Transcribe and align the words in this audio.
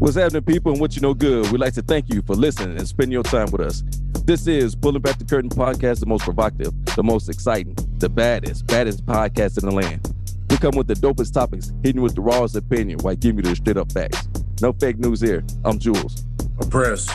What's 0.00 0.16
happening, 0.16 0.42
people, 0.44 0.72
and 0.72 0.80
what 0.80 0.96
you 0.96 1.02
know 1.02 1.12
good? 1.12 1.52
We'd 1.52 1.60
like 1.60 1.74
to 1.74 1.82
thank 1.82 2.08
you 2.08 2.22
for 2.22 2.34
listening 2.34 2.78
and 2.78 2.88
spending 2.88 3.12
your 3.12 3.22
time 3.22 3.50
with 3.50 3.60
us. 3.60 3.82
This 4.24 4.46
is 4.46 4.74
Pulling 4.74 5.02
Back 5.02 5.18
the 5.18 5.26
Curtain 5.26 5.50
podcast, 5.50 6.00
the 6.00 6.06
most 6.06 6.24
provocative, 6.24 6.72
the 6.96 7.02
most 7.02 7.28
exciting, 7.28 7.76
the 7.98 8.08
baddest, 8.08 8.66
baddest 8.66 9.04
podcast 9.04 9.62
in 9.62 9.68
the 9.68 9.74
land. 9.74 10.10
We 10.48 10.56
come 10.56 10.74
with 10.74 10.86
the 10.86 10.94
dopest 10.94 11.34
topics, 11.34 11.70
hitting 11.82 12.00
with 12.00 12.14
the 12.14 12.22
rawest 12.22 12.56
opinion 12.56 13.00
while 13.00 13.14
giving 13.14 13.44
you 13.44 13.50
the 13.50 13.56
straight 13.56 13.76
up 13.76 13.92
facts. 13.92 14.26
No 14.62 14.72
fake 14.72 14.98
news 14.98 15.20
here. 15.20 15.44
I'm 15.66 15.78
Jules. 15.78 16.24
Press. 16.70 17.06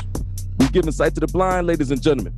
We 0.59 0.67
giving 0.67 0.92
sight 0.92 1.16
to 1.16 1.22
the 1.22 1.27
blind, 1.27 1.66
ladies 1.66 1.89
and 1.89 1.99
gentlemen. 1.99 2.36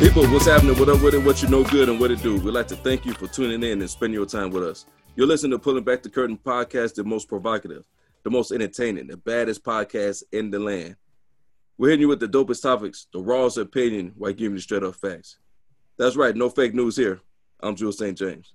People, 0.00 0.26
what's 0.28 0.46
happening? 0.46 0.78
What 0.78 0.88
up 0.88 1.02
with 1.02 1.12
it? 1.12 1.22
What 1.22 1.42
you 1.42 1.48
know 1.50 1.62
good 1.62 1.90
and 1.90 2.00
what 2.00 2.10
it 2.10 2.22
do? 2.22 2.40
We'd 2.40 2.54
like 2.54 2.68
to 2.68 2.76
thank 2.76 3.04
you 3.04 3.12
for 3.12 3.26
tuning 3.26 3.62
in 3.62 3.82
and 3.82 3.90
spending 3.90 4.14
your 4.14 4.24
time 4.24 4.48
with 4.50 4.64
us. 4.64 4.86
You're 5.14 5.26
listening 5.26 5.50
to 5.50 5.58
Pulling 5.58 5.84
Back 5.84 6.02
the 6.02 6.08
Curtain 6.08 6.38
podcast, 6.38 6.94
the 6.94 7.04
most 7.04 7.28
provocative, 7.28 7.84
the 8.22 8.30
most 8.30 8.50
entertaining, 8.50 9.08
the 9.08 9.18
baddest 9.18 9.62
podcast 9.62 10.22
in 10.32 10.50
the 10.50 10.58
land. 10.58 10.96
We're 11.76 11.90
hitting 11.90 12.00
you 12.00 12.08
with 12.08 12.18
the 12.18 12.28
dopest 12.28 12.62
topics, 12.62 13.08
the 13.12 13.20
rawest 13.20 13.58
opinion, 13.58 14.14
while 14.16 14.32
giving 14.32 14.56
you 14.56 14.62
straight 14.62 14.84
up 14.84 14.94
facts. 14.96 15.36
That's 15.98 16.16
right, 16.16 16.34
no 16.34 16.48
fake 16.48 16.72
news 16.72 16.96
here. 16.96 17.20
I'm 17.62 17.76
Jules 17.76 17.98
St. 17.98 18.16
James. 18.16 18.54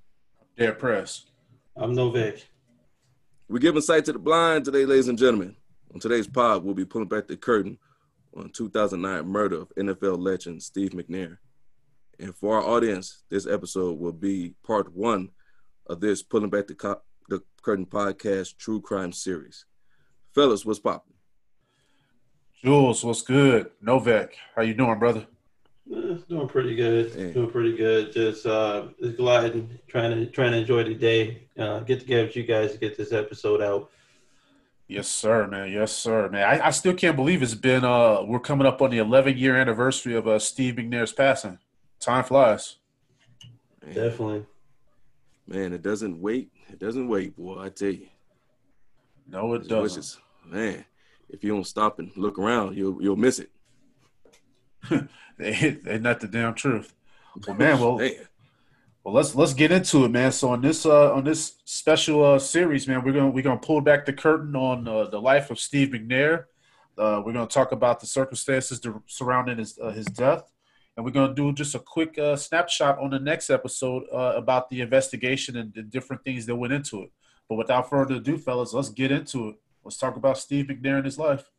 Dare 0.57 0.73
Press. 0.73 1.25
I'm 1.77 1.93
Novak. 1.93 2.43
We're 3.49 3.59
giving 3.59 3.83
sight 3.83 4.05
to 4.05 4.13
the 4.13 4.19
blind 4.19 4.65
today, 4.65 4.87
ladies 4.87 5.09
and 5.09 5.17
gentlemen. 5.17 5.55
On 5.93 5.99
today's 5.99 6.27
pod, 6.27 6.63
we'll 6.63 6.73
be 6.73 6.85
pulling 6.85 7.07
back 7.07 7.27
the 7.27 7.37
curtain 7.37 7.77
on 8.35 8.49
2009 8.49 9.27
murder 9.27 9.61
of 9.61 9.73
NFL 9.77 10.19
legend 10.19 10.61
Steve 10.61 10.91
McNair. 10.91 11.37
And 12.19 12.35
for 12.35 12.55
our 12.55 12.63
audience, 12.63 13.23
this 13.29 13.47
episode 13.47 13.99
will 13.99 14.13
be 14.13 14.53
part 14.63 14.93
one 14.93 15.29
of 15.87 15.99
this 15.99 16.23
pulling 16.23 16.49
back 16.49 16.67
the, 16.67 16.75
co- 16.75 17.01
the 17.29 17.41
curtain 17.61 17.85
podcast 17.85 18.57
true 18.57 18.81
crime 18.81 19.11
series. 19.11 19.65
Fellas, 20.33 20.65
what's 20.65 20.79
popping? 20.79 21.13
Jules, 22.61 23.03
what's 23.03 23.21
good? 23.21 23.71
Novak, 23.81 24.35
how 24.55 24.61
you 24.61 24.73
doing, 24.73 24.97
brother? 24.97 25.27
Eh, 25.93 26.17
doing 26.27 26.47
pretty 26.47 26.75
good. 26.75 27.13
Yeah. 27.15 27.31
Doing 27.31 27.51
pretty 27.51 27.77
good. 27.77 28.11
Just 28.11 28.45
uh, 28.45 28.87
just 28.99 29.17
gliding, 29.17 29.77
trying 29.87 30.11
to 30.11 30.25
trying 30.31 30.51
to 30.51 30.57
enjoy 30.57 30.83
the 30.83 30.95
day. 30.95 31.47
Uh, 31.57 31.81
get 31.81 31.99
together 31.99 32.23
with 32.25 32.35
you 32.35 32.43
guys 32.43 32.71
to 32.71 32.79
get 32.79 32.97
this 32.97 33.11
episode 33.11 33.61
out. 33.61 33.91
Yes, 34.87 35.07
sir, 35.07 35.47
man. 35.47 35.71
Yes, 35.71 35.91
sir, 35.91 36.29
man. 36.29 36.43
I, 36.43 36.67
I 36.67 36.69
still 36.71 36.93
can't 36.93 37.15
believe 37.15 37.41
it's 37.41 37.55
been 37.55 37.83
uh 37.83 38.21
we're 38.23 38.39
coming 38.39 38.67
up 38.67 38.81
on 38.81 38.91
the 38.91 38.99
11 38.99 39.37
year 39.37 39.55
anniversary 39.57 40.15
of 40.15 40.27
uh 40.27 40.37
Steve 40.39 40.75
McNair's 40.75 41.11
passing. 41.11 41.57
Time 41.99 42.23
flies. 42.23 42.77
Man, 43.83 43.95
Definitely. 43.95 44.45
man, 45.47 45.73
it 45.73 45.81
doesn't 45.81 46.21
wait. 46.21 46.51
It 46.69 46.79
doesn't 46.79 47.07
wait, 47.07 47.35
boy. 47.35 47.59
I 47.61 47.69
tell 47.69 47.89
you. 47.89 48.07
No, 49.27 49.53
it 49.53 49.59
It's 49.59 49.67
doesn't. 49.67 49.83
wishes. 49.83 50.19
Man, 50.45 50.85
if 51.29 51.43
you 51.43 51.51
don't 51.51 51.65
stop 51.65 51.97
and 51.99 52.11
look 52.15 52.37
around, 52.37 52.77
you'll 52.77 53.01
you'll 53.01 53.15
miss 53.15 53.39
it. 53.39 53.49
They, 55.37 55.71
they 55.83 55.99
not 55.99 56.21
the 56.21 56.29
damn 56.29 56.53
truth. 56.53 56.93
Well, 57.45 57.57
man, 57.57 57.77
well, 57.77 57.97
Man. 57.97 58.11
Well, 59.05 59.13
let's 59.13 59.35
let's 59.35 59.53
get 59.53 59.71
into 59.71 60.03
it, 60.03 60.09
man. 60.09 60.31
So 60.31 60.49
on 60.49 60.61
this 60.61 60.83
uh 60.83 61.13
on 61.13 61.23
this 61.23 61.57
special 61.63 62.25
uh 62.25 62.39
series, 62.39 62.87
man, 62.87 63.03
we're 63.03 63.13
gonna 63.13 63.29
we're 63.29 63.43
gonna 63.43 63.59
pull 63.59 63.79
back 63.79 64.03
the 64.03 64.13
curtain 64.13 64.55
on 64.55 64.87
uh, 64.87 65.05
the 65.05 65.21
life 65.21 65.51
of 65.51 65.59
Steve 65.59 65.89
McNair. 65.89 66.45
Uh, 66.97 67.21
we're 67.23 67.33
gonna 67.33 67.45
talk 67.45 67.71
about 67.71 67.99
the 67.99 68.07
circumstances 68.07 68.81
surrounding 69.05 69.59
his 69.59 69.77
uh, 69.77 69.91
his 69.91 70.07
death, 70.07 70.51
and 70.97 71.05
we're 71.05 71.11
gonna 71.11 71.35
do 71.35 71.53
just 71.53 71.75
a 71.75 71.79
quick 71.79 72.17
uh, 72.17 72.35
snapshot 72.35 72.97
on 72.97 73.11
the 73.11 73.19
next 73.19 73.51
episode 73.51 74.05
uh, 74.11 74.33
about 74.35 74.69
the 74.69 74.81
investigation 74.81 75.55
and 75.55 75.71
the 75.75 75.83
different 75.83 76.23
things 76.23 76.47
that 76.47 76.55
went 76.55 76.73
into 76.73 77.03
it. 77.03 77.11
But 77.47 77.57
without 77.57 77.87
further 77.87 78.15
ado, 78.15 78.39
fellas, 78.39 78.73
let's 78.73 78.89
get 78.89 79.11
into 79.11 79.49
it. 79.49 79.55
Let's 79.83 79.97
talk 79.97 80.15
about 80.15 80.39
Steve 80.39 80.65
McNair 80.65 80.97
and 80.97 81.05
his 81.05 81.19
life. 81.19 81.51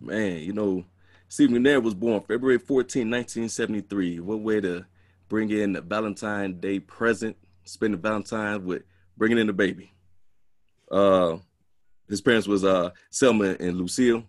Man, 0.00 0.38
you 0.38 0.54
know, 0.54 0.86
Steve 1.28 1.50
McNair 1.50 1.82
was 1.82 1.92
born 1.92 2.22
February 2.22 2.58
14, 2.58 3.10
1973. 3.10 4.20
What 4.20 4.40
way 4.40 4.62
to 4.62 4.86
bring 5.34 5.50
in 5.50 5.72
the 5.72 5.80
Valentine 5.80 6.60
Day 6.60 6.78
present, 6.78 7.36
spend 7.64 7.92
the 7.92 7.98
Valentine 7.98 8.64
with 8.64 8.84
bringing 9.16 9.36
in 9.36 9.48
the 9.48 9.52
baby. 9.52 9.92
Uh, 10.92 11.38
his 12.08 12.20
parents 12.20 12.46
was 12.46 12.62
uh, 12.62 12.90
Selma 13.10 13.56
and 13.58 13.76
Lucille. 13.76 14.22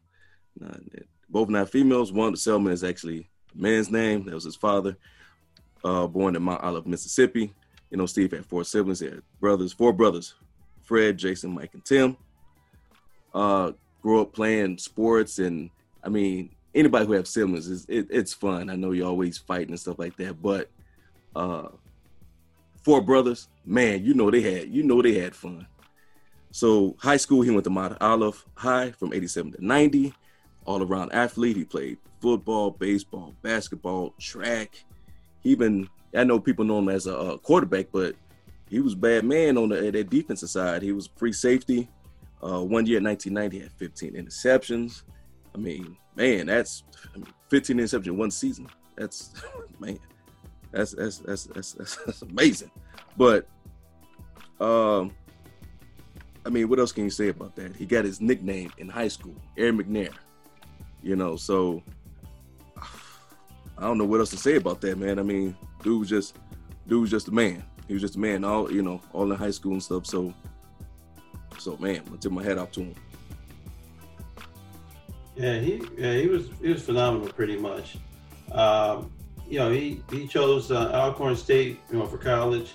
Both 1.30 1.50
not 1.50 1.70
females. 1.70 2.12
One, 2.12 2.36
Selma 2.36 2.72
is 2.72 2.84
actually 2.84 3.30
a 3.54 3.62
man's 3.62 3.92
name. 3.92 4.26
That 4.26 4.34
was 4.34 4.46
his 4.46 4.56
father. 4.56 4.98
Uh, 5.84 6.08
born 6.08 6.36
in 6.36 6.42
Mount 6.42 6.64
Olive, 6.64 6.88
Mississippi. 6.88 7.54
You 7.92 7.98
know, 7.98 8.08
Steve 8.08 8.32
had 8.32 8.48
four 8.48 8.64
siblings. 8.64 9.00
He 9.00 9.06
had 9.06 9.22
brothers, 9.40 9.74
four 9.74 9.94
brothers, 9.94 10.34
Fred, 10.82 11.20
Jason, 11.20 11.54
Mike, 11.54 11.76
and 11.76 11.86
Tim. 11.86 12.18
Uh, 13.32 13.74
grew 14.02 14.22
up 14.22 14.34
playing 14.34 14.80
sports 14.80 15.38
and 15.38 15.70
I 16.04 16.10
mean 16.10 16.50
anybody 16.74 17.06
who 17.06 17.14
have 17.14 17.28
siblings 17.28 17.68
is 17.68 17.86
it, 17.88 18.08
it's 18.10 18.34
fun. 18.34 18.72
I 18.72 18.76
know 18.76 18.92
you're 18.92 19.08
always 19.08 19.38
fighting 19.38 19.70
and 19.70 19.80
stuff 19.80 20.00
like 20.00 20.18
that, 20.18 20.42
but 20.42 20.72
uh 21.36 21.70
four 22.84 23.02
brothers, 23.02 23.50
man, 23.66 24.04
you 24.04 24.14
know 24.14 24.30
they 24.32 24.42
had 24.42 24.70
you 24.70 24.84
know 24.84 25.02
they 25.02 25.14
had 25.14 25.36
fun. 25.36 25.68
So 26.52 26.96
high 27.00 27.18
school 27.18 27.42
he 27.42 27.52
went 27.52 27.66
to 27.66 27.70
Mount 27.70 27.98
Olive 28.02 28.46
High 28.56 28.92
from 28.92 29.14
87 29.14 29.54
to 29.54 29.66
90, 29.66 30.14
all 30.66 30.82
around 30.82 31.12
athlete. 31.12 31.58
He 31.58 31.66
played 31.66 31.98
football, 32.22 32.72
baseball, 32.72 33.36
basketball, 33.42 34.14
track. 34.20 34.84
He 35.42 35.52
even 35.52 35.90
I 36.16 36.24
know 36.24 36.40
people 36.40 36.64
know 36.64 36.80
him 36.80 36.90
as 36.90 37.08
a, 37.08 37.18
uh 37.18 37.38
quarterback, 37.38 37.88
but 37.92 38.16
he 38.70 38.80
was 38.80 38.94
a 38.94 38.98
bad 38.98 39.24
man 39.26 39.58
on 39.58 39.70
the, 39.70 39.92
that 39.92 40.10
defensive 40.10 40.50
side. 40.50 40.82
He 40.82 40.92
was 40.92 41.10
free 41.16 41.34
safety. 41.34 41.90
Uh, 42.44 42.62
one 42.62 42.86
year, 42.86 42.98
in 42.98 43.04
1990, 43.04 43.60
had 43.60 43.72
15 43.74 44.14
interceptions. 44.14 45.04
I 45.54 45.58
mean, 45.58 45.98
man, 46.16 46.48
that's 46.48 46.84
I 47.14 47.18
mean, 47.18 47.28
15 47.50 47.78
interceptions 47.78 48.08
in 48.08 48.18
one 48.18 48.32
season. 48.32 48.68
That's 48.96 49.34
man, 49.80 50.00
that's 50.76 50.92
that's 50.92 51.18
that's 51.20 51.44
that's, 51.46 51.72
that's, 51.74 51.96
that's 52.06 52.22
amazing. 52.22 52.72
But 53.18 53.48
um, 54.60 55.12
I 56.46 56.50
mean, 56.50 56.70
what 56.70 56.80
else 56.80 56.92
can 56.92 57.06
you 57.06 57.10
say 57.10 57.30
about 57.30 57.56
that? 57.56 57.76
He 57.76 57.86
got 57.86 58.06
his 58.06 58.22
nickname 58.22 58.72
in 58.78 58.90
high 58.90 59.08
school, 59.08 59.36
Air 59.58 59.74
McNair. 59.74 60.14
You 61.02 61.16
know, 61.16 61.36
so 61.38 61.82
I 63.78 63.82
don't 63.82 63.98
know 63.98 64.06
what 64.06 64.20
else 64.20 64.32
to 64.32 64.38
say 64.38 64.56
about 64.56 64.82
that, 64.82 64.98
man. 64.98 65.18
I 65.18 65.24
mean, 65.24 65.56
dude 65.82 66.00
was 66.02 66.10
just 66.10 66.38
dude 66.88 67.02
was 67.02 67.12
just 67.12 67.30
a 67.30 67.32
man. 67.32 67.64
He 67.88 67.94
was 67.94 68.02
just 68.02 68.16
a 68.16 68.20
man, 68.20 68.44
all 68.44 68.72
you 68.72 68.82
know, 68.82 69.02
all 69.14 69.32
in 69.32 69.38
high 69.38 69.52
school 69.52 69.74
and 69.74 69.84
stuff. 69.84 70.06
So, 70.06 70.34
so 71.58 71.78
man, 71.78 72.02
I 72.12 72.18
tip 72.18 72.32
my 72.32 72.44
hat 72.44 72.58
off 72.58 72.72
to 72.74 72.82
him. 72.82 72.96
Yeah, 75.36 75.60
he 75.60 75.82
yeah 75.98 76.14
he 76.16 76.28
was 76.28 76.50
he 76.62 76.70
was 76.74 76.82
phenomenal 76.82 77.30
pretty 77.30 77.58
much. 77.58 77.98
Um, 78.52 79.12
you 79.48 79.60
know, 79.60 79.72
he 79.72 80.02
he 80.12 80.28
chose 80.28 80.72
uh, 80.72 80.92
Alcorn 80.94 81.36
State, 81.36 81.80
you 81.92 82.00
know, 82.00 82.06
for 82.06 82.18
college. 82.18 82.74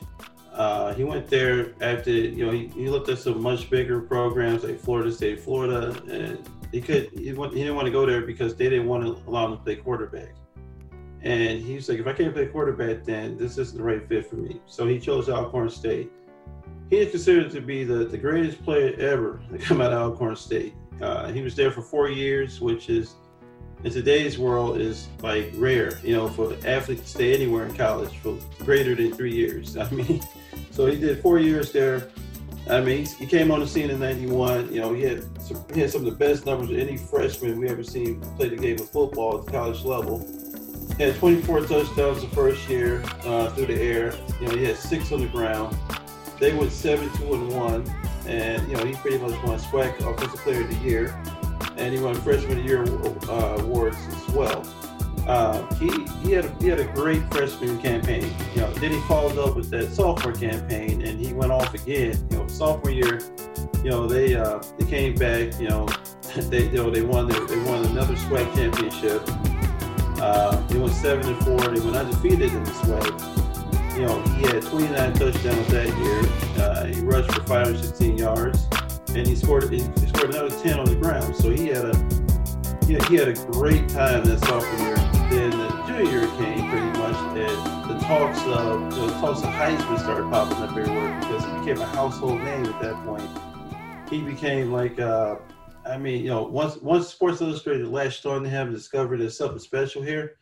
Uh, 0.53 0.93
he 0.95 1.05
went 1.05 1.29
there 1.29 1.73
after 1.81 2.11
you 2.11 2.45
know 2.45 2.53
he, 2.53 2.69
he 2.69 2.89
looked 2.89 3.09
at 3.09 3.19
some 3.19 3.41
much 3.41 3.71
bigger 3.71 4.01
programs 4.01 4.65
like 4.65 4.79
Florida 4.79 5.13
State, 5.13 5.41
Florida, 5.41 5.97
and 6.11 6.49
he 6.73 6.81
could 6.81 7.11
he, 7.13 7.33
went, 7.33 7.53
he 7.53 7.61
didn't 7.61 7.77
want 7.77 7.87
to 7.87 7.93
go 7.93 8.05
there 8.05 8.23
because 8.23 8.55
they 8.57 8.69
didn't 8.69 8.87
want 8.87 9.05
to 9.05 9.29
allow 9.29 9.47
him 9.47 9.57
to 9.57 9.63
play 9.63 9.77
quarterback. 9.77 10.35
And 11.23 11.61
he 11.61 11.75
was 11.75 11.89
like, 11.89 11.99
if 11.99 12.07
I 12.07 12.13
can't 12.15 12.35
play 12.35 12.47
quarterback, 12.47 13.05
then 13.05 13.37
this 13.37 13.59
isn't 13.59 13.77
the 13.77 13.85
right 13.85 14.07
fit 14.09 14.29
for 14.29 14.37
me. 14.37 14.61
So 14.67 14.87
he 14.87 14.99
chose 14.99 15.29
Alcorn 15.29 15.69
State. 15.69 16.11
He 16.89 16.97
is 16.97 17.11
considered 17.11 17.51
to 17.53 17.61
be 17.61 17.85
the, 17.85 18.07
the 18.07 18.17
greatest 18.17 18.65
player 18.65 18.97
ever 18.99 19.41
to 19.53 19.59
come 19.59 19.81
out 19.81 19.93
of 19.93 20.01
Alcorn 20.01 20.37
State. 20.37 20.75
Uh, 21.01 21.31
he 21.31 21.43
was 21.43 21.55
there 21.55 21.71
for 21.71 21.83
four 21.83 22.09
years, 22.11 22.61
which 22.61 22.89
is 22.89 23.15
in 23.85 23.91
today's 23.91 24.39
world 24.39 24.81
is 24.81 25.09
like 25.23 25.51
rare. 25.55 25.99
You 26.03 26.17
know, 26.17 26.29
for 26.29 26.57
athletes 26.65 27.03
to 27.03 27.09
stay 27.09 27.35
anywhere 27.35 27.67
in 27.67 27.75
college 27.75 28.17
for 28.19 28.39
greater 28.59 28.95
than 28.95 29.13
three 29.13 29.35
years. 29.35 29.77
I 29.77 29.89
mean, 29.91 30.23
so 30.71 30.87
he 30.87 30.99
did 30.99 31.21
four 31.21 31.39
years 31.39 31.73
there. 31.73 32.09
I 32.69 32.81
mean, 32.81 33.07
he 33.07 33.27
came 33.27 33.51
on 33.51 33.61
the 33.61 33.67
scene 33.67 33.91
in 33.91 34.01
'91. 34.01 34.73
You 34.73 34.81
know, 34.81 34.95
he 34.95 35.03
had 35.03 35.25
some, 35.41 35.65
he 35.75 35.81
had 35.81 35.91
some 35.91 36.07
of 36.07 36.13
the 36.13 36.19
best 36.19 36.47
numbers 36.47 36.71
of 36.71 36.77
any 36.77 36.97
freshman 36.97 37.59
we 37.59 37.69
ever 37.69 37.83
seen 37.83 38.21
play 38.37 38.49
the 38.49 38.57
game 38.57 38.79
of 38.79 38.89
football 38.91 39.39
at 39.39 39.47
the 39.47 39.53
college 39.53 39.83
level. 39.85 40.27
He 40.97 41.05
had 41.05 41.17
24 41.17 41.61
touchdowns 41.63 42.21
the 42.21 42.29
first 42.35 42.69
year 42.69 43.03
uh, 43.25 43.49
through 43.51 43.67
the 43.67 43.81
air. 43.81 44.15
You 44.41 44.49
know, 44.49 44.57
he 44.57 44.65
had 44.65 44.77
six 44.77 45.13
on 45.13 45.21
the 45.21 45.29
ground. 45.29 45.77
They 46.39 46.55
went 46.55 46.73
seven, 46.73 47.11
two, 47.17 47.35
and 47.35 47.53
one, 47.53 47.91
and 48.27 48.67
you 48.69 48.77
know 48.77 48.85
he 48.85 48.95
pretty 48.95 49.19
much 49.19 49.33
won 49.43 49.59
SWAC 49.59 49.99
Offensive 50.01 50.41
Player 50.41 50.63
of 50.63 50.69
the 50.69 50.77
Year, 50.87 51.23
and 51.77 51.95
he 51.95 52.01
won 52.01 52.15
Freshman 52.15 52.59
of 52.59 52.65
Year 52.65 52.85
uh, 53.29 53.57
awards 53.61 53.97
as 54.09 54.29
well. 54.35 54.67
Uh, 55.27 55.63
he 55.75 55.89
he 56.23 56.33
had 56.33 56.47
a, 56.47 56.55
he 56.61 56.69
had 56.69 56.81
a 56.81 56.85
great 56.93 57.23
freshman 57.33 57.81
campaign. 57.81 58.33
You 58.55 58.63
know, 58.63 58.73
then 58.75 58.93
he 58.93 59.01
followed 59.03 59.39
up 59.39 59.55
with 59.57 59.71
that 59.71 59.93
sophomore 59.93 60.33
campaign, 60.33 61.03
and 61.03 61.21
he 61.21 61.33
went 61.33 61.53
off 61.53 61.73
again. 61.75 62.19
You 62.31 62.39
know, 62.39 62.47
sophomore 62.49 62.91
year, 62.91 63.21
you 63.85 63.91
know 63.91 64.07
they 64.07 64.35
uh, 64.35 64.63
they 64.79 64.87
came 64.87 65.15
back. 65.15 65.61
You 65.61 65.69
know, 65.69 65.87
they 66.37 66.65
you 66.65 66.77
know 66.77 66.91
they 66.91 67.03
won 67.03 67.29
their, 67.29 67.45
they 67.47 67.59
won 67.61 67.85
another 67.87 68.15
SWAC 68.15 68.55
championship. 68.55 69.23
Uh, 70.23 70.61
they 70.67 70.79
went 70.79 70.93
seven 70.93 71.27
and 71.27 71.45
four. 71.45 71.59
They 71.61 71.81
went 71.81 71.97
undefeated 71.97 72.53
in 72.53 72.65
the 72.65 72.71
SWAC 72.71 73.41
you 74.01 74.07
know, 74.07 74.21
he 74.23 74.43
had 74.43 74.63
29 74.63 75.13
touchdowns 75.13 75.67
that 75.69 75.89
year. 75.99 76.65
Uh, 76.65 76.85
he 76.87 77.01
rushed 77.03 77.31
for 77.33 77.43
516 77.43 78.17
yards, 78.17 78.67
and 79.15 79.27
he 79.27 79.35
scored 79.35 79.71
he 79.71 79.81
scored 79.81 80.31
another 80.31 80.51
10 80.63 80.79
on 80.79 80.87
the 80.87 80.97
ground. 80.97 81.35
So 81.37 81.51
he 81.51 81.69
had 81.69 81.85
a 81.85 81.97
had, 82.93 83.09
he 83.09 83.17
had 83.17 83.29
a 83.29 83.35
great 83.53 83.89
time 83.89 84.25
that 84.25 84.41
sophomore 84.41 84.87
year. 84.87 84.97
Then 85.31 85.51
the 85.51 85.69
junior 85.87 86.11
year 86.11 86.27
came 86.39 86.69
pretty 86.71 86.99
much, 86.99 87.17
and 87.37 87.91
the 87.91 87.99
talks 88.05 88.41
of 88.43 88.95
the 88.95 89.09
talks 89.21 89.41
of 89.41 89.51
Heisman 89.51 89.99
started 90.01 90.31
popping 90.31 90.59
up 90.59 90.71
everywhere 90.71 91.21
because 91.21 91.45
he 91.45 91.51
became 91.61 91.81
a 91.81 91.87
household 91.87 92.41
name 92.41 92.67
at 92.67 92.81
that 92.81 92.95
point. 93.05 94.11
He 94.11 94.23
became 94.23 94.73
like. 94.73 94.99
Uh, 94.99 95.37
I 95.87 95.97
mean, 95.97 96.23
you 96.23 96.29
know, 96.29 96.43
once 96.43 96.77
once 96.77 97.09
Sports 97.09 97.41
Illustrated 97.41 97.89
latched 97.89 98.27
on 98.27 98.43
to 98.43 98.51
him 98.51 98.69
and 98.69 98.77
discovered 98.77 99.21
there's 99.21 99.37
something 99.37 99.59
special 99.59 100.03
here, 100.03 100.37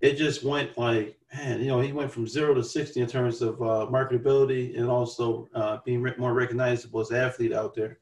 it 0.00 0.16
just 0.16 0.42
went 0.42 0.76
like 0.78 1.20
man, 1.34 1.60
you 1.60 1.68
know, 1.68 1.80
he 1.80 1.92
went 1.92 2.10
from 2.10 2.26
zero 2.26 2.54
to 2.54 2.64
60 2.64 3.00
in 3.00 3.06
terms 3.06 3.42
of 3.42 3.60
uh, 3.62 3.86
marketability 3.90 4.76
and 4.78 4.88
also 4.88 5.48
uh, 5.54 5.78
being 5.84 6.02
re- 6.02 6.14
more 6.18 6.34
recognizable 6.34 7.00
as 7.00 7.10
an 7.10 7.18
athlete 7.18 7.52
out 7.52 7.74
there. 7.74 7.98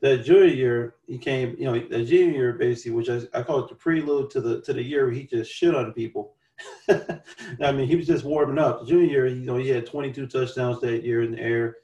That 0.00 0.24
junior 0.24 0.46
year, 0.46 0.94
he 1.06 1.18
came, 1.18 1.56
you 1.58 1.64
know, 1.64 1.78
the 1.78 2.04
junior 2.04 2.32
year 2.32 2.52
basically, 2.52 2.92
which 2.92 3.08
I, 3.08 3.20
I 3.34 3.42
call 3.42 3.60
it 3.60 3.68
the 3.68 3.74
prelude 3.74 4.30
to 4.30 4.40
the 4.40 4.60
to 4.62 4.72
the 4.72 4.82
year 4.82 5.06
where 5.06 5.14
he 5.14 5.24
just 5.24 5.50
shit 5.50 5.74
on 5.74 5.92
people. 5.92 6.34
I 6.88 7.72
mean, 7.72 7.88
he 7.88 7.96
was 7.96 8.06
just 8.06 8.24
warming 8.24 8.58
up. 8.58 8.86
Junior 8.86 9.06
year, 9.06 9.26
you 9.26 9.46
know, 9.46 9.56
he 9.56 9.68
had 9.68 9.86
22 9.86 10.26
touchdowns 10.26 10.80
that 10.80 11.04
year 11.04 11.22
in 11.22 11.32
the 11.32 11.40
air. 11.40 11.76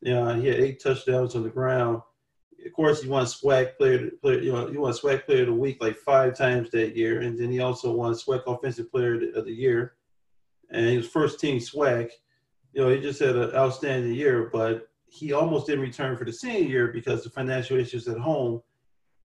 You 0.00 0.14
know, 0.14 0.34
he 0.34 0.48
had 0.48 0.60
eight 0.60 0.82
touchdowns 0.82 1.34
on 1.36 1.44
the 1.44 1.50
ground. 1.50 2.02
Of 2.64 2.72
course, 2.72 3.02
he 3.02 3.08
won 3.08 3.24
SWAC 3.26 3.76
player, 3.76 4.10
player 4.20 4.40
you 4.40 4.52
know, 4.52 4.66
he 4.68 4.76
won 4.76 4.92
SWAC 4.92 5.26
player 5.26 5.42
of 5.42 5.48
the 5.48 5.54
week 5.54 5.82
like 5.82 5.96
five 5.96 6.36
times 6.36 6.70
that 6.70 6.96
year, 6.96 7.22
and 7.22 7.38
then 7.38 7.50
he 7.50 7.60
also 7.60 7.92
won 7.92 8.12
SWAC 8.14 8.42
offensive 8.46 8.90
player 8.90 9.14
of 9.34 9.44
the 9.44 9.52
year 9.52 9.94
and 10.72 10.88
he 10.88 10.96
was 10.96 11.08
first 11.08 11.38
team 11.38 11.58
SWAC. 11.58 12.10
You 12.72 12.82
know, 12.82 12.88
he 12.88 13.00
just 13.00 13.20
had 13.20 13.36
an 13.36 13.54
outstanding 13.54 14.14
year, 14.14 14.48
but 14.52 14.88
he 15.06 15.32
almost 15.32 15.66
didn't 15.66 15.82
return 15.82 16.16
for 16.16 16.24
the 16.24 16.32
senior 16.32 16.68
year 16.68 16.88
because 16.88 17.24
of 17.26 17.34
financial 17.34 17.78
issues 17.78 18.08
at 18.08 18.18
home. 18.18 18.62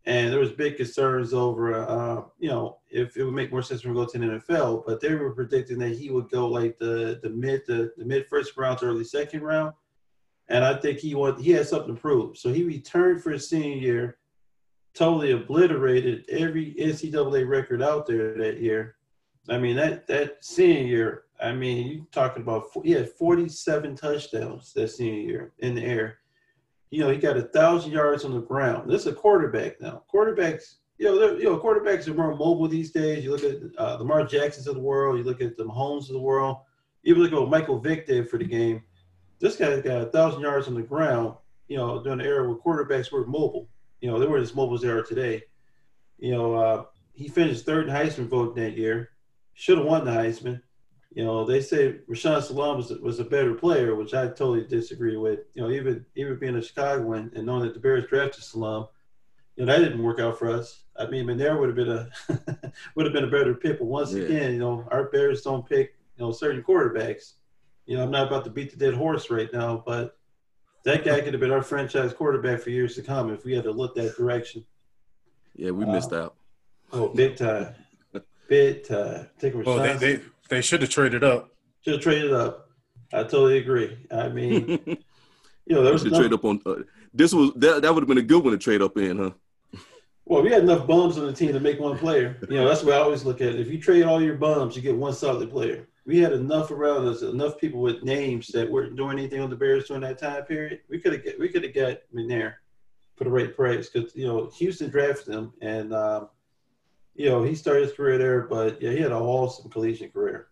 And 0.05 0.31
there 0.31 0.39
was 0.39 0.51
big 0.51 0.77
concerns 0.77 1.33
over, 1.33 1.73
uh, 1.73 2.23
you 2.39 2.49
know, 2.49 2.77
if 2.89 3.17
it 3.17 3.23
would 3.23 3.33
make 3.33 3.51
more 3.51 3.61
sense 3.61 3.81
for 3.81 3.89
him 3.89 3.95
to 3.95 4.01
go 4.01 4.05
to 4.05 4.17
the 4.17 4.25
NFL. 4.25 4.83
But 4.85 5.01
they 5.01 5.15
were 5.15 5.33
predicting 5.33 5.79
that 5.79 5.97
he 5.97 6.09
would 6.11 6.29
go 6.29 6.47
like 6.47 6.77
the 6.77 7.19
the 7.23 7.29
mid 7.29 7.63
the, 7.67 7.91
the 7.97 8.05
mid 8.05 8.25
first 8.27 8.55
round 8.55 8.79
to 8.79 8.85
early 8.85 9.03
second 9.03 9.41
round. 9.41 9.73
And 10.49 10.63
I 10.63 10.75
think 10.75 10.99
he 10.99 11.13
want 11.15 11.41
he 11.41 11.51
had 11.51 11.67
something 11.67 11.95
to 11.95 12.01
prove. 12.01 12.37
So 12.37 12.53
he 12.53 12.63
returned 12.63 13.21
for 13.21 13.31
his 13.31 13.49
senior 13.49 13.77
year, 13.77 14.17
totally 14.93 15.31
obliterated 15.31 16.25
every 16.29 16.73
NCAA 16.79 17.47
record 17.47 17.81
out 17.81 18.05
there 18.05 18.37
that 18.37 18.59
year. 18.59 18.95
I 19.49 19.57
mean 19.57 19.75
that 19.75 20.07
that 20.07 20.43
senior 20.43 20.83
year 20.83 21.23
I 21.39 21.53
mean, 21.53 21.87
you 21.87 22.07
talking 22.11 22.41
about 22.41 22.65
he 22.83 22.91
had 22.91 23.11
47 23.11 23.95
touchdowns 23.95 24.73
that 24.73 24.89
senior 24.89 25.21
year 25.21 25.53
in 25.59 25.75
the 25.75 25.83
air. 25.83 26.19
You 26.89 27.03
know, 27.03 27.09
he 27.09 27.17
got 27.17 27.37
a 27.37 27.43
thousand 27.43 27.91
yards 27.91 28.25
on 28.25 28.33
the 28.33 28.41
ground. 28.41 28.89
This 28.89 29.01
is 29.01 29.07
a 29.07 29.13
quarterback 29.13 29.79
now. 29.81 30.03
Quarterbacks, 30.11 30.75
you 30.97 31.05
know, 31.05 31.37
you 31.37 31.43
know, 31.43 31.59
quarterbacks 31.59 32.07
are 32.07 32.13
more 32.13 32.35
mobile 32.35 32.67
these 32.67 32.91
days. 32.91 33.23
You 33.23 33.31
look 33.31 33.43
at 33.43 33.57
uh, 33.77 33.97
the 33.97 34.03
Lamar 34.03 34.25
Jacksons 34.25 34.67
of 34.67 34.75
the 34.75 34.81
world. 34.81 35.17
You 35.17 35.23
look 35.23 35.41
at 35.41 35.57
the 35.57 35.65
Mahomes 35.65 36.07
of 36.07 36.13
the 36.13 36.19
world. 36.19 36.57
Even 37.03 37.21
look 37.21 37.33
at 37.33 37.39
what 37.39 37.49
Michael 37.49 37.79
Vick 37.79 38.07
did 38.07 38.29
for 38.29 38.37
the 38.37 38.45
game. 38.45 38.81
This 39.39 39.55
guy 39.55 39.79
got 39.81 40.01
a 40.01 40.05
thousand 40.05 40.41
yards 40.41 40.67
on 40.67 40.73
the 40.73 40.81
ground. 40.81 41.35
You 41.67 41.77
know, 41.77 42.01
during 42.01 42.19
the 42.19 42.25
era 42.25 42.47
where 42.47 42.57
quarterbacks 42.57 43.11
were 43.11 43.25
mobile. 43.25 43.67
You 44.01 44.09
know, 44.09 44.19
they 44.19 44.27
weren't 44.27 44.43
as 44.43 44.55
mobile 44.55 44.75
as 44.75 44.81
they 44.81 44.89
are 44.89 45.03
today. 45.03 45.43
You 46.17 46.31
know, 46.31 46.53
uh, 46.55 46.85
he 47.13 47.27
finished 47.27 47.65
third 47.65 47.89
in 47.89 47.93
Heisman 47.93 48.27
vote 48.27 48.55
that 48.55 48.77
year. 48.77 49.09
Should 49.53 49.79
have 49.79 49.87
won 49.87 50.05
the 50.05 50.11
Heisman 50.11 50.61
you 51.17 51.23
know, 51.23 51.45
they 51.45 51.61
say 51.61 51.95
Rashaan 52.07 52.43
Salaam 52.43 52.77
was, 52.77 52.91
was 52.91 53.19
a 53.19 53.23
better 53.23 53.55
player, 53.55 53.95
which 53.95 54.13
I 54.13 54.27
totally 54.27 54.65
disagree 54.65 55.17
with. 55.17 55.39
You 55.55 55.63
know, 55.63 55.71
even 55.71 56.05
even 56.15 56.37
being 56.37 56.55
a 56.55 56.61
Chicagoan 56.61 57.31
and 57.35 57.43
knowing 57.43 57.63
that 57.63 57.73
the 57.73 57.79
Bears 57.79 58.05
drafted 58.07 58.43
Salaam, 58.43 58.87
you 59.55 59.65
know, 59.65 59.71
that 59.71 59.79
didn't 59.79 60.03
work 60.03 60.19
out 60.19 60.37
for 60.37 60.47
us. 60.49 60.83
I 60.95 61.07
mean, 61.07 61.25
McNair 61.25 61.59
would 61.59 61.69
have 61.69 61.75
been 61.75 61.89
a 61.89 62.71
would 62.95 63.07
have 63.07 63.13
been 63.13 63.23
a 63.23 63.31
better 63.31 63.55
pick, 63.55 63.79
but 63.79 63.85
once 63.85 64.13
yeah. 64.13 64.25
again, 64.25 64.53
you 64.53 64.59
know, 64.59 64.87
our 64.91 65.05
Bears 65.05 65.41
don't 65.41 65.67
pick 65.67 65.95
you 66.17 66.23
know 66.23 66.31
certain 66.31 66.61
quarterbacks. 66.61 67.33
You 67.87 67.95
know, 67.97 68.03
I'm 68.03 68.11
not 68.11 68.27
about 68.27 68.43
to 68.43 68.49
beat 68.49 68.71
the 68.71 68.77
dead 68.77 68.93
horse 68.93 69.29
right 69.29 69.51
now, 69.51 69.81
but 69.85 70.17
that 70.83 71.05
guy 71.05 71.21
could 71.21 71.33
have 71.33 71.39
been 71.39 71.51
our 71.51 71.63
franchise 71.63 72.13
quarterback 72.13 72.59
for 72.59 72.69
years 72.69 72.95
to 72.95 73.01
come 73.01 73.33
if 73.33 73.45
we 73.45 73.53
had 73.53 73.63
to 73.63 73.71
look 73.71 73.95
that 73.95 74.15
direction. 74.17 74.65
Yeah, 75.55 75.71
we 75.71 75.85
missed 75.85 76.13
out. 76.13 76.35
Oh, 76.91 77.07
big 77.07 77.37
time, 77.37 77.73
big 78.47 78.85
time. 78.85 79.29
Take 79.39 79.53
a 79.53 79.57
well, 79.59 79.77
they, 79.77 79.95
they 79.95 80.21
they 80.49 80.61
should 80.61 80.81
have 80.81 80.91
traded 80.91 81.23
up. 81.23 81.49
Should 81.83 81.95
have 81.95 82.03
traded 82.03 82.33
up. 82.33 82.69
I 83.13 83.23
totally 83.23 83.57
agree. 83.57 83.97
I 84.11 84.29
mean, 84.29 84.67
you 85.65 85.75
know, 85.75 85.83
there 85.83 85.93
was 85.93 86.03
enough, 86.03 86.19
trade 86.19 86.33
up 86.33 86.43
on. 86.43 86.61
Uh, 86.65 86.75
this 87.13 87.33
was 87.33 87.51
that. 87.55 87.81
That 87.81 87.93
would 87.93 88.03
have 88.03 88.07
been 88.07 88.17
a 88.17 88.21
good 88.21 88.43
one 88.43 88.51
to 88.51 88.57
trade 88.57 88.81
up 88.81 88.97
in, 88.97 89.17
huh? 89.17 89.31
Well, 90.25 90.41
we 90.43 90.51
had 90.51 90.63
enough 90.63 90.85
bums 90.85 91.17
on 91.17 91.25
the 91.25 91.33
team 91.33 91.53
to 91.53 91.59
make 91.61 91.79
one 91.79 91.97
player. 91.97 92.37
You 92.49 92.57
know, 92.57 92.67
that's 92.67 92.83
what 92.83 92.93
I 92.93 92.97
always 92.97 93.23
look 93.23 93.39
at. 93.39 93.55
It. 93.55 93.61
If 93.61 93.69
you 93.69 93.79
trade 93.79 94.03
all 94.03 94.21
your 94.21 94.35
bums, 94.35 94.75
you 94.75 94.81
get 94.81 94.95
one 94.95 95.13
solid 95.13 95.49
player. 95.49 95.87
We 96.07 96.17
had 96.17 96.31
enough 96.31 96.71
around 96.71 97.07
us, 97.07 97.21
enough 97.21 97.59
people 97.59 97.81
with 97.81 98.01
names 98.01 98.47
that 98.47 98.71
weren't 98.71 98.95
doing 98.95 99.19
anything 99.19 99.41
on 99.41 99.51
the 99.51 99.55
Bears 99.55 99.87
during 99.87 100.01
that 100.01 100.17
time 100.17 100.43
period. 100.45 100.79
We 100.89 100.99
could 100.99 101.13
have 101.13 101.23
we 101.37 101.49
could 101.49 101.63
have 101.63 101.75
got 101.75 101.97
McNair 102.15 102.55
for 103.17 103.25
the 103.25 103.29
right 103.29 103.55
price 103.55 103.89
because 103.89 104.15
you 104.15 104.25
know 104.25 104.49
Houston 104.57 104.89
drafted 104.89 105.35
him, 105.35 105.53
and 105.61 105.93
um, 105.93 106.29
you 107.17 107.29
know, 107.29 107.43
he 107.43 107.55
started 107.55 107.87
his 107.87 107.93
career 107.93 108.17
there, 108.17 108.41
but 108.43 108.81
yeah, 108.81 108.91
he 108.91 108.99
had 108.99 109.11
an 109.11 109.17
awesome 109.17 109.69
collegiate 109.69 110.13
career. 110.13 110.47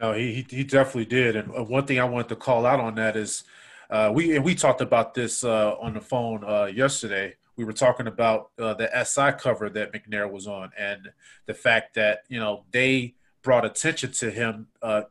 No, 0.00 0.12
he 0.12 0.46
he 0.48 0.62
definitely 0.62 1.06
did. 1.06 1.36
And 1.36 1.50
uh, 1.56 1.64
one 1.64 1.86
thing 1.86 1.98
I 1.98 2.04
wanted 2.04 2.28
to 2.28 2.36
call 2.36 2.66
out 2.66 2.78
on 2.78 2.94
that 2.96 3.16
is, 3.16 3.42
uh, 3.90 4.12
we 4.14 4.36
and 4.36 4.44
we 4.44 4.54
talked 4.54 4.82
about 4.82 5.14
this 5.14 5.42
uh, 5.42 5.74
on 5.80 5.94
the 5.94 6.00
phone 6.00 6.44
uh, 6.44 6.66
yesterday. 6.66 7.34
We 7.56 7.64
were 7.64 7.72
talking 7.72 8.06
about 8.06 8.50
uh, 8.58 8.74
the 8.74 8.88
SI 9.04 9.32
cover 9.42 9.68
that 9.70 9.92
McNair 9.92 10.30
was 10.30 10.46
on, 10.46 10.70
and 10.78 11.08
the 11.46 11.54
fact 11.54 11.94
that 11.94 12.20
you 12.28 12.38
know 12.38 12.66
they 12.70 13.15
brought 13.46 13.64
attention 13.64 14.10
to 14.10 14.28
him, 14.28 14.66
uh, 14.82 15.02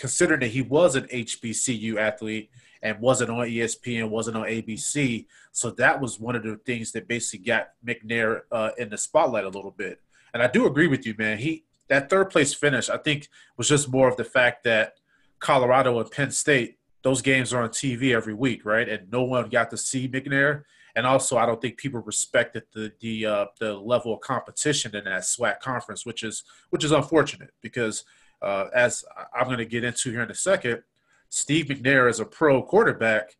considering 0.00 0.40
that 0.40 0.48
he 0.48 0.62
was 0.62 0.96
an 0.96 1.04
HBCU 1.04 1.96
athlete 1.96 2.50
and 2.82 2.98
wasn't 2.98 3.30
on 3.30 3.46
ESPN, 3.46 4.10
wasn't 4.10 4.36
on 4.36 4.46
ABC. 4.46 5.26
So 5.52 5.70
that 5.70 6.00
was 6.00 6.18
one 6.18 6.34
of 6.34 6.42
the 6.42 6.56
things 6.56 6.90
that 6.90 7.06
basically 7.06 7.46
got 7.46 7.68
McNair 7.86 8.40
uh, 8.50 8.70
in 8.78 8.90
the 8.90 8.98
spotlight 8.98 9.44
a 9.44 9.48
little 9.48 9.70
bit. 9.70 10.00
And 10.34 10.42
I 10.42 10.48
do 10.48 10.66
agree 10.66 10.88
with 10.88 11.06
you, 11.06 11.14
man. 11.16 11.38
He 11.38 11.66
that 11.86 12.10
third 12.10 12.30
place 12.30 12.52
finish, 12.52 12.90
I 12.90 12.96
think, 12.96 13.28
was 13.56 13.68
just 13.68 13.88
more 13.88 14.08
of 14.08 14.16
the 14.16 14.24
fact 14.24 14.64
that 14.64 14.94
Colorado 15.38 16.00
and 16.00 16.10
Penn 16.10 16.32
State, 16.32 16.78
those 17.02 17.22
games 17.22 17.52
are 17.52 17.62
on 17.62 17.68
TV 17.68 18.12
every 18.12 18.34
week, 18.34 18.64
right? 18.64 18.88
And 18.88 19.10
no 19.10 19.22
one 19.22 19.48
got 19.48 19.70
to 19.70 19.76
see 19.76 20.08
McNair. 20.08 20.64
And 20.96 21.06
also, 21.06 21.36
I 21.36 21.46
don't 21.46 21.60
think 21.60 21.76
people 21.76 22.00
respected 22.00 22.64
the 22.72 22.92
the 23.00 23.26
uh, 23.26 23.46
the 23.60 23.74
level 23.74 24.14
of 24.14 24.20
competition 24.20 24.94
in 24.96 25.04
that 25.04 25.22
SWAC 25.22 25.60
conference, 25.60 26.04
which 26.04 26.22
is 26.22 26.44
which 26.70 26.84
is 26.84 26.92
unfortunate 26.92 27.50
because 27.60 28.04
uh, 28.42 28.66
as 28.74 29.04
I'm 29.34 29.46
going 29.46 29.58
to 29.58 29.64
get 29.64 29.84
into 29.84 30.10
here 30.10 30.22
in 30.22 30.30
a 30.30 30.34
second, 30.34 30.82
Steve 31.28 31.66
McNair 31.66 32.08
is 32.08 32.20
a 32.20 32.24
pro 32.24 32.62
quarterback, 32.62 33.36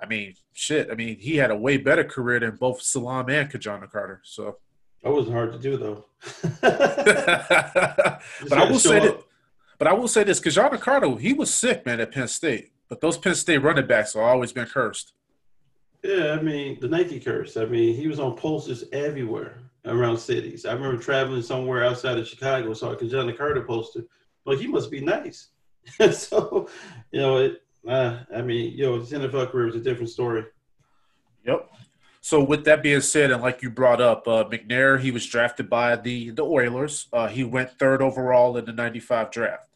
I 0.00 0.06
mean, 0.06 0.34
shit. 0.52 0.88
I 0.90 0.94
mean, 0.94 1.18
he 1.18 1.36
had 1.36 1.50
a 1.50 1.56
way 1.56 1.76
better 1.76 2.04
career 2.04 2.40
than 2.40 2.56
both 2.56 2.82
Salaam 2.82 3.28
and 3.28 3.50
Ki-Jana 3.50 3.86
Carter. 3.86 4.20
So 4.24 4.58
that 5.02 5.12
wasn't 5.12 5.34
hard 5.34 5.52
to 5.52 5.58
do, 5.58 5.76
though. 5.76 6.04
but 6.62 8.22
I 8.52 8.64
will 8.68 8.78
say 8.78 9.00
that. 9.00 9.22
But 9.78 9.88
I 9.88 9.92
will 9.94 10.08
say 10.08 10.24
this: 10.24 10.40
Ki-Jana 10.40 10.78
Carter, 10.78 11.16
he 11.16 11.32
was 11.32 11.52
sick, 11.52 11.86
man, 11.86 12.00
at 12.00 12.12
Penn 12.12 12.28
State. 12.28 12.72
But 12.88 13.00
those 13.00 13.16
Penn 13.18 13.34
State 13.34 13.58
running 13.58 13.86
backs 13.86 14.14
have 14.14 14.22
always 14.22 14.52
been 14.52 14.66
cursed. 14.66 15.12
Yeah, 16.02 16.36
I 16.38 16.42
mean 16.42 16.78
the 16.80 16.88
Nike 16.88 17.20
curse. 17.20 17.56
I 17.56 17.64
mean 17.66 17.94
he 17.94 18.08
was 18.08 18.20
on 18.20 18.36
posters 18.36 18.84
everywhere 18.92 19.58
around 19.84 20.18
cities. 20.18 20.66
I 20.66 20.72
remember 20.72 21.00
traveling 21.00 21.42
somewhere 21.42 21.84
outside 21.84 22.18
of 22.18 22.26
Chicago, 22.26 22.74
saw 22.74 22.92
a 22.92 22.96
Ki-Jana 22.96 23.32
Carter 23.32 23.62
poster. 23.62 24.04
Well, 24.44 24.56
he 24.56 24.66
must 24.66 24.90
be 24.90 25.00
nice. 25.00 25.48
so, 26.12 26.68
you 27.10 27.20
know, 27.20 27.36
it. 27.38 27.62
Uh, 27.88 28.18
I 28.34 28.42
mean, 28.42 28.76
you 28.76 28.84
know, 28.84 28.98
his 28.98 29.10
NFL 29.10 29.50
career 29.50 29.68
is 29.68 29.74
a 29.74 29.80
different 29.80 30.10
story. 30.10 30.44
Yep. 31.46 31.70
So 32.20 32.42
with 32.42 32.66
that 32.66 32.82
being 32.82 33.00
said, 33.00 33.30
and 33.30 33.40
like 33.40 33.62
you 33.62 33.70
brought 33.70 34.02
up, 34.02 34.28
uh, 34.28 34.44
McNair, 34.44 35.00
he 35.00 35.10
was 35.10 35.24
drafted 35.24 35.70
by 35.70 35.96
the 35.96 36.30
the 36.30 36.44
Oilers. 36.44 37.06
Uh, 37.12 37.28
he 37.28 37.44
went 37.44 37.78
third 37.78 38.02
overall 38.02 38.58
in 38.58 38.66
the 38.66 38.72
'95 38.72 39.30
draft. 39.30 39.68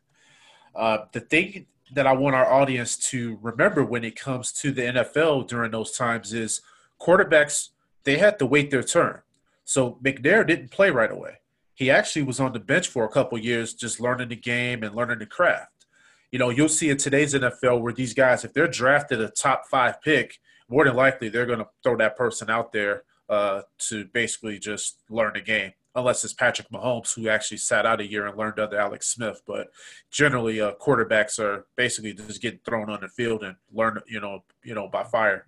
Uh, 0.74 0.98
the 1.12 1.20
thing 1.20 1.66
that 1.94 2.06
I 2.06 2.12
want 2.12 2.36
our 2.36 2.50
audience 2.50 2.96
to 3.10 3.38
remember 3.40 3.84
when 3.84 4.04
it 4.04 4.18
comes 4.18 4.52
to 4.52 4.72
the 4.72 4.82
NFL 4.82 5.48
during 5.48 5.70
those 5.70 5.92
times 5.92 6.32
is 6.32 6.60
quarterbacks 7.00 7.70
they 8.04 8.18
had 8.18 8.38
to 8.38 8.46
wait 8.46 8.70
their 8.70 8.82
turn. 8.82 9.20
So 9.64 9.98
McNair 10.04 10.46
didn't 10.46 10.70
play 10.70 10.90
right 10.90 11.10
away. 11.10 11.38
He 11.74 11.90
actually 11.90 12.22
was 12.22 12.38
on 12.38 12.52
the 12.52 12.60
bench 12.60 12.88
for 12.88 13.04
a 13.04 13.08
couple 13.08 13.38
years, 13.38 13.74
just 13.74 14.00
learning 14.00 14.28
the 14.28 14.36
game 14.36 14.82
and 14.82 14.94
learning 14.94 15.18
the 15.18 15.26
craft. 15.26 15.86
You 16.30 16.38
know, 16.38 16.50
you'll 16.50 16.68
see 16.68 16.90
in 16.90 16.96
today's 16.96 17.34
NFL 17.34 17.80
where 17.80 17.92
these 17.92 18.14
guys, 18.14 18.44
if 18.44 18.52
they're 18.52 18.68
drafted 18.68 19.20
a 19.20 19.28
top 19.28 19.66
five 19.66 20.00
pick, 20.02 20.38
more 20.68 20.84
than 20.84 20.94
likely 20.94 21.28
they're 21.28 21.46
going 21.46 21.60
to 21.60 21.68
throw 21.82 21.96
that 21.96 22.16
person 22.16 22.50
out 22.50 22.72
there 22.72 23.04
uh, 23.28 23.62
to 23.78 24.04
basically 24.06 24.58
just 24.58 24.98
learn 25.08 25.32
the 25.34 25.40
game. 25.40 25.72
Unless 25.96 26.24
it's 26.24 26.32
Patrick 26.32 26.68
Mahomes, 26.70 27.14
who 27.14 27.28
actually 27.28 27.58
sat 27.58 27.86
out 27.86 28.00
a 28.00 28.10
year 28.10 28.26
and 28.26 28.36
learned 28.36 28.58
under 28.58 28.78
Alex 28.78 29.08
Smith. 29.08 29.40
But 29.46 29.68
generally, 30.10 30.60
uh, 30.60 30.72
quarterbacks 30.80 31.38
are 31.38 31.66
basically 31.76 32.14
just 32.14 32.42
getting 32.42 32.60
thrown 32.64 32.90
on 32.90 33.00
the 33.00 33.08
field 33.08 33.44
and 33.44 33.56
learn, 33.72 34.00
you 34.08 34.20
know, 34.20 34.44
you 34.64 34.74
know, 34.74 34.88
by 34.88 35.04
fire. 35.04 35.46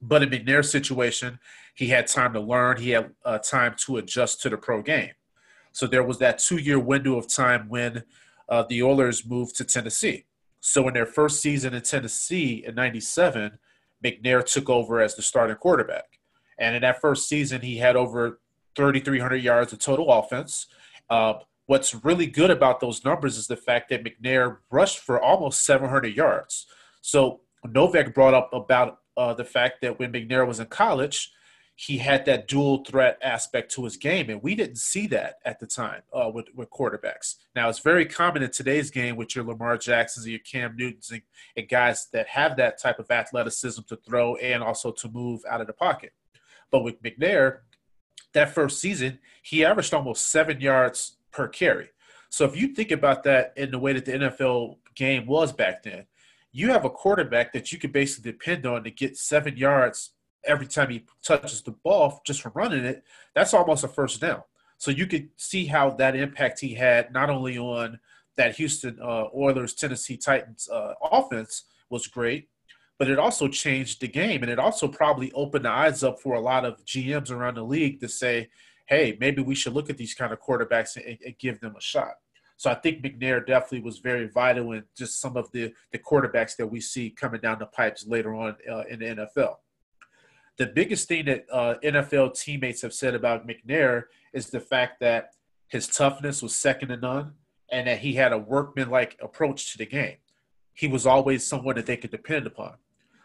But 0.00 0.22
in 0.22 0.30
McNair's 0.30 0.70
situation, 0.70 1.40
he 1.74 1.88
had 1.88 2.06
time 2.06 2.32
to 2.34 2.40
learn. 2.40 2.76
He 2.76 2.90
had 2.90 3.10
uh, 3.24 3.38
time 3.38 3.74
to 3.86 3.96
adjust 3.96 4.42
to 4.42 4.50
the 4.50 4.56
pro 4.56 4.80
game. 4.80 5.10
So 5.72 5.88
there 5.88 6.04
was 6.04 6.18
that 6.18 6.38
two-year 6.38 6.78
window 6.78 7.16
of 7.16 7.26
time 7.26 7.68
when 7.68 8.04
uh, 8.48 8.64
the 8.68 8.82
Oilers 8.82 9.26
moved 9.26 9.56
to 9.56 9.64
Tennessee. 9.64 10.26
So 10.60 10.86
in 10.86 10.94
their 10.94 11.06
first 11.06 11.42
season 11.42 11.74
in 11.74 11.82
Tennessee 11.82 12.64
in 12.64 12.76
'97, 12.76 13.58
McNair 14.04 14.44
took 14.44 14.70
over 14.70 15.00
as 15.00 15.16
the 15.16 15.22
starting 15.22 15.56
quarterback. 15.56 16.20
And 16.58 16.76
in 16.76 16.82
that 16.82 17.00
first 17.00 17.28
season, 17.28 17.62
he 17.62 17.78
had 17.78 17.96
over 17.96 18.40
3,300 18.76 19.36
yards 19.36 19.72
of 19.72 19.78
total 19.78 20.10
offense. 20.10 20.66
Uh, 21.10 21.34
what's 21.66 21.94
really 22.04 22.26
good 22.26 22.50
about 22.50 22.80
those 22.80 23.04
numbers 23.04 23.36
is 23.36 23.46
the 23.46 23.56
fact 23.56 23.88
that 23.90 24.04
McNair 24.04 24.58
rushed 24.70 24.98
for 24.98 25.20
almost 25.20 25.64
700 25.64 26.14
yards. 26.14 26.66
So 27.00 27.40
Novak 27.64 28.14
brought 28.14 28.34
up 28.34 28.52
about 28.52 28.98
uh, 29.16 29.34
the 29.34 29.44
fact 29.44 29.80
that 29.82 29.98
when 29.98 30.12
McNair 30.12 30.46
was 30.46 30.60
in 30.60 30.66
college, 30.66 31.30
he 31.76 31.98
had 31.98 32.24
that 32.26 32.46
dual 32.46 32.84
threat 32.84 33.18
aspect 33.20 33.72
to 33.72 33.84
his 33.84 33.96
game, 33.96 34.30
and 34.30 34.40
we 34.42 34.54
didn't 34.54 34.78
see 34.78 35.08
that 35.08 35.38
at 35.44 35.58
the 35.58 35.66
time 35.66 36.02
uh, 36.12 36.30
with, 36.32 36.46
with 36.54 36.70
quarterbacks. 36.70 37.34
Now, 37.56 37.68
it's 37.68 37.80
very 37.80 38.06
common 38.06 38.44
in 38.44 38.50
today's 38.52 38.92
game 38.92 39.16
with 39.16 39.34
your 39.34 39.44
Lamar 39.44 39.76
Jacksons 39.76 40.24
and 40.24 40.30
your 40.32 40.40
Cam 40.40 40.76
Newtons 40.76 41.10
and, 41.10 41.22
and 41.56 41.68
guys 41.68 42.06
that 42.12 42.28
have 42.28 42.56
that 42.58 42.80
type 42.80 43.00
of 43.00 43.10
athleticism 43.10 43.82
to 43.88 43.96
throw 43.96 44.36
and 44.36 44.62
also 44.62 44.92
to 44.92 45.08
move 45.08 45.40
out 45.50 45.60
of 45.60 45.66
the 45.66 45.72
pocket. 45.72 46.12
But 46.70 46.84
with 46.84 47.02
McNair, 47.02 47.58
that 48.34 48.54
first 48.54 48.80
season, 48.80 49.18
he 49.42 49.64
averaged 49.64 49.94
almost 49.94 50.30
seven 50.30 50.60
yards 50.60 51.16
per 51.32 51.48
carry. 51.48 51.90
So 52.28 52.44
if 52.44 52.56
you 52.56 52.68
think 52.68 52.90
about 52.90 53.22
that 53.24 53.52
in 53.56 53.70
the 53.70 53.78
way 53.78 53.92
that 53.92 54.04
the 54.04 54.12
NFL 54.12 54.76
game 54.94 55.26
was 55.26 55.52
back 55.52 55.82
then, 55.82 56.06
you 56.52 56.70
have 56.70 56.84
a 56.84 56.90
quarterback 56.90 57.52
that 57.52 57.72
you 57.72 57.78
can 57.78 57.90
basically 57.90 58.32
depend 58.32 58.66
on 58.66 58.84
to 58.84 58.90
get 58.90 59.16
seven 59.16 59.56
yards 59.56 60.10
every 60.44 60.66
time 60.66 60.90
he 60.90 61.04
touches 61.22 61.62
the 61.62 61.70
ball 61.70 62.20
just 62.24 62.42
from 62.42 62.52
running 62.54 62.84
it, 62.84 63.02
that's 63.34 63.54
almost 63.54 63.84
a 63.84 63.88
first 63.88 64.20
down. 64.20 64.42
So 64.78 64.90
you 64.90 65.06
could 65.06 65.30
see 65.36 65.66
how 65.66 65.90
that 65.90 66.16
impact 66.16 66.60
he 66.60 66.74
had 66.74 67.12
not 67.12 67.30
only 67.30 67.58
on 67.58 67.98
that 68.36 68.56
Houston 68.56 68.98
uh, 69.02 69.26
Oilers 69.34 69.74
Tennessee 69.74 70.16
Titans 70.16 70.68
uh, 70.68 70.94
offense 71.10 71.64
was 71.88 72.06
great, 72.06 72.48
but 72.98 73.08
it 73.08 73.18
also 73.18 73.48
changed 73.48 74.00
the 74.00 74.08
game 74.08 74.42
and 74.42 74.50
it 74.50 74.58
also 74.58 74.86
probably 74.88 75.32
opened 75.32 75.64
the 75.64 75.70
eyes 75.70 76.02
up 76.02 76.20
for 76.20 76.34
a 76.34 76.40
lot 76.40 76.64
of 76.64 76.84
GMs 76.84 77.30
around 77.30 77.56
the 77.56 77.64
league 77.64 78.00
to 78.00 78.08
say, 78.08 78.48
hey, 78.86 79.16
maybe 79.20 79.42
we 79.42 79.54
should 79.54 79.72
look 79.72 79.90
at 79.90 79.96
these 79.96 80.14
kind 80.14 80.32
of 80.32 80.40
quarterbacks 80.40 80.96
and, 80.96 81.18
and 81.24 81.38
give 81.38 81.60
them 81.60 81.74
a 81.76 81.80
shot. 81.80 82.14
So 82.56 82.70
I 82.70 82.74
think 82.74 83.02
McNair 83.02 83.44
definitely 83.44 83.80
was 83.80 83.98
very 83.98 84.28
vital 84.28 84.72
in 84.72 84.84
just 84.96 85.20
some 85.20 85.36
of 85.36 85.50
the 85.50 85.72
the 85.90 85.98
quarterbacks 85.98 86.56
that 86.56 86.66
we 86.66 86.80
see 86.80 87.10
coming 87.10 87.40
down 87.40 87.58
the 87.58 87.66
pipes 87.66 88.06
later 88.06 88.34
on 88.34 88.56
uh, 88.70 88.84
in 88.88 89.00
the 89.00 89.06
NFL 89.06 89.56
the 90.56 90.66
biggest 90.66 91.08
thing 91.08 91.24
that 91.26 91.46
uh, 91.50 91.74
NFL 91.82 92.38
teammates 92.38 92.82
have 92.82 92.94
said 92.94 93.14
about 93.14 93.46
McNair 93.46 94.04
is 94.32 94.50
the 94.50 94.60
fact 94.60 95.00
that 95.00 95.30
his 95.68 95.86
toughness 95.88 96.42
was 96.42 96.54
second 96.54 96.88
to 96.88 96.96
none 96.96 97.32
and 97.70 97.88
that 97.88 97.98
he 97.98 98.14
had 98.14 98.32
a 98.32 98.38
workman-like 98.38 99.18
approach 99.20 99.72
to 99.72 99.78
the 99.78 99.86
game. 99.86 100.16
He 100.72 100.86
was 100.86 101.06
always 101.06 101.46
someone 101.46 101.76
that 101.76 101.86
they 101.86 101.96
could 101.96 102.10
depend 102.10 102.46
upon. 102.46 102.74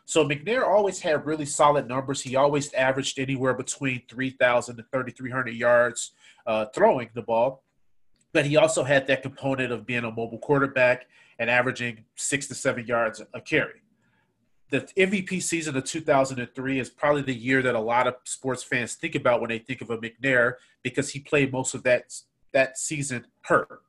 So 0.09 0.27
McNair 0.27 0.67
always 0.67 0.99
had 0.99 1.27
really 1.27 1.45
solid 1.45 1.87
numbers. 1.87 2.19
He 2.21 2.35
always 2.35 2.73
averaged 2.73 3.19
anywhere 3.19 3.53
between 3.53 4.01
3,000 4.09 4.77
to 4.77 4.83
3,300 4.91 5.51
yards 5.53 6.13
uh, 6.47 6.65
throwing 6.73 7.11
the 7.13 7.21
ball. 7.21 7.61
But 8.33 8.47
he 8.47 8.57
also 8.57 8.83
had 8.83 9.05
that 9.05 9.21
component 9.21 9.71
of 9.71 9.85
being 9.85 10.05
a 10.05 10.09
mobile 10.09 10.39
quarterback 10.39 11.05
and 11.37 11.47
averaging 11.47 12.05
six 12.15 12.47
to 12.47 12.55
seven 12.55 12.87
yards 12.87 13.21
a 13.35 13.39
carry 13.39 13.83
the 14.69 14.81
MVP 14.97 15.41
season 15.41 15.75
of 15.75 15.83
2003 15.83 16.79
is 16.79 16.89
probably 16.89 17.23
the 17.23 17.33
year 17.33 17.61
that 17.61 17.75
a 17.75 17.79
lot 17.79 18.07
of 18.07 18.15
sports 18.23 18.63
fans 18.63 18.93
think 18.93 19.15
about 19.15 19.41
when 19.41 19.49
they 19.49 19.59
think 19.59 19.81
of 19.81 19.89
a 19.89 19.97
McNair 19.97 20.53
because 20.83 21.09
he 21.09 21.19
played 21.19 21.51
most 21.51 21.73
of 21.73 21.83
that 21.83 22.13
that 22.51 22.77
season 22.77 23.25
hurt. 23.41 23.81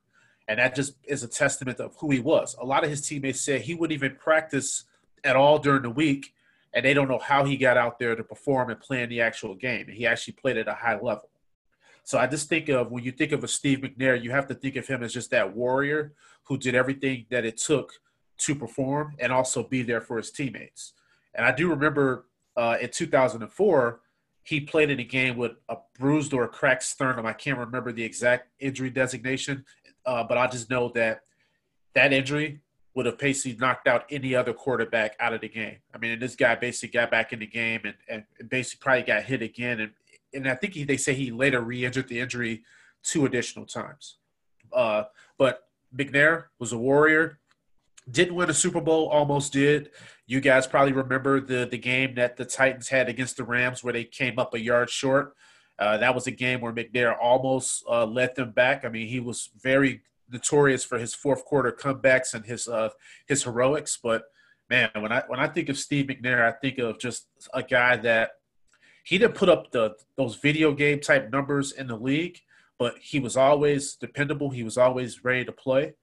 And 0.47 0.59
that 0.59 0.75
just 0.75 0.95
is 1.03 1.23
a 1.23 1.27
testament 1.27 1.79
of 1.79 1.95
who 1.99 2.09
he 2.11 2.19
was. 2.19 2.55
A 2.59 2.65
lot 2.65 2.83
of 2.83 2.89
his 2.89 3.07
teammates 3.07 3.41
said 3.41 3.61
he 3.61 3.75
wouldn't 3.75 3.93
even 3.93 4.15
practice 4.15 4.85
at 5.23 5.35
all 5.35 5.59
during 5.59 5.83
the 5.83 5.89
week, 5.89 6.33
and 6.73 6.85
they 6.85 6.93
don't 6.93 7.07
know 7.07 7.19
how 7.19 7.45
he 7.45 7.57
got 7.57 7.77
out 7.77 7.99
there 7.99 8.15
to 8.15 8.23
perform 8.23 8.69
and 8.69 8.79
play 8.79 9.03
in 9.03 9.09
the 9.09 9.21
actual 9.21 9.55
game. 9.55 9.87
He 9.87 10.05
actually 10.05 10.33
played 10.33 10.57
at 10.57 10.67
a 10.67 10.73
high 10.73 10.95
level. 10.95 11.29
So 12.03 12.17
I 12.17 12.27
just 12.27 12.49
think 12.49 12.69
of 12.69 12.91
when 12.91 13.03
you 13.03 13.11
think 13.11 13.31
of 13.31 13.43
a 13.43 13.47
Steve 13.47 13.79
McNair, 13.79 14.21
you 14.21 14.31
have 14.31 14.47
to 14.47 14.55
think 14.55 14.75
of 14.75 14.87
him 14.87 15.03
as 15.03 15.13
just 15.13 15.31
that 15.31 15.55
warrior 15.55 16.13
who 16.45 16.57
did 16.57 16.75
everything 16.75 17.25
that 17.29 17.45
it 17.45 17.57
took– 17.57 17.93
to 18.41 18.55
perform 18.55 19.15
and 19.19 19.31
also 19.31 19.63
be 19.63 19.83
there 19.83 20.01
for 20.01 20.17
his 20.17 20.31
teammates. 20.31 20.93
And 21.35 21.45
I 21.45 21.51
do 21.51 21.69
remember 21.69 22.25
uh, 22.57 22.77
in 22.81 22.89
2004, 22.89 24.01
he 24.43 24.59
played 24.59 24.89
in 24.89 24.99
a 24.99 25.03
game 25.03 25.37
with 25.37 25.51
a 25.69 25.77
bruised 25.99 26.33
or 26.33 26.43
a 26.43 26.47
cracked 26.47 26.83
sternum. 26.83 27.25
I 27.25 27.33
can't 27.33 27.59
remember 27.59 27.91
the 27.91 28.03
exact 28.03 28.49
injury 28.59 28.89
designation, 28.89 29.63
uh, 30.05 30.23
but 30.23 30.37
I 30.37 30.47
just 30.47 30.69
know 30.69 30.89
that 30.95 31.21
that 31.93 32.11
injury 32.11 32.61
would 32.93 33.05
have 33.05 33.17
basically 33.17 33.57
knocked 33.57 33.87
out 33.87 34.05
any 34.09 34.35
other 34.35 34.53
quarterback 34.53 35.15
out 35.19 35.33
of 35.33 35.41
the 35.41 35.47
game. 35.47 35.77
I 35.93 35.97
mean, 35.97 36.11
and 36.11 36.21
this 36.21 36.35
guy 36.35 36.55
basically 36.55 36.99
got 36.99 37.09
back 37.09 37.31
in 37.31 37.39
the 37.39 37.47
game 37.47 37.81
and, 37.85 37.95
and 38.39 38.49
basically 38.49 38.83
probably 38.83 39.03
got 39.03 39.23
hit 39.23 39.41
again. 39.41 39.79
And, 39.79 39.91
and 40.33 40.47
I 40.47 40.55
think 40.55 40.73
he, 40.73 40.83
they 40.83 40.97
say 40.97 41.13
he 41.13 41.31
later 41.31 41.61
re 41.61 41.85
injured 41.85 42.09
the 42.09 42.19
injury 42.19 42.63
two 43.03 43.25
additional 43.25 43.65
times. 43.65 44.17
Uh, 44.73 45.03
but 45.37 45.67
McNair 45.95 46.45
was 46.59 46.73
a 46.73 46.77
warrior. 46.77 47.39
Didn't 48.09 48.35
win 48.35 48.49
a 48.49 48.53
Super 48.53 48.81
Bowl, 48.81 49.07
almost 49.07 49.53
did. 49.53 49.91
You 50.25 50.41
guys 50.41 50.65
probably 50.67 50.93
remember 50.93 51.39
the 51.39 51.67
the 51.69 51.77
game 51.77 52.15
that 52.15 52.35
the 52.35 52.45
Titans 52.45 52.89
had 52.89 53.09
against 53.09 53.37
the 53.37 53.43
Rams 53.43 53.83
where 53.83 53.93
they 53.93 54.03
came 54.03 54.39
up 54.39 54.53
a 54.53 54.59
yard 54.59 54.89
short. 54.89 55.35
Uh, 55.77 55.97
that 55.97 56.13
was 56.13 56.27
a 56.27 56.31
game 56.31 56.61
where 56.61 56.73
McNair 56.73 57.15
almost 57.19 57.83
uh, 57.89 58.05
let 58.05 58.35
them 58.35 58.51
back. 58.51 58.85
I 58.85 58.89
mean, 58.89 59.07
he 59.07 59.19
was 59.19 59.49
very 59.61 60.01
notorious 60.31 60.83
for 60.83 60.97
his 60.97 61.13
fourth 61.13 61.45
quarter 61.45 61.71
comebacks 61.71 62.33
and 62.33 62.45
his 62.45 62.67
uh, 62.67 62.89
his 63.27 63.43
heroics. 63.43 63.97
But 64.01 64.23
man, 64.69 64.89
when 64.97 65.11
I 65.11 65.23
when 65.27 65.39
I 65.39 65.47
think 65.47 65.69
of 65.69 65.77
Steve 65.77 66.07
McNair, 66.07 66.41
I 66.41 66.51
think 66.51 66.79
of 66.79 66.99
just 66.99 67.27
a 67.53 67.61
guy 67.61 67.97
that 67.97 68.31
he 69.03 69.17
didn't 69.17 69.35
put 69.35 69.49
up 69.49 69.71
the 69.71 69.95
those 70.15 70.35
video 70.35 70.73
game 70.73 70.99
type 70.99 71.31
numbers 71.31 71.73
in 71.73 71.87
the 71.87 71.97
league, 71.97 72.39
but 72.79 72.95
he 72.99 73.19
was 73.19 73.37
always 73.37 73.95
dependable. 73.95 74.49
He 74.49 74.63
was 74.63 74.77
always 74.77 75.23
ready 75.23 75.45
to 75.45 75.51
play. 75.51 75.93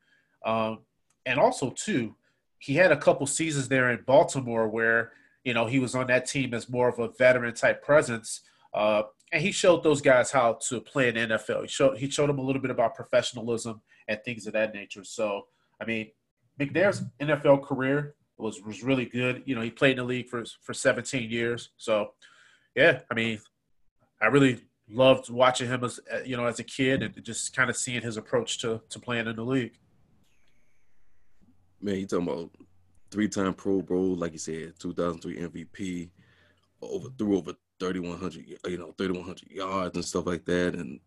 Um, 0.45 0.81
and 1.27 1.39
also 1.39 1.71
too, 1.71 2.15
he 2.59 2.75
had 2.75 2.93
a 2.93 2.97
couple 2.97 3.27
seasons 3.27 3.69
there 3.69 3.91
in 3.91 4.03
Baltimore 4.07 4.69
where 4.69 5.13
you 5.45 5.55
know 5.55 5.67
he 5.67 5.79
was 5.79 5.95
on 5.95 6.07
that 6.09 6.27
team 6.27 6.55
as 6.55 6.69
more 6.69 6.89
of 6.89 6.99
a 6.99 7.09
veteran 7.09 7.55
type 7.55 7.83
presence, 7.83 8.43
uh, 8.75 9.03
and 9.33 9.43
he 9.43 9.53
showed 9.53 9.83
those 9.83 10.01
guys 10.01 10.31
how 10.31 10.59
to 10.69 10.81
play 10.81 11.09
in 11.09 11.15
NFL. 11.15 11.63
He 11.63 11.69
showed 11.69 11.99
he 11.99 12.11
showed 12.11 12.29
them 12.29 12.39
a 12.39 12.43
little 12.43 12.63
bit 12.63 12.71
about 12.71 12.95
professionalism 12.95 13.81
and 14.09 14.19
things 14.25 14.47
of 14.47 14.55
that 14.55 14.75
nature. 14.75 15.05
So 15.05 15.47
I 15.81 15.85
mean, 15.85 16.11
McNair's 16.59 17.03
NFL 17.21 17.63
career 17.63 18.15
was 18.37 18.61
was 18.63 18.83
really 18.83 19.07
good. 19.07 19.43
You 19.47 19.55
know, 19.55 19.63
he 19.63 19.71
played 19.71 19.93
in 19.93 19.99
the 19.99 20.05
league 20.05 20.29
for 20.29 20.45
for 20.63 20.75
17 20.75 21.31
years. 21.31 21.71
So 21.77 22.13
yeah, 22.75 23.01
I 23.11 23.15
mean, 23.15 23.41
I 24.21 24.27
really 24.27 24.61
loved 24.91 25.29
watching 25.31 25.69
him 25.69 25.85
as 25.85 26.01
you 26.25 26.37
know 26.37 26.47
as 26.47 26.59
a 26.59 26.65
kid 26.65 27.03
and 27.03 27.23
just 27.23 27.55
kind 27.55 27.69
of 27.69 27.77
seeing 27.77 28.03
his 28.03 28.17
approach 28.17 28.59
to 28.63 28.81
to 28.89 28.99
playing 28.99 29.27
in 29.27 29.37
the 29.37 29.45
league 29.45 29.79
man, 31.81 31.97
you 31.97 32.07
talking 32.07 32.29
about 32.29 32.51
three 33.11 33.29
time 33.29 33.55
Pro 33.55 33.83
Bowl, 33.83 34.17
like 34.17 34.33
you 34.33 34.39
said, 34.39 34.75
2003 34.79 35.37
MVP, 35.37 36.11
over 36.83 37.09
threw 37.19 37.37
over 37.37 37.53
3100 37.81 38.59
you 38.67 38.79
know 38.79 38.93
3100 38.99 39.51
yards 39.51 39.95
and 39.97 40.05
stuff 40.05 40.27
like 40.27 40.45
that 40.45 40.75
and 40.75 40.99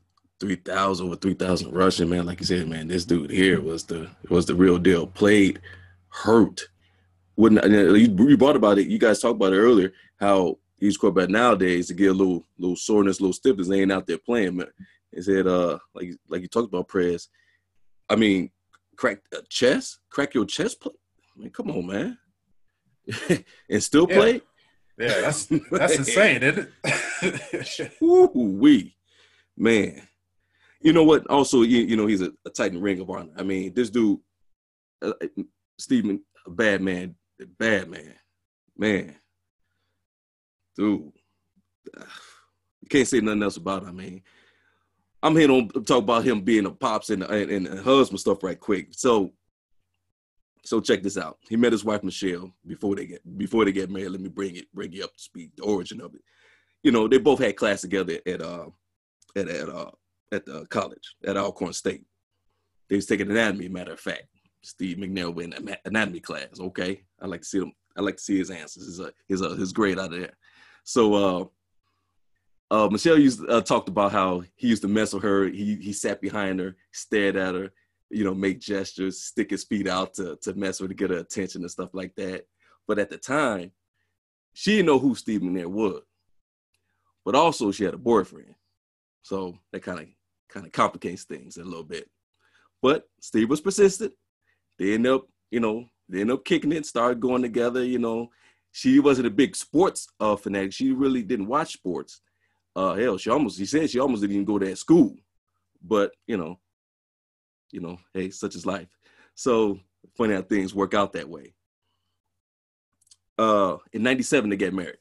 3000 0.41 1.05
over 1.05 1.15
3000 1.15 1.71
rushing 1.71 2.09
man. 2.09 2.25
Like 2.25 2.39
you 2.41 2.45
said 2.45 2.67
man 2.67 2.87
this 2.89 3.05
dude 3.05 3.29
here 3.29 3.61
was 3.61 3.85
the 3.85 4.09
was 4.29 4.45
the 4.47 4.55
real 4.55 4.77
deal. 4.77 5.07
Played 5.07 5.61
hurt. 6.09 6.61
Wouldn't 7.37 7.63
you 8.19 8.37
brought 8.37 8.57
about 8.57 8.77
it. 8.79 8.87
You 8.87 8.97
guys 8.99 9.19
talked 9.21 9.35
about 9.37 9.53
it 9.53 9.57
earlier 9.59 9.93
how 10.19 10.57
he's 10.77 10.97
quarterback 10.97 11.29
nowadays 11.29 11.87
to 11.87 11.93
get 11.93 12.11
a 12.11 12.13
little 12.13 12.43
little 12.57 12.75
soreness 12.75 13.19
a 13.19 13.21
little 13.21 13.33
stiffness 13.33 13.67
they 13.69 13.81
ain't 13.81 13.91
out 13.91 14.05
there 14.07 14.17
playing 14.17 14.57
man. 14.57 14.67
He 15.15 15.21
said 15.21 15.47
uh 15.47 15.77
like 15.93 16.09
like 16.27 16.41
you 16.41 16.47
talked 16.47 16.67
about 16.73 16.87
prayers 16.87 17.29
i 18.09 18.15
mean 18.15 18.49
crack 18.97 19.19
a 19.33 19.41
chest 19.49 19.99
crack 20.09 20.33
your 20.33 20.45
chest 20.45 20.81
play? 20.81 20.91
I 21.35 21.39
mean, 21.39 21.51
come 21.51 21.71
on 21.71 21.85
man. 21.87 22.17
And 23.69 23.81
still 23.83 24.07
Yeah. 24.09 24.15
play? 24.17 24.41
Yeah, 24.97 25.21
that's 25.21 25.45
that's 25.71 25.97
insane, 25.97 26.43
isn't 26.43 26.69
it? 26.83 27.91
Woo 28.01 28.27
wee, 28.33 28.95
man. 29.57 30.07
You 30.81 30.93
know 30.93 31.03
what? 31.03 31.27
Also, 31.27 31.61
you, 31.61 31.79
you 31.79 31.95
know 31.95 32.07
he's 32.07 32.21
a, 32.21 32.31
a 32.45 32.49
Titan 32.49 32.81
Ring 32.81 32.99
of 32.99 33.09
Honor. 33.09 33.31
I 33.37 33.43
mean, 33.43 33.73
this 33.73 33.89
dude, 33.89 34.19
uh, 35.01 35.13
Steven, 35.77 36.21
a 36.45 36.49
bad 36.49 36.81
man, 36.81 37.15
bad 37.59 37.89
man, 37.89 38.15
man, 38.77 39.15
dude. 40.75 41.11
You 41.85 41.93
can't 42.89 43.07
say 43.07 43.19
nothing 43.19 43.43
else 43.43 43.57
about. 43.57 43.83
It. 43.83 43.89
I 43.89 43.91
mean, 43.91 44.23
I'm 45.21 45.35
here 45.35 45.47
to 45.47 45.67
talk 45.85 46.03
about 46.03 46.23
him 46.23 46.41
being 46.41 46.65
a 46.65 46.71
pops 46.71 47.11
and 47.11 47.23
and, 47.23 47.67
and 47.67 47.79
husband 47.79 48.19
stuff 48.19 48.43
right 48.43 48.59
quick. 48.59 48.87
So, 48.91 49.33
so 50.65 50.81
check 50.81 51.03
this 51.03 51.17
out. 51.17 51.37
He 51.47 51.55
met 51.55 51.73
his 51.73 51.85
wife 51.85 52.03
Michelle 52.03 52.51
before 52.65 52.95
they 52.95 53.05
get 53.05 53.37
before 53.37 53.65
they 53.65 53.71
get 53.71 53.91
married. 53.91 54.09
Let 54.09 54.21
me 54.21 54.29
bring 54.29 54.55
it 54.55 54.65
bring 54.73 54.91
you 54.91 55.03
up 55.03 55.13
to 55.13 55.21
speed. 55.21 55.51
The 55.57 55.63
origin 55.63 56.01
of 56.01 56.15
it. 56.15 56.21
You 56.81 56.91
know, 56.91 57.07
they 57.07 57.19
both 57.19 57.39
had 57.39 57.55
class 57.55 57.81
together 57.81 58.17
at 58.25 58.41
uh 58.41 58.65
at 59.35 59.47
at 59.47 59.69
uh 59.69 59.91
at 60.31 60.45
the 60.45 60.65
college 60.67 61.15
at 61.25 61.37
Alcorn 61.37 61.73
State. 61.73 62.03
They 62.89 62.95
was 62.95 63.05
taking 63.05 63.29
anatomy. 63.29 63.69
Matter 63.69 63.93
of 63.93 63.99
fact, 63.99 64.25
Steve 64.61 64.97
McNair 64.97 65.33
went 65.33 65.53
in 65.55 65.75
anatomy 65.85 66.19
class. 66.19 66.59
Okay, 66.59 67.03
I 67.21 67.27
like 67.27 67.41
to 67.41 67.47
see 67.47 67.59
them. 67.59 67.73
I 67.97 68.01
like 68.01 68.17
to 68.17 68.23
see 68.23 68.37
his 68.37 68.51
answers. 68.51 68.85
His 68.85 68.99
uh, 68.99 69.11
his 69.27 69.41
uh, 69.41 69.51
his 69.51 69.73
grade 69.73 69.99
out 69.99 70.13
of 70.13 70.19
there. 70.19 70.37
So 70.83 71.13
uh, 71.13 71.45
uh, 72.71 72.87
Michelle 72.89 73.19
used 73.19 73.47
uh, 73.49 73.61
talked 73.61 73.89
about 73.89 74.11
how 74.11 74.43
he 74.55 74.67
used 74.67 74.81
to 74.83 74.87
mess 74.87 75.13
with 75.13 75.23
her. 75.23 75.47
He 75.47 75.75
he 75.75 75.93
sat 75.93 76.21
behind 76.21 76.59
her, 76.59 76.75
stared 76.91 77.35
at 77.35 77.55
her, 77.55 77.71
you 78.09 78.23
know, 78.23 78.33
make 78.33 78.59
gestures, 78.59 79.23
stick 79.23 79.51
his 79.51 79.63
feet 79.63 79.87
out 79.87 80.13
to 80.15 80.37
to 80.43 80.53
mess 80.53 80.79
with 80.79 80.91
her, 80.91 80.95
get 80.95 81.09
her 81.09 81.17
attention 81.17 81.61
and 81.61 81.71
stuff 81.71 81.89
like 81.93 82.15
that. 82.15 82.45
But 82.87 82.99
at 82.99 83.09
the 83.09 83.17
time, 83.17 83.71
she 84.53 84.77
didn't 84.77 84.87
know 84.87 84.99
who 84.99 85.15
Steve 85.15 85.41
McNair 85.41 85.67
was. 85.67 86.01
But 87.23 87.35
also, 87.35 87.71
she 87.71 87.83
had 87.83 87.93
a 87.93 87.99
boyfriend, 87.99 88.55
so 89.21 89.57
that 89.71 89.83
kind 89.83 89.99
of 89.99 90.07
kind 90.51 90.65
of 90.65 90.71
complicates 90.71 91.23
things 91.23 91.57
a 91.57 91.63
little 91.63 91.83
bit. 91.83 92.09
But 92.81 93.07
Steve 93.19 93.49
was 93.49 93.61
persistent. 93.61 94.13
They 94.77 94.93
end 94.93 95.07
up, 95.07 95.27
you 95.49 95.59
know, 95.59 95.85
they 96.09 96.21
end 96.21 96.31
up 96.31 96.45
kicking 96.45 96.71
it, 96.71 96.85
started 96.85 97.19
going 97.19 97.41
together. 97.41 97.83
You 97.83 97.99
know, 97.99 98.29
she 98.71 98.99
wasn't 98.99 99.27
a 99.27 99.31
big 99.31 99.55
sports 99.55 100.07
uh, 100.19 100.35
fanatic. 100.35 100.73
She 100.73 100.91
really 100.91 101.23
didn't 101.23 101.47
watch 101.47 101.73
sports. 101.73 102.21
Uh, 102.75 102.95
hell, 102.95 103.17
she 103.17 103.29
almost, 103.29 103.57
she 103.57 103.65
said 103.65 103.89
she 103.89 103.99
almost 103.99 104.21
didn't 104.21 104.35
even 104.35 104.45
go 104.45 104.59
to 104.59 104.65
that 104.65 104.77
school. 104.77 105.15
But 105.83 106.11
you 106.27 106.37
know, 106.37 106.59
you 107.71 107.81
know, 107.81 107.97
hey, 108.13 108.29
such 108.29 108.55
is 108.55 108.65
life. 108.65 108.87
So 109.35 109.79
funny 110.15 110.33
how 110.33 110.41
things 110.41 110.75
work 110.75 110.93
out 110.93 111.13
that 111.13 111.29
way. 111.29 111.53
Uh, 113.37 113.77
in 113.93 114.03
'97, 114.03 114.49
they 114.49 114.55
get 114.55 114.73
married, 114.73 114.97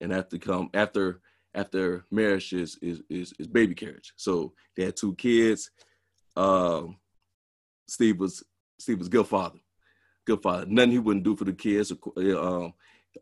and 0.00 0.12
after 0.12 0.38
come 0.38 0.70
after 0.74 1.20
after 1.54 2.04
marriage 2.10 2.52
is 2.52 2.76
is 2.82 3.02
is, 3.08 3.32
is 3.38 3.46
baby 3.46 3.74
carriage. 3.74 4.12
So 4.16 4.52
they 4.76 4.84
had 4.84 4.96
two 4.96 5.14
kids. 5.14 5.70
Um, 6.36 6.96
Steve 7.86 8.18
was 8.18 8.42
Steve 8.78 8.98
was 8.98 9.08
good 9.08 9.26
father, 9.26 9.58
good 10.26 10.42
father. 10.42 10.66
Nothing 10.66 10.92
he 10.92 10.98
wouldn't 10.98 11.24
do 11.24 11.36
for 11.36 11.44
the 11.44 11.52
kids. 11.52 11.92
Um, 12.16 12.74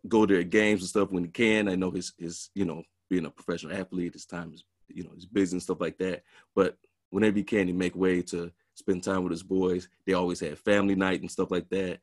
go 0.08 0.26
to 0.26 0.44
games 0.44 0.80
and 0.80 0.88
stuff 0.88 1.10
when 1.10 1.24
he 1.24 1.30
can. 1.30 1.68
I 1.68 1.74
know 1.74 1.90
his 1.90 2.12
his 2.18 2.50
you 2.54 2.64
know 2.64 2.82
being 3.10 3.26
a 3.26 3.30
professional 3.30 3.76
athlete, 3.76 4.14
his 4.14 4.26
time 4.26 4.52
is 4.54 4.64
you 4.88 5.04
know 5.04 5.10
he's 5.14 5.26
busy 5.26 5.54
and 5.54 5.62
stuff 5.62 5.80
like 5.80 5.98
that. 5.98 6.22
But 6.54 6.76
whenever 7.10 7.36
he 7.36 7.44
can, 7.44 7.66
he 7.66 7.72
make 7.72 7.94
way 7.94 8.22
to 8.22 8.50
spend 8.74 9.02
time 9.02 9.22
with 9.22 9.32
his 9.32 9.42
boys. 9.42 9.88
They 10.06 10.14
always 10.14 10.40
had 10.40 10.58
family 10.58 10.94
night 10.94 11.20
and 11.20 11.30
stuff 11.30 11.50
like 11.50 11.68
that. 11.68 12.00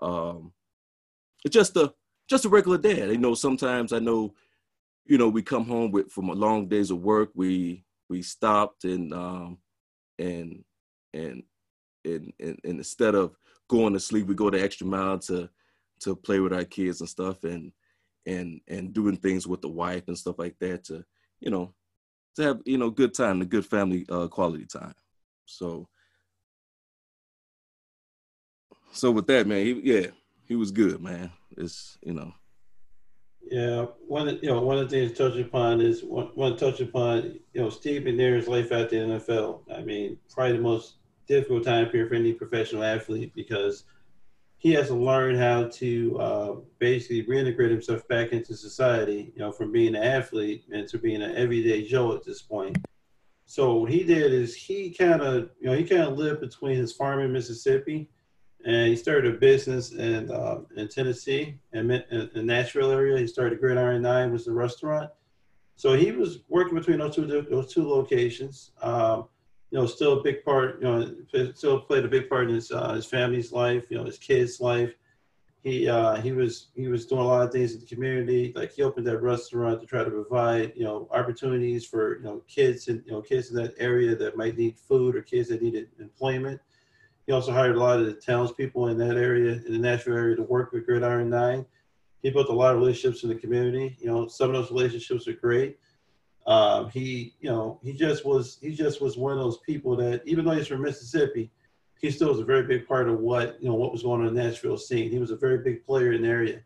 Um, 0.00 0.52
it's 1.44 1.54
just 1.54 1.76
a 1.76 1.92
just 2.28 2.44
a 2.44 2.48
regular 2.48 2.78
dad. 2.78 3.10
You 3.10 3.18
know, 3.18 3.34
sometimes 3.34 3.92
I 3.92 3.98
know, 3.98 4.34
you 5.06 5.18
know, 5.18 5.28
we 5.28 5.42
come 5.42 5.64
home 5.64 5.90
with 5.90 6.10
from 6.10 6.28
a 6.28 6.34
long 6.34 6.68
days 6.68 6.90
of 6.90 7.02
work. 7.02 7.30
We 7.34 7.84
we 8.08 8.22
stopped 8.22 8.84
and 8.84 9.12
um 9.12 9.58
and 10.18 10.64
and 11.12 11.42
and 12.04 12.32
and, 12.38 12.60
and 12.64 12.78
instead 12.78 13.14
of 13.14 13.36
going 13.68 13.92
to 13.92 14.00
sleep, 14.00 14.26
we 14.26 14.34
go 14.34 14.50
the 14.50 14.62
extra 14.62 14.86
mile 14.86 15.18
to 15.20 15.48
to 16.00 16.16
play 16.16 16.40
with 16.40 16.52
our 16.52 16.64
kids 16.64 17.00
and 17.00 17.08
stuff 17.08 17.44
and 17.44 17.72
and 18.26 18.60
and 18.68 18.92
doing 18.92 19.16
things 19.16 19.46
with 19.46 19.60
the 19.60 19.68
wife 19.68 20.08
and 20.08 20.18
stuff 20.18 20.38
like 20.38 20.58
that 20.60 20.84
to 20.84 21.04
you 21.40 21.50
know 21.50 21.74
to 22.36 22.42
have 22.42 22.60
you 22.64 22.78
know 22.78 22.90
good 22.90 23.14
time, 23.14 23.40
a 23.40 23.44
good 23.44 23.66
family 23.66 24.06
uh, 24.08 24.28
quality 24.28 24.66
time. 24.66 24.94
So 25.46 25.88
so 28.92 29.10
with 29.10 29.26
that 29.28 29.46
man, 29.46 29.64
he, 29.64 29.80
yeah, 29.82 30.06
he 30.46 30.56
was 30.56 30.70
good, 30.70 31.00
man. 31.02 31.30
It's 31.56 31.98
you 32.02 32.12
know. 32.12 32.32
Yeah, 33.50 33.86
one 34.06 34.38
you 34.42 34.48
know 34.48 34.60
one 34.60 34.78
of 34.78 34.88
the 34.88 34.96
things 34.96 35.18
to 35.18 35.28
touch 35.28 35.38
upon 35.40 35.80
is 35.80 36.04
one, 36.04 36.26
one 36.36 36.56
to 36.56 36.70
touch 36.70 36.80
upon 36.80 37.40
you 37.52 37.60
know 37.60 37.68
Steve 37.68 38.02
McNair's 38.02 38.46
life 38.46 38.70
at 38.70 38.90
the 38.90 38.96
NFL. 38.96 39.62
I 39.76 39.82
mean, 39.82 40.18
probably 40.32 40.56
the 40.56 40.62
most 40.62 40.94
difficult 41.26 41.64
time 41.64 41.86
period 41.88 42.10
for 42.10 42.14
any 42.14 42.32
professional 42.32 42.84
athlete 42.84 43.32
because 43.34 43.84
he 44.58 44.72
has 44.74 44.86
to 44.86 44.94
learn 44.94 45.34
how 45.34 45.64
to 45.64 46.20
uh, 46.20 46.54
basically 46.78 47.24
reintegrate 47.24 47.70
himself 47.70 48.06
back 48.06 48.30
into 48.30 48.54
society. 48.54 49.32
You 49.34 49.40
know, 49.40 49.50
from 49.50 49.72
being 49.72 49.96
an 49.96 50.02
athlete 50.04 50.66
and 50.72 50.86
to 50.86 50.98
being 50.98 51.20
an 51.20 51.34
everyday 51.34 51.84
Joe 51.84 52.14
at 52.14 52.22
this 52.22 52.42
point. 52.42 52.78
So 53.46 53.78
what 53.78 53.90
he 53.90 54.04
did 54.04 54.32
is 54.32 54.54
he 54.54 54.90
kind 54.90 55.22
of 55.22 55.50
you 55.60 55.70
know 55.70 55.76
he 55.76 55.82
kind 55.82 56.02
of 56.02 56.16
lived 56.16 56.40
between 56.40 56.76
his 56.76 56.92
farm 56.92 57.18
in 57.18 57.32
Mississippi 57.32 58.08
and 58.64 58.88
he 58.88 58.96
started 58.96 59.34
a 59.34 59.38
business 59.38 59.92
in 59.92 60.30
uh, 60.30 60.60
in 60.76 60.88
Tennessee 60.88 61.58
and 61.72 61.90
in, 61.90 62.30
in 62.34 62.46
Nashville 62.46 62.90
area. 62.90 63.18
He 63.18 63.26
started 63.26 63.60
Gridiron 63.60 64.02
Nine, 64.02 64.32
was 64.32 64.44
the 64.44 64.52
restaurant. 64.52 65.10
So 65.76 65.94
he 65.94 66.12
was 66.12 66.40
working 66.48 66.74
between 66.74 66.98
those 66.98 67.14
two 67.14 67.26
those 67.26 67.72
two 67.72 67.88
locations. 67.88 68.72
Um, 68.82 69.28
you 69.70 69.78
know, 69.78 69.86
still 69.86 70.18
a 70.18 70.22
big 70.22 70.44
part. 70.44 70.82
You 70.82 70.88
know, 71.32 71.52
still 71.54 71.80
played 71.80 72.04
a 72.04 72.08
big 72.08 72.28
part 72.28 72.48
in 72.48 72.54
his 72.54 72.70
uh, 72.70 72.94
his 72.94 73.06
family's 73.06 73.52
life. 73.52 73.86
You 73.88 73.98
know, 73.98 74.04
his 74.04 74.18
kids' 74.18 74.60
life. 74.60 74.92
He 75.62 75.88
uh, 75.88 76.16
he 76.16 76.32
was 76.32 76.68
he 76.74 76.88
was 76.88 77.06
doing 77.06 77.22
a 77.22 77.26
lot 77.26 77.46
of 77.46 77.52
things 77.52 77.74
in 77.74 77.80
the 77.80 77.86
community. 77.86 78.52
Like 78.54 78.72
he 78.72 78.82
opened 78.82 79.06
that 79.06 79.22
restaurant 79.22 79.80
to 79.80 79.86
try 79.86 80.04
to 80.04 80.10
provide 80.10 80.72
you 80.74 80.84
know 80.84 81.08
opportunities 81.12 81.86
for 81.86 82.18
you 82.18 82.24
know 82.24 82.42
kids 82.48 82.88
and 82.88 83.02
you 83.06 83.12
know 83.12 83.22
kids 83.22 83.50
in 83.50 83.56
that 83.56 83.74
area 83.78 84.16
that 84.16 84.36
might 84.36 84.58
need 84.58 84.76
food 84.78 85.16
or 85.16 85.22
kids 85.22 85.48
that 85.48 85.62
needed 85.62 85.88
employment. 85.98 86.60
He 87.26 87.32
also 87.32 87.52
hired 87.52 87.76
a 87.76 87.78
lot 87.78 88.00
of 88.00 88.06
the 88.06 88.14
townspeople 88.14 88.88
in 88.88 88.98
that 88.98 89.16
area, 89.16 89.60
in 89.66 89.72
the 89.72 89.78
Nashville 89.78 90.16
area, 90.16 90.36
to 90.36 90.42
work 90.42 90.72
with 90.72 90.86
Gridiron 90.86 91.30
Nine. 91.30 91.64
He 92.22 92.30
built 92.30 92.48
a 92.48 92.52
lot 92.52 92.74
of 92.74 92.80
relationships 92.80 93.22
in 93.22 93.28
the 93.28 93.34
community. 93.34 93.96
You 94.00 94.08
know, 94.08 94.28
some 94.28 94.50
of 94.50 94.56
those 94.56 94.70
relationships 94.70 95.26
are 95.28 95.32
great. 95.32 95.78
Um, 96.46 96.90
he, 96.90 97.34
you 97.40 97.50
know, 97.50 97.78
he 97.82 97.92
just 97.92 98.24
was 98.24 98.58
he 98.60 98.74
just 98.74 99.00
was 99.00 99.16
one 99.16 99.32
of 99.32 99.38
those 99.38 99.58
people 99.58 99.96
that, 99.96 100.22
even 100.26 100.44
though 100.44 100.52
he's 100.52 100.66
from 100.66 100.82
Mississippi, 100.82 101.50
he 102.00 102.10
still 102.10 102.28
was 102.28 102.40
a 102.40 102.44
very 102.44 102.62
big 102.62 102.88
part 102.88 103.08
of 103.08 103.20
what 103.20 103.62
you 103.62 103.68
know 103.68 103.74
what 103.74 103.92
was 103.92 104.02
going 104.02 104.22
on 104.22 104.28
in 104.28 104.34
the 104.34 104.42
Nashville 104.42 104.78
scene. 104.78 105.10
He 105.10 105.18
was 105.18 105.30
a 105.30 105.36
very 105.36 105.58
big 105.58 105.84
player 105.84 106.12
in 106.12 106.22
the 106.22 106.28
area. 106.28 106.60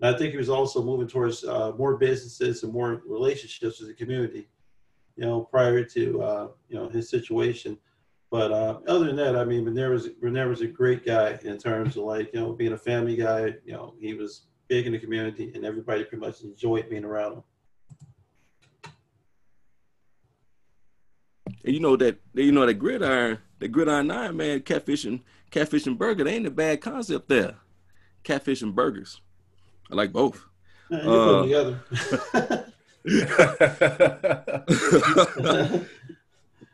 And 0.00 0.14
I 0.14 0.18
think 0.18 0.30
he 0.30 0.36
was 0.36 0.48
also 0.48 0.82
moving 0.82 1.08
towards 1.08 1.44
uh, 1.44 1.72
more 1.76 1.96
businesses 1.96 2.62
and 2.62 2.72
more 2.72 3.02
relationships 3.06 3.80
with 3.80 3.88
the 3.88 3.94
community. 3.94 4.48
You 5.16 5.24
know, 5.24 5.40
prior 5.40 5.82
to 5.82 6.22
uh, 6.22 6.48
you 6.68 6.76
know 6.76 6.88
his 6.88 7.10
situation. 7.10 7.78
But 8.30 8.52
uh, 8.52 8.80
other 8.88 9.06
than 9.06 9.16
that, 9.16 9.36
I 9.36 9.44
mean, 9.44 9.64
Renner 9.64 9.90
was 9.90 10.08
Renner 10.20 10.48
was 10.48 10.60
a 10.60 10.66
great 10.66 11.06
guy 11.06 11.38
in 11.42 11.58
terms 11.58 11.96
of 11.96 12.04
like 12.04 12.32
you 12.34 12.40
know 12.40 12.52
being 12.52 12.72
a 12.72 12.78
family 12.78 13.16
guy. 13.16 13.54
You 13.64 13.72
know, 13.72 13.94
he 14.00 14.14
was 14.14 14.42
big 14.68 14.86
in 14.86 14.92
the 14.92 14.98
community, 14.98 15.52
and 15.54 15.64
everybody 15.64 16.04
pretty 16.04 16.26
much 16.26 16.40
enjoyed 16.42 16.90
being 16.90 17.04
around 17.04 17.34
him. 17.34 17.42
And 21.64 21.74
you 21.74 21.80
know 21.80 21.96
that 21.96 22.18
you 22.34 22.50
know 22.50 22.66
that 22.66 22.74
gridiron, 22.74 23.38
the 23.60 23.68
gridiron 23.68 24.08
nine 24.08 24.36
man, 24.36 24.60
catfish 24.60 25.04
and 25.04 25.20
catfish 25.50 25.86
and 25.86 25.96
burger. 25.98 26.24
They 26.24 26.34
ain't 26.34 26.46
a 26.46 26.50
bad 26.50 26.80
concept 26.80 27.28
there. 27.28 27.56
Catfish 28.24 28.60
and 28.62 28.74
burgers. 28.74 29.20
I 29.90 29.94
like 29.94 30.12
both. 30.12 30.44
Yeah, 30.90 30.98
you 30.98 31.04
put 31.04 31.32
them 31.32 31.80
together. 32.24 32.72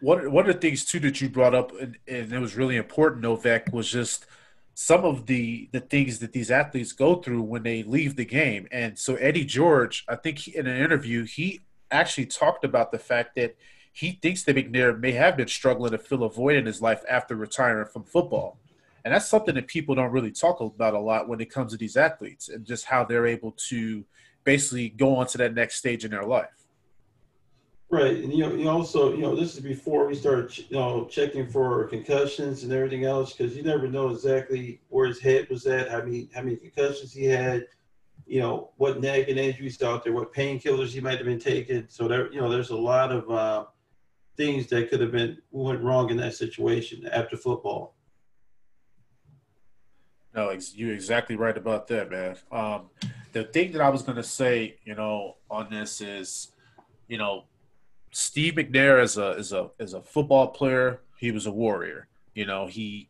one 0.03 0.31
one 0.31 0.49
of 0.49 0.55
the 0.55 0.61
things 0.61 0.85
too 0.85 1.01
that 1.01 1.21
you 1.21 1.29
brought 1.29 1.55
up 1.55 1.73
and, 1.81 1.97
and 2.07 2.33
it 2.33 2.39
was 2.39 2.57
really 2.57 2.77
important 2.77 3.23
novak 3.23 3.73
was 3.73 3.91
just 3.91 4.27
some 4.75 5.05
of 5.05 5.27
the 5.27 5.69
the 5.73 5.81
things 5.81 6.19
that 6.21 6.33
these 6.33 6.51
athletes 6.51 6.93
go 6.93 7.17
through 7.17 7.43
when 7.43 7.63
they 7.63 7.83
leave 7.83 8.17
the 8.17 8.25
game. 8.25 8.67
And 8.73 8.99
so 8.99 9.17
Eddie 9.17 9.45
George, 9.45 10.05
I 10.09 10.17
think 10.17 10.39
he, 10.39 10.57
in 10.57 10.67
an 10.67 10.81
interview, 10.81 11.25
he 11.25 11.61
actually 11.91 12.27
talked 12.27 12.65
about 12.65 12.91
the 12.91 12.99
fact 12.99 13.35
that 13.37 13.57
he 13.93 14.13
thinks 14.13 14.45
that 14.45 14.57
McNair 14.57 14.99
may 14.99 15.13
have 15.13 15.37
been 15.37 15.49
struggling 15.49 15.93
to 15.93 15.99
fill 15.99 16.25
a 16.25 16.31
void 16.31 16.57
in 16.57 16.65
his 16.65 16.81
life 16.81 17.03
after 17.09 17.37
retiring 17.37 17.87
from 17.87 18.05
football. 18.05 18.59
And 19.05 19.13
that's 19.13 19.29
something 19.29 19.55
that 19.57 19.67
people 19.67 19.95
don't 19.95 20.13
really 20.13 20.31
talk 20.31 20.61
about 20.61 20.95
a 20.95 20.99
lot 20.99 21.29
when 21.29 21.41
it 21.41 21.51
comes 21.51 21.73
to 21.73 21.79
these 21.79 21.97
athletes 21.97 22.49
and 22.49 22.65
just 22.65 22.87
how 22.87 23.05
they're 23.05 23.27
able 23.27 23.53
to 23.69 24.05
basically 24.45 24.89
go 24.89 25.17
on 25.17 25.27
to 25.27 25.39
that 25.39 25.55
next 25.55 25.77
stage 25.77 26.05
in 26.05 26.13
their 26.13 26.25
life. 26.25 26.62
Right, 27.93 28.25
and 28.25 28.33
you 28.33 28.39
know, 28.39 28.55
you 28.55 28.71
also, 28.71 29.13
you 29.13 29.21
know, 29.21 29.37
this 29.37 29.55
is 29.55 29.61
before 29.61 30.07
we 30.07 30.15
start, 30.15 30.57
you 30.57 30.65
know, 30.71 31.05
checking 31.11 31.47
for 31.47 31.85
concussions 31.89 32.63
and 32.63 32.73
everything 32.73 33.05
else, 33.05 33.35
because 33.35 33.55
you 33.55 33.63
never 33.63 33.87
know 33.87 34.09
exactly 34.09 34.81
where 34.89 35.09
his 35.09 35.21
head 35.21 35.47
was 35.51 35.67
at, 35.67 35.91
how 35.91 35.99
many, 35.99 36.31
how 36.35 36.41
many 36.41 36.57
concussions 36.57 37.13
he 37.13 37.27
had, 37.27 37.67
you 38.27 38.41
know, 38.41 38.71
what 38.79 39.03
neck 39.03 39.29
and 39.29 39.39
injuries 39.39 39.83
out 39.83 40.05
there, 40.05 40.15
what 40.15 40.33
painkillers 40.33 40.89
he 40.89 41.01
might 41.01 41.19
have 41.19 41.27
been 41.27 41.39
taking. 41.39 41.85
So 41.89 42.09
there, 42.09 42.33
you 42.33 42.41
know, 42.41 42.49
there's 42.49 42.71
a 42.71 42.77
lot 42.77 43.13
of 43.13 43.31
uh, 43.31 43.67
things 44.39 44.69
that 44.69 44.89
could 44.89 45.03
have 45.03 45.13
been 45.13 45.37
went 45.51 45.83
wrong 45.83 46.09
in 46.09 46.17
that 46.17 46.35
situation 46.35 47.07
after 47.13 47.37
football. 47.37 47.95
No, 50.35 50.57
you're 50.73 50.95
exactly 50.95 51.37
right 51.37 51.59
about 51.59 51.89
that, 51.89 52.11
man. 52.11 52.37
Um, 52.51 52.89
the 53.33 53.45
thing 53.45 53.73
that 53.73 53.83
I 53.83 53.91
was 53.91 54.01
going 54.01 54.17
to 54.17 54.23
say, 54.23 54.79
you 54.83 54.95
know, 54.95 55.37
on 55.51 55.69
this 55.69 56.01
is, 56.01 56.53
you 57.07 57.19
know, 57.19 57.45
Steve 58.13 58.55
McNair 58.55 59.03
is 59.03 59.17
a 59.17 59.31
is 59.33 59.53
a 59.53 59.71
is 59.79 59.95
a 59.95 60.03
football 60.03 60.49
player. 60.49 61.01
He 61.17 61.31
was 61.31 61.47
a 61.47 61.51
warrior. 61.51 62.07
You 62.35 62.47
know, 62.47 62.67
he 62.67 63.09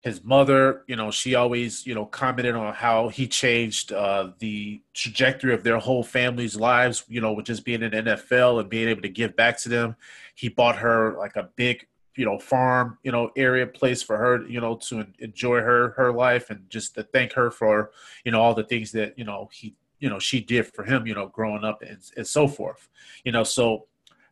his 0.00 0.22
mother, 0.22 0.84
you 0.86 0.96
know, 0.96 1.10
she 1.10 1.34
always, 1.34 1.86
you 1.86 1.94
know, 1.94 2.06
commented 2.06 2.54
on 2.54 2.72
how 2.72 3.08
he 3.08 3.26
changed 3.26 3.92
uh, 3.92 4.30
the 4.38 4.80
trajectory 4.94 5.52
of 5.52 5.64
their 5.64 5.78
whole 5.78 6.04
family's 6.04 6.56
lives, 6.56 7.04
you 7.08 7.20
know, 7.20 7.32
with 7.32 7.46
just 7.46 7.64
being 7.64 7.82
in 7.82 7.90
the 7.90 8.02
NFL 8.02 8.60
and 8.60 8.68
being 8.68 8.88
able 8.88 9.02
to 9.02 9.08
give 9.08 9.34
back 9.34 9.58
to 9.58 9.68
them. 9.68 9.96
He 10.34 10.48
bought 10.48 10.76
her 10.76 11.16
like 11.18 11.34
a 11.34 11.50
big, 11.56 11.86
you 12.16 12.24
know, 12.24 12.38
farm, 12.38 12.98
you 13.02 13.10
know, 13.10 13.30
area 13.36 13.66
place 13.66 14.02
for 14.02 14.16
her, 14.16 14.46
you 14.46 14.60
know, 14.60 14.76
to 14.88 15.04
enjoy 15.18 15.60
her 15.60 15.90
her 15.96 16.12
life 16.12 16.50
and 16.50 16.70
just 16.70 16.94
to 16.94 17.02
thank 17.02 17.32
her 17.32 17.50
for, 17.50 17.90
you 18.24 18.30
know, 18.30 18.40
all 18.40 18.54
the 18.54 18.64
things 18.64 18.92
that, 18.92 19.18
you 19.18 19.24
know, 19.24 19.48
he, 19.52 19.74
you 19.98 20.08
know, 20.08 20.20
she 20.20 20.40
did 20.40 20.66
for 20.66 20.84
him, 20.84 21.08
you 21.08 21.14
know, 21.14 21.26
growing 21.26 21.64
up 21.64 21.82
and, 21.82 21.98
and 22.16 22.26
so 22.26 22.46
forth. 22.46 22.88
You 23.24 23.32
know, 23.32 23.42
so 23.42 23.86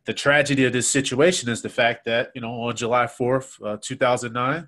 the 0.07 0.13
tragedy 0.13 0.63
of 0.63 0.71
this 0.71 0.89
situation 0.89 1.49
is 1.49 1.61
the 1.61 1.69
fact 1.69 2.05
that 2.05 2.31
you 2.33 2.39
know 2.39 2.61
on 2.61 2.75
July 2.75 3.05
4th, 3.05 3.61
uh, 3.63 3.77
2009, 3.81 4.65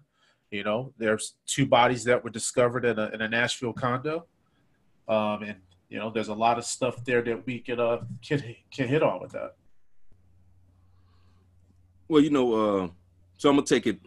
you 0.51 0.63
know 0.65 0.93
there's 0.97 1.35
two 1.47 1.65
bodies 1.65 2.03
that 2.03 2.21
were 2.21 2.29
discovered 2.29 2.83
in 2.83 2.99
a, 2.99 3.09
in 3.13 3.21
a 3.21 3.29
Nashville 3.29 3.71
condo, 3.71 4.25
um, 5.07 5.43
and 5.43 5.55
you 5.87 5.97
know 5.97 6.11
there's 6.11 6.27
a 6.27 6.33
lot 6.33 6.57
of 6.57 6.65
stuff 6.65 7.03
there 7.05 7.21
that 7.21 7.45
we 7.47 7.59
could 7.59 7.79
uh 7.79 7.99
can, 8.21 8.55
can 8.69 8.89
hit 8.89 9.01
on 9.01 9.21
with 9.21 9.31
that. 9.31 9.55
Well, 12.09 12.21
you 12.21 12.31
know, 12.31 12.53
uh, 12.53 12.87
so 13.37 13.49
I'm 13.49 13.55
gonna 13.55 13.65
take 13.65 13.87
it. 13.87 14.01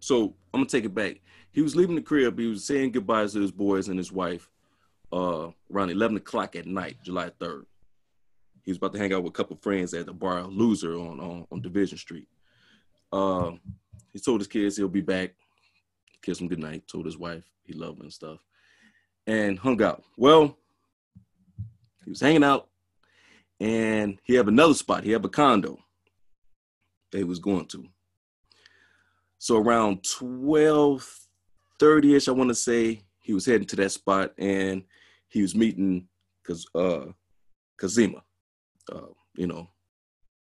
So 0.00 0.34
I'm 0.54 0.60
gonna 0.60 0.66
take 0.66 0.86
it 0.86 0.94
back. 0.94 1.20
He 1.52 1.60
was 1.60 1.76
leaving 1.76 1.94
the 1.94 2.02
crib. 2.02 2.38
He 2.38 2.46
was 2.46 2.64
saying 2.64 2.92
goodbyes 2.92 3.34
to 3.34 3.40
his 3.42 3.52
boys 3.52 3.88
and 3.88 3.98
his 3.98 4.10
wife 4.10 4.48
uh, 5.12 5.48
around 5.70 5.90
11 5.90 6.16
o'clock 6.16 6.56
at 6.56 6.64
night, 6.64 6.96
July 7.02 7.30
3rd 7.38 7.64
he 8.62 8.70
was 8.70 8.78
about 8.78 8.92
to 8.92 8.98
hang 8.98 9.12
out 9.12 9.22
with 9.22 9.30
a 9.30 9.36
couple 9.36 9.56
friends 9.56 9.94
at 9.94 10.06
the 10.06 10.12
bar 10.12 10.42
Loser 10.44 10.94
on 10.94 11.20
on, 11.20 11.46
on 11.50 11.62
Division 11.62 11.98
Street. 11.98 12.28
Uh, 13.12 13.52
he 14.12 14.18
told 14.18 14.40
his 14.40 14.48
kids 14.48 14.76
he'll 14.76 14.88
be 14.88 15.00
back, 15.00 15.34
kissed 16.22 16.40
him 16.40 16.48
goodnight, 16.48 16.86
told 16.86 17.06
his 17.06 17.18
wife 17.18 17.44
he 17.64 17.72
loved 17.72 17.98
him 17.98 18.04
and 18.04 18.12
stuff, 18.12 18.38
and 19.26 19.58
hung 19.58 19.82
out. 19.82 20.02
Well, 20.16 20.56
he 22.04 22.10
was 22.10 22.20
hanging 22.20 22.44
out, 22.44 22.68
and 23.58 24.18
he 24.24 24.34
had 24.34 24.48
another 24.48 24.74
spot. 24.74 25.04
He 25.04 25.12
had 25.12 25.24
a 25.24 25.28
condo 25.28 25.78
that 27.10 27.18
he 27.18 27.24
was 27.24 27.38
going 27.38 27.66
to. 27.66 27.86
So 29.38 29.56
around 29.56 30.04
twelve 30.04 31.08
thirty 31.78 32.14
ish, 32.14 32.28
I 32.28 32.32
want 32.32 32.50
to 32.50 32.54
say, 32.54 33.02
he 33.20 33.32
was 33.32 33.46
heading 33.46 33.66
to 33.68 33.76
that 33.76 33.90
spot, 33.90 34.32
and 34.38 34.84
he 35.28 35.42
was 35.42 35.54
meeting 35.54 36.08
because 36.42 36.66
uh, 36.74 37.06
Kazima 37.80 38.22
uh, 38.90 39.06
you 39.34 39.46
know, 39.46 39.68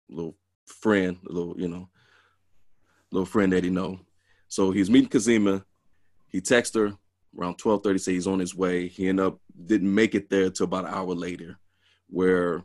little 0.09 0.37
friend, 0.66 1.19
little, 1.25 1.55
you 1.59 1.69
know, 1.69 1.88
little 3.11 3.27
friend 3.27 3.53
that 3.53 3.64
he 3.64 3.71
know. 3.71 4.01
So 4.49 4.71
he's 4.71 4.90
meeting 4.90 5.09
Kazima. 5.09 5.64
He 6.29 6.40
texts 6.40 6.77
her 6.77 6.93
around 7.38 7.61
1230, 7.62 7.99
say 7.99 8.12
he's 8.12 8.27
on 8.27 8.38
his 8.38 8.55
way. 8.55 8.88
He 8.88 9.09
end 9.09 9.21
up, 9.21 9.38
didn't 9.66 9.93
make 9.93 10.14
it 10.14 10.31
there 10.31 10.51
till 10.51 10.64
about 10.64 10.87
an 10.87 10.95
hour 10.95 11.14
later, 11.14 11.59
where, 12.09 12.64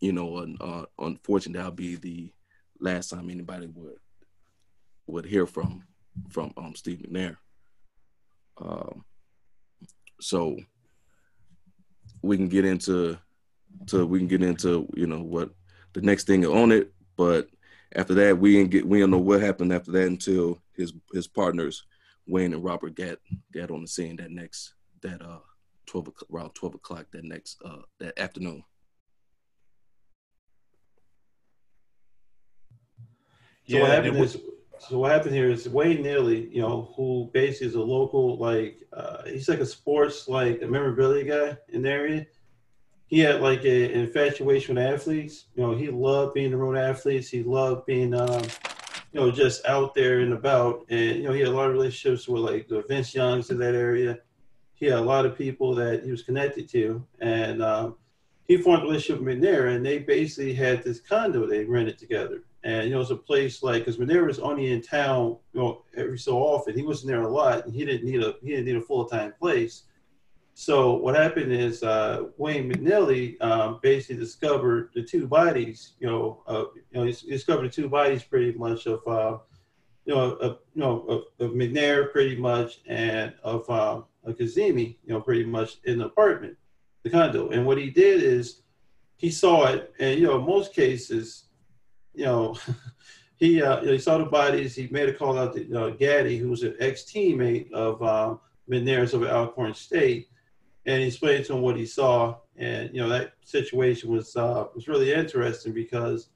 you 0.00 0.12
know, 0.12 0.46
uh, 0.60 0.84
unfortunately, 0.98 1.58
that'll 1.58 1.72
be 1.72 1.96
the 1.96 2.32
last 2.80 3.10
time 3.10 3.30
anybody 3.30 3.66
would 3.66 3.96
would 5.06 5.24
hear 5.24 5.46
from 5.46 5.84
from 6.28 6.52
um, 6.56 6.74
Steve 6.74 6.98
McNair. 6.98 7.36
Um, 8.60 9.04
so 10.20 10.56
we 12.22 12.36
can 12.36 12.48
get 12.48 12.64
into 12.64 13.18
to 13.86 14.06
we 14.06 14.18
can 14.18 14.28
get 14.28 14.42
into 14.42 14.88
you 14.94 15.06
know 15.06 15.22
what 15.22 15.50
the 15.92 16.00
next 16.00 16.26
thing 16.26 16.44
on 16.46 16.72
it. 16.72 16.92
But 17.16 17.48
after 17.94 18.14
that, 18.14 18.38
we 18.38 18.54
didn't 18.54 18.70
get 18.70 18.86
we 18.86 19.00
don't 19.00 19.10
know 19.10 19.18
what 19.18 19.40
happened 19.40 19.72
after 19.72 19.92
that 19.92 20.06
until 20.06 20.60
his 20.76 20.92
his 21.12 21.26
partners 21.26 21.84
Wayne 22.28 22.52
and 22.52 22.62
Robert 22.62 22.94
got 22.94 23.18
got 23.52 23.70
on 23.70 23.82
the 23.82 23.88
scene 23.88 24.16
that 24.16 24.30
next 24.30 24.74
that 25.02 25.22
uh 25.22 25.40
twelve 25.86 26.10
around 26.32 26.54
twelve 26.54 26.74
o'clock 26.74 27.06
that 27.12 27.24
next 27.24 27.60
uh 27.64 27.82
that 27.98 28.18
afternoon. 28.18 28.62
So 33.66 33.76
yeah, 33.76 33.82
what 33.82 33.90
happened 33.90 34.16
is, 34.18 34.38
so 34.78 34.98
what 34.98 35.10
happened 35.10 35.34
here 35.34 35.50
is 35.50 35.68
Wayne 35.68 36.02
Neely, 36.02 36.48
you 36.48 36.62
know, 36.62 36.92
who 36.96 37.30
basically 37.34 37.66
is 37.66 37.74
a 37.74 37.82
local 37.82 38.38
like 38.38 38.82
uh, 38.92 39.24
he's 39.24 39.48
like 39.48 39.60
a 39.60 39.66
sports 39.66 40.28
like 40.28 40.62
a 40.62 40.66
memorabilia 40.66 41.24
guy 41.24 41.58
in 41.68 41.82
the 41.82 41.90
area 41.90 42.26
he 43.08 43.20
had 43.20 43.40
like 43.40 43.64
a, 43.64 43.92
an 43.92 44.00
infatuation 44.00 44.76
with 44.76 44.84
athletes. 44.84 45.46
You 45.56 45.62
know, 45.62 45.74
he 45.74 45.88
loved 45.88 46.34
being 46.34 46.52
around 46.52 46.76
athletes. 46.76 47.28
He 47.28 47.42
loved 47.42 47.86
being, 47.86 48.14
um, 48.14 48.42
you 49.12 49.20
know, 49.20 49.30
just 49.30 49.66
out 49.66 49.94
there 49.94 50.20
and 50.20 50.34
about. 50.34 50.84
And 50.90 51.16
you 51.16 51.22
know, 51.24 51.32
he 51.32 51.40
had 51.40 51.48
a 51.48 51.52
lot 51.52 51.68
of 51.68 51.72
relationships 51.72 52.28
with 52.28 52.42
like 52.42 52.68
the 52.68 52.82
Vince 52.82 53.14
Youngs 53.14 53.50
in 53.50 53.58
that 53.58 53.74
area. 53.74 54.18
He 54.74 54.86
had 54.86 54.98
a 54.98 55.02
lot 55.02 55.26
of 55.26 55.36
people 55.36 55.74
that 55.74 56.04
he 56.04 56.10
was 56.10 56.22
connected 56.22 56.68
to, 56.70 57.04
and 57.20 57.62
um, 57.62 57.96
he 58.46 58.58
formed 58.58 58.84
a 58.84 58.86
relationship 58.86 59.24
with 59.24 59.38
McNair, 59.38 59.74
and 59.74 59.84
they 59.84 59.98
basically 59.98 60.54
had 60.54 60.84
this 60.84 61.00
condo 61.00 61.46
they 61.46 61.64
rented 61.64 61.98
together. 61.98 62.42
And 62.62 62.84
you 62.84 62.94
know, 62.94 63.00
it's 63.00 63.10
a 63.10 63.16
place 63.16 63.62
like 63.62 63.84
because 63.84 63.96
McNair 63.96 64.26
was 64.26 64.38
only 64.38 64.70
in 64.70 64.82
town, 64.82 65.38
you 65.52 65.60
know, 65.60 65.82
every 65.96 66.18
so 66.18 66.36
often. 66.38 66.76
He 66.76 66.82
wasn't 66.82 67.08
there 67.08 67.22
a 67.22 67.28
lot, 67.28 67.64
and 67.64 67.74
he 67.74 67.84
didn't 67.84 68.08
need 68.08 68.22
a 68.22 68.34
he 68.42 68.50
didn't 68.50 68.66
need 68.66 68.76
a 68.76 68.82
full 68.82 69.06
time 69.06 69.32
place. 69.40 69.84
So 70.60 70.96
what 70.96 71.14
happened 71.14 71.52
is 71.52 71.84
uh, 71.84 72.24
Wayne 72.36 72.68
McNally 72.68 73.40
um, 73.40 73.78
basically 73.80 74.16
discovered 74.16 74.90
the 74.92 75.04
two 75.04 75.28
bodies. 75.28 75.92
You 76.00 76.08
know, 76.08 76.42
uh, 76.48 76.64
you 76.90 76.98
know, 76.98 77.04
he 77.04 77.12
discovered 77.12 77.66
the 77.66 77.72
two 77.72 77.88
bodies 77.88 78.24
pretty 78.24 78.58
much 78.58 78.86
of, 78.86 79.06
uh, 79.06 79.38
you 80.04 80.16
know, 80.16 80.32
of, 80.32 80.58
you 80.74 80.80
know, 80.80 81.02
of, 81.02 81.22
of, 81.38 81.52
McNair 81.52 82.10
pretty 82.10 82.34
much 82.34 82.80
and 82.88 83.34
of 83.44 83.70
uh, 83.70 84.02
Kazemi, 84.26 84.96
you 85.04 85.12
know, 85.14 85.20
pretty 85.20 85.44
much 85.44 85.76
in 85.84 86.00
the 86.00 86.06
apartment, 86.06 86.56
the 87.04 87.10
condo. 87.10 87.50
And 87.50 87.64
what 87.64 87.78
he 87.78 87.90
did 87.90 88.24
is 88.24 88.62
he 89.16 89.30
saw 89.30 89.68
it, 89.68 89.94
and 90.00 90.18
you 90.18 90.26
know, 90.26 90.40
most 90.40 90.74
cases, 90.74 91.44
you 92.14 92.24
know. 92.24 92.56
he, 93.36 93.62
uh, 93.62 93.78
you 93.78 93.86
know, 93.86 93.92
he 93.92 93.98
saw 94.00 94.18
the 94.18 94.24
bodies. 94.24 94.74
He 94.74 94.88
made 94.90 95.08
a 95.08 95.14
call 95.14 95.38
out 95.38 95.54
to 95.54 95.80
uh, 95.80 95.90
Gaddy, 95.90 96.36
who 96.36 96.50
was 96.50 96.64
an 96.64 96.74
ex-teammate 96.80 97.70
of 97.70 98.02
um, 98.02 98.40
McNair's 98.68 99.14
over 99.14 99.28
Alcorn 99.28 99.72
State, 99.72 100.28
and 100.88 101.02
he 101.02 101.08
explained 101.08 101.44
to 101.44 101.52
him 101.52 101.60
what 101.60 101.76
he 101.76 101.84
saw. 101.84 102.36
And 102.56 102.90
you 102.92 103.00
know 103.00 103.08
that 103.10 103.34
situation 103.44 104.10
was 104.10 104.34
uh, 104.34 104.64
was 104.74 104.88
really 104.88 105.12
interesting 105.12 105.72
because 105.72 106.30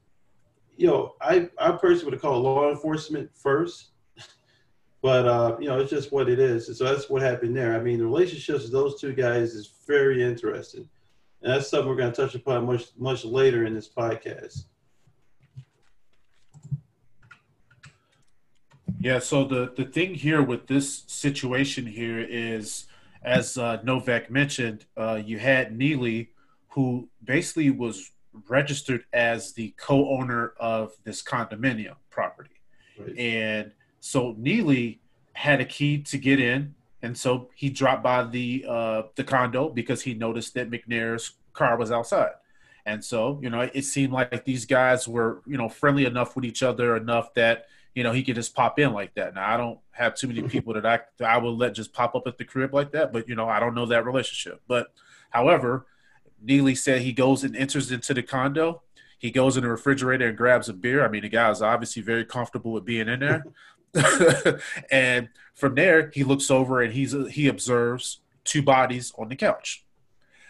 you 0.77 0.87
know 0.87 1.15
I 1.19 1.49
I 1.57 1.71
personally 1.71 2.05
would 2.05 2.13
have 2.13 2.21
called 2.21 2.43
law 2.43 2.69
enforcement 2.69 3.31
first, 3.35 3.89
but 5.01 5.27
uh, 5.27 5.57
you 5.59 5.67
know 5.67 5.79
it's 5.79 5.89
just 5.89 6.11
what 6.11 6.29
it 6.29 6.39
is. 6.39 6.67
And 6.67 6.77
so 6.77 6.85
that's 6.85 7.09
what 7.09 7.21
happened 7.23 7.57
there. 7.57 7.75
I 7.75 7.81
mean 7.81 7.97
the 7.97 8.05
relationships 8.05 8.63
of 8.65 8.71
those 8.71 9.01
two 9.01 9.13
guys 9.13 9.55
is 9.55 9.73
very 9.87 10.23
interesting, 10.23 10.87
and 11.41 11.51
that's 11.51 11.67
something 11.67 11.89
we're 11.89 11.97
going 11.97 12.13
to 12.13 12.21
touch 12.21 12.35
upon 12.35 12.67
much 12.67 12.89
much 12.95 13.25
later 13.25 13.65
in 13.65 13.73
this 13.73 13.89
podcast. 13.89 14.65
Yeah, 18.99 19.19
so 19.19 19.43
the 19.43 19.73
the 19.75 19.83
thing 19.83 20.13
here 20.13 20.43
with 20.43 20.67
this 20.67 21.03
situation 21.07 21.87
here 21.87 22.19
is 22.19 22.85
as 23.23 23.57
uh, 23.57 23.79
Novak 23.83 24.29
mentioned, 24.29 24.85
uh, 24.97 25.21
you 25.23 25.39
had 25.39 25.77
Neely, 25.77 26.29
who 26.69 27.09
basically 27.23 27.69
was 27.69 28.11
registered 28.47 29.05
as 29.13 29.53
the 29.53 29.73
co-owner 29.77 30.53
of 30.59 30.93
this 31.03 31.21
condominium 31.21 31.95
property, 32.09 32.61
right. 32.99 33.17
and 33.17 33.71
so 33.99 34.35
Neely 34.37 35.01
had 35.33 35.61
a 35.61 35.65
key 35.65 35.99
to 36.03 36.17
get 36.17 36.39
in, 36.39 36.75
and 37.01 37.17
so 37.17 37.49
he 37.55 37.69
dropped 37.69 38.03
by 38.03 38.23
the 38.23 38.65
uh, 38.67 39.01
the 39.15 39.23
condo 39.23 39.69
because 39.69 40.01
he 40.01 40.13
noticed 40.13 40.53
that 40.55 40.69
McNair's 40.69 41.33
car 41.53 41.77
was 41.77 41.91
outside. 41.91 42.31
And 42.85 43.03
so, 43.03 43.39
you 43.41 43.49
know, 43.49 43.61
it 43.61 43.85
seemed 43.85 44.11
like 44.11 44.43
these 44.43 44.65
guys 44.65 45.07
were, 45.07 45.41
you 45.45 45.57
know, 45.57 45.69
friendly 45.69 46.05
enough 46.05 46.35
with 46.35 46.43
each 46.43 46.63
other 46.63 46.97
enough 46.97 47.33
that, 47.35 47.67
you 47.93 48.03
know, 48.03 48.11
he 48.11 48.23
could 48.23 48.35
just 48.35 48.55
pop 48.55 48.79
in 48.79 48.93
like 48.93 49.13
that. 49.15 49.35
Now, 49.35 49.53
I 49.53 49.57
don't 49.57 49.79
have 49.91 50.15
too 50.15 50.27
many 50.27 50.39
mm-hmm. 50.39 50.49
people 50.49 50.73
that 50.73 50.85
I 50.85 50.99
that 51.17 51.29
I 51.29 51.37
will 51.37 51.55
let 51.55 51.75
just 51.75 51.93
pop 51.93 52.15
up 52.15 52.27
at 52.27 52.37
the 52.37 52.45
crib 52.45 52.73
like 52.73 52.91
that, 52.91 53.13
but 53.13 53.27
you 53.27 53.35
know, 53.35 53.47
I 53.47 53.59
don't 53.59 53.75
know 53.75 53.85
that 53.87 54.05
relationship. 54.05 54.61
But 54.67 54.87
however, 55.29 55.85
Neely 56.41 56.75
said 56.75 57.01
he 57.01 57.13
goes 57.13 57.43
and 57.43 57.55
enters 57.55 57.91
into 57.91 58.13
the 58.13 58.23
condo. 58.23 58.81
He 59.17 59.31
goes 59.31 59.55
in 59.55 59.63
the 59.63 59.69
refrigerator 59.69 60.27
and 60.27 60.37
grabs 60.37 60.67
a 60.67 60.73
beer. 60.73 61.05
I 61.05 61.07
mean, 61.07 61.21
the 61.21 61.29
guy 61.29 61.49
is 61.49 61.61
obviously 61.61 62.01
very 62.01 62.25
comfortable 62.25 62.73
with 62.73 62.83
being 62.83 63.07
in 63.07 63.19
there. 63.21 63.45
and 64.91 65.29
from 65.53 65.75
there, 65.75 66.09
he 66.13 66.23
looks 66.23 66.49
over 66.49 66.81
and 66.81 66.93
he's 66.93 67.15
he 67.31 67.47
observes 67.47 68.19
two 68.43 68.61
bodies 68.61 69.13
on 69.17 69.29
the 69.29 69.35
couch. 69.35 69.85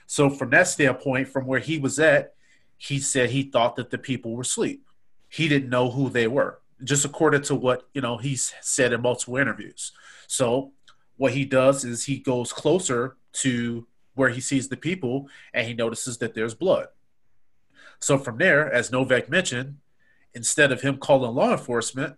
So 0.08 0.30
from 0.30 0.50
that 0.52 0.68
standpoint, 0.68 1.28
from 1.28 1.46
where 1.46 1.60
he 1.60 1.78
was 1.78 2.00
at, 2.00 2.34
he 2.78 3.00
said 3.00 3.30
he 3.30 3.44
thought 3.44 3.76
that 3.76 3.90
the 3.90 3.98
people 3.98 4.36
were 4.36 4.42
asleep. 4.42 4.86
He 5.30 5.48
didn't 5.48 5.70
know 5.70 5.90
who 5.90 6.10
they 6.10 6.28
were, 6.28 6.60
just 6.84 7.06
according 7.06 7.42
to 7.44 7.56
what 7.56 7.88
you 7.94 8.02
know 8.02 8.18
he's 8.18 8.54
said 8.62 8.94
in 8.94 9.02
multiple 9.02 9.38
interviews. 9.38 9.92
So 10.28 10.72
what 11.18 11.34
he 11.34 11.46
does 11.46 11.86
is 11.86 12.06
he 12.06 12.18
goes 12.18 12.52
closer 12.52 13.18
to 13.34 13.88
where 14.16 14.30
he 14.30 14.42
sees 14.42 14.68
the 14.68 14.78
people 14.78 15.28
and 15.54 15.68
he 15.68 15.74
notices 15.74 16.18
that 16.20 16.34
there's 16.34 16.54
blood. 16.54 16.88
So 18.00 18.18
from 18.18 18.38
there, 18.38 18.72
as 18.72 18.92
Novak 18.92 19.30
mentioned, 19.30 19.78
instead 20.34 20.72
of 20.72 20.82
him 20.82 20.98
calling 20.98 21.34
law 21.34 21.52
enforcement, 21.52 22.16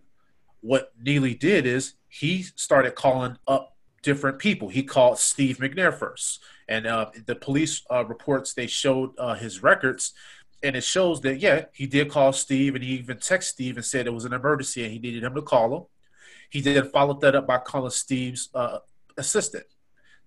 what 0.60 0.92
Neely 1.00 1.34
did 1.34 1.66
is 1.66 1.94
he 2.08 2.42
started 2.42 2.94
calling 2.94 3.38
up 3.46 3.76
different 4.02 4.38
people. 4.38 4.68
He 4.68 4.82
called 4.82 5.18
Steve 5.18 5.58
McNair 5.58 5.96
first, 5.96 6.40
and 6.68 6.86
uh, 6.86 7.10
the 7.26 7.34
police 7.34 7.82
uh, 7.90 8.04
reports 8.04 8.52
they 8.52 8.66
showed 8.66 9.10
uh, 9.18 9.34
his 9.34 9.62
records, 9.62 10.12
and 10.62 10.76
it 10.76 10.84
shows 10.84 11.20
that 11.22 11.40
yeah, 11.40 11.66
he 11.72 11.86
did 11.86 12.10
call 12.10 12.32
Steve, 12.32 12.74
and 12.74 12.84
he 12.84 12.94
even 12.94 13.18
texted 13.18 13.44
Steve 13.44 13.76
and 13.76 13.84
said 13.84 14.06
it 14.06 14.14
was 14.14 14.24
an 14.24 14.32
emergency 14.32 14.82
and 14.82 14.92
he 14.92 14.98
needed 14.98 15.22
him 15.22 15.34
to 15.34 15.42
call 15.42 15.76
him. 15.76 15.82
He 16.50 16.60
then 16.60 16.88
followed 16.90 17.20
that 17.20 17.34
up 17.34 17.46
by 17.46 17.58
calling 17.58 17.90
Steve's 17.90 18.48
uh, 18.54 18.78
assistant, 19.16 19.64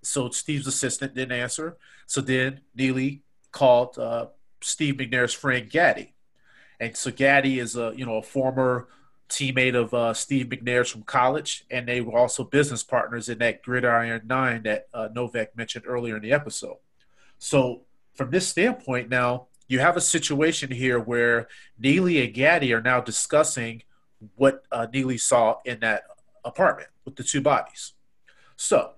so 0.02 0.30
Steve's 0.30 0.68
assistant 0.68 1.16
didn't 1.16 1.38
answer. 1.38 1.78
So 2.08 2.22
then 2.22 2.62
Neely 2.76 3.24
called 3.52 3.98
uh, 3.98 4.28
Steve 4.62 4.96
McNair's 4.96 5.34
friend 5.34 5.70
Gaddy, 5.70 6.14
and 6.80 6.96
so 6.96 7.12
Gaddy 7.12 7.60
is 7.60 7.76
a 7.76 7.94
you 7.96 8.06
know 8.06 8.18
a 8.18 8.24
former 8.24 8.88
teammate 9.30 9.76
of 9.76 9.94
uh, 9.94 10.14
Steve 10.14 10.48
McNair's 10.48 10.90
from 10.90 11.04
college, 11.04 11.64
and 11.70 11.88
they 11.88 12.02
were 12.02 12.18
also 12.18 12.44
business 12.44 12.84
partners 12.84 13.30
in 13.30 13.38
that 13.38 13.62
Gridiron 13.62 14.22
Nine 14.26 14.64
that 14.64 14.88
uh, 14.94 15.08
Novak 15.14 15.56
mentioned 15.56 15.86
earlier 15.88 16.18
in 16.18 16.24
the 16.24 16.34
episode. 16.34 16.78
So 17.38 17.82
from 18.16 18.32
this 18.32 18.48
standpoint, 18.48 19.10
now 19.10 19.48
you 19.70 19.80
have 19.80 19.96
a 19.96 20.02
situation 20.02 20.72
here 20.72 21.00
where 21.00 21.48
Neely 21.78 22.22
and 22.22 22.34
Gaddy 22.34 22.74
are 22.74 22.82
now 22.82 23.00
discussing 23.00 23.84
what 24.36 24.64
uh, 24.72 24.88
Neely 24.92 25.18
saw 25.18 25.58
in 25.64 25.80
that 25.80 26.04
apartment 26.44 26.90
with 27.06 27.16
the 27.16 27.24
two 27.24 27.40
bodies. 27.40 27.94
So 28.58 28.94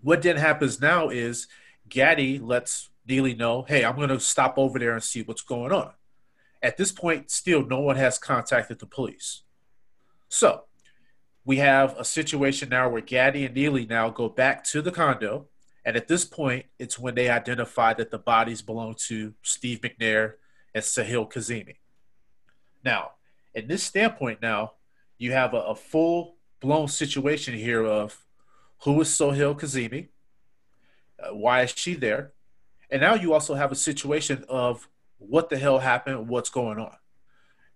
what 0.00 0.22
then 0.22 0.36
happens 0.36 0.80
now 0.80 1.10
is 1.10 1.46
Gaddy 1.88 2.38
lets 2.38 2.88
Neely 3.06 3.34
know, 3.34 3.62
hey, 3.62 3.84
I'm 3.84 3.96
going 3.96 4.08
to 4.08 4.18
stop 4.18 4.54
over 4.56 4.78
there 4.78 4.94
and 4.94 5.02
see 5.02 5.22
what's 5.22 5.42
going 5.42 5.70
on. 5.70 5.92
At 6.62 6.78
this 6.78 6.90
point, 6.90 7.30
still, 7.30 7.64
no 7.64 7.80
one 7.80 7.96
has 7.96 8.18
contacted 8.18 8.78
the 8.78 8.86
police. 8.86 9.42
So 10.30 10.64
we 11.44 11.58
have 11.58 11.94
a 11.98 12.04
situation 12.04 12.70
now 12.70 12.88
where 12.88 13.02
Gaddy 13.02 13.44
and 13.44 13.54
Neely 13.54 13.84
now 13.84 14.08
go 14.08 14.30
back 14.30 14.64
to 14.64 14.80
the 14.80 14.90
condo. 14.90 15.48
And 15.84 15.96
at 15.96 16.08
this 16.08 16.24
point, 16.24 16.66
it's 16.78 16.98
when 16.98 17.14
they 17.14 17.28
identify 17.28 17.92
that 17.94 18.10
the 18.10 18.18
bodies 18.18 18.62
belong 18.62 18.94
to 19.08 19.34
Steve 19.42 19.80
McNair 19.80 20.34
and 20.74 20.82
Sahil 20.82 21.30
Kazemi. 21.30 21.76
Now, 22.84 23.12
in 23.54 23.68
this 23.68 23.82
standpoint, 23.82 24.40
now 24.42 24.72
you 25.18 25.32
have 25.32 25.54
a, 25.54 25.58
a 25.58 25.74
full 25.74 26.36
blown 26.60 26.88
situation 26.88 27.54
here 27.54 27.84
of 27.84 28.24
who 28.84 29.00
is 29.00 29.14
Sohail 29.14 29.54
Kazemi, 29.54 30.08
uh, 31.22 31.34
why 31.34 31.62
is 31.62 31.72
she 31.76 31.94
there, 31.94 32.32
and 32.90 33.00
now 33.00 33.14
you 33.14 33.32
also 33.32 33.54
have 33.54 33.72
a 33.72 33.76
situation 33.76 34.44
of 34.48 34.88
what 35.18 35.48
the 35.48 35.58
hell 35.58 35.78
happened, 35.78 36.28
what's 36.28 36.50
going 36.50 36.78
on. 36.78 36.96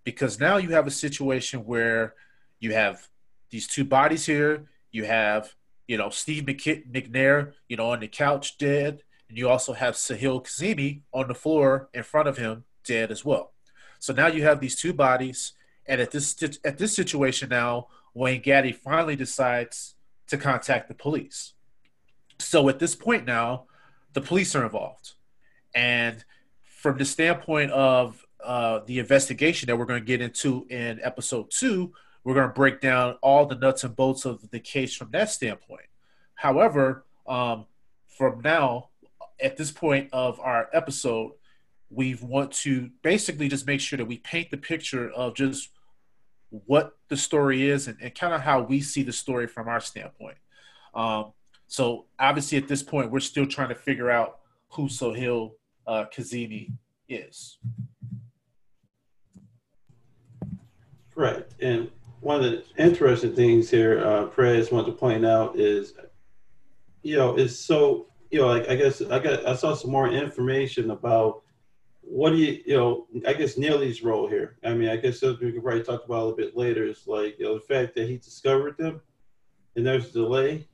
Because 0.03 0.39
now 0.39 0.57
you 0.57 0.69
have 0.69 0.87
a 0.87 0.91
situation 0.91 1.65
where 1.65 2.15
you 2.59 2.73
have 2.73 3.07
these 3.49 3.67
two 3.67 3.85
bodies 3.85 4.25
here, 4.25 4.69
you 4.91 5.05
have, 5.05 5.55
you 5.89 5.97
know, 5.97 6.11
Steve 6.11 6.43
McNair, 6.43 7.53
you 7.67 7.75
know, 7.75 7.89
on 7.89 7.99
the 7.99 8.07
couch 8.07 8.59
dead, 8.59 9.01
and 9.27 9.35
you 9.39 9.49
also 9.49 9.73
have 9.73 9.95
Sahil 9.95 10.45
Kazemi 10.45 11.01
on 11.11 11.27
the 11.27 11.33
floor 11.33 11.89
in 11.95 12.03
front 12.03 12.27
of 12.27 12.37
him 12.37 12.63
dead 12.85 13.09
as 13.09 13.25
well. 13.25 13.53
So 13.97 14.13
now 14.13 14.27
you 14.27 14.43
have 14.43 14.59
these 14.59 14.75
two 14.75 14.93
bodies, 14.93 15.53
and 15.87 15.99
at 15.99 16.11
this 16.11 16.37
at 16.63 16.77
this 16.77 16.95
situation 16.95 17.49
now, 17.49 17.87
Wayne 18.13 18.41
Gaddy 18.41 18.71
finally 18.71 19.15
decides 19.15 19.95
to 20.27 20.37
contact 20.37 20.89
the 20.89 20.93
police. 20.93 21.53
So 22.37 22.69
at 22.69 22.77
this 22.77 22.93
point 22.93 23.25
now, 23.25 23.65
the 24.13 24.21
police 24.21 24.55
are 24.55 24.63
involved. 24.63 25.13
And 25.73 26.23
from 26.63 26.99
the 26.99 27.05
standpoint 27.05 27.71
of 27.71 28.23
uh, 28.43 28.81
the 28.85 28.99
investigation 28.99 29.65
that 29.67 29.75
we're 29.75 29.85
going 29.85 30.01
to 30.01 30.05
get 30.05 30.21
into 30.21 30.67
in 30.69 30.99
episode 31.01 31.49
two, 31.49 31.93
we're 32.23 32.33
going 32.33 32.47
to 32.47 32.53
break 32.53 32.81
down 32.81 33.15
all 33.21 33.45
the 33.45 33.55
nuts 33.55 33.83
and 33.83 33.95
bolts 33.95 34.25
of 34.25 34.49
the 34.51 34.59
case 34.59 34.95
from 34.95 35.09
that 35.11 35.29
standpoint. 35.29 35.87
However, 36.35 37.05
um, 37.27 37.65
from 38.07 38.41
now, 38.41 38.89
at 39.41 39.57
this 39.57 39.71
point 39.71 40.09
of 40.11 40.39
our 40.39 40.69
episode, 40.73 41.31
we 41.89 42.15
want 42.15 42.51
to 42.51 42.89
basically 43.01 43.47
just 43.47 43.65
make 43.65 43.81
sure 43.81 43.97
that 43.97 44.05
we 44.05 44.17
paint 44.17 44.51
the 44.51 44.57
picture 44.57 45.09
of 45.09 45.33
just 45.33 45.69
what 46.49 46.97
the 47.07 47.17
story 47.17 47.67
is 47.67 47.87
and, 47.87 47.97
and 48.01 48.13
kind 48.13 48.33
of 48.33 48.41
how 48.41 48.61
we 48.61 48.81
see 48.81 49.03
the 49.03 49.13
story 49.13 49.47
from 49.47 49.67
our 49.67 49.79
standpoint. 49.79 50.37
Um, 50.93 51.33
so 51.67 52.05
obviously, 52.19 52.57
at 52.57 52.67
this 52.67 52.83
point, 52.83 53.11
we're 53.11 53.19
still 53.19 53.45
trying 53.45 53.69
to 53.69 53.75
figure 53.75 54.09
out 54.09 54.39
who 54.69 54.89
Sohail 54.89 55.55
uh, 55.87 56.05
Kazemi 56.15 56.73
is. 57.07 57.57
Right, 61.15 61.45
and 61.59 61.91
one 62.21 62.43
of 62.43 62.51
the 62.51 62.63
interesting 62.77 63.35
things 63.35 63.69
here, 63.69 64.05
uh, 64.05 64.25
Prez 64.25 64.71
wanted 64.71 64.87
to 64.87 64.97
point 64.97 65.25
out 65.25 65.57
is, 65.57 65.93
you 67.01 67.15
know, 67.17 67.37
it's 67.37 67.55
so 67.55 68.07
you 68.29 68.39
know, 68.39 68.47
like 68.47 68.69
I 68.69 68.75
guess 68.75 69.01
I 69.01 69.19
got 69.19 69.45
I 69.47 69.55
saw 69.55 69.73
some 69.73 69.91
more 69.91 70.09
information 70.09 70.91
about 70.91 71.41
what 72.01 72.31
do 72.31 72.37
you 72.37 72.61
you 72.65 72.75
know 72.75 73.07
I 73.27 73.33
guess 73.33 73.57
Neely's 73.57 74.03
role 74.03 74.27
here. 74.27 74.57
I 74.63 74.73
mean, 74.73 74.89
I 74.89 74.97
guess 74.97 75.19
something 75.19 75.45
we 75.45 75.53
could 75.53 75.63
probably 75.63 75.83
talk 75.83 76.05
about 76.05 76.15
a 76.15 76.23
little 76.23 76.37
bit 76.37 76.55
later. 76.55 76.85
Is 76.85 77.07
like 77.07 77.39
you 77.39 77.45
know 77.45 77.55
the 77.55 77.61
fact 77.61 77.95
that 77.95 78.07
he 78.07 78.17
discovered 78.17 78.77
them, 78.77 79.01
and 79.75 79.85
there's 79.85 80.09
a 80.09 80.13
delay 80.13 80.67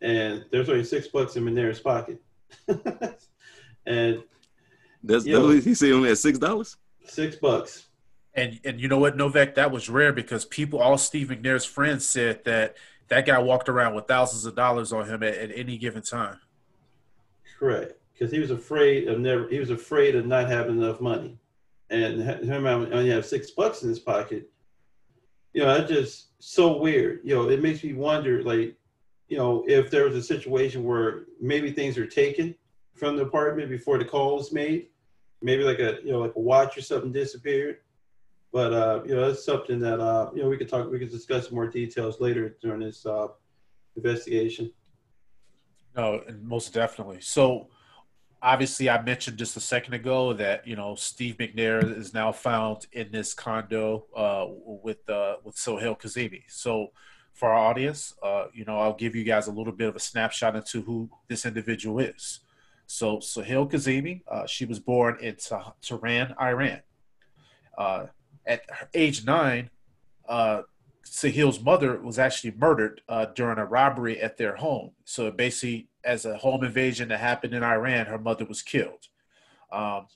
and 0.00 0.44
there's 0.50 0.68
only 0.68 0.84
six 0.84 1.08
bucks 1.08 1.36
in 1.36 1.44
McNair's 1.44 1.80
pocket. 1.80 2.20
and 3.86 4.22
that's 5.02 5.24
that 5.24 5.60
he 5.64 5.74
said 5.74 5.92
only 5.92 6.10
at 6.10 6.18
six 6.18 6.38
dollars. 6.38 6.76
Six 7.04 7.36
bucks. 7.36 7.86
And 8.36 8.60
and 8.64 8.80
you 8.80 8.86
know 8.88 8.98
what, 8.98 9.16
Novak, 9.16 9.54
that 9.54 9.70
was 9.70 9.88
rare 9.88 10.12
because 10.12 10.44
people, 10.44 10.78
all 10.78 10.98
Steve 10.98 11.28
McNair's 11.28 11.64
friends 11.64 12.06
said 12.06 12.44
that 12.44 12.76
that 13.08 13.24
guy 13.24 13.38
walked 13.38 13.68
around 13.68 13.94
with 13.94 14.06
thousands 14.06 14.44
of 14.44 14.54
dollars 14.54 14.92
on 14.92 15.06
him 15.08 15.22
at, 15.22 15.34
at 15.34 15.50
any 15.54 15.78
given 15.78 16.02
time. 16.02 16.38
Correct, 17.58 17.94
because 18.12 18.30
he 18.30 18.38
was 18.38 18.50
afraid 18.50 19.08
of 19.08 19.18
never. 19.18 19.48
He 19.48 19.58
was 19.58 19.70
afraid 19.70 20.14
of 20.14 20.26
not 20.26 20.48
having 20.48 20.76
enough 20.76 21.00
money, 21.00 21.38
and 21.88 22.20
him 22.20 22.66
only 22.66 23.08
have 23.08 23.24
six 23.24 23.50
bucks 23.52 23.82
in 23.82 23.88
his 23.88 23.98
pocket. 23.98 24.50
You 25.54 25.62
know, 25.62 25.74
that's 25.74 25.90
just 25.90 26.26
so 26.38 26.76
weird. 26.76 27.20
You 27.24 27.34
know, 27.34 27.48
it 27.48 27.62
makes 27.62 27.82
me 27.82 27.94
wonder, 27.94 28.42
like, 28.42 28.76
you 29.28 29.38
know, 29.38 29.64
if 29.66 29.90
there 29.90 30.04
was 30.04 30.14
a 30.14 30.22
situation 30.22 30.84
where 30.84 31.24
maybe 31.40 31.70
things 31.70 31.96
are 31.96 32.06
taken 32.06 32.54
from 32.92 33.16
the 33.16 33.22
apartment 33.22 33.70
before 33.70 33.96
the 33.96 34.04
call 34.04 34.36
was 34.36 34.52
made, 34.52 34.88
maybe 35.40 35.64
like 35.64 35.78
a 35.78 35.98
you 36.04 36.12
know 36.12 36.18
like 36.18 36.36
a 36.36 36.40
watch 36.40 36.76
or 36.76 36.82
something 36.82 37.12
disappeared. 37.12 37.78
But 38.56 38.72
uh, 38.72 39.02
you 39.04 39.14
know, 39.14 39.28
that's 39.28 39.44
something 39.44 39.78
that 39.80 40.00
uh, 40.00 40.30
you 40.34 40.42
know 40.42 40.48
we 40.48 40.56
could 40.56 40.70
talk, 40.70 40.90
we 40.90 40.98
could 40.98 41.10
discuss 41.10 41.50
more 41.50 41.66
details 41.66 42.22
later 42.22 42.56
during 42.62 42.80
this 42.80 43.04
uh, 43.04 43.26
investigation. 43.96 44.72
No, 45.94 46.22
most 46.40 46.72
definitely. 46.72 47.20
So 47.20 47.68
obviously 48.40 48.88
I 48.88 49.02
mentioned 49.02 49.36
just 49.36 49.58
a 49.58 49.60
second 49.60 49.92
ago 49.92 50.32
that 50.32 50.66
you 50.66 50.74
know 50.74 50.94
Steve 50.94 51.36
McNair 51.36 51.98
is 51.98 52.14
now 52.14 52.32
found 52.32 52.86
in 52.92 53.12
this 53.12 53.34
condo 53.34 54.06
uh, 54.16 54.46
with 54.48 55.06
uh, 55.10 55.36
with 55.44 55.58
Sohail 55.58 55.94
Kazemi. 55.94 56.44
So 56.48 56.92
for 57.34 57.50
our 57.50 57.58
audience, 57.58 58.14
uh, 58.22 58.46
you 58.54 58.64
know, 58.64 58.78
I'll 58.78 58.94
give 58.94 59.14
you 59.14 59.22
guys 59.22 59.48
a 59.48 59.52
little 59.52 59.74
bit 59.74 59.90
of 59.90 59.96
a 59.96 60.00
snapshot 60.00 60.56
into 60.56 60.80
who 60.80 61.10
this 61.28 61.44
individual 61.44 61.98
is. 61.98 62.40
So, 62.86 63.20
Sohail 63.20 63.68
Kazemi, 63.68 64.22
she 64.46 64.64
was 64.64 64.78
born 64.78 65.18
in 65.20 65.36
Tehran, 65.82 66.34
Iran. 66.40 66.80
Uh, 67.76 68.06
at 68.46 68.62
age 68.94 69.24
nine, 69.24 69.70
uh, 70.28 70.62
Sahil's 71.04 71.60
mother 71.60 72.00
was 72.00 72.18
actually 72.18 72.52
murdered 72.56 73.00
uh, 73.08 73.26
during 73.26 73.58
a 73.58 73.64
robbery 73.64 74.20
at 74.20 74.36
their 74.36 74.56
home. 74.56 74.90
So 75.04 75.30
basically, 75.30 75.88
as 76.04 76.24
a 76.24 76.36
home 76.36 76.64
invasion 76.64 77.08
that 77.08 77.20
happened 77.20 77.54
in 77.54 77.62
Iran, 77.62 78.06
her 78.06 78.18
mother 78.18 78.44
was 78.44 78.62
killed. 78.62 79.08
Um, 79.72 80.06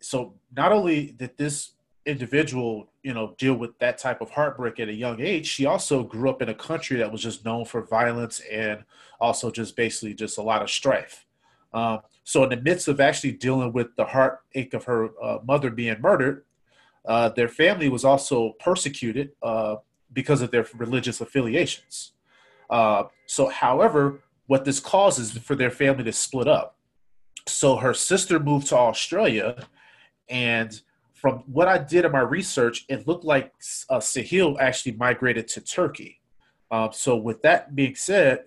so 0.00 0.34
not 0.54 0.72
only 0.72 1.12
did 1.12 1.36
this 1.36 1.72
individual, 2.04 2.90
you 3.02 3.14
know, 3.14 3.34
deal 3.38 3.54
with 3.54 3.78
that 3.78 3.98
type 3.98 4.20
of 4.20 4.30
heartbreak 4.30 4.80
at 4.80 4.88
a 4.88 4.94
young 4.94 5.20
age, 5.20 5.46
she 5.46 5.66
also 5.66 6.02
grew 6.02 6.28
up 6.28 6.42
in 6.42 6.48
a 6.48 6.54
country 6.54 6.98
that 6.98 7.12
was 7.12 7.22
just 7.22 7.44
known 7.44 7.64
for 7.64 7.82
violence 7.82 8.40
and 8.50 8.84
also 9.20 9.50
just 9.50 9.76
basically 9.76 10.14
just 10.14 10.38
a 10.38 10.42
lot 10.42 10.62
of 10.62 10.70
strife. 10.70 11.26
Um, 11.72 12.00
so 12.24 12.42
in 12.44 12.50
the 12.50 12.56
midst 12.56 12.88
of 12.88 13.00
actually 13.00 13.32
dealing 13.32 13.72
with 13.72 13.94
the 13.96 14.04
heartache 14.04 14.74
of 14.74 14.84
her 14.84 15.10
uh, 15.22 15.38
mother 15.44 15.70
being 15.70 16.00
murdered, 16.00 16.44
uh, 17.06 17.28
their 17.30 17.48
family 17.48 17.88
was 17.88 18.04
also 18.04 18.52
persecuted 18.60 19.32
uh, 19.42 19.76
because 20.12 20.42
of 20.42 20.50
their 20.50 20.66
religious 20.76 21.20
affiliations. 21.20 22.12
Uh, 22.70 23.04
so, 23.26 23.48
however, 23.48 24.20
what 24.46 24.64
this 24.64 24.80
causes 24.80 25.32
for 25.32 25.54
their 25.54 25.70
family 25.70 26.04
to 26.04 26.12
split 26.12 26.48
up. 26.48 26.76
So 27.46 27.76
her 27.76 27.94
sister 27.94 28.38
moved 28.38 28.68
to 28.68 28.76
Australia, 28.76 29.66
and 30.28 30.80
from 31.14 31.44
what 31.46 31.68
I 31.68 31.78
did 31.78 32.04
in 32.04 32.12
my 32.12 32.20
research, 32.20 32.84
it 32.88 33.06
looked 33.06 33.24
like 33.24 33.52
uh, 33.88 33.98
Sahil 33.98 34.56
actually 34.60 34.92
migrated 34.92 35.48
to 35.48 35.60
Turkey. 35.60 36.20
Um, 36.70 36.90
so 36.92 37.16
with 37.16 37.42
that 37.42 37.74
being 37.74 37.94
said, 37.94 38.44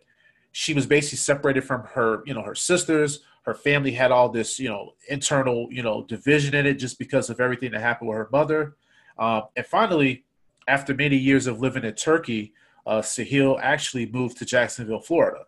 she 0.51 0.73
was 0.73 0.85
basically 0.85 1.17
separated 1.17 1.63
from 1.63 1.83
her, 1.93 2.23
you 2.25 2.33
know, 2.33 2.41
her 2.41 2.55
sisters. 2.55 3.21
Her 3.45 3.53
family 3.53 3.91
had 3.91 4.11
all 4.11 4.29
this, 4.29 4.59
you 4.59 4.69
know, 4.69 4.93
internal, 5.07 5.67
you 5.71 5.83
know, 5.83 6.03
division 6.03 6.55
in 6.55 6.65
it 6.65 6.75
just 6.75 6.97
because 6.97 7.29
of 7.29 7.39
everything 7.39 7.71
that 7.71 7.81
happened 7.81 8.09
with 8.09 8.17
her 8.17 8.29
mother. 8.31 8.75
Um, 9.19 9.43
and 9.55 9.65
finally, 9.65 10.25
after 10.67 10.95
many 10.95 11.15
years 11.15 11.45
of 11.45 11.59
living 11.59 11.83
in 11.83 11.93
Turkey, 11.93 12.53
uh, 12.87 13.01
Sahil 13.01 13.59
actually 13.61 14.07
moved 14.07 14.37
to 14.37 14.45
Jacksonville, 14.45 14.99
Florida. 14.99 15.45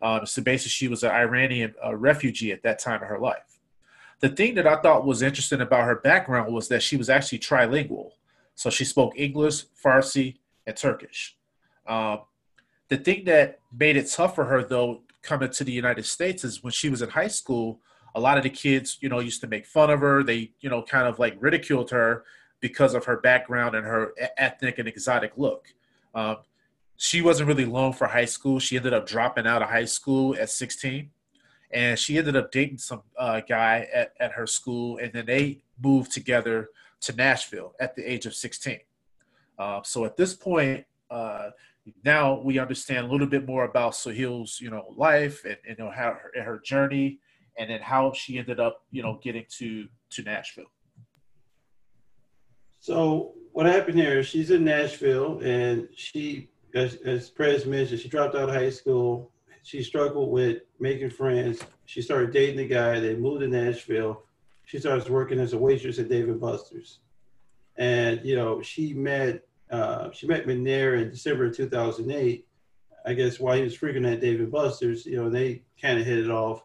Um, 0.00 0.26
so 0.26 0.42
basically, 0.42 0.70
she 0.70 0.88
was 0.88 1.02
an 1.02 1.10
Iranian 1.10 1.74
uh, 1.84 1.94
refugee 1.94 2.52
at 2.52 2.62
that 2.62 2.78
time 2.78 3.02
of 3.02 3.08
her 3.08 3.18
life. 3.18 3.58
The 4.20 4.28
thing 4.28 4.54
that 4.54 4.66
I 4.66 4.76
thought 4.76 5.06
was 5.06 5.22
interesting 5.22 5.60
about 5.60 5.84
her 5.84 5.96
background 5.96 6.52
was 6.52 6.68
that 6.68 6.82
she 6.82 6.96
was 6.96 7.10
actually 7.10 7.40
trilingual. 7.40 8.12
So 8.54 8.70
she 8.70 8.84
spoke 8.84 9.14
English, 9.16 9.64
Farsi, 9.82 10.36
and 10.66 10.76
Turkish. 10.76 11.36
Um, 11.86 12.20
the 12.88 12.98
thing 12.98 13.24
that 13.24 13.60
made 13.76 13.96
it 13.96 14.10
tough 14.10 14.34
for 14.34 14.44
her, 14.44 14.62
though, 14.62 15.02
coming 15.22 15.50
to 15.50 15.64
the 15.64 15.72
United 15.72 16.06
States 16.06 16.44
is 16.44 16.62
when 16.62 16.72
she 16.72 16.88
was 16.88 17.02
in 17.02 17.10
high 17.10 17.28
school, 17.28 17.80
a 18.14 18.20
lot 18.20 18.38
of 18.38 18.42
the 18.42 18.50
kids, 18.50 18.98
you 19.00 19.08
know, 19.08 19.20
used 19.20 19.40
to 19.42 19.46
make 19.46 19.66
fun 19.66 19.90
of 19.90 20.00
her. 20.00 20.22
They, 20.22 20.52
you 20.60 20.70
know, 20.70 20.82
kind 20.82 21.06
of 21.06 21.18
like 21.18 21.36
ridiculed 21.38 21.90
her 21.90 22.24
because 22.60 22.94
of 22.94 23.04
her 23.04 23.18
background 23.18 23.74
and 23.74 23.86
her 23.86 24.12
ethnic 24.36 24.78
and 24.78 24.88
exotic 24.88 25.32
look. 25.36 25.68
Um, 26.14 26.38
she 26.96 27.22
wasn't 27.22 27.48
really 27.48 27.64
long 27.64 27.92
for 27.92 28.06
high 28.06 28.26
school. 28.26 28.58
She 28.58 28.76
ended 28.76 28.92
up 28.92 29.06
dropping 29.06 29.46
out 29.46 29.62
of 29.62 29.70
high 29.70 29.86
school 29.86 30.36
at 30.36 30.50
16, 30.50 31.10
and 31.70 31.98
she 31.98 32.18
ended 32.18 32.36
up 32.36 32.52
dating 32.52 32.78
some 32.78 33.02
uh, 33.18 33.40
guy 33.48 33.88
at, 33.92 34.12
at 34.20 34.32
her 34.32 34.46
school, 34.46 34.98
and 34.98 35.12
then 35.12 35.26
they 35.26 35.62
moved 35.82 36.12
together 36.12 36.68
to 37.00 37.14
Nashville 37.14 37.74
at 37.80 37.96
the 37.96 38.02
age 38.02 38.26
of 38.26 38.34
16. 38.34 38.80
Uh, 39.58 39.80
so 39.82 40.04
at 40.04 40.16
this 40.16 40.34
point, 40.34 40.84
uh, 41.10 41.50
now 42.04 42.40
we 42.40 42.58
understand 42.58 43.06
a 43.06 43.10
little 43.10 43.26
bit 43.26 43.46
more 43.46 43.64
about 43.64 43.92
Sahil's, 43.92 44.60
you 44.60 44.70
know, 44.70 44.94
life 44.96 45.44
and, 45.44 45.56
and 45.68 45.78
you 45.78 45.84
know 45.84 45.90
how 45.90 46.16
her, 46.34 46.42
her 46.42 46.60
journey, 46.64 47.18
and 47.58 47.70
then 47.70 47.80
how 47.80 48.12
she 48.12 48.38
ended 48.38 48.60
up, 48.60 48.84
you 48.90 49.02
know, 49.02 49.18
getting 49.22 49.44
to 49.58 49.88
to 50.10 50.22
Nashville. 50.22 50.70
So 52.80 53.34
what 53.52 53.66
happened 53.66 53.98
here? 53.98 54.22
She's 54.22 54.50
in 54.50 54.64
Nashville, 54.64 55.40
and 55.40 55.88
she, 55.94 56.50
as 56.74 56.96
as 57.04 57.30
Prez 57.30 57.66
mentioned, 57.66 58.00
she 58.00 58.08
dropped 58.08 58.34
out 58.34 58.48
of 58.48 58.54
high 58.54 58.70
school. 58.70 59.30
She 59.62 59.82
struggled 59.82 60.30
with 60.30 60.62
making 60.78 61.10
friends. 61.10 61.62
She 61.84 62.00
started 62.00 62.32
dating 62.32 62.60
a 62.60 62.68
guy. 62.68 62.98
They 62.98 63.14
moved 63.14 63.40
to 63.40 63.48
Nashville. 63.48 64.22
She 64.64 64.78
starts 64.78 65.10
working 65.10 65.38
as 65.38 65.52
a 65.52 65.58
waitress 65.58 65.98
at 65.98 66.08
Dave 66.08 66.28
and 66.28 66.40
Buster's, 66.40 67.00
and 67.76 68.20
you 68.24 68.36
know 68.36 68.62
she 68.62 68.94
met 68.94 69.42
uh, 69.70 70.10
she 70.12 70.26
met 70.26 70.46
McNair 70.46 71.00
in 71.00 71.10
December 71.10 71.46
of 71.46 71.56
2008. 71.56 72.46
I 73.06 73.14
guess 73.14 73.40
while 73.40 73.56
he 73.56 73.62
was 73.62 73.76
freaking 73.76 74.10
at 74.10 74.20
Dave 74.20 74.40
and 74.40 74.52
Buster's, 74.52 75.06
you 75.06 75.16
know, 75.16 75.30
they 75.30 75.62
kind 75.80 75.98
of 75.98 76.04
hit 76.04 76.18
it 76.18 76.30
off 76.30 76.62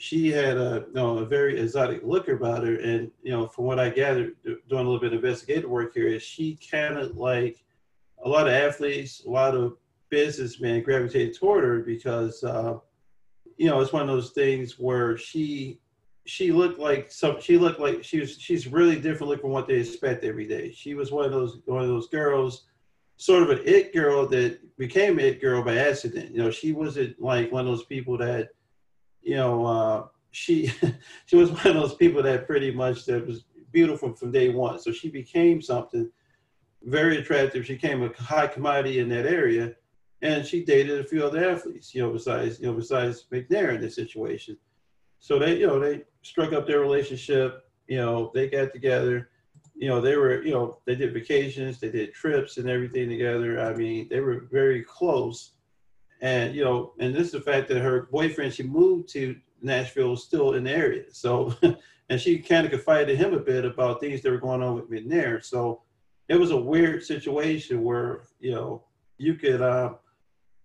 she 0.00 0.30
had 0.30 0.56
a 0.56 0.84
you 0.86 0.94
know, 0.94 1.18
a 1.18 1.26
very 1.26 1.58
exotic 1.60 2.02
look 2.04 2.28
about 2.28 2.64
her, 2.64 2.76
and 2.76 3.10
you 3.22 3.32
know 3.32 3.48
from 3.48 3.64
what 3.64 3.80
I 3.80 3.90
gathered 3.90 4.36
doing 4.44 4.60
a 4.70 4.76
little 4.76 5.00
bit 5.00 5.12
of 5.12 5.24
investigative 5.24 5.68
work 5.68 5.92
here 5.92 6.06
is 6.06 6.22
she 6.22 6.56
kind 6.70 6.96
of 6.96 7.16
like 7.16 7.64
a 8.24 8.28
lot 8.28 8.46
of 8.46 8.54
athletes, 8.54 9.24
a 9.26 9.30
lot 9.30 9.56
of 9.56 9.76
businessmen 10.08 10.84
gravitated 10.84 11.36
toward 11.36 11.64
her 11.64 11.80
because 11.80 12.44
uh, 12.44 12.78
you 13.56 13.68
know 13.68 13.80
it's 13.80 13.92
one 13.92 14.02
of 14.02 14.08
those 14.08 14.30
things 14.30 14.78
where 14.78 15.18
she 15.18 15.80
she 16.28 16.52
looked 16.52 16.78
like 16.78 17.10
some 17.10 17.40
she 17.40 17.56
looked 17.56 17.80
like 17.80 18.04
she 18.04 18.20
was 18.20 18.38
she's 18.38 18.68
really 18.68 19.00
different 19.00 19.40
from 19.40 19.50
what 19.50 19.66
they 19.66 19.76
expect 19.76 20.24
every 20.24 20.46
day. 20.46 20.70
She 20.72 20.94
was 20.94 21.10
one 21.10 21.24
of 21.24 21.32
those 21.32 21.58
one 21.64 21.82
of 21.82 21.88
those 21.88 22.08
girls, 22.08 22.66
sort 23.16 23.44
of 23.44 23.50
an 23.50 23.62
it 23.64 23.94
girl 23.94 24.26
that 24.28 24.60
became 24.76 25.18
it 25.18 25.40
girl 25.40 25.62
by 25.62 25.78
accident. 25.78 26.32
You 26.32 26.42
know, 26.42 26.50
she 26.50 26.72
wasn't 26.72 27.18
like 27.18 27.50
one 27.50 27.62
of 27.62 27.66
those 27.66 27.86
people 27.86 28.18
that 28.18 28.50
you 29.22 29.36
know, 29.36 29.64
uh, 29.64 30.06
she 30.30 30.70
she 31.26 31.36
was 31.36 31.50
one 31.50 31.66
of 31.68 31.74
those 31.74 31.94
people 31.94 32.22
that 32.22 32.46
pretty 32.46 32.72
much 32.72 33.06
that 33.06 33.26
was 33.26 33.44
beautiful 33.72 34.14
from 34.14 34.30
day 34.30 34.50
one. 34.50 34.78
So 34.78 34.92
she 34.92 35.08
became 35.08 35.62
something 35.62 36.10
very 36.82 37.16
attractive. 37.16 37.64
She 37.64 37.74
became 37.74 38.02
a 38.02 38.12
high 38.22 38.48
commodity 38.48 38.98
in 38.98 39.08
that 39.08 39.24
area, 39.24 39.72
and 40.20 40.44
she 40.44 40.62
dated 40.62 41.00
a 41.00 41.08
few 41.08 41.24
other 41.24 41.50
athletes. 41.50 41.94
You 41.94 42.02
know, 42.02 42.12
besides 42.12 42.60
you 42.60 42.66
know 42.66 42.74
besides 42.74 43.24
McNair 43.32 43.74
in 43.74 43.80
this 43.80 43.94
situation. 43.94 44.58
So 45.20 45.38
they 45.38 45.56
you 45.56 45.66
know 45.66 45.80
they 45.80 46.02
struck 46.22 46.52
up 46.52 46.66
their 46.66 46.80
relationship. 46.80 47.64
You 47.86 47.98
know, 47.98 48.30
they 48.34 48.48
got 48.48 48.72
together. 48.72 49.30
You 49.74 49.88
know, 49.88 50.00
they 50.00 50.16
were 50.16 50.42
you 50.42 50.52
know 50.52 50.78
they 50.86 50.94
did 50.94 51.14
vacations, 51.14 51.78
they 51.78 51.90
did 51.90 52.12
trips 52.14 52.56
and 52.56 52.68
everything 52.68 53.08
together. 53.08 53.60
I 53.60 53.74
mean, 53.74 54.08
they 54.08 54.20
were 54.20 54.48
very 54.50 54.82
close 54.82 55.52
and 56.20 56.54
you 56.54 56.64
know, 56.64 56.92
and 56.98 57.14
this 57.14 57.26
is 57.26 57.32
the 57.32 57.40
fact 57.40 57.68
that 57.68 57.78
her 57.78 58.08
boyfriend 58.10 58.52
she 58.52 58.64
moved 58.64 59.08
to 59.10 59.36
Nashville 59.62 60.10
was 60.10 60.24
still 60.24 60.54
in 60.54 60.64
the 60.64 60.70
area. 60.70 61.04
So, 61.12 61.54
and 62.08 62.20
she 62.20 62.38
kind 62.38 62.64
of 62.64 62.72
confided 62.72 63.18
him 63.18 63.34
a 63.34 63.40
bit 63.40 63.64
about 63.64 64.00
things 64.00 64.22
that 64.22 64.30
were 64.30 64.38
going 64.38 64.62
on 64.62 64.74
with 64.74 64.90
me 64.90 65.04
there. 65.06 65.40
So, 65.40 65.82
it 66.28 66.38
was 66.38 66.50
a 66.50 66.56
weird 66.56 67.04
situation 67.04 67.82
where 67.82 68.24
you 68.40 68.52
know 68.52 68.84
you 69.16 69.34
could 69.34 69.62
uh, 69.62 69.94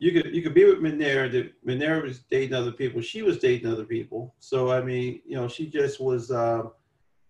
you 0.04 0.12
could 0.12 0.36
you 0.36 0.42
could 0.42 0.54
be 0.54 0.66
with 0.66 0.82
McNair. 0.82 1.32
That 1.32 1.54
McNair 1.66 2.04
was 2.04 2.20
dating 2.30 2.54
other 2.54 2.74
people. 2.74 3.02
She 3.02 3.22
was 3.22 3.40
dating 3.40 3.72
other 3.72 3.86
people. 3.86 4.36
So 4.40 4.70
I 4.70 4.82
mean, 4.82 5.22
you 5.26 5.38
know, 5.38 5.48
she 5.48 5.68
just 5.68 6.02
was. 6.02 6.30
Uh, 6.30 6.64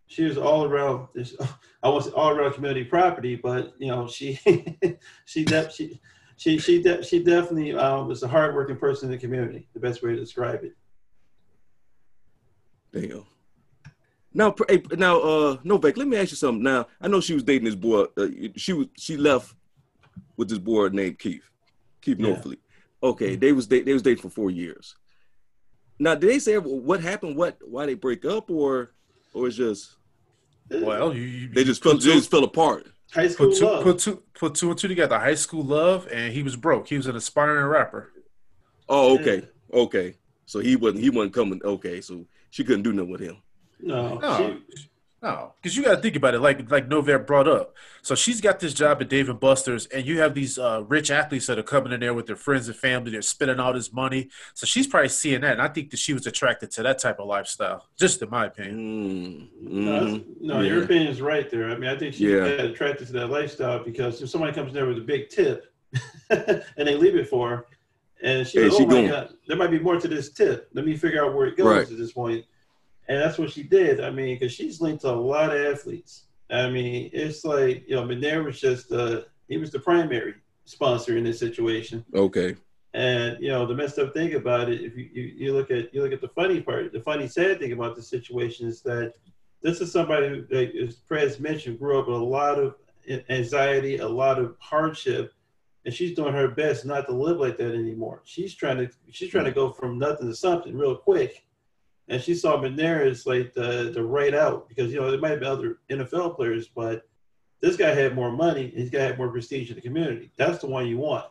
she 0.07 0.23
was 0.23 0.39
all 0.39 0.65
around. 0.65 1.07
I 1.83 1.89
was 1.89 2.07
all 2.09 2.31
around 2.31 2.53
community 2.53 2.83
property, 2.83 3.35
but 3.35 3.75
you 3.77 3.89
know, 3.89 4.07
she 4.07 4.39
she 5.25 5.45
she 5.45 6.01
she 6.35 6.57
she 6.57 6.81
de- 6.81 7.03
she 7.03 7.23
definitely 7.23 7.73
um, 7.73 8.07
was 8.07 8.23
a 8.23 8.27
hardworking 8.27 8.77
person 8.77 9.09
in 9.09 9.11
the 9.11 9.21
community. 9.21 9.67
The 9.73 9.79
best 9.79 10.01
way 10.01 10.15
to 10.15 10.19
describe 10.19 10.63
it. 10.63 10.75
Damn. 12.91 13.25
Now, 14.33 14.55
hey, 14.67 14.81
now, 14.97 15.19
uh, 15.19 15.57
Novak, 15.63 15.95
let 15.95 16.07
me 16.07 16.17
ask 16.17 16.31
you 16.31 16.37
something. 16.37 16.63
Now, 16.63 16.87
I 16.99 17.07
know 17.07 17.21
she 17.21 17.35
was 17.35 17.43
dating 17.43 17.65
this 17.65 17.75
boy. 17.75 18.05
Uh, 18.17 18.29
she 18.55 18.73
was 18.73 18.87
she 18.97 19.15
left 19.15 19.53
with 20.37 20.49
this 20.49 20.57
boy 20.57 20.87
named 20.87 21.19
Keith, 21.19 21.47
Keith 22.01 22.19
yeah. 22.19 22.29
Norfleet. 22.29 22.57
Okay, 23.03 23.35
they 23.35 23.51
was 23.51 23.67
they, 23.67 23.81
they 23.81 23.93
was 23.93 24.01
dating 24.01 24.21
for 24.21 24.29
four 24.29 24.49
years. 24.49 24.95
Now, 25.99 26.15
did 26.15 26.29
they 26.29 26.39
say 26.39 26.55
what 26.57 27.01
happened? 27.01 27.35
What 27.35 27.57
why 27.65 27.85
they 27.85 27.93
break 27.95 28.25
up, 28.25 28.49
or 28.49 28.93
or 29.33 29.47
it's 29.47 29.57
just 29.57 29.95
well, 30.69 31.13
you, 31.13 31.21
you, 31.21 31.49
they 31.49 31.63
just 31.63 31.83
fell, 31.83 31.93
they 31.93 32.13
just 32.13 32.31
fell 32.31 32.43
apart. 32.43 32.87
High 33.13 33.27
school 33.27 33.49
put 33.49 33.57
two, 33.57 33.65
love. 33.65 33.83
Put 33.83 33.99
two, 33.99 34.23
put 34.33 34.55
two 34.55 34.69
and 34.69 34.79
two 34.79 34.87
together. 34.87 35.19
High 35.19 35.35
school 35.35 35.63
love, 35.63 36.07
and 36.11 36.33
he 36.33 36.41
was 36.41 36.55
broke. 36.55 36.87
He 36.87 36.97
was 36.97 37.07
an 37.07 37.15
aspiring 37.15 37.65
rapper. 37.65 38.11
Oh, 38.89 39.19
okay, 39.19 39.47
okay. 39.73 40.15
So 40.45 40.59
he 40.59 40.75
wasn't 40.75 41.03
he 41.03 41.09
wasn't 41.09 41.33
coming. 41.33 41.61
Okay, 41.63 42.01
so 42.01 42.25
she 42.49 42.63
couldn't 42.63 42.83
do 42.83 42.93
nothing 42.93 43.11
with 43.11 43.21
him. 43.21 43.37
No, 43.79 44.17
no. 44.17 44.37
She, 44.37 44.87
no, 45.23 45.53
because 45.61 45.77
you 45.77 45.83
got 45.83 45.95
to 45.95 46.01
think 46.01 46.17
about 46.17 46.33
it, 46.33 46.41
like 46.41 46.69
like 46.69 46.89
Novak 46.89 47.25
brought 47.25 47.47
up. 47.47 47.77
So 48.01 48.13
she's 48.13 48.41
got 48.41 48.59
this 48.59 48.73
job 48.73 49.01
at 49.01 49.07
Dave 49.07 49.29
and 49.29 49.39
Buster's, 49.39 49.85
and 49.85 50.05
you 50.05 50.19
have 50.19 50.33
these 50.33 50.59
uh, 50.59 50.83
rich 50.85 51.09
athletes 51.09 51.47
that 51.47 51.57
are 51.57 51.63
coming 51.63 51.93
in 51.93 52.01
there 52.01 52.13
with 52.13 52.27
their 52.27 52.35
friends 52.35 52.67
and 52.67 52.75
family. 52.75 53.11
They're 53.11 53.21
spending 53.21 53.57
all 53.57 53.71
this 53.71 53.93
money. 53.93 54.29
So 54.53 54.65
she's 54.65 54.85
probably 54.85 55.07
seeing 55.07 55.39
that, 55.39 55.53
and 55.53 55.61
I 55.61 55.69
think 55.69 55.91
that 55.91 55.97
she 55.97 56.13
was 56.13 56.27
attracted 56.27 56.71
to 56.71 56.83
that 56.83 56.99
type 56.99 57.21
of 57.21 57.27
lifestyle. 57.27 57.87
Just 57.97 58.21
in 58.21 58.29
my 58.29 58.47
opinion. 58.47 59.49
Mm, 59.61 59.71
no, 59.71 60.23
no 60.41 60.59
yeah. 60.59 60.73
your 60.73 60.83
opinion 60.83 61.07
is 61.07 61.21
right 61.21 61.49
there. 61.49 61.69
I 61.69 61.77
mean, 61.77 61.89
I 61.89 61.97
think 61.97 62.15
she 62.15 62.29
yeah. 62.29 62.39
got 62.39 62.65
attracted 62.65 63.07
to 63.07 63.13
that 63.13 63.27
lifestyle 63.27 63.81
because 63.81 64.21
if 64.21 64.29
somebody 64.29 64.51
comes 64.51 64.69
in 64.69 64.73
there 64.73 64.87
with 64.87 64.97
a 64.97 65.01
big 65.01 65.29
tip 65.29 65.73
and 66.29 66.63
they 66.75 66.95
leave 66.95 67.15
it 67.15 67.29
for 67.29 67.49
her, 67.49 67.65
and 68.21 68.45
she, 68.45 68.59
hey, 68.59 68.69
oh 68.69 68.77
she 68.77 68.85
my 68.85 68.91
going. 68.91 69.07
god, 69.07 69.33
there 69.47 69.55
might 69.55 69.71
be 69.71 69.79
more 69.79 69.97
to 69.97 70.07
this 70.09 70.33
tip. 70.33 70.69
Let 70.73 70.85
me 70.85 70.97
figure 70.97 71.23
out 71.23 71.33
where 71.33 71.47
it 71.47 71.55
goes 71.55 71.67
right. 71.67 71.89
at 71.89 71.97
this 71.97 72.11
point 72.11 72.43
and 73.07 73.21
that's 73.21 73.37
what 73.37 73.51
she 73.51 73.63
did. 73.63 73.99
I 73.99 74.09
mean, 74.09 74.35
because 74.35 74.53
she's 74.53 74.81
linked 74.81 75.01
to 75.01 75.09
a 75.09 75.11
lot 75.11 75.55
of 75.55 75.61
athletes. 75.73 76.23
I 76.49 76.69
mean, 76.69 77.09
it's 77.13 77.43
like 77.43 77.83
you 77.87 77.95
know, 77.95 78.03
McNair 78.03 78.43
was 78.43 78.59
just 78.59 78.91
uh, 78.91 79.21
he 79.47 79.57
was 79.57 79.71
the 79.71 79.79
primary. 79.79 80.35
sponsor 80.65 81.17
in 81.17 81.23
this 81.23 81.39
situation. 81.39 82.05
Okay. 82.13 82.55
And 82.93 83.37
you 83.41 83.49
know 83.49 83.65
the 83.65 83.73
messed 83.73 83.97
up 83.97 84.13
thing 84.13 84.35
about 84.35 84.69
it, 84.69 84.81
if 84.81 84.95
you, 84.95 85.09
you, 85.11 85.23
you 85.23 85.53
look 85.53 85.71
at 85.71 85.93
you 85.93 86.03
look 86.03 86.13
at 86.13 86.21
the 86.21 86.27
funny 86.29 86.61
part, 86.61 86.93
the 86.93 87.01
funny 87.01 87.27
sad 87.27 87.59
thing 87.59 87.71
about 87.71 87.95
the 87.95 88.03
situation 88.03 88.67
is 88.67 88.81
that 88.83 89.13
this 89.61 89.81
is 89.81 89.91
somebody 89.91 90.27
who, 90.27 90.45
like, 90.51 90.75
as 90.75 90.95
Prez 90.95 91.39
mentioned, 91.39 91.79
grew 91.79 91.97
up 91.99 92.07
with 92.07 92.17
a 92.17 92.23
lot 92.23 92.59
of 92.59 92.75
anxiety, 93.29 93.97
a 93.97 94.07
lot 94.07 94.37
of 94.37 94.55
hardship, 94.59 95.33
and 95.85 95.93
she's 95.93 96.15
doing 96.15 96.33
her 96.33 96.49
best 96.49 96.85
not 96.85 97.07
to 97.07 97.13
live 97.13 97.39
like 97.39 97.57
that 97.57 97.73
anymore. 97.73 98.21
She's 98.25 98.53
trying 98.53 98.77
to 98.77 98.89
she's 99.09 99.29
trying 99.29 99.45
to 99.45 99.51
go 99.51 99.71
from 99.71 99.97
nothing 99.97 100.27
to 100.27 100.35
something 100.35 100.77
real 100.77 100.95
quick, 100.95 101.45
and 102.07 102.21
she 102.21 102.35
saw 102.35 102.57
McNair 102.57 103.05
as 103.05 103.25
like 103.25 103.53
the 103.53 103.91
the 103.93 104.03
right 104.03 104.33
out 104.33 104.67
because 104.67 104.91
you 104.91 104.99
know 104.99 105.09
there 105.09 105.19
might 105.19 105.39
be 105.39 105.45
other 105.45 105.79
NFL 105.89 106.35
players, 106.35 106.67
but 106.67 107.07
this 107.61 107.77
guy 107.77 107.93
had 107.93 108.15
more 108.15 108.31
money 108.31 108.65
and 108.65 108.73
he's 108.73 108.91
had 108.91 109.17
more 109.17 109.29
prestige 109.29 109.69
in 109.69 109.75
the 109.75 109.81
community. 109.81 110.31
That's 110.37 110.59
the 110.59 110.67
one 110.67 110.87
you 110.87 110.97
want. 110.97 111.25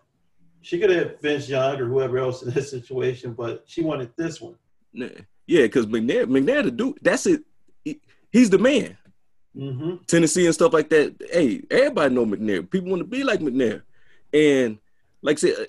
She 0.62 0.78
could 0.78 0.90
have 0.90 1.20
Vince 1.20 1.48
Young 1.48 1.78
or 1.78 1.86
whoever 1.86 2.18
else 2.18 2.42
in 2.42 2.50
this 2.50 2.70
situation, 2.76 3.34
but 3.34 3.64
she 3.66 3.82
wanted 3.82 4.12
this 4.16 4.40
one. 4.40 4.56
Yeah, 4.92 5.08
because 5.46 5.86
McNair, 5.86 6.24
McNair 6.24 6.62
to 6.62 6.70
do 6.70 6.94
that's 7.02 7.26
it. 7.26 7.42
He's 8.30 8.48
the 8.48 8.58
man. 8.58 8.96
Mm-hmm. 9.54 9.96
Tennessee 10.06 10.46
and 10.46 10.54
stuff 10.54 10.72
like 10.72 10.88
that. 10.88 11.14
Hey, 11.30 11.62
everybody 11.70 12.14
know 12.14 12.24
McNair. 12.24 12.68
People 12.68 12.90
want 12.90 13.00
to 13.00 13.06
be 13.06 13.22
like 13.22 13.40
McNair, 13.40 13.82
and 14.32 14.78
like 15.20 15.36
I 15.36 15.40
said, 15.40 15.66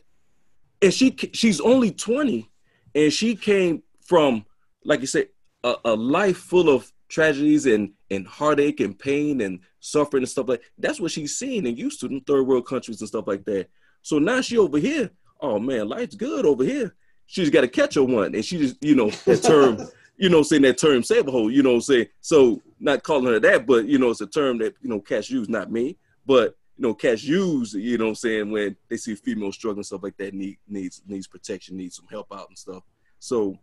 and 0.81 0.93
she 0.93 1.13
she's 1.33 1.59
only 1.59 1.91
twenty, 1.91 2.49
and 2.95 3.11
she 3.11 3.35
came 3.35 3.83
from 4.01 4.45
like 4.85 5.01
you 5.01 5.07
said 5.07 5.27
a, 5.63 5.75
a 5.85 5.95
life 5.95 6.37
full 6.37 6.69
of 6.69 6.91
tragedies 7.09 7.65
and 7.65 7.91
and 8.09 8.27
heartache 8.27 8.79
and 8.79 8.97
pain 8.97 9.41
and 9.41 9.59
suffering 9.79 10.23
and 10.23 10.29
stuff 10.29 10.47
like 10.47 10.61
that. 10.61 10.67
that's 10.77 10.99
what 10.99 11.11
she's 11.11 11.37
seen 11.37 11.65
and 11.65 11.77
used 11.77 11.99
to 11.99 12.07
in 12.07 12.21
third 12.21 12.47
world 12.47 12.65
countries 12.65 12.99
and 13.01 13.07
stuff 13.07 13.27
like 13.27 13.45
that. 13.45 13.67
So 14.01 14.19
now 14.19 14.41
she 14.41 14.57
over 14.57 14.77
here. 14.77 15.11
Oh 15.41 15.59
man, 15.59 15.89
life's 15.89 16.15
good 16.15 16.45
over 16.45 16.63
here. 16.63 16.95
She's 17.25 17.49
got 17.49 17.61
to 17.61 17.67
catch 17.67 17.95
her 17.95 18.03
one, 18.03 18.35
and 18.35 18.43
she 18.43 18.57
just 18.57 18.83
you 18.83 18.95
know 18.95 19.09
that 19.09 19.43
term. 19.43 19.77
you 20.15 20.29
know, 20.29 20.43
saying 20.43 20.61
that 20.61 20.77
term 20.77 21.01
saber 21.01 21.31
hole, 21.31 21.51
you 21.51 21.63
know, 21.63 21.79
say 21.79 22.09
so 22.21 22.61
not 22.79 23.03
calling 23.03 23.33
her 23.33 23.39
that, 23.39 23.65
but 23.65 23.85
you 23.85 23.97
know, 23.97 24.11
it's 24.11 24.21
a 24.21 24.27
term 24.27 24.59
that 24.59 24.75
you 24.81 24.89
know 24.89 24.99
Cash 24.99 25.29
use, 25.29 25.49
not 25.49 25.71
me, 25.71 25.97
but 26.25 26.55
you 26.77 26.83
know, 26.83 26.93
Cash 26.93 27.23
use, 27.23 27.73
you 27.73 27.97
know, 27.97 28.13
saying 28.13 28.51
when 28.51 28.75
they 28.89 28.97
see 28.97 29.15
females 29.15 29.55
struggling, 29.55 29.83
stuff 29.83 30.03
like 30.03 30.17
that, 30.17 30.33
need 30.33 30.57
needs 30.67 31.01
needs 31.07 31.27
protection, 31.27 31.77
needs 31.77 31.95
some 31.95 32.07
help 32.09 32.27
out 32.33 32.47
and 32.49 32.57
stuff. 32.57 32.83
So, 33.19 33.57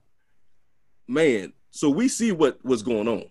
man, 1.11 1.53
so 1.71 1.91
we 1.91 2.09
see 2.09 2.33
what 2.33 2.59
what's 2.63 2.83
going 2.83 3.09
on. 3.09 3.25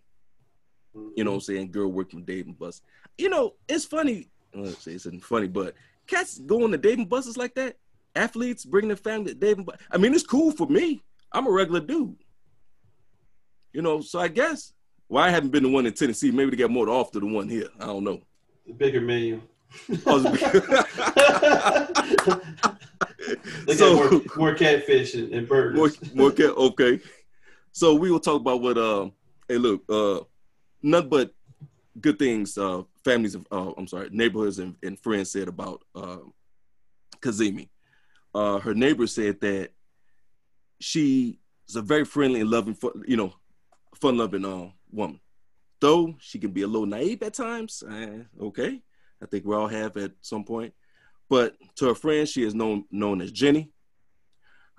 You 1.16 1.24
know, 1.24 1.34
I'm 1.34 1.40
mm-hmm. 1.40 1.54
saying 1.54 1.72
girl 1.72 1.92
working 1.92 2.24
Dave 2.24 2.46
and 2.46 2.58
Bus. 2.58 2.82
You 3.18 3.30
know, 3.30 3.56
it's 3.68 3.86
funny. 3.86 4.28
Let's 4.54 4.84
say 4.84 4.94
it's 4.94 5.08
funny, 5.24 5.48
but 5.48 5.76
cats 6.08 6.40
going 6.40 6.72
to 6.72 6.78
Dave 6.78 7.00
and 7.00 7.10
buses 7.10 7.38
like 7.38 7.56
that. 7.56 7.78
Athletes 8.16 8.66
bringing 8.66 8.90
their 8.90 8.98
family 8.98 9.34
to 9.34 9.40
Dave 9.40 9.58
and 9.58 9.66
Bus. 9.66 9.78
I 9.92 9.98
mean, 9.98 10.14
it's 10.14 10.26
cool 10.26 10.52
for 10.52 10.68
me. 10.68 11.02
I'm 11.32 11.48
a 11.48 11.52
regular 11.52 11.80
dude. 11.80 12.16
You 13.72 13.84
know, 13.84 14.02
so 14.02 14.20
I 14.20 14.28
guess 14.28 14.74
well, 15.08 15.24
I 15.24 15.30
haven't 15.30 15.52
been 15.52 15.64
the 15.64 15.70
one 15.70 15.86
in 15.86 15.94
Tennessee. 15.94 16.32
Maybe 16.32 16.52
they 16.52 16.58
get 16.58 16.72
more 16.72 16.90
off 16.90 17.12
to 17.12 17.20
the 17.20 17.26
one 17.26 17.50
here. 17.50 17.70
I 17.80 17.86
don't 17.86 18.04
know. 18.04 18.22
The 18.68 18.74
bigger 18.74 19.02
menu. 19.02 19.42
Oh, 20.08 20.20
they 23.68 23.76
so, 23.76 23.98
got 23.98 24.12
more, 24.12 24.22
more 24.38 24.56
catfish 24.56 25.14
and, 25.14 25.32
and 25.32 25.48
burgers. 25.48 25.78
More, 25.78 25.92
more 26.16 26.32
cat. 26.32 26.58
Okay. 26.58 27.00
So 27.72 27.96
we 27.96 28.12
will 28.12 28.20
talk 28.20 28.42
about 28.42 28.62
what. 28.62 28.78
Uh, 28.78 29.10
hey, 29.48 29.58
look. 29.58 29.84
Uh, 29.90 30.22
nothing 30.82 31.10
but 31.10 31.34
good 32.00 32.20
things. 32.20 32.58
Uh, 32.58 32.84
families 33.04 33.36
of. 33.36 33.46
Uh, 33.52 33.72
I'm 33.78 33.88
sorry, 33.88 34.10
neighborhoods 34.12 34.60
and, 34.60 34.76
and 34.84 35.00
friends 35.00 35.32
said 35.32 35.48
about 35.48 35.84
uh, 35.96 36.20
Kazemi. 37.22 37.70
Uh, 38.34 38.60
her 38.60 38.74
neighbor 38.74 39.08
said 39.08 39.42
that 39.42 39.72
she 40.80 41.40
is 41.68 41.76
a 41.76 41.82
very 41.82 42.06
friendly 42.06 42.42
and 42.42 42.50
loving, 42.50 42.78
you 43.06 43.18
know, 43.18 43.34
fun 43.96 44.18
loving 44.18 44.46
uh, 44.46 44.70
woman. 44.92 45.20
Though 45.82 46.16
she 46.20 46.40
can 46.40 46.52
be 46.52 46.64
a 46.64 46.68
little 46.68 46.86
naive 46.86 47.24
at 47.24 47.34
times. 47.34 47.84
Uh, 47.84 48.24
okay. 48.42 48.82
I 49.22 49.26
think 49.26 49.46
we 49.46 49.56
all 49.56 49.68
have 49.68 49.98
at 49.98 50.12
some 50.22 50.44
point. 50.44 50.74
But 51.30 51.56
to 51.76 51.88
her 51.88 51.96
friends, 51.96 52.32
she 52.32 52.44
is 52.44 52.56
known 52.56 52.86
known 52.92 53.22
as 53.22 53.32
Jenny. 53.32 53.72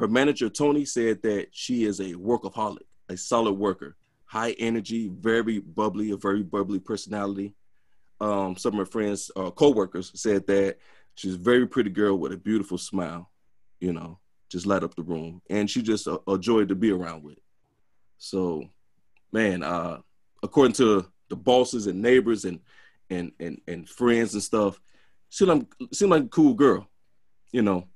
Her 0.01 0.09
manager 0.09 0.49
Tony 0.49 0.87
said 0.87 1.21
that 1.25 1.49
she 1.53 1.85
is 1.85 2.01
a 2.01 2.15
workaholic, 2.15 2.87
a 3.11 3.19
solid 3.19 3.53
worker, 3.53 3.97
high 4.25 4.53
energy, 4.53 5.11
very 5.13 5.59
bubbly, 5.59 6.11
a 6.13 6.17
very 6.17 6.43
bubbly 6.43 6.79
personality. 6.79 7.55
Um, 8.19 8.57
some 8.57 8.73
of 8.73 8.79
her 8.79 8.87
friends, 8.87 9.31
uh, 9.37 9.51
co-workers, 9.51 10.11
said 10.15 10.47
that 10.47 10.79
she's 11.17 11.35
a 11.35 11.39
very 11.39 11.67
pretty 11.67 11.91
girl 11.91 12.17
with 12.17 12.33
a 12.33 12.39
beautiful 12.39 12.79
smile. 12.79 13.31
You 13.79 13.93
know, 13.93 14.19
just 14.49 14.65
light 14.65 14.83
up 14.83 14.95
the 14.95 15.03
room, 15.03 15.43
and 15.51 15.69
she 15.71 15.83
just 15.83 16.07
a, 16.07 16.19
a 16.27 16.39
joy 16.39 16.65
to 16.65 16.75
be 16.75 16.91
around 16.93 17.23
with. 17.23 17.39
So 18.17 18.71
man, 19.33 19.63
uh, 19.63 19.99
according 20.43 20.77
to 20.77 21.05
the 21.29 21.37
bosses 21.37 21.87
and 21.87 22.01
neighbors 22.01 22.47
and 22.47 22.61
and 23.11 23.33
and 23.39 23.61
and 23.69 23.87
friends 23.87 24.33
and 24.33 24.43
stuff, 24.43 24.81
she 25.29 25.45
like 25.45 25.67
seemed 25.93 26.11
like 26.11 26.25
a 26.25 26.29
cool 26.29 26.55
girl, 26.55 26.89
you 27.53 27.61
know. 27.61 27.87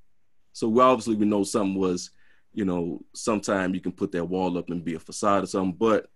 So 0.55 0.69
we 0.69 0.81
obviously 0.81 1.17
we 1.17 1.27
know 1.27 1.43
something 1.43 1.75
was, 1.75 2.11
you 2.55 2.65
know, 2.65 3.03
sometime 3.13 3.75
you 3.75 3.81
can 3.81 3.93
put 3.93 4.13
that 4.13 4.25
wall 4.25 4.57
up 4.57 4.71
and 4.71 4.85
be 4.85 4.95
a 4.95 5.01
facade 5.01 5.43
or 5.43 5.47
something. 5.47 5.77
But 5.77 6.07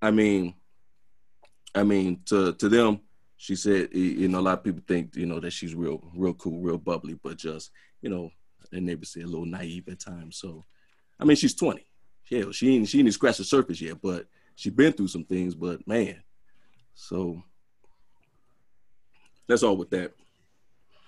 I 0.00 0.10
mean, 0.10 0.54
I 1.74 1.82
mean 1.82 2.20
to 2.26 2.52
to 2.52 2.68
them, 2.68 3.00
she 3.38 3.56
said, 3.56 3.88
you 3.92 4.28
know, 4.28 4.38
a 4.38 4.42
lot 4.42 4.58
of 4.58 4.64
people 4.64 4.82
think, 4.86 5.16
you 5.16 5.24
know, 5.24 5.40
that 5.40 5.52
she's 5.52 5.74
real, 5.74 6.06
real 6.14 6.34
cool, 6.34 6.60
real 6.60 6.76
bubbly, 6.76 7.18
but 7.22 7.38
just, 7.38 7.70
you 8.02 8.10
know, 8.10 8.30
the 8.70 8.82
neighbors 8.82 9.14
say 9.14 9.22
a 9.22 9.26
little 9.26 9.46
naive 9.46 9.88
at 9.88 9.98
times. 9.98 10.36
So, 10.36 10.62
I 11.18 11.24
mean, 11.24 11.36
she's 11.36 11.54
20. 11.54 11.84
Hell, 12.30 12.52
she 12.52 12.76
ain't 12.76 12.86
she 12.86 13.00
ain't 13.00 13.14
scratched 13.14 13.38
the 13.38 13.44
surface 13.44 13.80
yet, 13.80 14.00
but 14.00 14.26
she's 14.54 14.74
been 14.74 14.92
through 14.92 15.08
some 15.08 15.24
things, 15.24 15.54
but 15.54 15.84
man, 15.88 16.22
so 16.94 17.42
that's 19.48 19.62
all 19.62 19.76
with 19.76 19.90
that. 19.90 20.12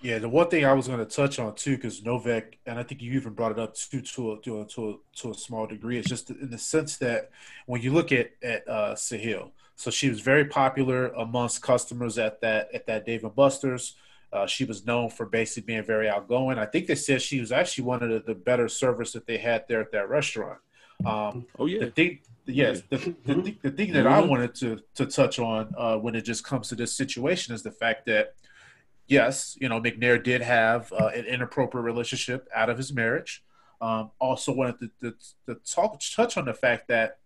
Yeah, 0.02 0.18
the 0.18 0.28
one 0.28 0.48
thing 0.48 0.64
I 0.64 0.72
was 0.72 0.88
going 0.88 0.98
to 0.98 1.06
touch 1.06 1.38
on 1.38 1.54
too, 1.54 1.76
because 1.76 2.04
Novak, 2.04 2.58
and 2.66 2.76
I 2.76 2.82
think 2.82 3.00
you 3.00 3.12
even 3.12 3.34
brought 3.34 3.52
it 3.52 3.58
up 3.58 3.74
too, 3.74 4.00
to 4.00 4.32
a, 4.32 4.40
to 4.40 4.60
a, 4.60 4.66
to 4.66 4.90
a, 4.90 4.94
to 5.20 5.30
a 5.30 5.34
small 5.34 5.66
degree, 5.66 5.96
is 5.96 6.06
just 6.06 6.30
in 6.30 6.50
the 6.50 6.58
sense 6.58 6.96
that 6.98 7.30
when 7.66 7.82
you 7.82 7.92
look 7.92 8.10
at 8.10 8.32
at 8.42 8.68
uh, 8.68 8.94
Sahil, 8.94 9.52
so 9.76 9.90
she 9.90 10.08
was 10.08 10.20
very 10.20 10.44
popular 10.44 11.08
amongst 11.08 11.62
customers 11.62 12.18
at 12.18 12.40
that 12.40 12.68
at 12.74 12.86
that 12.86 13.06
Dave 13.06 13.24
and 13.24 13.34
Buster's. 13.34 13.94
Uh, 14.32 14.46
she 14.46 14.64
was 14.64 14.86
known 14.86 15.10
for 15.10 15.26
basically 15.26 15.66
being 15.66 15.84
very 15.84 16.08
outgoing. 16.08 16.58
I 16.58 16.64
think 16.64 16.86
they 16.86 16.94
said 16.94 17.20
she 17.20 17.38
was 17.38 17.52
actually 17.52 17.84
one 17.84 18.02
of 18.02 18.08
the, 18.08 18.20
the 18.20 18.34
better 18.34 18.66
servers 18.66 19.12
that 19.12 19.26
they 19.26 19.36
had 19.36 19.68
there 19.68 19.80
at 19.82 19.92
that 19.92 20.08
restaurant. 20.08 20.58
Um, 21.04 21.46
oh 21.58 21.66
yeah. 21.66 21.80
The 21.80 21.90
thing, 21.90 22.20
yes, 22.46 22.82
the, 22.88 23.14
the, 23.26 23.56
the, 23.60 23.70
thing 23.70 23.92
that 23.92 24.06
I 24.06 24.20
mm-hmm. 24.20 24.30
wanted 24.30 24.54
to 24.56 24.80
to 24.94 25.06
touch 25.06 25.38
on 25.38 25.74
uh, 25.76 25.96
when 25.96 26.14
it 26.14 26.22
just 26.22 26.44
comes 26.44 26.68
to 26.70 26.74
this 26.74 26.96
situation 26.96 27.54
is 27.54 27.62
the 27.62 27.70
fact 27.70 28.06
that 28.06 28.34
yes, 29.06 29.56
you 29.60 29.68
know, 29.68 29.80
McNair 29.80 30.22
did 30.22 30.42
have 30.42 30.92
uh, 30.92 31.06
an 31.08 31.24
inappropriate 31.24 31.84
relationship 31.84 32.48
out 32.54 32.70
of 32.70 32.76
his 32.76 32.92
marriage. 32.92 33.44
Um, 33.80 34.12
also 34.20 34.52
wanted 34.52 34.78
to, 35.00 35.10
to, 35.10 35.16
to 35.46 35.60
talk 35.64 36.00
touch 36.14 36.36
on 36.36 36.44
the 36.44 36.54
fact 36.54 36.88
that 36.88 37.18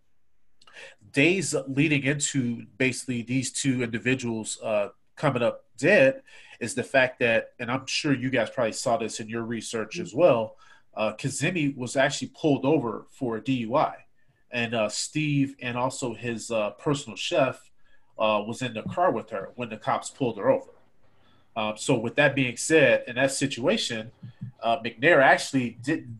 days 1.13 1.55
leading 1.69 2.03
into 2.05 2.65
basically 2.79 3.23
these 3.23 3.53
two 3.53 3.83
individuals 3.83 4.59
uh, 4.63 4.89
coming 5.17 5.43
up 5.43 5.65
dead 5.77 6.23
is 6.61 6.75
the 6.75 6.83
fact 6.83 7.19
that, 7.21 7.51
and 7.59 7.71
I'm 7.71 7.87
sure 7.87 8.15
you 8.15 8.31
guys 8.31 8.49
probably 8.51 8.73
saw 8.73 8.97
this 8.97 9.21
in 9.21 9.29
your 9.29 9.43
research 9.43 9.99
as 9.99 10.15
well. 10.15 10.57
Uh, 10.95 11.13
Kazemi 11.13 11.77
was 11.77 11.97
actually 11.97 12.33
pulled 12.35 12.65
over 12.65 13.07
for 13.11 13.37
a 13.37 13.41
DUI 13.43 13.95
and 14.51 14.75
uh, 14.75 14.89
Steve 14.89 15.57
and 15.61 15.77
also 15.77 16.15
his 16.15 16.51
uh, 16.51 16.71
personal 16.71 17.17
chef 17.17 17.71
uh, 18.19 18.43
was 18.47 18.63
in 18.63 18.73
the 18.75 18.83
car 18.83 19.11
with 19.11 19.31
her 19.31 19.51
when 19.57 19.69
the 19.69 19.77
cops 19.77 20.11
pulled 20.11 20.39
her 20.39 20.49
over. 20.49 20.71
Um, 21.57 21.77
so, 21.77 21.99
with 21.99 22.17
that 22.17 22.35
being 22.35 22.57
said, 22.57 23.05
in 23.07 23.17
that 23.17 23.33
situation, 23.33 24.11
uh, 24.63 24.79
McNair 24.81 25.23
actually 25.23 25.79
didn't 25.83 26.19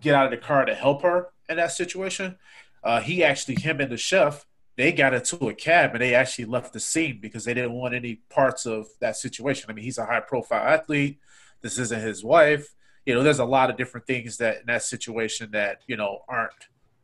get 0.00 0.14
out 0.14 0.26
of 0.26 0.30
the 0.30 0.36
car 0.36 0.64
to 0.64 0.74
help 0.74 1.02
her 1.02 1.30
in 1.48 1.56
that 1.56 1.72
situation. 1.72 2.36
Uh, 2.84 3.00
he 3.00 3.24
actually, 3.24 3.56
him 3.56 3.80
and 3.80 3.90
the 3.90 3.96
chef, 3.96 4.46
they 4.76 4.92
got 4.92 5.14
into 5.14 5.48
a 5.48 5.54
cab 5.54 5.92
and 5.94 6.02
they 6.02 6.14
actually 6.14 6.44
left 6.44 6.72
the 6.72 6.80
scene 6.80 7.18
because 7.20 7.44
they 7.44 7.54
didn't 7.54 7.72
want 7.72 7.94
any 7.94 8.16
parts 8.28 8.66
of 8.66 8.86
that 9.00 9.16
situation. 9.16 9.70
I 9.70 9.72
mean, 9.72 9.84
he's 9.84 9.98
a 9.98 10.04
high 10.04 10.20
profile 10.20 10.68
athlete. 10.68 11.18
This 11.62 11.78
isn't 11.78 12.02
his 12.02 12.22
wife. 12.22 12.74
You 13.06 13.14
know, 13.14 13.22
there's 13.22 13.38
a 13.38 13.44
lot 13.44 13.70
of 13.70 13.76
different 13.76 14.06
things 14.06 14.36
that 14.36 14.60
in 14.60 14.66
that 14.66 14.82
situation 14.82 15.50
that, 15.52 15.80
you 15.86 15.96
know, 15.96 16.20
aren't 16.28 16.52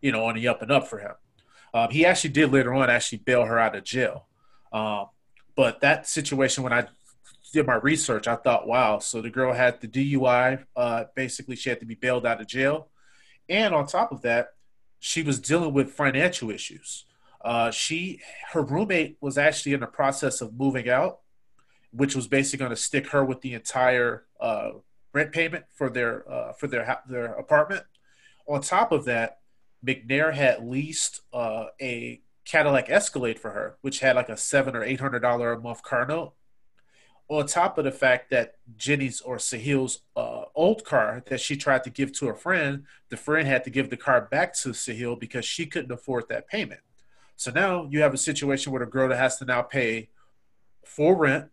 you 0.02 0.12
know, 0.12 0.26
on 0.26 0.34
the 0.34 0.48
up 0.48 0.60
and 0.60 0.70
up 0.70 0.88
for 0.88 0.98
him. 0.98 1.12
Um, 1.72 1.90
he 1.90 2.04
actually 2.04 2.30
did 2.30 2.52
later 2.52 2.74
on 2.74 2.90
actually 2.90 3.18
bail 3.18 3.44
her 3.46 3.58
out 3.58 3.74
of 3.74 3.84
jail. 3.84 4.26
Um, 4.72 5.06
but 5.54 5.80
that 5.80 6.06
situation, 6.06 6.64
when 6.64 6.72
I 6.72 6.86
did 7.52 7.66
my 7.66 7.74
research, 7.74 8.26
I 8.26 8.36
thought, 8.36 8.66
wow, 8.66 8.98
so 8.98 9.20
the 9.20 9.30
girl 9.30 9.52
had 9.52 9.80
the 9.80 9.88
DUI. 9.88 10.64
Uh, 10.74 11.04
basically, 11.14 11.54
she 11.54 11.68
had 11.68 11.80
to 11.80 11.86
be 11.86 11.94
bailed 11.94 12.26
out 12.26 12.40
of 12.40 12.46
jail. 12.46 12.88
And 13.48 13.74
on 13.74 13.86
top 13.86 14.10
of 14.10 14.22
that, 14.22 14.54
she 14.98 15.22
was 15.22 15.38
dealing 15.38 15.74
with 15.74 15.92
financial 15.92 16.50
issues. 16.50 17.04
Uh, 17.44 17.70
she, 17.70 18.20
her 18.52 18.62
roommate 18.62 19.18
was 19.20 19.36
actually 19.36 19.72
in 19.72 19.80
the 19.80 19.86
process 19.86 20.40
of 20.40 20.54
moving 20.54 20.88
out, 20.88 21.20
which 21.90 22.16
was 22.16 22.26
basically 22.26 22.60
going 22.60 22.70
to 22.70 22.76
stick 22.76 23.08
her 23.08 23.24
with 23.24 23.42
the 23.42 23.52
entire 23.52 24.24
uh, 24.40 24.70
rent 25.12 25.32
payment 25.32 25.64
for 25.74 25.90
their 25.90 26.30
uh, 26.30 26.52
for 26.52 26.68
their 26.68 27.00
their 27.08 27.26
apartment. 27.34 27.82
On 28.46 28.60
top 28.60 28.92
of 28.92 29.04
that, 29.04 29.40
McNair 29.84 30.32
had 30.32 30.64
leased 30.64 31.20
uh, 31.32 31.66
a 31.80 32.22
Cadillac 32.44 32.88
Escalade 32.88 33.38
for 33.38 33.50
her, 33.50 33.76
which 33.82 34.00
had 34.00 34.16
like 34.16 34.28
a 34.28 34.36
seven 34.36 34.74
or 34.76 34.84
eight 34.84 35.00
hundred 35.00 35.20
dollar 35.20 35.52
a 35.52 35.60
month 35.60 35.82
car 35.82 36.06
note. 36.06 36.34
On 37.32 37.46
top 37.46 37.78
of 37.78 37.84
the 37.84 37.90
fact 37.90 38.28
that 38.30 38.56
Jenny's 38.76 39.22
or 39.22 39.38
Sahil's 39.38 40.00
uh, 40.14 40.42
old 40.54 40.84
car 40.84 41.22
that 41.28 41.40
she 41.40 41.56
tried 41.56 41.82
to 41.84 41.88
give 41.88 42.12
to 42.18 42.28
a 42.28 42.34
friend, 42.34 42.84
the 43.08 43.16
friend 43.16 43.48
had 43.48 43.64
to 43.64 43.70
give 43.70 43.88
the 43.88 43.96
car 43.96 44.28
back 44.30 44.52
to 44.56 44.68
Sahil 44.68 45.18
because 45.18 45.46
she 45.46 45.64
couldn't 45.64 45.90
afford 45.90 46.28
that 46.28 46.46
payment. 46.46 46.80
So 47.36 47.50
now 47.50 47.88
you 47.90 48.02
have 48.02 48.12
a 48.12 48.18
situation 48.18 48.70
where 48.70 48.84
the 48.84 48.90
girl 48.90 49.08
that 49.08 49.16
has 49.16 49.38
to 49.38 49.46
now 49.46 49.62
pay 49.62 50.10
full 50.84 51.14
rent, 51.14 51.46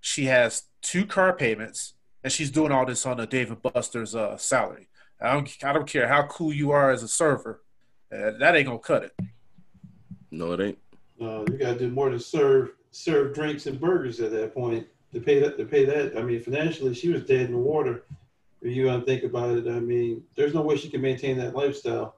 she 0.00 0.24
has 0.24 0.64
two 0.82 1.06
car 1.06 1.32
payments, 1.32 1.94
and 2.24 2.32
she's 2.32 2.50
doing 2.50 2.72
all 2.72 2.84
this 2.84 3.06
on 3.06 3.20
a 3.20 3.28
Dave 3.28 3.52
and 3.52 3.62
Buster's 3.62 4.16
uh, 4.16 4.36
salary. 4.36 4.88
I 5.20 5.34
don't, 5.34 5.56
I 5.62 5.72
don't 5.72 5.86
care 5.86 6.08
how 6.08 6.26
cool 6.26 6.52
you 6.52 6.72
are 6.72 6.90
as 6.90 7.04
a 7.04 7.08
server, 7.08 7.62
uh, 8.12 8.32
that 8.40 8.56
ain't 8.56 8.66
gonna 8.66 8.80
cut 8.80 9.04
it. 9.04 9.14
No, 10.32 10.52
it 10.52 10.60
ain't. 10.60 10.78
No, 11.20 11.44
you 11.48 11.58
got 11.58 11.74
to 11.74 11.78
do 11.78 11.90
more 11.90 12.10
than 12.10 12.18
serve 12.18 12.72
serve 12.90 13.34
drinks 13.34 13.66
and 13.66 13.78
burgers 13.78 14.20
at 14.20 14.32
that 14.32 14.52
point 14.52 14.86
to 15.16 15.24
pay 15.24 15.40
that. 15.40 15.56
To 15.56 15.64
pay 15.64 15.86
that, 15.86 16.16
I 16.16 16.22
mean, 16.22 16.40
financially, 16.42 16.94
she 16.94 17.08
was 17.08 17.22
dead 17.22 17.46
in 17.46 17.52
the 17.52 17.58
water. 17.58 18.04
If 18.60 18.76
you 18.76 18.86
want 18.86 19.04
to 19.04 19.06
think 19.06 19.24
about 19.24 19.56
it, 19.56 19.66
I 19.66 19.80
mean, 19.80 20.22
there's 20.34 20.54
no 20.54 20.60
way 20.60 20.76
she 20.76 20.90
can 20.90 21.00
maintain 21.00 21.38
that 21.38 21.54
lifestyle. 21.54 22.16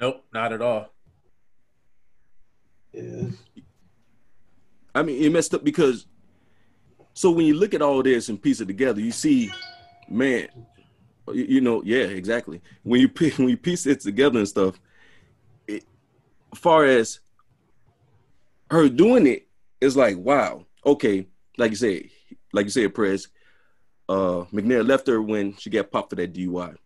Nope, 0.00 0.24
not 0.32 0.52
at 0.52 0.62
all. 0.62 0.92
Yeah. 2.92 3.28
I 4.94 5.02
mean, 5.02 5.22
it 5.22 5.32
messed 5.32 5.54
up 5.54 5.64
because 5.64 6.06
so 7.14 7.30
when 7.30 7.46
you 7.46 7.54
look 7.54 7.74
at 7.74 7.82
all 7.82 8.02
this 8.02 8.28
and 8.28 8.40
piece 8.40 8.60
it 8.60 8.66
together, 8.66 9.00
you 9.00 9.12
see, 9.12 9.50
man, 10.08 10.48
you, 11.32 11.44
you 11.44 11.60
know, 11.60 11.82
yeah, 11.84 12.04
exactly. 12.04 12.60
When 12.84 13.00
you 13.00 13.08
when 13.36 13.48
you 13.48 13.56
piece 13.56 13.86
it 13.86 14.00
together 14.00 14.38
and 14.38 14.48
stuff, 14.48 14.80
it, 15.66 15.84
far 16.54 16.84
as 16.84 17.18
her 18.70 18.88
doing 18.88 19.26
it, 19.26 19.48
it's 19.80 19.96
like, 19.96 20.16
wow, 20.16 20.66
okay, 20.84 21.26
like 21.56 21.70
you 21.70 21.76
said, 21.76 22.02
like 22.52 22.66
you 22.66 22.70
said, 22.70 22.94
Prez, 22.94 23.28
uh, 24.08 24.44
McNair 24.52 24.86
left 24.86 25.06
her 25.06 25.22
when 25.22 25.56
she 25.56 25.70
got 25.70 25.90
popped 25.90 26.10
for 26.10 26.16
that 26.16 26.32
DUI. 26.32 26.76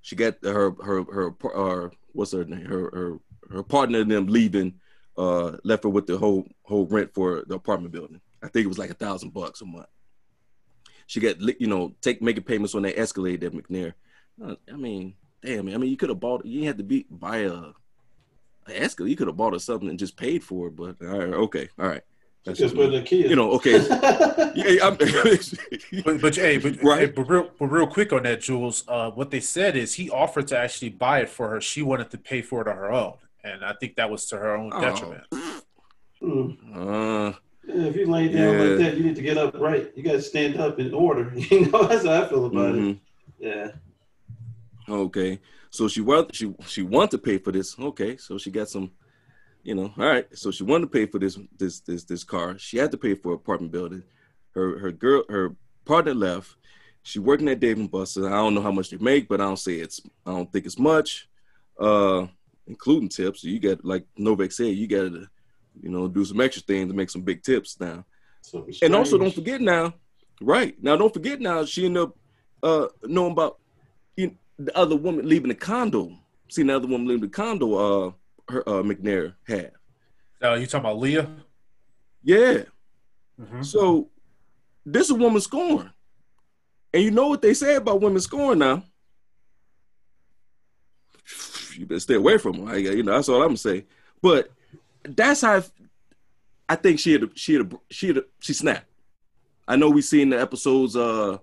She 0.00 0.16
got 0.16 0.36
her 0.42 0.72
her 0.82 1.04
her 1.04 1.34
her 1.42 1.92
what's 2.12 2.32
her 2.32 2.44
name? 2.44 2.64
Her 2.64 2.90
her 2.92 3.18
her 3.50 3.62
partner 3.62 4.00
and 4.00 4.10
them 4.10 4.26
leaving, 4.26 4.80
uh, 5.18 5.56
left 5.64 5.84
her 5.84 5.90
with 5.90 6.06
the 6.06 6.16
whole 6.16 6.46
whole 6.62 6.86
rent 6.86 7.12
for 7.12 7.44
the 7.46 7.56
apartment 7.56 7.92
building. 7.92 8.20
I 8.42 8.48
think 8.48 8.64
it 8.64 8.68
was 8.68 8.78
like 8.78 8.90
a 8.90 8.94
thousand 8.94 9.34
bucks 9.34 9.60
a 9.60 9.66
month. 9.66 9.88
She 11.06 11.20
got 11.20 11.40
you 11.60 11.66
know 11.66 11.94
take 12.00 12.22
making 12.22 12.44
payments 12.44 12.74
on 12.74 12.82
that 12.82 12.98
Escalade 12.98 13.40
that 13.40 13.54
McNair. 13.54 13.94
Uh, 14.42 14.54
I 14.72 14.76
mean, 14.76 15.14
damn, 15.42 15.68
I 15.68 15.76
mean, 15.76 15.90
you 15.90 15.96
could 15.96 16.08
have 16.08 16.20
bought. 16.20 16.44
You 16.44 16.64
had 16.66 16.78
to 16.78 16.84
be 16.84 17.06
buy 17.10 17.38
a 17.38 17.72
Escalade. 18.74 19.10
You 19.10 19.16
could 19.16 19.26
have 19.26 19.36
bought 19.36 19.52
her 19.52 19.58
something 19.58 19.88
and 19.88 19.98
just 19.98 20.16
paid 20.16 20.42
for 20.42 20.68
it. 20.68 20.76
But 20.76 20.96
all 21.02 21.18
right, 21.18 21.34
okay, 21.34 21.68
all 21.78 21.88
right. 21.88 22.02
That's 22.46 22.60
just 22.60 22.76
with 22.76 22.92
the 22.92 23.02
kids. 23.02 23.28
You 23.28 23.34
know, 23.34 23.50
okay. 23.52 23.72
yeah, 24.54 24.86
I'm, 24.86 24.96
but, 26.04 26.20
but 26.20 26.36
hey, 26.36 26.58
but, 26.58 26.80
right. 26.80 27.00
Hey, 27.00 27.06
but 27.06 27.28
real, 27.28 27.50
but 27.58 27.66
real 27.66 27.88
quick 27.88 28.12
on 28.12 28.22
that, 28.22 28.40
Jules. 28.40 28.84
Uh, 28.86 29.10
what 29.10 29.32
they 29.32 29.40
said 29.40 29.76
is 29.76 29.94
he 29.94 30.10
offered 30.10 30.46
to 30.48 30.58
actually 30.58 30.90
buy 30.90 31.20
it 31.20 31.28
for 31.28 31.48
her. 31.48 31.60
She 31.60 31.82
wanted 31.82 32.10
to 32.12 32.18
pay 32.18 32.42
for 32.42 32.62
it 32.62 32.68
on 32.68 32.76
her 32.76 32.92
own, 32.92 33.14
and 33.42 33.64
I 33.64 33.72
think 33.74 33.96
that 33.96 34.08
was 34.08 34.26
to 34.26 34.36
her 34.36 34.56
own 34.56 34.70
oh. 34.72 34.80
detriment. 34.80 35.24
Mm. 36.22 36.56
Uh, 36.72 37.36
yeah, 37.66 37.84
if 37.86 37.96
you 37.96 38.06
lay 38.06 38.28
down 38.28 38.54
yeah. 38.54 38.62
like 38.62 38.78
that, 38.78 38.96
you 38.96 39.02
need 39.02 39.16
to 39.16 39.22
get 39.22 39.38
up 39.38 39.54
right. 39.58 39.92
You 39.96 40.04
got 40.04 40.12
to 40.12 40.22
stand 40.22 40.58
up 40.58 40.78
in 40.78 40.94
order. 40.94 41.32
You 41.50 41.66
know, 41.66 41.84
that's 41.84 42.06
how 42.06 42.22
I 42.22 42.28
feel 42.28 42.46
about 42.46 42.74
mm-hmm. 42.74 42.90
it. 42.90 42.98
Yeah. 43.38 43.70
Okay, 44.88 45.40
so 45.76 45.88
she 45.88 46.00
want 46.00 46.34
she 46.34 46.54
she 46.66 46.82
want 46.82 47.10
to 47.10 47.18
pay 47.18 47.38
for 47.38 47.52
this. 47.52 47.78
Okay, 47.78 48.16
so 48.16 48.38
she 48.38 48.50
got 48.50 48.68
some 48.68 48.90
you 49.66 49.74
know, 49.74 49.92
all 49.98 50.06
right. 50.06 50.26
So 50.32 50.52
she 50.52 50.62
wanted 50.62 50.86
to 50.86 50.90
pay 50.90 51.06
for 51.06 51.18
this 51.18 51.36
this 51.58 51.80
this 51.80 52.04
this 52.04 52.22
car. 52.22 52.56
She 52.56 52.78
had 52.78 52.92
to 52.92 52.96
pay 52.96 53.14
for 53.14 53.34
apartment 53.34 53.72
building. 53.72 54.04
Her 54.54 54.78
her 54.78 54.92
girl 54.92 55.24
her 55.28 55.56
partner 55.84 56.14
left. 56.14 56.56
She 57.02 57.18
working 57.18 57.48
at 57.48 57.60
Dave 57.60 57.78
and 57.78 57.90
Buster. 57.90 58.28
I 58.28 58.36
don't 58.36 58.54
know 58.54 58.62
how 58.62 58.70
much 58.70 58.90
they 58.90 58.96
make, 58.96 59.28
but 59.28 59.40
I 59.40 59.44
don't 59.44 59.58
say 59.58 59.74
it's 59.74 60.00
I 60.24 60.30
don't 60.30 60.50
think 60.52 60.66
it's 60.66 60.78
much. 60.78 61.28
Uh 61.78 62.28
including 62.68 63.08
tips. 63.08 63.42
You 63.42 63.58
got 63.58 63.84
like 63.84 64.06
Novak 64.16 64.52
said, 64.52 64.76
you 64.76 64.86
gotta, 64.86 65.28
you 65.82 65.90
know, 65.90 66.06
do 66.06 66.24
some 66.24 66.40
extra 66.40 66.62
things 66.62 66.88
to 66.88 66.96
make 66.96 67.10
some 67.10 67.22
big 67.22 67.42
tips 67.42 67.78
now. 67.80 68.04
and 68.82 68.94
also 68.94 69.18
don't 69.18 69.34
forget 69.34 69.60
now, 69.60 69.94
right. 70.40 70.80
Now 70.80 70.96
don't 70.96 71.12
forget 71.12 71.40
now 71.40 71.64
she 71.64 71.86
ended 71.86 72.04
up 72.04 72.16
uh 72.62 72.86
knowing 73.02 73.32
about 73.32 73.58
you 74.16 74.28
know, 74.28 74.34
the 74.58 74.76
other 74.76 74.96
woman 74.96 75.28
leaving 75.28 75.48
the 75.48 75.54
condo. 75.54 76.12
See 76.48 76.62
the 76.62 76.76
other 76.76 76.86
woman 76.86 77.06
leaving 77.06 77.22
the 77.22 77.28
condo, 77.28 77.74
uh 77.74 78.12
her 78.48 78.68
uh, 78.68 78.82
McNair 78.82 79.34
had. 79.46 79.72
Uh, 80.42 80.54
you 80.54 80.66
talking 80.66 80.80
about 80.80 80.98
Leah? 80.98 81.28
Yeah. 82.22 82.62
Mm-hmm. 83.40 83.62
So 83.62 84.10
this 84.84 85.06
is 85.06 85.10
a 85.10 85.14
woman 85.14 85.40
scoring, 85.40 85.90
and 86.92 87.02
you 87.02 87.10
know 87.10 87.28
what 87.28 87.42
they 87.42 87.54
say 87.54 87.76
about 87.76 88.00
women 88.00 88.20
scoring 88.20 88.60
now. 88.60 88.82
You 91.74 91.84
better 91.84 92.00
stay 92.00 92.14
away 92.14 92.38
from 92.38 92.52
them. 92.52 92.68
I, 92.68 92.76
you 92.76 93.02
know 93.02 93.12
that's 93.12 93.28
all 93.28 93.42
I'm 93.42 93.48
gonna 93.48 93.56
say. 93.58 93.84
But 94.22 94.50
that's 95.02 95.42
how 95.42 95.56
I, 95.56 95.62
I 96.68 96.76
think 96.76 96.98
she 96.98 97.12
had 97.12 97.30
she 97.34 97.54
had 97.54 97.74
she 97.90 98.08
had 98.08 98.24
she 98.40 98.54
snapped. 98.54 98.86
I 99.68 99.76
know 99.76 99.90
we 99.90 100.02
seen 100.02 100.30
the 100.30 100.40
episodes 100.40 100.96
uh 100.96 101.38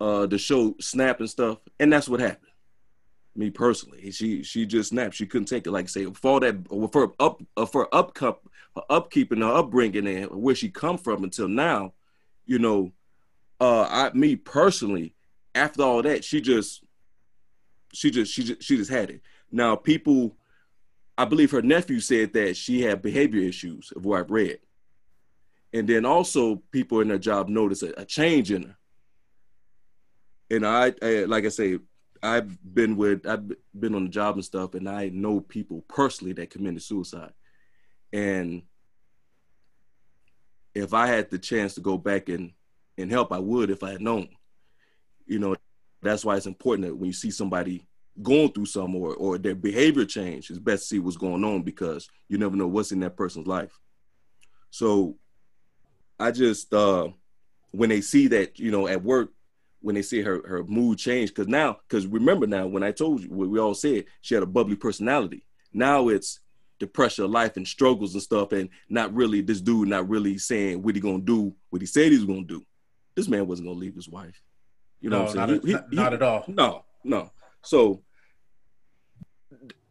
uh 0.00 0.26
the 0.26 0.38
show 0.38 0.74
snap 0.80 1.20
and 1.20 1.30
stuff, 1.30 1.58
and 1.80 1.92
that's 1.92 2.08
what 2.08 2.20
happened 2.20 2.48
me 3.38 3.50
personally. 3.50 4.10
She 4.10 4.42
she 4.42 4.66
just 4.66 4.90
snapped. 4.90 5.14
She 5.14 5.26
couldn't 5.26 5.46
take 5.46 5.66
it. 5.66 5.70
Like 5.70 5.88
say 5.88 6.04
for 6.06 6.40
that 6.40 6.66
for 6.92 7.14
up 7.20 7.40
uh, 7.56 7.66
for 7.66 7.88
upcup 7.90 8.38
her 8.74 8.82
upkeep 8.90 9.32
and 9.32 9.42
her 9.42 9.48
upbringing 9.48 10.06
and 10.06 10.30
where 10.30 10.54
she 10.54 10.68
come 10.68 10.98
from 10.98 11.24
until 11.24 11.48
now, 11.48 11.94
you 12.44 12.58
know, 12.58 12.92
uh 13.60 13.86
I 13.88 14.10
me 14.12 14.36
personally, 14.36 15.14
after 15.54 15.82
all 15.82 16.02
that, 16.02 16.24
she 16.24 16.40
just 16.40 16.82
she 17.94 18.10
just 18.10 18.32
she 18.32 18.42
just 18.42 18.62
she 18.62 18.76
just 18.76 18.90
had 18.90 19.10
it. 19.10 19.22
Now 19.52 19.76
people 19.76 20.36
I 21.16 21.24
believe 21.24 21.52
her 21.52 21.62
nephew 21.62 22.00
said 22.00 22.32
that 22.34 22.56
she 22.56 22.82
had 22.82 23.02
behavior 23.02 23.42
issues 23.42 23.92
of 23.94 24.04
what 24.04 24.20
I've 24.20 24.30
read. 24.30 24.58
And 25.72 25.88
then 25.88 26.04
also 26.04 26.56
people 26.72 27.00
in 27.00 27.10
her 27.10 27.18
job 27.18 27.48
noticed 27.48 27.82
a, 27.82 28.00
a 28.00 28.04
change 28.04 28.50
in 28.50 28.62
her. 28.64 28.76
And 30.50 30.66
I, 30.66 30.94
I 31.02 31.24
like 31.24 31.44
I 31.44 31.48
say, 31.48 31.78
I've 32.22 32.58
been 32.62 32.96
with 32.96 33.26
I've 33.26 33.48
been 33.78 33.94
on 33.94 34.04
the 34.04 34.10
job 34.10 34.36
and 34.36 34.44
stuff, 34.44 34.74
and 34.74 34.88
I 34.88 35.08
know 35.08 35.40
people 35.40 35.84
personally 35.88 36.32
that 36.34 36.50
committed 36.50 36.82
suicide. 36.82 37.32
And 38.12 38.62
if 40.74 40.94
I 40.94 41.06
had 41.06 41.30
the 41.30 41.38
chance 41.38 41.74
to 41.74 41.80
go 41.80 41.98
back 41.98 42.28
and 42.28 42.52
and 42.96 43.10
help, 43.10 43.32
I 43.32 43.38
would 43.38 43.70
if 43.70 43.82
I 43.82 43.92
had 43.92 44.00
known. 44.00 44.28
You 45.26 45.38
know, 45.38 45.56
that's 46.02 46.24
why 46.24 46.36
it's 46.36 46.46
important 46.46 46.88
that 46.88 46.96
when 46.96 47.06
you 47.06 47.12
see 47.12 47.30
somebody 47.30 47.86
going 48.22 48.52
through 48.52 48.66
some 48.66 48.96
or 48.96 49.14
or 49.14 49.38
their 49.38 49.54
behavior 49.54 50.04
change, 50.04 50.50
it's 50.50 50.58
best 50.58 50.84
to 50.84 50.88
see 50.88 50.98
what's 50.98 51.16
going 51.16 51.44
on 51.44 51.62
because 51.62 52.08
you 52.28 52.38
never 52.38 52.56
know 52.56 52.66
what's 52.66 52.92
in 52.92 53.00
that 53.00 53.16
person's 53.16 53.46
life. 53.46 53.78
So 54.70 55.16
I 56.18 56.30
just 56.30 56.72
uh 56.74 57.08
when 57.70 57.90
they 57.90 58.00
see 58.00 58.28
that, 58.28 58.58
you 58.58 58.70
know, 58.70 58.88
at 58.88 59.04
work 59.04 59.30
when 59.80 59.94
they 59.94 60.02
see 60.02 60.22
her 60.22 60.42
her 60.46 60.64
mood 60.64 60.98
change 60.98 61.30
because 61.30 61.48
now 61.48 61.78
because 61.88 62.06
remember 62.06 62.46
now 62.46 62.66
when 62.66 62.82
I 62.82 62.92
told 62.92 63.22
you 63.22 63.28
what 63.28 63.48
we 63.48 63.58
all 63.58 63.74
said 63.74 64.04
she 64.20 64.34
had 64.34 64.42
a 64.42 64.46
bubbly 64.46 64.76
personality. 64.76 65.44
Now 65.72 66.08
it's 66.08 66.40
the 66.80 66.86
pressure 66.86 67.24
of 67.24 67.30
life 67.30 67.56
and 67.56 67.66
struggles 67.66 68.14
and 68.14 68.22
stuff, 68.22 68.52
and 68.52 68.68
not 68.88 69.14
really 69.14 69.40
this 69.40 69.60
dude 69.60 69.88
not 69.88 70.08
really 70.08 70.38
saying 70.38 70.82
what 70.82 70.94
he 70.94 71.00
gonna 71.00 71.18
do, 71.18 71.54
what 71.70 71.82
he 71.82 71.86
said 71.86 72.12
he 72.12 72.18
was 72.18 72.26
gonna 72.26 72.42
do. 72.42 72.64
This 73.14 73.28
man 73.28 73.46
wasn't 73.46 73.68
gonna 73.68 73.78
leave 73.78 73.94
his 73.94 74.08
wife. 74.08 74.40
You 75.00 75.10
know 75.10 75.18
no, 75.18 75.24
what 75.24 75.38
I'm 75.38 75.48
saying? 75.48 75.60
Not, 75.60 75.66
he, 75.66 75.90
he, 75.90 75.96
not, 75.96 76.14
at 76.14 76.22
all. 76.22 76.44
No, 76.48 76.84
no. 77.04 77.30
So 77.62 78.02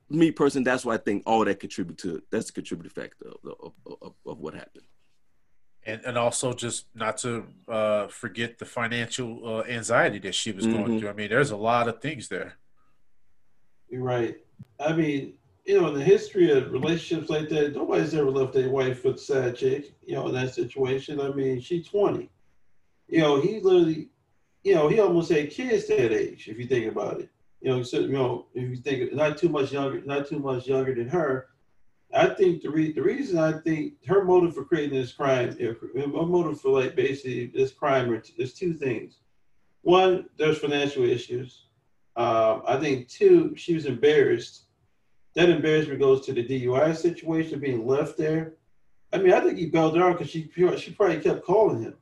me 0.09 0.31
person, 0.31 0.63
that's 0.63 0.85
why 0.85 0.95
I 0.95 0.97
think 0.97 1.23
all 1.25 1.45
that 1.45 1.59
contribute 1.59 1.97
to 1.99 2.21
that's 2.31 2.47
the 2.47 2.53
contributing 2.53 2.91
factor 2.91 3.27
of, 3.43 3.73
of, 3.85 3.97
of, 4.01 4.13
of 4.25 4.39
what 4.39 4.53
happened 4.53 4.85
and 5.87 6.01
and 6.05 6.17
also 6.17 6.53
just 6.53 6.85
not 6.93 7.17
to 7.17 7.45
uh, 7.67 8.07
forget 8.07 8.59
the 8.59 8.65
financial 8.65 9.41
uh, 9.47 9.63
anxiety 9.63 10.19
that 10.19 10.35
she 10.35 10.51
was 10.51 10.65
mm-hmm. 10.65 10.83
going 10.83 10.99
through. 10.99 11.09
I 11.09 11.13
mean, 11.13 11.29
there's 11.29 11.51
a 11.51 11.57
lot 11.57 11.87
of 11.87 12.01
things 12.01 12.27
there. 12.27 12.57
You're 13.89 14.03
right. 14.03 14.37
I 14.79 14.91
mean, 14.91 15.33
you 15.65 15.79
know, 15.79 15.87
in 15.87 15.93
the 15.93 16.03
history 16.03 16.51
of 16.51 16.73
relationships 16.73 17.29
like 17.29 17.47
that, 17.49 17.73
nobody's 17.73 18.13
ever 18.13 18.29
left 18.29 18.53
their 18.53 18.69
wife 18.69 19.05
with 19.05 19.15
a 19.15 19.19
sad 19.19 19.55
chick. 19.55 19.93
You 20.05 20.15
know, 20.15 20.27
in 20.27 20.35
that 20.35 20.53
situation. 20.53 21.21
I 21.21 21.29
mean, 21.29 21.61
she's 21.61 21.87
20. 21.87 22.29
You 23.07 23.21
know, 23.21 23.39
he 23.39 23.61
literally, 23.61 24.09
you 24.63 24.75
know, 24.75 24.89
he 24.89 24.99
almost 24.99 25.31
had 25.31 25.49
kids 25.49 25.87
that 25.87 26.11
age. 26.11 26.49
If 26.49 26.59
you 26.59 26.67
think 26.67 26.91
about 26.91 27.21
it, 27.21 27.29
you 27.61 27.69
know, 27.69 27.81
so, 27.81 28.01
you 28.01 28.09
know, 28.09 28.47
if 28.53 28.69
you 28.69 28.75
think 28.75 29.13
not 29.13 29.37
too 29.37 29.47
much 29.47 29.71
younger, 29.71 30.01
not 30.01 30.27
too 30.27 30.39
much 30.39 30.67
younger 30.67 30.93
than 30.93 31.07
her. 31.07 31.47
I 32.17 32.33
think 32.33 32.63
the 32.63 32.69
re- 32.69 32.91
the 32.91 33.01
reason 33.01 33.37
I 33.37 33.53
think 33.59 33.93
her 34.07 34.23
motive 34.23 34.55
for 34.55 34.65
creating 34.65 34.99
this 34.99 35.13
crime, 35.13 35.55
her 35.59 35.75
motive 35.93 36.59
for 36.59 36.69
like 36.69 36.95
basically 36.95 37.47
this 37.47 37.71
crime, 37.71 38.21
is 38.37 38.53
two 38.53 38.73
things. 38.73 39.19
One, 39.81 40.27
there's 40.37 40.57
financial 40.57 41.03
issues. 41.03 41.65
Um, 42.15 42.63
I 42.67 42.77
think 42.77 43.07
two, 43.07 43.55
she 43.55 43.75
was 43.75 43.85
embarrassed. 43.85 44.63
That 45.35 45.49
embarrassment 45.49 45.99
goes 45.99 46.25
to 46.25 46.33
the 46.33 46.43
DUI 46.43 46.95
situation, 46.95 47.59
being 47.59 47.85
left 47.85 48.17
there. 48.17 48.55
I 49.13 49.19
mean, 49.19 49.33
I 49.33 49.39
think 49.39 49.59
he 49.59 49.67
bailed 49.67 49.95
her 49.95 50.03
out 50.03 50.17
because 50.17 50.31
she 50.31 50.49
she 50.77 50.91
probably 50.91 51.21
kept 51.21 51.45
calling 51.45 51.83
him, 51.83 51.95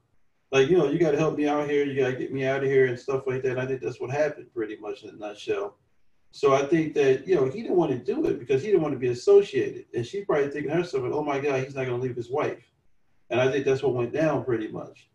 like 0.52 0.70
you 0.70 0.78
know, 0.78 0.90
you 0.90 0.98
got 0.98 1.12
to 1.12 1.18
help 1.18 1.38
me 1.38 1.48
out 1.48 1.70
here, 1.70 1.84
you 1.84 2.00
got 2.00 2.12
to 2.12 2.16
get 2.16 2.34
me 2.34 2.46
out 2.46 2.64
of 2.64 2.70
here 2.70 2.86
and 2.86 2.98
stuff 2.98 3.28
like 3.28 3.44
that. 3.44 3.52
And 3.52 3.60
I 3.60 3.66
think 3.66 3.82
that's 3.82 4.00
what 4.00 4.12
happened, 4.12 4.54
pretty 4.54 4.78
much 4.78 5.04
in 5.04 5.10
a 5.10 5.14
nutshell. 5.14 5.76
So 6.36 6.54
I 6.54 6.66
think 6.66 6.94
that 6.96 7.26
you 7.26 7.36
know 7.36 7.46
he 7.46 7.62
didn't 7.62 7.78
want 7.78 7.92
to 7.92 7.98
do 7.98 8.26
it 8.26 8.40
because 8.40 8.62
he 8.62 8.68
didn't 8.68 8.82
want 8.82 8.94
to 8.94 9.00
be 9.00 9.08
associated, 9.08 9.86
and 9.94 10.06
she's 10.06 10.26
probably 10.26 10.50
thinking 10.50 10.70
to 10.70 10.76
herself, 10.76 11.06
"Oh 11.06 11.24
my 11.24 11.40
God, 11.40 11.64
he's 11.64 11.76
not 11.76 11.86
going 11.86 11.98
to 11.98 12.06
leave 12.06 12.18
his 12.18 12.30
wife," 12.30 12.62
and 13.30 13.40
I 13.40 13.50
think 13.50 13.64
that's 13.64 13.82
what 13.82 13.94
went 13.94 14.12
down 14.12 14.44
pretty 14.44 14.68
much. 14.68 15.08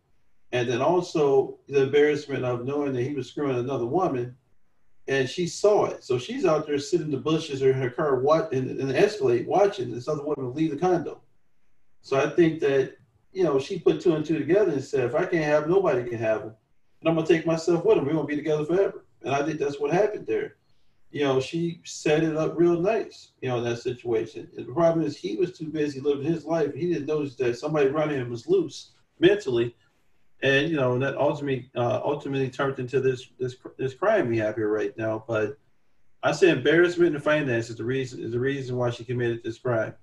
And 0.52 0.66
then 0.66 0.80
also 0.80 1.58
the 1.68 1.82
embarrassment 1.82 2.46
of 2.46 2.64
knowing 2.64 2.94
that 2.94 3.02
he 3.02 3.14
was 3.14 3.28
screwing 3.28 3.58
another 3.58 3.84
woman, 3.84 4.34
and 5.08 5.28
she 5.28 5.46
saw 5.46 5.84
it. 5.84 6.02
So 6.04 6.16
she's 6.16 6.46
out 6.46 6.66
there 6.66 6.78
sitting 6.78 7.08
in 7.08 7.12
the 7.12 7.18
bushes 7.18 7.62
or 7.62 7.68
in 7.68 7.76
her 7.76 7.90
car, 7.90 8.20
what 8.20 8.50
in, 8.54 8.80
in 8.80 8.88
the 8.88 8.98
Escalade, 8.98 9.46
watching 9.46 9.92
this 9.92 10.08
other 10.08 10.24
woman 10.24 10.54
leave 10.54 10.70
the 10.70 10.78
condo. 10.78 11.20
So 12.00 12.18
I 12.18 12.30
think 12.30 12.60
that 12.60 12.96
you 13.34 13.44
know 13.44 13.58
she 13.58 13.78
put 13.78 14.00
two 14.00 14.14
and 14.14 14.24
two 14.24 14.38
together 14.38 14.72
and 14.72 14.82
said, 14.82 15.04
"If 15.04 15.14
I 15.14 15.26
can't 15.26 15.44
have, 15.44 15.68
nobody 15.68 16.08
can 16.08 16.18
have 16.18 16.40
him, 16.44 16.54
and 17.00 17.10
I'm 17.10 17.14
gonna 17.14 17.26
take 17.26 17.44
myself 17.44 17.84
with 17.84 17.98
him. 17.98 18.06
We're 18.06 18.14
gonna 18.14 18.26
be 18.26 18.36
together 18.36 18.64
forever." 18.64 19.04
And 19.22 19.34
I 19.34 19.44
think 19.44 19.58
that's 19.58 19.78
what 19.78 19.92
happened 19.92 20.26
there 20.26 20.56
you 21.10 21.24
know, 21.24 21.40
she 21.40 21.80
set 21.84 22.22
it 22.22 22.36
up 22.36 22.56
real 22.56 22.80
nice, 22.80 23.32
you 23.40 23.48
know, 23.48 23.58
in 23.58 23.64
that 23.64 23.78
situation. 23.78 24.48
And 24.56 24.66
the 24.66 24.72
problem 24.72 25.04
is 25.04 25.16
he 25.16 25.36
was 25.36 25.56
too 25.56 25.66
busy 25.66 26.00
living 26.00 26.24
his 26.24 26.44
life. 26.44 26.72
He 26.72 26.92
didn't 26.92 27.06
notice 27.06 27.34
that 27.36 27.58
somebody 27.58 27.88
running 27.88 28.20
him 28.20 28.30
was 28.30 28.46
loose 28.46 28.92
mentally. 29.18 29.74
And, 30.42 30.68
you 30.70 30.76
know, 30.76 30.98
that 31.00 31.16
ultimately 31.16 31.70
uh, 31.74 32.00
ultimately 32.04 32.48
turned 32.48 32.78
into 32.78 33.00
this 33.00 33.28
this 33.38 33.56
this 33.76 33.94
crime 33.94 34.28
we 34.28 34.38
have 34.38 34.54
here 34.54 34.72
right 34.72 34.96
now. 34.96 35.24
But 35.26 35.58
I 36.22 36.32
say 36.32 36.50
embarrassment 36.50 37.14
and 37.14 37.22
finance 37.22 37.70
is 37.70 37.76
the 37.76 37.84
reason 37.84 38.22
is 38.22 38.32
the 38.32 38.40
reason 38.40 38.76
why 38.76 38.90
she 38.90 39.04
committed 39.04 39.42
this 39.42 39.58
crime. 39.58 39.94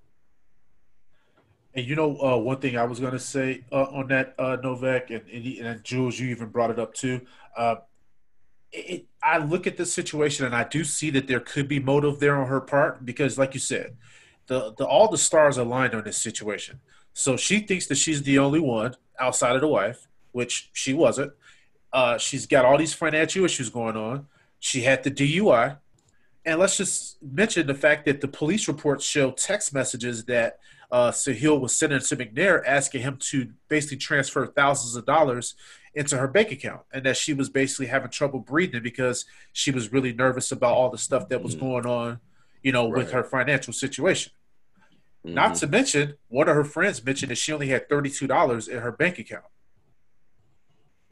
And 1.73 1.85
you 1.85 1.95
know, 1.95 2.17
uh, 2.19 2.37
one 2.37 2.59
thing 2.59 2.77
I 2.77 2.83
was 2.83 2.99
going 2.99 3.13
to 3.13 3.19
say 3.19 3.63
uh, 3.71 3.83
on 3.83 4.07
that, 4.07 4.35
uh, 4.37 4.57
Novak, 4.61 5.09
and, 5.11 5.27
and, 5.29 5.45
and, 5.45 5.83
Jules, 5.83 6.19
you 6.19 6.29
even 6.29 6.49
brought 6.49 6.71
it 6.71 6.79
up 6.79 6.93
too. 6.93 7.21
It, 8.71 9.05
I 9.23 9.37
look 9.37 9.67
at 9.67 9.77
this 9.77 9.93
situation 9.93 10.45
and 10.45 10.55
I 10.55 10.63
do 10.63 10.83
see 10.83 11.09
that 11.11 11.27
there 11.27 11.39
could 11.39 11.67
be 11.67 11.79
motive 11.79 12.19
there 12.19 12.35
on 12.35 12.47
her 12.47 12.61
part 12.61 13.05
because, 13.05 13.37
like 13.37 13.53
you 13.53 13.59
said, 13.59 13.95
the, 14.47 14.73
the 14.77 14.85
all 14.85 15.09
the 15.09 15.17
stars 15.17 15.57
aligned 15.57 15.93
on 15.93 16.03
this 16.03 16.17
situation. 16.17 16.79
So 17.13 17.35
she 17.35 17.59
thinks 17.59 17.87
that 17.87 17.95
she's 17.95 18.23
the 18.23 18.39
only 18.39 18.59
one 18.59 18.95
outside 19.19 19.55
of 19.55 19.61
the 19.61 19.67
wife, 19.67 20.07
which 20.31 20.69
she 20.73 20.93
wasn't. 20.93 21.33
Uh, 21.91 22.17
she's 22.17 22.45
got 22.45 22.65
all 22.65 22.77
these 22.77 22.93
financial 22.93 23.43
issues 23.43 23.69
going 23.69 23.97
on. 23.97 24.27
She 24.59 24.81
had 24.81 25.03
the 25.03 25.11
DUI, 25.11 25.77
and 26.45 26.59
let's 26.59 26.77
just 26.77 27.21
mention 27.21 27.67
the 27.67 27.73
fact 27.73 28.05
that 28.05 28.21
the 28.21 28.27
police 28.27 28.67
reports 28.67 29.05
show 29.05 29.31
text 29.31 29.73
messages 29.73 30.25
that 30.25 30.59
uh, 30.91 31.11
Sahil 31.11 31.59
was 31.59 31.75
sending 31.75 31.99
to 31.99 32.15
McNair 32.15 32.61
asking 32.65 33.01
him 33.01 33.17
to 33.31 33.49
basically 33.67 33.97
transfer 33.97 34.45
thousands 34.45 34.95
of 34.95 35.05
dollars 35.05 35.55
into 35.97 36.15
her 36.15 36.27
bank 36.27 36.51
account 36.51 36.81
and 36.93 37.03
that 37.05 37.17
she 37.17 37.33
was 37.33 37.49
basically 37.49 37.87
having 37.87 38.11
trouble 38.11 38.39
breathing 38.39 38.83
because 38.83 39.25
she 39.51 39.71
was 39.71 39.91
really 39.91 40.13
nervous 40.13 40.51
about 40.51 40.75
all 40.75 40.91
the 40.91 40.97
stuff 40.97 41.27
that 41.29 41.41
was 41.41 41.55
mm-hmm. 41.55 41.65
going 41.65 41.85
on, 41.87 42.19
you 42.61 42.71
know, 42.71 42.87
right. 42.87 42.99
with 42.99 43.11
her 43.11 43.23
financial 43.23 43.73
situation. 43.73 44.31
Mm-hmm. 45.25 45.33
Not 45.33 45.55
to 45.55 45.67
mention, 45.67 46.13
one 46.27 46.47
of 46.47 46.55
her 46.55 46.63
friends 46.63 47.03
mentioned 47.03 47.31
that 47.31 47.39
she 47.39 47.51
only 47.51 47.69
had 47.69 47.89
$32 47.89 48.69
in 48.69 48.77
her 48.77 48.91
bank 48.91 49.17
account. 49.17 49.45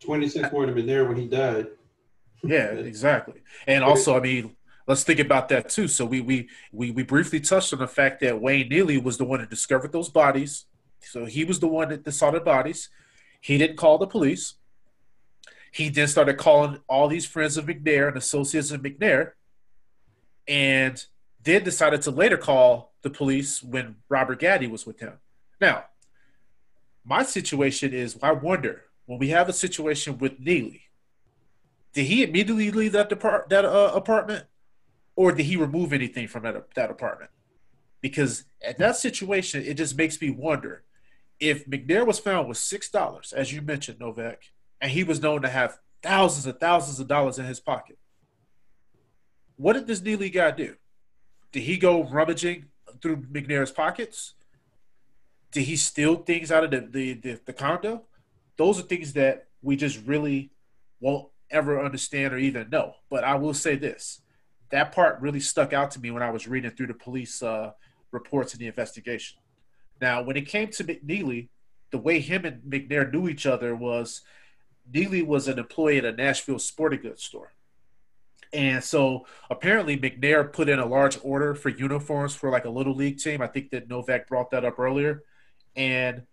26 0.02 0.52
would 0.52 0.68
have 0.68 0.76
been 0.76 0.86
there 0.86 1.06
when 1.06 1.18
he 1.18 1.28
died. 1.28 1.66
yeah, 2.44 2.66
exactly. 2.66 3.42
And 3.66 3.84
also, 3.84 4.16
I 4.16 4.20
mean, 4.20 4.56
let's 4.86 5.04
think 5.04 5.20
about 5.20 5.50
that 5.50 5.68
too. 5.68 5.88
So 5.88 6.06
we 6.06 6.22
we 6.22 6.48
we 6.72 6.92
we 6.92 7.02
briefly 7.02 7.40
touched 7.40 7.74
on 7.74 7.80
the 7.80 7.88
fact 7.88 8.20
that 8.22 8.40
Wayne 8.40 8.70
Neely 8.70 9.00
was 9.00 9.18
the 9.18 9.26
one 9.26 9.40
that 9.40 9.50
discovered 9.50 9.92
those 9.92 10.10
bodies. 10.10 10.66
So 11.00 11.26
he 11.26 11.44
was 11.44 11.60
the 11.60 11.68
one 11.68 11.90
that 11.90 12.12
saw 12.12 12.30
the 12.30 12.40
bodies. 12.40 12.90
He 13.42 13.58
didn't 13.58 13.78
call 13.78 13.98
the 13.98 14.06
police 14.06 14.56
he 15.76 15.90
then 15.90 16.08
started 16.08 16.38
calling 16.38 16.80
all 16.88 17.10
these 17.10 17.26
friends 17.26 17.58
of 17.58 17.66
McNair 17.66 18.08
and 18.08 18.16
associates 18.16 18.72
of 18.72 18.82
McNair, 18.82 19.32
and 20.48 21.06
then 21.44 21.66
decided 21.66 22.02
to 22.04 22.12
later 22.12 22.38
call 22.38 22.94
the 23.02 23.10
police 23.10 23.62
when 23.62 23.98
Robert 24.08 24.40
Gaddy 24.40 24.68
was 24.68 24.86
with 24.86 25.02
him. 25.02 25.16
Now, 25.60 25.84
my 27.04 27.24
situation 27.24 27.94
is 27.94 28.18
I 28.24 28.32
wonder 28.32 28.84
when 29.06 29.20
we 29.20 29.28
have 29.30 29.50
a 29.50 29.54
situation 29.54 30.18
with 30.18 30.40
Neely, 30.40 30.84
did 31.92 32.06
he 32.06 32.24
immediately 32.24 32.72
leave 32.72 32.94
that 32.94 33.10
depart 33.10 33.50
that 33.50 33.66
uh, 33.66 33.92
apartment, 33.94 34.46
or 35.18 35.34
did 35.34 35.46
he 35.46 35.58
remove 35.58 35.92
anything 35.92 36.30
from 36.30 36.44
that 36.44 36.74
that 36.76 36.90
apartment? 36.90 37.32
Because 38.00 38.46
at 38.66 38.78
that 38.78 38.96
situation, 38.96 39.62
it 39.62 39.74
just 39.74 39.98
makes 39.98 40.22
me 40.22 40.30
wonder 40.30 40.84
if 41.38 41.68
McNair 41.68 42.08
was 42.08 42.18
found 42.18 42.48
with 42.48 42.58
six 42.58 42.90
dollars, 42.90 43.34
as 43.34 43.52
you 43.52 43.62
mentioned, 43.62 44.00
Novak, 44.00 44.52
and 44.82 44.92
he 44.92 45.04
was 45.04 45.22
known 45.22 45.42
to 45.42 45.50
have 45.50 45.78
thousands 46.02 46.46
and 46.46 46.60
thousands 46.60 47.00
of 47.00 47.08
dollars 47.08 47.40
in 47.40 47.46
his 47.46 47.60
pocket. 47.60 47.98
What 49.58 49.74
did 49.74 49.88
this 49.88 50.02
Neely 50.02 50.30
guy 50.30 50.52
do? 50.52 50.76
Did 51.52 51.64
he 51.64 51.78
go 51.78 52.04
rummaging 52.04 52.66
through 53.02 53.18
McNair's 53.18 53.72
pockets? 53.72 54.34
Did 55.52 55.64
he 55.64 55.78
steal 55.78 56.18
things 56.18 56.52
out 56.52 56.66
of 56.66 56.72
the, 56.72 56.82
the, 56.82 57.14
the, 57.14 57.40
the 57.46 57.54
condo? 57.54 58.04
Those 58.58 58.80
are 58.80 58.84
things 58.84 59.14
that 59.14 59.48
we 59.62 59.76
just 59.76 60.06
really 60.06 60.52
won't 61.00 61.30
ever 61.50 61.84
understand 61.84 62.34
or 62.34 62.38
even 62.38 62.70
know. 62.70 62.96
But 63.10 63.24
I 63.24 63.36
will 63.36 63.54
say 63.54 63.76
this 63.76 64.22
that 64.72 64.92
part 64.92 65.22
really 65.22 65.40
stuck 65.40 65.74
out 65.74 65.92
to 65.92 66.00
me 66.00 66.12
when 66.12 66.24
I 66.24 66.32
was 66.32 66.48
reading 66.48 66.72
through 66.72 66.88
the 66.88 66.94
police 66.96 67.42
uh, 67.42 67.72
reports 68.12 68.54
in 68.54 68.60
the 68.60 68.68
investigation. 68.68 69.38
Now, 70.02 70.22
when 70.24 70.36
it 70.36 70.48
came 70.48 70.70
to 70.70 70.84
McNeely, 70.84 71.50
the 71.92 71.98
way 71.98 72.20
him 72.20 72.46
and 72.46 72.62
McNair 72.64 73.12
knew 73.12 73.30
each 73.30 73.46
other 73.46 73.76
was 73.76 74.22
Neely 74.92 75.22
was 75.22 75.48
an 75.48 75.60
employee 75.60 75.98
at 75.98 76.06
a 76.06 76.12
Nashville 76.12 76.60
sporting 76.60 77.02
goods 77.02 77.24
store. 77.24 77.54
And 78.54 78.84
so 78.84 79.26
apparently 79.50 79.98
McNair 79.98 80.52
put 80.52 80.70
in 80.70 80.80
a 80.80 80.86
large 80.86 81.18
order 81.24 81.56
for 81.56 81.70
uniforms 81.70 82.36
for 82.36 82.50
like 82.50 82.66
a 82.66 82.70
little 82.70 82.96
league 82.96 83.18
team. 83.18 83.42
I 83.42 83.48
think 83.48 83.72
that 83.72 83.90
Novak 83.90 84.28
brought 84.28 84.52
that 84.52 84.64
up 84.64 84.80
earlier. 84.80 85.24
And 85.76 86.24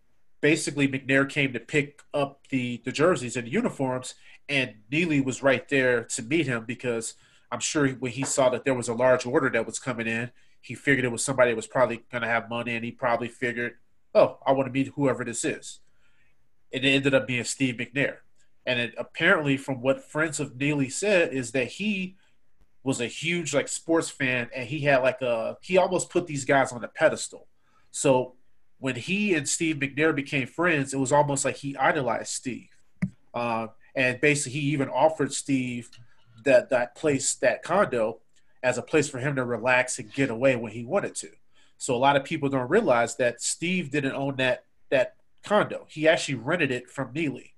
basically 0.41 0.87
McNair 0.87 1.29
came 1.29 1.53
to 1.53 1.61
pick 1.61 2.03
up 2.15 2.47
the, 2.51 2.81
the 2.85 2.93
jerseys 2.93 3.37
and 3.37 3.47
the 3.47 3.51
uniforms 3.51 4.15
and 4.49 4.75
Neely 4.91 5.21
was 5.21 5.43
right 5.43 5.69
there 5.69 6.05
to 6.05 6.23
meet 6.23 6.47
him 6.47 6.65
because 6.65 7.15
I'm 7.51 7.61
sure 7.61 7.89
when 7.89 8.13
he 8.13 8.25
saw 8.25 8.49
that 8.51 8.65
there 8.65 8.75
was 8.75 8.89
a 8.89 8.95
large 8.95 9.27
order 9.27 9.51
that 9.51 9.67
was 9.67 9.79
coming 9.79 10.07
in, 10.07 10.31
he 10.61 10.75
figured 10.75 11.05
it 11.05 11.13
was 11.13 11.25
somebody 11.25 11.51
that 11.51 11.57
was 11.57 11.67
probably 11.67 12.03
going 12.11 12.23
to 12.23 12.29
have 12.29 12.49
money 12.49 12.75
and 12.75 12.85
he 12.85 12.93
probably 12.93 13.29
figured, 13.29 13.75
oh, 14.15 14.39
I 14.47 14.53
want 14.53 14.67
to 14.69 14.73
meet 14.73 14.93
whoever 14.95 15.25
this 15.25 15.45
is. 15.45 15.81
And 16.73 16.85
it 16.85 16.89
ended 16.89 17.15
up 17.15 17.27
being 17.27 17.45
Steve 17.45 17.77
McNair. 17.77 18.19
And 18.67 18.79
it, 18.79 18.95
apparently, 18.97 19.57
from 19.57 19.81
what 19.81 20.05
friends 20.05 20.39
of 20.39 20.57
Neely 20.57 20.89
said, 20.89 21.33
is 21.33 21.53
that 21.53 21.67
he 21.67 22.17
was 22.85 23.01
a 23.01 23.07
huge 23.07 23.55
like 23.55 23.69
sports 23.69 24.09
fan, 24.09 24.49
and 24.55 24.69
he 24.69 24.81
had 24.81 24.99
like 24.99 25.21
a 25.23 25.57
he 25.63 25.77
almost 25.77 26.11
put 26.11 26.27
these 26.27 26.45
guys 26.45 26.73
on 26.73 26.85
a 26.85 26.89
pedestal. 26.89 27.47
So 27.91 28.35
when 28.79 28.97
he 28.97 29.35
and 29.35 29.49
Steve 29.49 29.77
McNair 29.77 30.15
became 30.15 30.47
friends, 30.47 30.93
it 30.93 30.99
was 30.99 31.13
almost 31.13 31.45
like 31.45 31.57
he 31.57 31.77
idolized 31.77 32.31
Steve, 32.31 32.71
uh, 33.35 33.69
and 33.95 34.21
basically 34.21 34.61
he 34.61 34.67
even 34.69 34.89
offered 34.89 35.33
Steve 35.33 35.91
that 36.45 36.71
that 36.71 36.95
place, 36.95 37.35
that 37.37 37.63
condo, 37.63 38.21
as 38.63 38.79
a 38.79 38.83
place 38.83 39.09
for 39.09 39.19
him 39.19 39.37
to 39.37 39.45
relax 39.45 39.99
and 39.99 40.13
get 40.13 40.31
away 40.31 40.57
when 40.57 40.73
he 40.73 40.85
wanted 40.85 41.15
to. 41.17 41.29
So 41.79 41.95
a 41.95 41.99
lot 41.99 42.17
of 42.17 42.25
people 42.25 42.49
don't 42.49 42.71
realize 42.71 43.17
that 43.17 43.43
Steve 43.43 43.91
didn't 43.91 44.15
own 44.15 44.37
that 44.37 44.65
that 44.91 45.15
condo. 45.45 45.87
He 45.89 46.07
actually 46.07 46.37
rented 46.37 46.71
it 46.71 46.89
from 46.89 47.13
Neely 47.13 47.52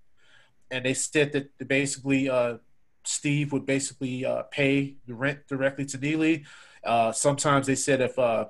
and 0.74 0.84
they 0.84 0.92
said 0.94 1.32
that 1.32 1.68
basically 1.68 2.28
uh, 2.28 2.56
Steve 3.04 3.52
would 3.52 3.64
basically 3.64 4.26
uh, 4.26 4.42
pay 4.50 4.96
the 5.06 5.14
rent 5.14 5.46
directly 5.46 5.84
to 5.86 5.98
Neely. 5.98 6.44
Uh, 6.82 7.12
sometimes 7.12 7.68
they 7.68 7.76
said 7.76 8.00
if 8.00 8.18
uh, 8.18 8.46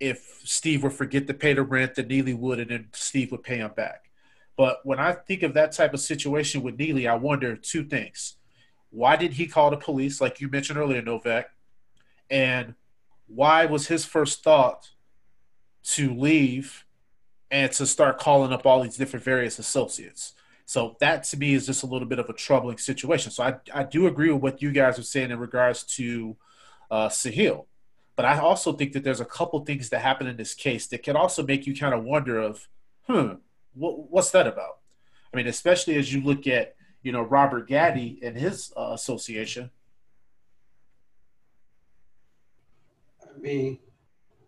if 0.00 0.40
Steve 0.42 0.82
would 0.82 0.94
forget 0.94 1.26
to 1.26 1.34
pay 1.34 1.52
the 1.52 1.62
rent, 1.62 1.96
then 1.96 2.08
Neely 2.08 2.32
would, 2.32 2.60
and 2.60 2.70
then 2.70 2.88
Steve 2.92 3.30
would 3.30 3.42
pay 3.42 3.58
him 3.58 3.72
back. 3.76 4.10
But 4.56 4.78
when 4.84 4.98
I 4.98 5.12
think 5.12 5.42
of 5.42 5.52
that 5.54 5.72
type 5.72 5.92
of 5.92 6.00
situation 6.00 6.62
with 6.62 6.78
Neely, 6.78 7.06
I 7.06 7.14
wonder 7.14 7.56
two 7.56 7.84
things: 7.84 8.36
why 8.88 9.16
did 9.16 9.34
he 9.34 9.46
call 9.46 9.70
the 9.70 9.76
police, 9.76 10.18
like 10.18 10.40
you 10.40 10.48
mentioned 10.48 10.78
earlier, 10.78 11.02
Novak, 11.02 11.50
and 12.30 12.74
why 13.26 13.66
was 13.66 13.88
his 13.88 14.06
first 14.06 14.42
thought 14.42 14.92
to 15.82 16.14
leave 16.14 16.86
and 17.50 17.70
to 17.72 17.84
start 17.84 18.18
calling 18.18 18.52
up 18.52 18.64
all 18.64 18.82
these 18.82 18.96
different 18.96 19.24
various 19.24 19.58
associates? 19.58 20.32
So 20.66 20.96
that 20.98 21.22
to 21.24 21.36
me 21.36 21.54
is 21.54 21.66
just 21.66 21.84
a 21.84 21.86
little 21.86 22.08
bit 22.08 22.18
of 22.18 22.28
a 22.28 22.32
troubling 22.32 22.76
situation. 22.76 23.30
So 23.30 23.44
I, 23.44 23.54
I 23.72 23.84
do 23.84 24.08
agree 24.08 24.32
with 24.32 24.42
what 24.42 24.60
you 24.60 24.72
guys 24.72 24.98
are 24.98 25.04
saying 25.04 25.30
in 25.30 25.38
regards 25.38 25.84
to 25.94 26.36
uh, 26.90 27.08
Sahil. 27.08 27.66
But 28.16 28.24
I 28.24 28.38
also 28.38 28.72
think 28.72 28.92
that 28.92 29.04
there's 29.04 29.20
a 29.20 29.24
couple 29.24 29.60
things 29.64 29.90
that 29.90 30.00
happen 30.00 30.26
in 30.26 30.36
this 30.36 30.54
case 30.54 30.88
that 30.88 31.04
can 31.04 31.16
also 31.16 31.44
make 31.44 31.66
you 31.66 31.76
kind 31.76 31.94
of 31.94 32.02
wonder 32.02 32.40
of, 32.40 32.66
hmm, 33.06 33.34
what, 33.74 34.10
what's 34.10 34.30
that 34.30 34.48
about? 34.48 34.78
I 35.32 35.36
mean, 35.36 35.46
especially 35.46 35.96
as 35.96 36.12
you 36.12 36.20
look 36.20 36.46
at, 36.48 36.74
you 37.02 37.12
know, 37.12 37.22
Robert 37.22 37.68
Gaddy 37.68 38.18
and 38.22 38.36
his 38.36 38.72
uh, 38.76 38.90
association. 38.92 39.70
I 43.22 43.38
mean, 43.38 43.78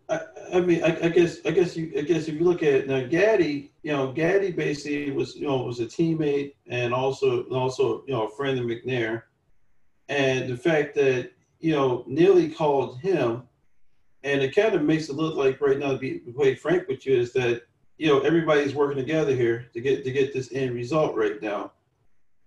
I, 0.09 0.21
I 0.55 0.59
mean, 0.59 0.83
I, 0.83 0.97
I, 1.05 1.09
guess, 1.09 1.37
I 1.45 1.51
guess 1.51 1.77
you, 1.77 1.91
I 1.97 2.01
guess 2.01 2.27
if 2.27 2.35
you 2.35 2.43
look 2.43 2.63
at 2.63 2.87
now, 2.87 3.05
Gaddy, 3.05 3.71
you 3.83 3.91
know, 3.91 4.11
Gaddy 4.11 4.51
basically 4.51 5.11
was, 5.11 5.35
you 5.35 5.47
know, 5.47 5.57
was 5.57 5.79
a 5.79 5.85
teammate 5.85 6.53
and 6.67 6.93
also, 6.93 7.43
also, 7.43 8.03
you 8.07 8.13
know, 8.13 8.25
a 8.25 8.29
friend 8.35 8.59
of 8.59 8.65
McNair, 8.65 9.23
and 10.09 10.49
the 10.49 10.57
fact 10.57 10.95
that 10.95 11.31
you 11.59 11.73
know 11.73 12.03
Neely 12.07 12.49
called 12.49 12.99
him, 12.99 13.43
and 14.23 14.41
it 14.41 14.55
kind 14.55 14.75
of 14.75 14.81
makes 14.81 15.09
it 15.09 15.15
look 15.15 15.35
like 15.35 15.61
right 15.61 15.77
now, 15.77 15.91
to 15.91 15.97
be 15.97 16.19
quite 16.35 16.59
frank 16.59 16.87
with 16.87 17.05
you, 17.05 17.15
is 17.15 17.31
that 17.33 17.63
you 17.97 18.07
know 18.07 18.19
everybody's 18.21 18.75
working 18.75 18.97
together 18.97 19.35
here 19.35 19.67
to 19.73 19.81
get 19.81 20.03
to 20.03 20.11
get 20.11 20.33
this 20.33 20.51
end 20.51 20.73
result 20.73 21.15
right 21.15 21.41
now. 21.41 21.71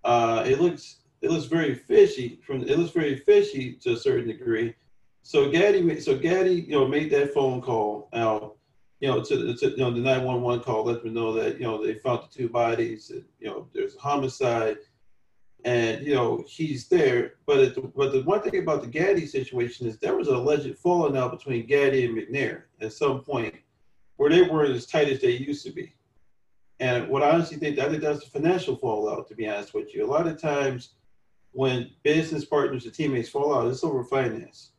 Uh, 0.05 0.43
it 0.47 0.61
looks 0.61 0.97
it 1.21 1.31
looks 1.31 1.47
very 1.47 1.75
fishy 1.75 2.41
from 2.45 2.63
it 2.63 2.79
looks 2.79 2.93
very 2.93 3.17
fishy 3.17 3.75
to 3.75 3.93
a 3.93 3.97
certain 3.97 4.27
degree. 4.27 4.75
So 5.23 5.51
Gaddy, 5.51 6.01
so 6.01 6.17
Gaddy, 6.17 6.63
you 6.63 6.73
know, 6.73 6.87
made 6.87 7.11
that 7.13 7.33
phone 7.33 7.61
call 7.61 8.09
out, 8.13 8.57
you 9.01 9.09
know, 9.09 9.23
to, 9.23 9.55
to 9.55 9.71
you 9.71 9.77
know 9.77 9.91
the 9.91 10.01
nine 10.01 10.25
one 10.25 10.43
one 10.43 10.61
call, 10.61 10.85
let 10.85 11.03
them 11.03 11.15
know 11.15 11.33
that 11.33 11.59
you 11.59 11.65
know 11.65 11.85
they 11.85 11.95
found 11.95 12.23
the 12.23 12.29
two 12.29 12.49
bodies, 12.49 13.11
and, 13.11 13.25
you 13.41 13.49
know, 13.49 13.69
there's 13.73 13.97
a 13.97 14.01
homicide, 14.01 14.79
and 15.65 16.05
you 16.05 16.15
know 16.15 16.45
he's 16.49 16.89
there. 16.89 17.35
But 17.47 17.61
it, 17.61 17.95
but 17.97 18.13
the 18.13 18.23
one 18.23 18.43
thing 18.43 18.63
about 18.63 18.83
the 18.83 18.89
Gaddy 18.89 19.27
situation 19.27 19.87
is 19.87 19.99
there 19.99 20.17
was 20.17 20.29
an 20.29 20.35
alleged 20.35 20.77
falling 20.79 21.17
out 21.17 21.33
between 21.33 21.67
Gaddy 21.67 22.05
and 22.05 22.17
McNair 22.17 22.65
at 22.81 22.93
some 22.93 23.21
point, 23.23 23.55
where 24.17 24.31
they 24.31 24.43
weren't 24.43 24.75
as 24.75 24.87
tight 24.87 25.09
as 25.09 25.21
they 25.21 25.31
used 25.31 25.65
to 25.67 25.73
be. 25.73 25.95
And 26.81 27.09
what 27.09 27.23
I 27.23 27.31
honestly 27.31 27.59
think, 27.59 27.79
I 27.79 27.89
think 27.89 28.03
that's 28.03 28.27
a 28.27 28.31
financial 28.31 28.75
fallout. 28.75 29.29
To 29.29 29.37
be 29.37 29.49
honest 29.49 29.73
with 29.73 29.95
you, 29.95 30.05
a 30.05 30.11
lot 30.11 30.27
of 30.27 30.41
times 30.41 30.95
when 31.53 31.91
business 32.03 32.45
partners 32.45 32.87
or 32.87 32.91
teammates 32.91 33.29
fall 33.29 33.55
out, 33.55 33.69
it's 33.69 33.85
over 33.85 34.03
finance. 34.03 34.72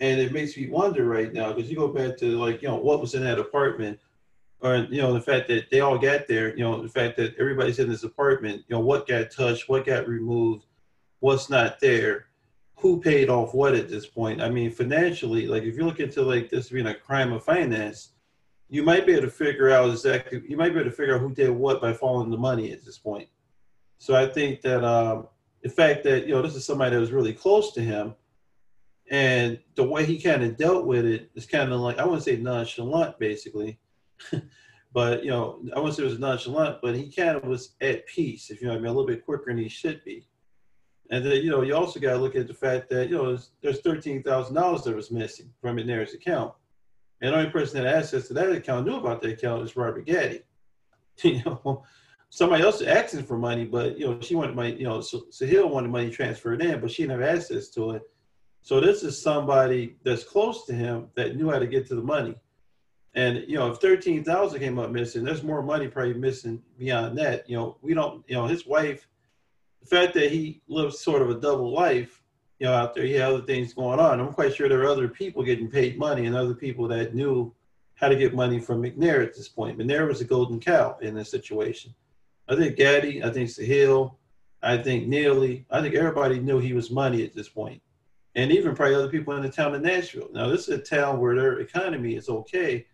And 0.00 0.20
it 0.20 0.32
makes 0.32 0.56
me 0.56 0.68
wonder 0.68 1.06
right 1.06 1.32
now 1.32 1.52
because 1.52 1.70
you 1.70 1.76
go 1.76 1.88
back 1.88 2.16
to 2.18 2.38
like 2.38 2.62
you 2.62 2.68
know 2.68 2.76
what 2.76 3.00
was 3.00 3.14
in 3.14 3.22
that 3.24 3.38
apartment, 3.38 3.98
or 4.60 4.76
you 4.90 5.00
know 5.00 5.14
the 5.14 5.20
fact 5.20 5.48
that 5.48 5.70
they 5.70 5.80
all 5.80 5.98
got 5.98 6.28
there. 6.28 6.56
You 6.56 6.64
know 6.64 6.82
the 6.82 6.88
fact 6.88 7.16
that 7.16 7.34
everybody's 7.38 7.78
in 7.78 7.88
this 7.88 8.02
apartment. 8.02 8.64
You 8.68 8.76
know 8.76 8.80
what 8.80 9.08
got 9.08 9.30
touched, 9.30 9.68
what 9.68 9.86
got 9.86 10.06
removed, 10.06 10.66
what's 11.20 11.48
not 11.48 11.80
there, 11.80 12.26
who 12.76 13.00
paid 13.00 13.30
off 13.30 13.54
what 13.54 13.74
at 13.74 13.88
this 13.88 14.06
point. 14.06 14.42
I 14.42 14.50
mean 14.50 14.70
financially, 14.70 15.46
like 15.46 15.62
if 15.62 15.76
you 15.76 15.84
look 15.84 16.00
into 16.00 16.22
like 16.22 16.50
this 16.50 16.68
being 16.68 16.88
a 16.88 16.94
crime 16.94 17.32
of 17.32 17.42
finance, 17.42 18.10
you 18.68 18.82
might 18.82 19.06
be 19.06 19.12
able 19.12 19.22
to 19.22 19.30
figure 19.30 19.70
out 19.70 19.88
exactly. 19.88 20.42
You 20.46 20.58
might 20.58 20.74
be 20.74 20.80
able 20.80 20.90
to 20.90 20.96
figure 20.96 21.14
out 21.14 21.22
who 21.22 21.32
did 21.32 21.50
what 21.50 21.80
by 21.80 21.94
following 21.94 22.30
the 22.30 22.36
money 22.36 22.72
at 22.72 22.84
this 22.84 22.98
point. 22.98 23.28
So 23.98 24.14
I 24.14 24.26
think 24.26 24.60
that 24.60 24.84
um, 24.84 25.28
the 25.62 25.70
fact 25.70 26.04
that 26.04 26.26
you 26.26 26.34
know 26.34 26.42
this 26.42 26.54
is 26.54 26.66
somebody 26.66 26.94
that 26.94 27.00
was 27.00 27.12
really 27.12 27.32
close 27.32 27.72
to 27.72 27.80
him 27.80 28.14
and 29.10 29.58
the 29.76 29.84
way 29.84 30.04
he 30.04 30.20
kind 30.20 30.42
of 30.42 30.56
dealt 30.56 30.84
with 30.84 31.04
it 31.04 31.30
is 31.34 31.46
kind 31.46 31.72
of 31.72 31.80
like 31.80 31.98
I 31.98 32.04
wouldn't 32.04 32.24
say 32.24 32.36
nonchalant, 32.36 33.18
basically, 33.18 33.78
but 34.92 35.24
you 35.24 35.30
know 35.30 35.60
I 35.74 35.78
wouldn't 35.78 35.96
say 35.96 36.02
it 36.02 36.06
was 36.10 36.18
nonchalant, 36.18 36.78
but 36.82 36.96
he 36.96 37.10
kind 37.10 37.36
of 37.36 37.44
was 37.44 37.74
at 37.80 38.06
peace, 38.06 38.50
if 38.50 38.60
you 38.60 38.66
know 38.66 38.74
I 38.74 38.76
mean, 38.76 38.86
a 38.86 38.88
little 38.88 39.06
bit 39.06 39.24
quicker 39.24 39.44
than 39.46 39.58
he 39.58 39.68
should 39.68 40.02
be. 40.04 40.26
And 41.10 41.24
then 41.24 41.42
you 41.42 41.50
know 41.50 41.62
you 41.62 41.76
also 41.76 42.00
got 42.00 42.12
to 42.12 42.18
look 42.18 42.34
at 42.34 42.48
the 42.48 42.54
fact 42.54 42.90
that 42.90 43.08
you 43.08 43.16
know 43.16 43.38
there's, 43.62 43.80
thirteen 43.80 44.22
thousand 44.24 44.56
dollars 44.56 44.82
that 44.82 44.96
was 44.96 45.12
missing 45.12 45.52
from 45.60 45.76
McNair's 45.76 46.14
account, 46.14 46.52
and 47.20 47.32
the 47.32 47.38
only 47.38 47.50
person 47.50 47.80
that 47.80 47.88
had 47.88 47.98
access 47.98 48.26
to 48.28 48.34
that 48.34 48.50
account 48.50 48.86
knew 48.86 48.96
about 48.96 49.22
that 49.22 49.32
account 49.32 49.62
is 49.62 49.76
Robert 49.76 50.04
Gaddy. 50.04 50.42
you 51.22 51.42
know, 51.44 51.84
somebody 52.30 52.64
else 52.64 52.82
asking 52.82 53.22
for 53.22 53.38
money, 53.38 53.64
but 53.64 53.96
you 53.96 54.06
know 54.06 54.20
she 54.20 54.34
wanted 54.34 54.56
money. 54.56 54.74
You 54.74 54.84
know, 54.84 55.00
so 55.00 55.26
Sahil 55.30 55.70
wanted 55.70 55.92
money 55.92 56.10
transferred 56.10 56.60
in, 56.60 56.80
but 56.80 56.90
she 56.90 57.04
didn't 57.04 57.20
have 57.20 57.36
access 57.36 57.68
to 57.68 57.92
it 57.92 58.02
so 58.66 58.80
this 58.80 59.04
is 59.04 59.22
somebody 59.22 59.94
that's 60.02 60.24
close 60.24 60.66
to 60.66 60.72
him 60.72 61.06
that 61.14 61.36
knew 61.36 61.48
how 61.48 61.60
to 61.60 61.68
get 61.68 61.86
to 61.86 61.94
the 61.94 62.02
money. 62.02 62.34
And 63.14 63.44
you 63.46 63.54
know, 63.54 63.70
if 63.70 63.78
thirteen 63.78 64.24
thousand 64.24 64.58
came 64.58 64.76
up 64.80 64.90
missing, 64.90 65.22
there's 65.22 65.44
more 65.44 65.62
money 65.62 65.86
probably 65.86 66.14
missing 66.14 66.60
beyond 66.76 67.16
that. 67.18 67.48
You 67.48 67.58
know, 67.58 67.76
we 67.80 67.94
don't. 67.94 68.24
You 68.26 68.34
know, 68.34 68.46
his 68.46 68.66
wife, 68.66 69.06
the 69.82 69.86
fact 69.86 70.14
that 70.14 70.32
he 70.32 70.62
lives 70.66 70.98
sort 70.98 71.22
of 71.22 71.30
a 71.30 71.38
double 71.38 71.72
life, 71.72 72.20
you 72.58 72.66
know, 72.66 72.72
out 72.72 72.92
there, 72.92 73.04
he 73.04 73.12
had 73.12 73.30
other 73.30 73.42
things 73.42 73.72
going 73.72 74.00
on. 74.00 74.18
I'm 74.18 74.32
quite 74.32 74.56
sure 74.56 74.68
there 74.68 74.82
are 74.82 74.88
other 74.88 75.06
people 75.06 75.44
getting 75.44 75.70
paid 75.70 75.96
money 75.96 76.26
and 76.26 76.34
other 76.34 76.54
people 76.54 76.88
that 76.88 77.14
knew 77.14 77.54
how 77.94 78.08
to 78.08 78.16
get 78.16 78.34
money 78.34 78.58
from 78.58 78.82
McNair 78.82 79.22
at 79.22 79.36
this 79.36 79.48
point. 79.48 79.78
McNair 79.78 80.08
was 80.08 80.22
a 80.22 80.24
golden 80.24 80.58
cow 80.58 80.98
in 81.00 81.14
this 81.14 81.30
situation. 81.30 81.94
I 82.48 82.56
think 82.56 82.74
Gaddy, 82.74 83.22
I 83.22 83.30
think 83.30 83.48
Sahil, 83.48 84.16
I 84.60 84.76
think 84.76 85.06
Neely, 85.06 85.66
I 85.70 85.80
think 85.82 85.94
everybody 85.94 86.40
knew 86.40 86.58
he 86.58 86.72
was 86.72 86.90
money 86.90 87.24
at 87.24 87.32
this 87.32 87.48
point 87.48 87.80
and 88.36 88.52
even 88.52 88.76
probably 88.76 88.94
other 88.94 89.08
people 89.08 89.34
in 89.34 89.42
the 89.42 89.48
town 89.48 89.74
of 89.74 89.80
Nashville. 89.80 90.28
Now, 90.30 90.48
this 90.48 90.68
is 90.68 90.78
a 90.78 90.78
town 90.78 91.18
where 91.18 91.34
their 91.34 91.60
economy 91.60 92.14
is 92.16 92.28
okay, 92.28 92.86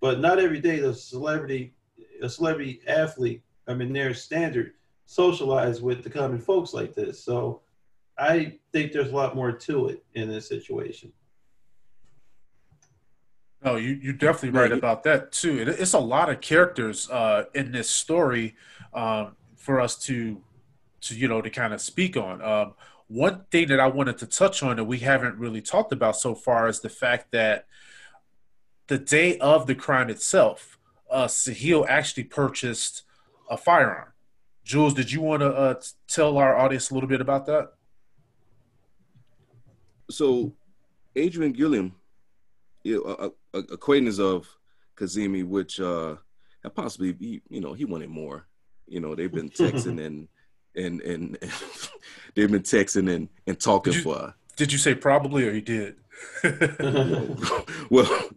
but 0.00 0.18
not 0.18 0.38
every 0.38 0.60
day 0.60 0.80
does 0.80 0.96
a 0.96 1.00
celebrity, 1.00 1.74
a 2.22 2.28
celebrity 2.28 2.80
athlete, 2.88 3.42
I 3.68 3.74
mean, 3.74 3.92
their 3.92 4.14
standard, 4.14 4.72
socialize 5.04 5.82
with 5.82 6.02
the 6.02 6.10
common 6.10 6.38
folks 6.38 6.72
like 6.72 6.94
this. 6.94 7.22
So 7.22 7.60
I 8.16 8.56
think 8.72 8.92
there's 8.92 9.12
a 9.12 9.14
lot 9.14 9.36
more 9.36 9.52
to 9.52 9.88
it 9.88 10.04
in 10.14 10.28
this 10.28 10.48
situation. 10.48 11.12
No, 13.62 13.76
you 13.76 13.98
you're 14.00 14.12
definitely 14.12 14.58
right 14.58 14.70
about 14.70 15.02
that 15.02 15.32
too. 15.32 15.58
It, 15.58 15.68
it's 15.68 15.92
a 15.92 15.98
lot 15.98 16.30
of 16.30 16.40
characters 16.40 17.10
uh, 17.10 17.46
in 17.54 17.72
this 17.72 17.90
story 17.90 18.54
um, 18.94 19.34
for 19.56 19.80
us 19.80 19.96
to 20.04 20.40
to 21.02 21.16
you 21.16 21.26
know 21.26 21.42
to 21.42 21.50
kind 21.50 21.74
of 21.74 21.80
speak 21.80 22.16
on. 22.16 22.40
Um, 22.40 22.74
one 23.08 23.44
thing 23.50 23.68
that 23.68 23.80
I 23.80 23.86
wanted 23.86 24.18
to 24.18 24.26
touch 24.26 24.62
on 24.62 24.76
that 24.76 24.84
we 24.84 24.98
haven't 24.98 25.38
really 25.38 25.62
talked 25.62 25.92
about 25.92 26.16
so 26.16 26.34
far 26.34 26.68
is 26.68 26.80
the 26.80 26.90
fact 26.90 27.32
that 27.32 27.66
the 28.86 28.98
day 28.98 29.38
of 29.38 29.66
the 29.66 29.74
crime 29.74 30.10
itself, 30.10 30.78
uh, 31.10 31.26
Sahil 31.26 31.86
actually 31.88 32.24
purchased 32.24 33.02
a 33.50 33.56
firearm. 33.56 34.12
Jules, 34.62 34.92
did 34.92 35.10
you 35.10 35.22
want 35.22 35.40
to 35.40 35.48
uh, 35.48 35.74
tell 36.06 36.36
our 36.36 36.56
audience 36.56 36.90
a 36.90 36.94
little 36.94 37.08
bit 37.08 37.22
about 37.22 37.46
that? 37.46 37.72
So, 40.10 40.52
Adrian 41.16 41.52
Gilliam, 41.52 41.94
you 42.82 43.02
know, 43.02 43.32
a, 43.54 43.58
a, 43.58 43.62
acquaintance 43.72 44.18
of 44.18 44.46
Kazemi, 44.96 45.44
which 45.44 45.80
uh, 45.80 46.16
possibly, 46.74 47.14
he, 47.18 47.40
you 47.48 47.60
know, 47.62 47.72
he 47.72 47.86
wanted 47.86 48.10
more. 48.10 48.46
You 48.86 49.00
know, 49.00 49.14
they've 49.14 49.32
been 49.32 49.48
texting 49.48 50.04
and 50.04 50.28
and 50.78 51.00
and, 51.02 51.38
they've 52.34 52.50
been 52.50 52.62
texting 52.62 53.12
and, 53.14 53.28
and 53.46 53.60
talking 53.60 53.92
did 53.92 53.98
you, 53.98 54.02
for. 54.02 54.34
Did 54.56 54.72
you 54.72 54.78
say 54.78 54.94
probably 54.94 55.46
or 55.46 55.52
you 55.52 55.60
did? 55.60 55.96
well, 57.90 58.30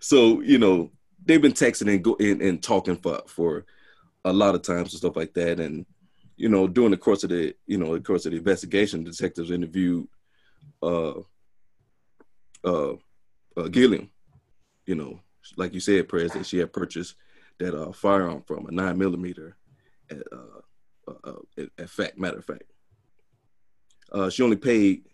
so 0.00 0.40
you 0.40 0.58
know 0.58 0.90
they've 1.24 1.42
been 1.42 1.52
texting 1.52 1.92
and 1.92 2.02
go 2.04 2.16
and, 2.20 2.40
and 2.40 2.62
talking 2.62 2.96
for 2.96 3.22
for 3.26 3.64
a 4.24 4.32
lot 4.32 4.54
of 4.54 4.62
times 4.62 4.92
and 4.92 4.98
stuff 4.98 5.16
like 5.16 5.34
that, 5.34 5.60
and 5.60 5.86
you 6.36 6.48
know 6.48 6.66
during 6.66 6.90
the 6.90 6.96
course 6.96 7.24
of 7.24 7.30
the 7.30 7.54
you 7.66 7.78
know 7.78 7.94
the 7.94 8.00
course 8.00 8.26
of 8.26 8.32
the 8.32 8.38
investigation, 8.38 9.04
detectives 9.04 9.50
interviewed 9.50 10.06
uh 10.82 11.12
uh, 12.64 12.92
uh 13.56 13.68
Gilliam, 13.70 14.10
you 14.86 14.94
know, 14.94 15.20
like 15.56 15.74
you 15.74 15.80
said, 15.80 16.08
President, 16.08 16.46
she 16.46 16.58
had 16.58 16.72
purchased 16.72 17.14
that 17.58 17.74
uh, 17.74 17.92
firearm 17.92 18.42
from 18.42 18.66
a 18.66 18.70
nine 18.70 18.98
millimeter 18.98 19.56
at 20.10 20.18
uh, 20.32 20.59
uh, 21.24 21.64
a, 21.78 21.86
fact, 21.86 22.18
matter 22.18 22.38
of 22.38 22.44
fact. 22.44 22.64
Uh, 24.12 24.28
she 24.28 24.42
only 24.42 24.56
paid, 24.56 25.04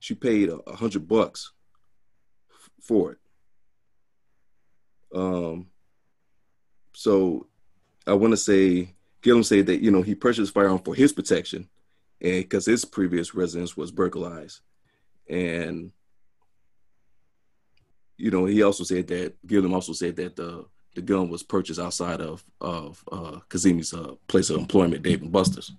she 0.00 0.14
paid 0.14 0.50
a, 0.50 0.76
hundred 0.76 1.08
bucks 1.08 1.52
for 2.80 3.12
it. 3.12 3.18
Um, 5.14 5.68
so 6.94 7.46
I 8.06 8.12
want 8.14 8.32
to 8.32 8.36
say, 8.36 8.94
Gilliam 9.22 9.42
said 9.44 9.66
that 9.66 9.82
you 9.82 9.90
know 9.90 10.02
he 10.02 10.14
purchased 10.14 10.52
firearm 10.52 10.80
for 10.80 10.94
his 10.94 11.12
protection, 11.12 11.68
and 12.20 12.42
because 12.42 12.66
his 12.66 12.84
previous 12.84 13.34
residence 13.34 13.76
was 13.76 13.90
burglarized, 13.90 14.60
and 15.28 15.92
you 18.16 18.30
know 18.30 18.44
he 18.44 18.62
also 18.62 18.84
said 18.84 19.06
that 19.08 19.34
Gilliam 19.46 19.74
also 19.74 19.92
said 19.92 20.16
that 20.16 20.36
the 20.36 20.66
the 20.98 21.02
gun 21.02 21.28
was 21.28 21.44
purchased 21.44 21.78
outside 21.78 22.20
of 22.20 22.44
of 22.60 23.04
uh, 23.12 23.38
Kazemi's 23.48 23.94
uh, 23.94 24.14
place 24.26 24.50
of 24.50 24.58
employment, 24.58 25.04
Dave 25.04 25.22
and 25.22 25.30
Buster's. 25.30 25.72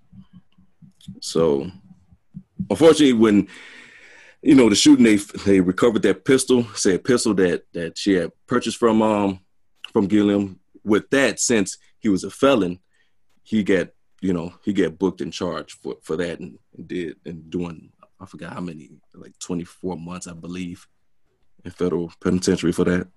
So, 1.19 1.69
unfortunately, 2.69 3.13
when 3.13 3.49
you 4.41 4.55
know 4.55 4.69
the 4.69 4.75
shooting, 4.75 5.03
they 5.03 5.17
they 5.17 5.59
recovered 5.59 6.03
that 6.03 6.23
pistol, 6.23 6.63
say 6.73 6.95
a 6.95 6.99
pistol 6.99 7.33
that 7.33 7.65
that 7.73 7.97
she 7.97 8.13
had 8.13 8.31
purchased 8.47 8.77
from 8.77 9.01
um 9.01 9.41
from 9.91 10.07
Gilliam. 10.07 10.59
With 10.85 11.09
that, 11.09 11.41
since 11.41 11.77
he 11.99 12.07
was 12.07 12.23
a 12.23 12.29
felon, 12.29 12.79
he 13.43 13.61
got 13.63 13.89
you 14.21 14.31
know 14.31 14.53
he 14.63 14.71
got 14.71 14.97
booked 14.97 15.19
and 15.19 15.33
charged 15.33 15.73
for 15.81 15.97
for 16.01 16.15
that 16.15 16.39
and, 16.39 16.57
and 16.77 16.87
did 16.87 17.17
and 17.25 17.49
doing 17.49 17.91
I 18.21 18.25
forgot 18.25 18.53
how 18.53 18.61
many 18.61 18.91
like 19.13 19.37
24 19.39 19.97
months 19.97 20.27
I 20.27 20.33
believe 20.33 20.87
in 21.65 21.71
federal 21.71 22.13
penitentiary 22.21 22.71
for 22.71 22.85
that. 22.85 23.07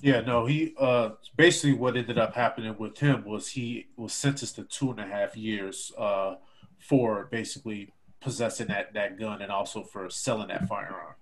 Yeah, 0.00 0.20
no, 0.20 0.46
he 0.46 0.74
uh 0.78 1.10
basically 1.36 1.72
what 1.72 1.96
ended 1.96 2.18
up 2.18 2.34
happening 2.34 2.76
with 2.78 2.98
him 2.98 3.24
was 3.24 3.48
he 3.48 3.88
was 3.96 4.12
sentenced 4.12 4.56
to 4.56 4.64
two 4.64 4.90
and 4.90 5.00
a 5.00 5.06
half 5.06 5.36
years 5.36 5.92
uh 5.98 6.36
for 6.78 7.28
basically 7.30 7.92
possessing 8.20 8.68
that 8.68 8.94
that 8.94 9.18
gun 9.18 9.42
and 9.42 9.50
also 9.50 9.82
for 9.82 10.08
selling 10.08 10.48
that 10.48 10.68
firearm. 10.68 11.14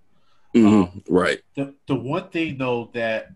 Mm-hmm. 0.55 0.83
Um, 0.83 1.03
right. 1.09 1.41
The 1.55 1.75
the 1.87 1.95
one 1.95 2.29
thing 2.29 2.59
though 2.59 2.91
that 2.95 3.33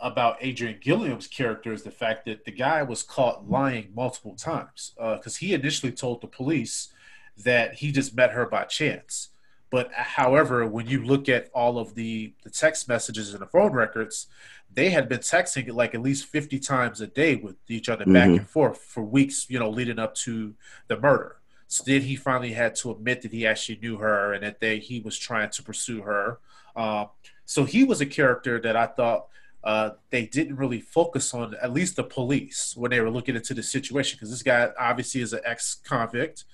about 0.00 0.36
Adrian 0.40 0.78
Gilliam's 0.80 1.26
character 1.26 1.72
is 1.72 1.82
the 1.82 1.90
fact 1.90 2.26
that 2.26 2.44
the 2.44 2.50
guy 2.50 2.82
was 2.82 3.02
caught 3.02 3.48
lying 3.48 3.90
multiple 3.94 4.34
times 4.34 4.92
because 4.96 5.36
uh, 5.36 5.40
he 5.40 5.54
initially 5.54 5.92
told 5.92 6.20
the 6.20 6.26
police 6.26 6.92
that 7.38 7.74
he 7.74 7.90
just 7.90 8.14
met 8.14 8.32
her 8.32 8.46
by 8.46 8.64
chance. 8.64 9.30
But 9.74 9.90
however, 9.92 10.64
when 10.64 10.86
you 10.86 11.04
look 11.04 11.28
at 11.28 11.50
all 11.52 11.80
of 11.80 11.96
the, 11.96 12.32
the 12.44 12.50
text 12.50 12.88
messages 12.88 13.32
and 13.32 13.42
the 13.42 13.48
phone 13.48 13.72
records, 13.72 14.28
they 14.72 14.90
had 14.90 15.08
been 15.08 15.18
texting 15.18 15.68
like 15.72 15.96
at 15.96 16.00
least 16.00 16.26
50 16.26 16.60
times 16.60 17.00
a 17.00 17.08
day 17.08 17.34
with 17.34 17.56
each 17.66 17.88
other 17.88 18.04
back 18.04 18.28
mm-hmm. 18.28 18.38
and 18.38 18.48
forth 18.48 18.78
for 18.78 19.02
weeks, 19.02 19.46
you 19.50 19.58
know, 19.58 19.68
leading 19.68 19.98
up 19.98 20.14
to 20.26 20.54
the 20.86 20.96
murder. 21.00 21.38
So 21.66 21.82
then 21.84 22.02
he 22.02 22.14
finally 22.14 22.52
had 22.52 22.76
to 22.76 22.92
admit 22.92 23.22
that 23.22 23.32
he 23.32 23.48
actually 23.48 23.80
knew 23.82 23.96
her 23.96 24.32
and 24.34 24.44
that 24.44 24.60
they 24.60 24.78
he 24.78 25.00
was 25.00 25.18
trying 25.18 25.50
to 25.50 25.62
pursue 25.64 26.02
her. 26.02 26.38
Uh, 26.76 27.06
so 27.44 27.64
he 27.64 27.82
was 27.82 28.00
a 28.00 28.06
character 28.06 28.60
that 28.60 28.76
I 28.76 28.86
thought 28.86 29.26
uh, 29.64 29.90
they 30.10 30.24
didn't 30.24 30.54
really 30.54 30.82
focus 30.82 31.34
on, 31.34 31.56
at 31.60 31.72
least 31.72 31.96
the 31.96 32.04
police, 32.04 32.74
when 32.76 32.92
they 32.92 33.00
were 33.00 33.10
looking 33.10 33.34
into 33.34 33.54
the 33.54 33.62
situation, 33.64 34.18
because 34.18 34.30
this 34.30 34.44
guy 34.44 34.68
obviously 34.78 35.20
is 35.20 35.32
an 35.32 35.40
ex-convict. 35.44 36.44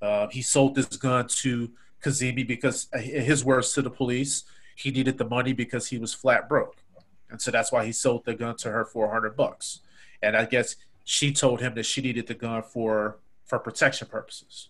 Uh, 0.00 0.28
he 0.28 0.40
sold 0.40 0.74
this 0.74 0.86
gun 0.96 1.28
to 1.28 1.70
Kazemi 2.02 2.46
because, 2.46 2.88
uh, 2.92 2.98
his 2.98 3.44
words 3.44 3.72
to 3.74 3.82
the 3.82 3.90
police, 3.90 4.44
he 4.76 4.90
needed 4.90 5.18
the 5.18 5.24
money 5.24 5.52
because 5.52 5.88
he 5.88 5.98
was 5.98 6.14
flat 6.14 6.48
broke, 6.48 6.82
and 7.30 7.40
so 7.40 7.50
that's 7.50 7.70
why 7.70 7.84
he 7.84 7.92
sold 7.92 8.24
the 8.24 8.34
gun 8.34 8.56
to 8.56 8.70
her 8.70 8.84
for 8.84 9.06
100 9.06 9.36
bucks. 9.36 9.80
And 10.22 10.36
I 10.36 10.44
guess 10.44 10.76
she 11.04 11.32
told 11.32 11.60
him 11.60 11.74
that 11.74 11.86
she 11.86 12.00
needed 12.00 12.26
the 12.26 12.34
gun 12.34 12.62
for 12.62 13.18
for 13.44 13.58
protection 13.58 14.06
purposes. 14.08 14.68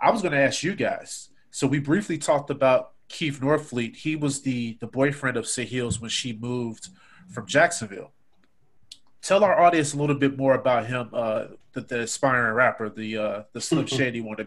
I 0.00 0.10
was 0.10 0.22
going 0.22 0.32
to 0.32 0.38
ask 0.38 0.62
you 0.62 0.74
guys. 0.74 1.30
So 1.50 1.66
we 1.66 1.80
briefly 1.80 2.16
talked 2.16 2.50
about 2.50 2.92
Keith 3.08 3.40
Norfleet. 3.40 3.96
He 3.96 4.16
was 4.16 4.42
the 4.42 4.78
the 4.80 4.86
boyfriend 4.86 5.36
of 5.36 5.44
Sahil's 5.44 6.00
when 6.00 6.10
she 6.10 6.32
moved 6.32 6.88
from 7.28 7.46
Jacksonville. 7.46 8.12
Tell 9.22 9.44
our 9.44 9.60
audience 9.60 9.92
a 9.92 9.98
little 9.98 10.16
bit 10.16 10.38
more 10.38 10.54
about 10.54 10.86
him, 10.86 11.10
uh, 11.12 11.46
the, 11.72 11.82
the 11.82 12.00
aspiring 12.00 12.54
rapper, 12.54 12.88
the 12.88 13.16
uh, 13.16 13.42
the 13.52 13.60
Slim 13.60 13.86
Shady 13.96 14.20
want 14.20 14.38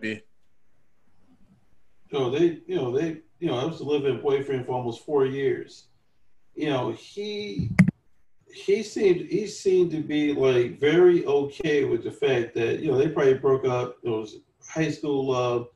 Oh, 2.14 2.30
they, 2.30 2.60
you 2.68 2.76
know, 2.76 2.92
they, 2.92 3.18
you 3.40 3.48
know, 3.48 3.58
I 3.60 3.66
was 3.66 3.80
a 3.80 3.84
living 3.84 4.22
boyfriend 4.22 4.66
for 4.66 4.74
almost 4.74 5.06
four 5.06 5.26
years. 5.26 5.86
You 6.56 6.70
know, 6.70 6.92
he 6.92 7.72
he 8.54 8.84
seemed 8.84 9.32
he 9.32 9.48
seemed 9.48 9.92
to 9.92 10.02
be 10.02 10.34
like 10.34 10.80
very 10.80 11.26
okay 11.26 11.86
with 11.86 12.04
the 12.04 12.12
fact 12.12 12.54
that 12.54 12.80
you 12.80 12.92
know 12.92 12.98
they 12.98 13.08
probably 13.08 13.34
broke 13.34 13.66
up. 13.66 13.98
It 14.04 14.10
was 14.10 14.38
high 14.68 14.92
school 14.92 15.28
love. 15.28 15.70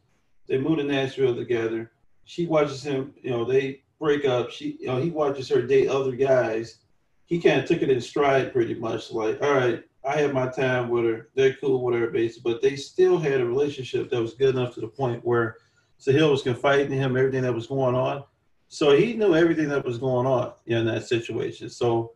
They 0.48 0.60
moved 0.60 0.78
to 0.78 0.84
Nashville 0.84 1.36
together. 1.36 1.92
She 2.26 2.46
watches 2.46 2.84
him. 2.84 3.14
You 3.22 3.32
know, 3.32 3.46
they 3.46 3.82
break 4.00 4.26
up. 4.26 4.52
She, 4.52 4.78
you 4.80 4.88
know, 4.88 5.02
he 5.02 5.10
watches 5.10 5.50
her 5.50 5.62
date 5.62 5.90
other 5.90 6.12
guys. 6.12 6.78
He 7.26 7.42
kind 7.42 7.60
of 7.60 7.66
took 7.68 7.82
it 7.82 7.90
in 7.90 8.00
stride, 8.00 8.54
pretty 8.54 8.76
much. 8.76 9.12
Like, 9.12 9.42
all 9.42 9.54
right, 9.54 9.84
I 10.08 10.16
had 10.16 10.34
my 10.34 10.48
time 10.48 10.90
with 10.90 11.04
her. 11.04 11.30
They're 11.36 11.56
cool 11.56 11.84
with 11.84 11.96
her, 11.96 12.10
basically. 12.10 12.54
But 12.54 12.62
they 12.62 12.76
still 12.76 13.18
had 13.18 13.42
a 13.42 13.46
relationship 13.46 14.10
that 14.10 14.22
was 14.22 14.36
good 14.36 14.56
enough 14.56 14.74
to 14.76 14.82
the 14.82 14.88
point 14.88 15.26
where 15.26 15.58
Sahil 16.00 16.32
was 16.32 16.44
confiding 16.44 16.92
in 16.92 17.00
him 17.00 17.18
everything 17.18 17.44
that 17.44 17.54
was 17.54 17.68
going 17.68 17.96
on. 17.96 18.24
So 18.70 18.96
he 18.96 19.14
knew 19.14 19.36
everything 19.36 19.70
that 19.70 19.86
was 19.86 19.98
going 19.98 20.28
on 20.28 20.54
in 20.66 20.86
that 20.86 21.08
situation. 21.08 21.70
So 21.70 22.14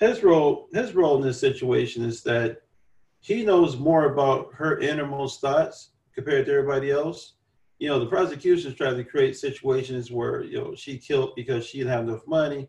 his 0.00 0.22
role, 0.22 0.68
his 0.72 0.94
role 0.94 1.16
in 1.16 1.22
this 1.22 1.38
situation 1.38 2.04
is 2.04 2.22
that 2.24 2.62
he 3.20 3.44
knows 3.44 3.76
more 3.76 4.12
about 4.12 4.52
her 4.54 4.78
innermost 4.80 5.40
thoughts 5.40 5.90
compared 6.14 6.46
to 6.46 6.52
everybody 6.52 6.90
else. 6.90 7.34
You 7.78 7.88
know, 7.88 8.00
the 8.00 8.06
prosecution's 8.06 8.74
trying 8.74 8.96
to 8.96 9.04
create 9.04 9.36
situations 9.36 10.10
where 10.10 10.42
you 10.42 10.58
know 10.58 10.74
she 10.74 10.98
killed 10.98 11.34
because 11.36 11.64
she 11.64 11.78
didn't 11.78 11.92
have 11.92 12.08
enough 12.08 12.26
money. 12.26 12.68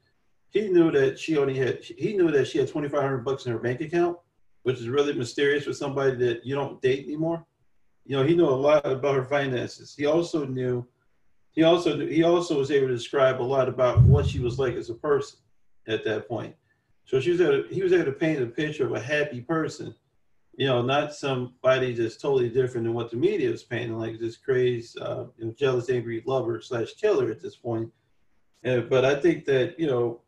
He 0.51 0.70
knew 0.70 0.91
that 0.91 1.18
she 1.20 1.38
only 1.38 1.57
had 1.57 1.84
he 1.84 2.16
knew 2.16 2.32
that 2.32 2.47
she 2.47 2.59
had 2.59 2.70
twenty 2.70 2.88
five 2.88 3.01
hundred 3.01 3.26
bucks 3.26 3.45
in 3.45 3.51
her 3.51 3.59
bank 3.59 3.82
account, 3.82 4.18
which 4.61 4.80
is 4.80 4.88
really 4.88 5.14
mysterious 5.14 5.66
for 5.66 5.74
somebody 5.74 6.16
that 6.18 6.45
you 6.45 6.53
don't 6.55 6.82
date 6.82 7.05
anymore. 7.05 7.45
You 8.06 8.18
know, 8.18 8.24
he 8.24 8.36
knew 8.36 8.45
a 8.45 8.51
lot 8.51 8.86
about 8.86 9.16
her 9.16 9.24
finances. 9.24 9.95
He 9.97 10.06
also 10.06 10.45
knew 10.45 10.86
he 11.54 11.64
also 11.64 11.95
knew, 11.95 12.08
he 12.08 12.24
also 12.24 12.58
was 12.58 12.72
able 12.72 12.88
to 12.88 12.95
describe 12.95 13.39
a 13.39 13.43
lot 13.43 13.70
about 13.70 14.01
what 14.01 14.26
she 14.26 14.39
was 14.39 14.58
like 14.58 14.74
as 14.74 14.89
a 14.89 14.95
person 14.95 15.39
at 15.88 16.04
that 16.04 16.28
point. 16.28 16.56
So 17.06 17.20
she 17.20 17.32
was 17.32 17.41
able, 17.41 17.64
he 17.70 17.84
was 17.84 17.93
able 17.93 18.06
to 18.06 18.12
paint 18.12 18.41
a 18.41 18.47
picture 18.47 18.86
of 18.86 18.93
a 18.93 18.99
happy 18.99 19.41
person, 19.41 19.93
you 20.56 20.66
know, 20.66 20.82
not 20.82 21.14
somebody 21.14 21.93
that's 21.93 22.18
totally 22.18 22.49
different 22.49 22.86
than 22.86 22.93
what 22.95 23.12
the 23.12 23.18
media 23.18 23.51
was 23.51 23.64
painting, 23.64 23.99
like 23.99 24.20
this 24.20 24.38
crazy, 24.38 24.99
uh, 24.99 25.26
you 25.38 25.45
know, 25.45 25.54
jealous, 25.58 25.89
angry 25.89 26.24
lover 26.26 26.60
slash 26.60 26.93
killer 26.93 27.30
at 27.30 27.39
this 27.39 27.56
point. 27.56 27.91
But 28.64 29.06
I 29.06 29.16
think 29.16 29.45
that 29.45 29.80
you 29.80 29.88
know, 29.88 30.22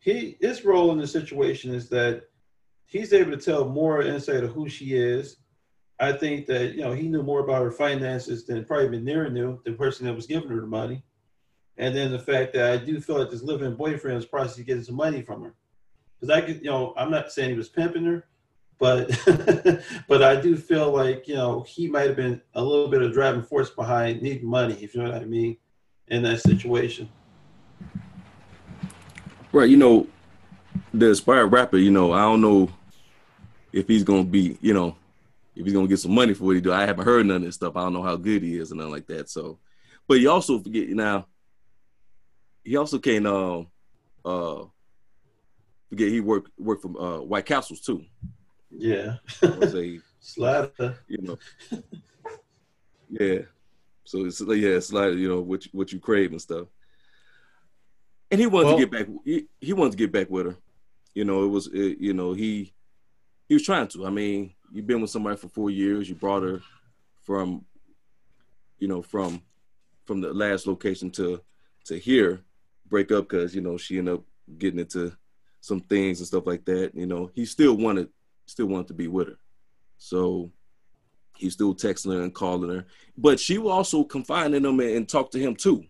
he 0.00 0.36
his 0.40 0.64
role 0.64 0.92
in 0.92 0.98
the 0.98 1.06
situation 1.06 1.72
is 1.72 1.88
that 1.90 2.24
he's 2.86 3.12
able 3.12 3.30
to 3.30 3.36
tell 3.36 3.68
more 3.68 4.02
insight 4.02 4.44
of 4.44 4.50
who 4.50 4.68
she 4.68 4.96
is. 4.96 5.36
I 6.00 6.12
think 6.12 6.46
that 6.46 6.74
you 6.74 6.82
know 6.82 6.92
he 6.92 7.08
knew 7.08 7.22
more 7.22 7.40
about 7.40 7.62
her 7.62 7.72
finances 7.72 8.44
than 8.44 8.64
probably 8.64 8.88
Manera 8.88 9.30
knew, 9.30 9.60
the 9.64 9.72
person 9.72 10.06
that 10.06 10.14
was 10.14 10.26
giving 10.26 10.48
her 10.48 10.60
the 10.60 10.66
money. 10.66 11.02
And 11.76 11.94
then 11.94 12.10
the 12.10 12.18
fact 12.18 12.54
that 12.54 12.72
I 12.72 12.76
do 12.76 13.00
feel 13.00 13.18
like 13.18 13.30
this 13.30 13.42
living 13.42 13.74
boyfriend 13.74 14.16
was 14.16 14.26
probably 14.26 14.64
getting 14.64 14.82
some 14.82 14.96
money 14.96 15.22
from 15.22 15.42
her 15.42 15.54
because 16.18 16.36
I 16.36 16.40
could, 16.40 16.56
you 16.56 16.70
know, 16.70 16.92
I'm 16.96 17.10
not 17.10 17.32
saying 17.32 17.50
he 17.50 17.56
was 17.56 17.68
pimping 17.68 18.04
her, 18.04 18.26
but 18.78 19.08
but 20.08 20.22
I 20.22 20.40
do 20.40 20.56
feel 20.56 20.92
like 20.92 21.28
you 21.28 21.34
know 21.34 21.62
he 21.62 21.88
might 21.88 22.06
have 22.06 22.16
been 22.16 22.40
a 22.54 22.62
little 22.62 22.88
bit 22.88 23.02
of 23.02 23.12
driving 23.12 23.42
force 23.42 23.70
behind 23.70 24.22
needing 24.22 24.48
money, 24.48 24.74
if 24.80 24.94
you 24.94 25.02
know 25.02 25.10
what 25.10 25.22
I 25.22 25.24
mean, 25.24 25.56
in 26.08 26.22
that 26.22 26.40
situation. 26.40 27.08
Right, 29.52 29.70
you 29.70 29.76
know, 29.76 30.06
the 30.92 31.10
aspired 31.10 31.46
rapper, 31.46 31.78
you 31.78 31.90
know, 31.90 32.12
I 32.12 32.20
don't 32.20 32.40
know 32.40 32.70
if 33.72 33.88
he's 33.88 34.04
gonna 34.04 34.24
be, 34.24 34.58
you 34.60 34.74
know, 34.74 34.96
if 35.58 35.64
he's 35.64 35.74
gonna 35.74 35.88
get 35.88 35.98
some 35.98 36.14
money 36.14 36.34
for 36.34 36.44
what 36.44 36.54
he 36.54 36.60
do. 36.60 36.72
I 36.72 36.86
haven't 36.86 37.04
heard 37.04 37.26
none 37.26 37.38
of 37.38 37.42
this 37.42 37.56
stuff. 37.56 37.76
I 37.76 37.82
don't 37.82 37.92
know 37.92 38.02
how 38.02 38.14
good 38.14 38.42
he 38.44 38.56
is 38.56 38.70
and 38.70 38.78
nothing 38.78 38.92
like 38.92 39.08
that. 39.08 39.28
So, 39.28 39.58
but 40.06 40.20
you 40.20 40.30
also 40.30 40.60
forget 40.60 40.88
now. 40.90 41.26
He 42.62 42.76
also 42.76 42.98
can't 42.98 43.26
uh, 43.26 43.64
uh 44.24 44.64
forget 45.88 46.08
he 46.08 46.20
worked 46.20 46.52
worked 46.58 46.82
for 46.82 47.00
uh, 47.00 47.20
White 47.22 47.44
Castles 47.44 47.80
too. 47.80 48.04
Yeah. 48.70 49.16
say 49.68 49.98
slider. 50.20 50.96
You 51.08 51.18
know. 51.22 51.38
yeah. 53.10 53.38
So 54.04 54.26
it's 54.26 54.40
like 54.40 54.58
yeah, 54.58 54.78
slider. 54.78 55.16
You 55.16 55.28
know 55.28 55.40
what 55.40 55.64
you, 55.64 55.70
what 55.72 55.92
you 55.92 55.98
crave 55.98 56.30
and 56.30 56.40
stuff. 56.40 56.68
And 58.30 58.40
he 58.40 58.46
wanted 58.46 58.66
well, 58.66 58.78
to 58.78 58.86
get 58.86 58.92
back. 58.92 59.06
He, 59.24 59.46
he 59.60 59.72
wanted 59.72 59.92
to 59.92 59.96
get 59.96 60.12
back 60.12 60.30
with 60.30 60.46
her. 60.46 60.56
You 61.14 61.24
know, 61.24 61.44
it 61.44 61.48
was 61.48 61.66
it, 61.72 61.98
you 61.98 62.14
know 62.14 62.32
he 62.32 62.74
he 63.48 63.54
was 63.54 63.64
trying 63.64 63.88
to. 63.88 64.06
I 64.06 64.10
mean, 64.10 64.52
you've 64.72 64.86
been 64.86 65.00
with 65.00 65.10
somebody 65.10 65.36
for 65.36 65.48
four 65.48 65.70
years. 65.70 66.08
You 66.08 66.14
brought 66.14 66.42
her 66.42 66.60
from 67.22 67.64
you 68.78 68.88
know 68.88 69.02
from 69.02 69.42
from 70.04 70.20
the 70.20 70.32
last 70.32 70.66
location 70.66 71.10
to 71.12 71.40
to 71.86 71.98
here 71.98 72.42
break 72.88 73.12
up 73.12 73.28
because 73.28 73.54
you 73.54 73.60
know 73.60 73.76
she 73.76 73.98
ended 73.98 74.14
up 74.14 74.24
getting 74.58 74.80
into 74.80 75.12
some 75.60 75.80
things 75.80 76.20
and 76.20 76.26
stuff 76.26 76.46
like 76.46 76.64
that. 76.66 76.92
You 76.94 77.06
know, 77.06 77.30
he 77.34 77.44
still 77.44 77.74
wanted 77.74 78.08
still 78.46 78.66
wanted 78.66 78.88
to 78.88 78.94
be 78.94 79.08
with 79.08 79.28
her. 79.28 79.38
So 79.98 80.52
he's 81.36 81.54
still 81.54 81.74
texting 81.74 82.12
her 82.12 82.22
and 82.22 82.34
calling 82.34 82.70
her. 82.70 82.86
But 83.16 83.40
she 83.40 83.58
will 83.58 83.70
also 83.70 84.04
confide 84.04 84.54
in 84.54 84.64
him 84.64 84.80
and, 84.80 84.90
and 84.90 85.08
talk 85.08 85.30
to 85.32 85.38
him 85.38 85.56
too. 85.56 85.84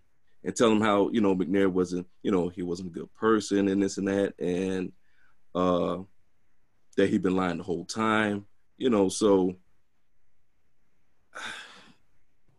And 0.45 0.55
tell 0.55 0.71
him 0.71 0.81
how, 0.81 1.11
you 1.11 1.21
know, 1.21 1.35
McNair 1.35 1.69
wasn't, 1.69 2.07
you 2.23 2.31
know, 2.31 2.49
he 2.49 2.63
wasn't 2.63 2.91
a 2.91 2.93
good 2.93 3.13
person 3.15 3.69
and 3.69 3.83
this 3.83 3.99
and 3.99 4.09
that. 4.09 4.35
And 4.39 4.93
uh 5.55 5.99
that 6.99 7.09
he'd 7.09 7.23
been 7.23 7.37
lying 7.37 7.57
the 7.57 7.65
whole 7.65 7.85
time. 7.85 8.45
You 8.77 8.91
know, 8.91 9.09
so 9.09 9.57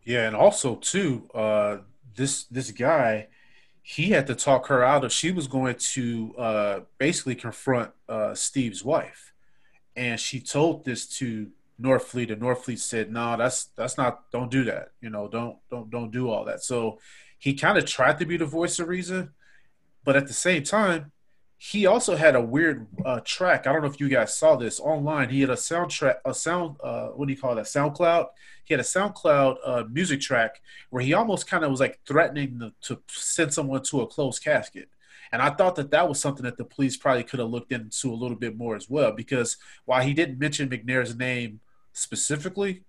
Yeah, 0.04 0.26
and 0.26 0.34
also 0.34 0.76
too, 0.76 1.30
uh 1.32 1.78
this 2.16 2.44
this 2.44 2.70
guy 2.72 3.28
he 3.82 4.10
had 4.10 4.26
to 4.26 4.34
talk 4.34 4.66
her 4.68 4.84
out 4.84 5.04
of 5.04 5.12
she 5.12 5.32
was 5.32 5.48
going 5.48 5.74
to 5.74 6.34
uh, 6.38 6.80
basically 6.98 7.34
confront 7.34 7.90
uh, 8.08 8.34
Steve's 8.34 8.84
wife, 8.84 9.32
and 9.96 10.20
she 10.20 10.40
told 10.40 10.84
this 10.84 11.06
to 11.18 11.50
Norfleet, 11.80 12.30
and 12.30 12.40
Norfleet 12.40 12.78
said, 12.78 13.10
"No, 13.10 13.36
that's 13.36 13.64
that's 13.76 13.96
not. 13.96 14.30
Don't 14.30 14.50
do 14.50 14.64
that. 14.64 14.90
You 15.00 15.10
know, 15.10 15.28
don't 15.28 15.56
don't 15.70 15.90
don't 15.90 16.10
do 16.10 16.30
all 16.30 16.44
that." 16.44 16.62
So 16.62 17.00
he 17.38 17.54
kind 17.54 17.78
of 17.78 17.86
tried 17.86 18.18
to 18.18 18.26
be 18.26 18.36
the 18.36 18.46
voice 18.46 18.78
of 18.78 18.86
reason, 18.86 19.30
but 20.04 20.14
at 20.14 20.28
the 20.28 20.34
same 20.34 20.62
time, 20.62 21.10
he 21.62 21.84
also 21.84 22.16
had 22.16 22.34
a 22.36 22.40
weird 22.40 22.86
uh, 23.04 23.20
track. 23.22 23.66
I 23.66 23.72
don't 23.74 23.82
know 23.82 23.88
if 23.88 24.00
you 24.00 24.08
guys 24.08 24.34
saw 24.34 24.56
this 24.56 24.80
online. 24.80 25.28
He 25.28 25.42
had 25.42 25.50
a 25.50 25.56
soundtrack, 25.56 26.16
a 26.24 26.32
sound, 26.32 26.76
uh, 26.82 27.08
what 27.08 27.28
do 27.28 27.34
you 27.34 27.38
call 27.38 27.54
that? 27.54 27.66
SoundCloud. 27.66 28.28
He 28.64 28.72
had 28.72 28.80
a 28.80 28.82
SoundCloud 28.82 29.56
uh, 29.62 29.84
music 29.90 30.22
track 30.22 30.62
where 30.88 31.02
he 31.02 31.12
almost 31.12 31.46
kind 31.46 31.62
of 31.62 31.70
was 31.70 31.80
like 31.80 32.00
threatening 32.06 32.58
to, 32.60 32.72
to 32.88 33.02
send 33.08 33.52
someone 33.52 33.82
to 33.82 34.00
a 34.00 34.06
closed 34.06 34.42
casket. 34.42 34.88
And 35.32 35.42
I 35.42 35.50
thought 35.50 35.76
that 35.76 35.90
that 35.90 36.08
was 36.08 36.18
something 36.18 36.44
that 36.44 36.56
the 36.56 36.64
police 36.64 36.96
probably 36.96 37.24
could 37.24 37.40
have 37.40 37.50
looked 37.50 37.72
into 37.72 38.10
a 38.10 38.16
little 38.16 38.38
bit 38.38 38.56
more 38.56 38.74
as 38.74 38.88
well, 38.88 39.12
because 39.12 39.58
while 39.84 40.02
he 40.02 40.14
didn't 40.14 40.38
mention 40.38 40.70
McNair's 40.70 41.14
name 41.14 41.60
specifically, 41.92 42.84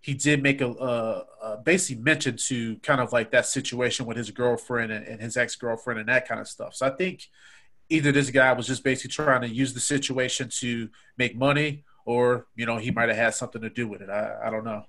he 0.00 0.14
did 0.14 0.42
make 0.42 0.60
a, 0.60 0.68
a, 0.68 1.24
a 1.42 1.56
basically 1.58 2.02
mention 2.02 2.36
to 2.48 2.76
kind 2.78 3.00
of 3.00 3.12
like 3.12 3.30
that 3.30 3.46
situation 3.46 4.04
with 4.04 4.16
his 4.16 4.32
girlfriend 4.32 4.90
and, 4.90 5.06
and 5.06 5.20
his 5.20 5.36
ex 5.36 5.54
girlfriend 5.54 6.00
and 6.00 6.08
that 6.08 6.26
kind 6.26 6.40
of 6.40 6.48
stuff. 6.48 6.74
So 6.74 6.88
I 6.88 6.90
think 6.90 7.28
either 7.90 8.12
this 8.12 8.30
guy 8.30 8.52
was 8.52 8.66
just 8.66 8.82
basically 8.82 9.10
trying 9.10 9.42
to 9.42 9.48
use 9.48 9.74
the 9.74 9.80
situation 9.80 10.48
to 10.60 10.88
make 11.18 11.36
money, 11.36 11.84
or 12.06 12.46
you 12.56 12.64
know 12.64 12.78
he 12.78 12.90
might 12.90 13.08
have 13.08 13.18
had 13.18 13.34
something 13.34 13.60
to 13.60 13.70
do 13.70 13.86
with 13.86 14.00
it. 14.00 14.08
I, 14.08 14.46
I 14.46 14.50
don't 14.50 14.64
know. 14.64 14.86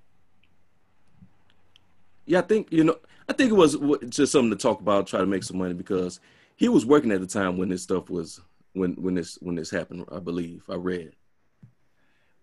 Yeah, 2.24 2.38
I 2.38 2.42
think 2.42 2.72
you 2.72 2.84
know. 2.84 2.96
I 3.28 3.34
think 3.34 3.50
it 3.50 3.54
was 3.54 3.76
just 4.08 4.32
something 4.32 4.50
to 4.50 4.56
talk 4.56 4.80
about, 4.80 5.06
try 5.06 5.20
to 5.20 5.26
make 5.26 5.44
some 5.44 5.56
money 5.56 5.74
because 5.74 6.20
he 6.56 6.68
was 6.68 6.84
working 6.84 7.12
at 7.12 7.20
the 7.20 7.26
time 7.26 7.56
when 7.56 7.68
this 7.68 7.82
stuff 7.82 8.10
was 8.10 8.40
when 8.72 8.92
when 8.94 9.14
this 9.14 9.38
when 9.40 9.56
this 9.56 9.70
happened. 9.70 10.06
I 10.10 10.18
believe 10.18 10.64
I 10.68 10.74
read. 10.74 11.12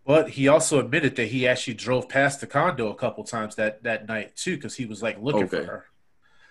But 0.06 0.32
he 0.32 0.48
also 0.48 0.80
admitted 0.80 1.16
that 1.18 1.28
he 1.28 1.48
actually 1.48 1.76
drove 1.76 2.10
past 2.10 2.42
the 2.42 2.48
condo 2.48 2.90
a 2.90 2.96
couple 2.96 3.24
times 3.24 3.56
that 3.56 3.84
that 3.84 4.08
night 4.08 4.36
too, 4.36 4.56
because 4.56 4.76
he 4.76 4.86
was 4.86 5.04
like 5.04 5.22
looking 5.22 5.44
okay. 5.44 5.58
for 5.58 5.66
her. 5.66 5.86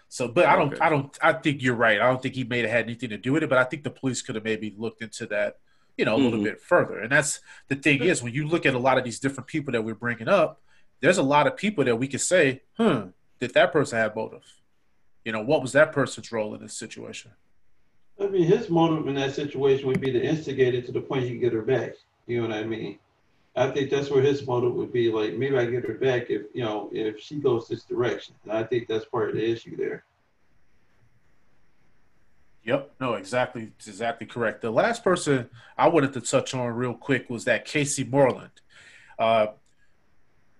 So, 0.09 0.27
but 0.29 0.47
I 0.47 0.57
don't, 0.57 0.73
okay. 0.73 0.85
I 0.85 0.89
don't, 0.89 1.19
I 1.23 1.33
think 1.35 1.63
you're 1.63 1.75
right. 1.75 2.01
I 2.01 2.07
don't 2.07 2.23
think 2.23 2.35
he 2.35 2.45
may 2.45 2.61
have 2.61 2.71
had 2.71 2.85
anything 2.85 3.11
to 3.11 3.19
do 3.19 3.33
with 3.33 3.43
it, 3.43 3.49
but 3.49 3.59
I 3.59 3.65
think 3.65 3.85
the 3.85 3.91
police 3.91 4.23
could 4.23 4.37
have 4.37 4.45
maybe 4.45 4.75
looked 4.77 5.03
into 5.03 5.27
that, 5.27 5.59
you 5.97 6.05
know, 6.05 6.15
a 6.15 6.19
mm-hmm. 6.19 6.25
little 6.25 6.45
bit 6.45 6.61
further. 6.61 6.99
And 7.01 7.13
that's 7.13 7.41
the 7.69 7.77
thing 7.77 8.03
is, 8.03 8.23
when 8.23 8.33
you 8.33 8.47
look 8.47 8.65
at 8.65 8.75
a 8.75 8.79
lot 8.79 8.97
of 8.97 9.05
these 9.05 9.19
different 9.19 9.47
people 9.47 9.73
that 9.73 9.83
we're 9.83 9.95
bringing 9.95 10.29
up, 10.29 10.63
there's 11.01 11.19
a 11.19 11.23
lot 11.23 11.47
of 11.47 11.57
people 11.57 11.85
that 11.85 11.97
we 11.97 12.09
could 12.09 12.21
say, 12.21 12.63
hmm, 12.77 13.09
did 13.39 13.55
that 13.55 13.73
person 13.73 13.99
have 13.99 14.17
motive? 14.17 14.45
You 15.25 15.33
know, 15.33 15.43
what 15.43 15.61
was 15.61 15.73
that 15.73 15.93
person's 15.93 16.33
role 16.33 16.55
in 16.55 16.63
this 16.63 16.77
situation? 16.77 17.33
I 18.21 18.27
mean, 18.27 18.45
his 18.45 18.69
motive 18.71 19.07
in 19.07 19.15
that 19.17 19.35
situation 19.35 19.87
would 19.89 20.01
be 20.01 20.11
to 20.11 20.21
instigate 20.21 20.75
it 20.75 20.87
to 20.87 20.93
the 20.93 21.01
point 21.01 21.25
he 21.25 21.31
can 21.31 21.41
get 21.41 21.53
her 21.53 21.63
back. 21.63 21.93
You 22.27 22.43
know 22.43 22.49
what 22.49 22.57
I 22.57 22.65
mean? 22.65 22.99
I 23.59 23.71
think 23.71 23.91
that's 23.91 24.11
where 24.11 24.23
his 24.23 24.47
motive 24.47 24.75
would 24.75 24.93
be. 24.93 25.11
Like 25.11 25.35
maybe 25.35 25.59
I 25.59 25.67
get 25.67 25.85
her 25.85 25.95
back 25.95 26.31
if 26.31 26.43
you 26.55 26.63
know 26.63 26.89
if 26.93 27.21
she 27.21 27.37
goes 27.37 27.67
this 27.69 27.83
direction. 27.83 28.35
And 28.45 28.53
I 28.53 28.63
think 28.63 28.87
that's 28.87 29.05
part 29.05 29.31
of 29.31 29.37
the 29.37 29.51
issue 29.51 29.77
there. 29.77 30.05
Yep, 32.65 32.93
no, 33.01 33.15
exactly, 33.15 33.73
exactly 33.87 34.27
correct. 34.27 34.61
The 34.61 34.71
last 34.71 35.03
person 35.03 35.49
I 35.77 35.89
wanted 35.89 36.13
to 36.13 36.21
touch 36.21 36.55
on 36.55 36.69
real 36.75 36.95
quick 36.95 37.31
was 37.31 37.45
that 37.45 37.65
Casey 37.65 38.05
Moreland. 38.05 38.51
Uh, 39.19 39.49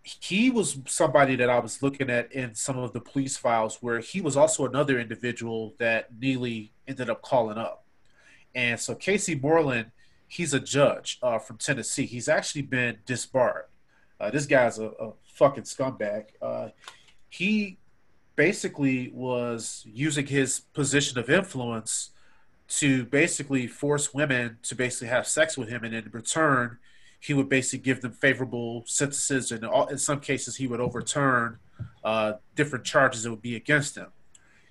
he 0.03 0.49
was 0.49 0.79
somebody 0.87 1.37
that 1.37 1.51
I 1.51 1.59
was 1.59 1.83
looking 1.83 2.09
at 2.09 2.33
in 2.33 2.55
some 2.55 2.79
of 2.79 2.95
the 2.95 3.01
police 3.01 3.37
files 3.37 3.79
where 3.83 4.01
he 4.01 4.23
was 4.23 4.37
also 4.39 4.65
another 4.65 4.99
individual 4.99 5.75
that 5.79 6.09
Neely 6.19 6.73
ended 6.87 7.11
up 7.11 7.21
calling 7.21 7.59
up. 7.59 7.85
And 8.55 8.81
so 8.81 8.95
Casey 8.95 9.35
Moreland 9.35 9.91
he's 10.29 10.55
a 10.55 10.61
judge 10.61 11.19
uh, 11.23 11.39
from 11.39 11.57
Tennessee. 11.57 12.07
He's 12.07 12.29
actually 12.29 12.63
been 12.63 12.99
disbarred. 13.07 13.65
Uh, 14.21 14.31
this 14.31 14.47
guy's 14.47 14.79
a, 14.79 14.87
a 14.87 15.13
fucking 15.35 15.65
scumbag. 15.65 16.27
Uh, 16.41 16.69
he 17.29 17.79
basically 18.37 19.11
was 19.13 19.85
using 19.87 20.27
his 20.27 20.61
position 20.61 21.19
of 21.19 21.29
influence 21.29 22.11
to 22.69 23.05
basically 23.07 23.67
force 23.67 24.13
women 24.13 24.59
to 24.63 24.75
basically 24.75 25.09
have 25.09 25.27
sex 25.27 25.57
with 25.57 25.69
him, 25.69 25.83
and 25.85 25.95
in 25.95 26.09
return, 26.13 26.79
he 27.19 27.33
would 27.35 27.49
basically 27.49 27.83
give 27.83 28.03
them 28.03 28.13
favorable 28.13 28.85
sentences, 28.87 29.51
and 29.51 29.65
in 29.91 29.99
some 29.99 30.21
cases, 30.21 30.57
he 30.57 30.67
would 30.67 30.81
overturn 30.81 31.59
uh, 32.05 32.35
different 32.55 32.85
charges 32.85 33.23
that 33.23 33.31
would 33.31 33.43
be 33.43 33.57
against 33.57 33.97
him. 33.97 34.09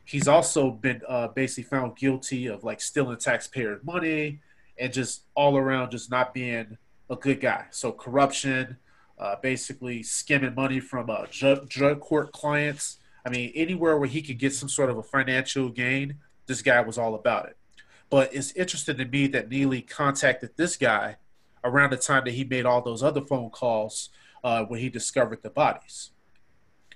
He's 0.05 0.27
also 0.27 0.71
been 0.71 1.01
uh, 1.07 1.29
basically 1.29 1.63
found 1.63 1.97
guilty 1.97 2.45
of 2.45 2.63
like 2.63 2.79
stealing 2.79 3.17
taxpayer 3.17 3.79
money, 3.83 4.39
and 4.79 4.93
just 4.93 5.23
all 5.35 5.57
around 5.57 5.91
just 5.91 6.11
not 6.11 6.33
being 6.33 6.77
a 7.09 7.15
good 7.15 7.41
guy. 7.41 7.65
So 7.71 7.91
corruption, 7.91 8.77
uh, 9.17 9.35
basically 9.41 10.03
skimming 10.03 10.55
money 10.55 10.79
from 10.79 11.09
uh, 11.09 11.25
drug, 11.31 11.69
drug 11.69 11.99
court 11.99 12.31
clients. 12.31 12.97
I 13.25 13.29
mean, 13.29 13.51
anywhere 13.55 13.97
where 13.97 14.07
he 14.07 14.21
could 14.21 14.37
get 14.37 14.53
some 14.53 14.69
sort 14.69 14.89
of 14.89 14.97
a 14.97 15.03
financial 15.03 15.69
gain, 15.69 16.15
this 16.45 16.61
guy 16.61 16.81
was 16.81 16.97
all 16.97 17.15
about 17.15 17.47
it. 17.47 17.57
But 18.09 18.33
it's 18.33 18.51
interesting 18.53 18.97
to 18.97 19.05
me 19.05 19.27
that 19.27 19.49
Neely 19.49 19.81
contacted 19.81 20.51
this 20.55 20.77
guy 20.77 21.17
around 21.63 21.91
the 21.91 21.97
time 21.97 22.23
that 22.25 22.33
he 22.33 22.43
made 22.43 22.65
all 22.65 22.81
those 22.81 23.03
other 23.03 23.21
phone 23.21 23.49
calls 23.49 24.09
uh, 24.43 24.63
when 24.63 24.79
he 24.79 24.89
discovered 24.89 25.43
the 25.43 25.49
bodies. 25.49 26.11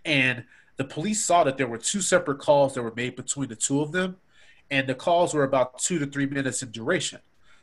And 0.05 0.45
the 0.77 0.85
police 0.85 1.23
saw 1.23 1.43
that 1.43 1.57
there 1.57 1.67
were 1.67 1.77
two 1.77 2.01
separate 2.01 2.39
calls 2.39 2.73
that 2.73 2.81
were 2.81 2.93
made 2.95 3.15
between 3.15 3.49
the 3.49 3.55
two 3.55 3.81
of 3.81 3.91
them, 3.91 4.17
and 4.69 4.87
the 4.87 4.95
calls 4.95 5.33
were 5.33 5.43
about 5.43 5.79
two 5.79 5.99
to 5.99 6.05
three 6.05 6.25
minutes 6.25 6.63
in 6.63 6.71
duration. 6.71 7.19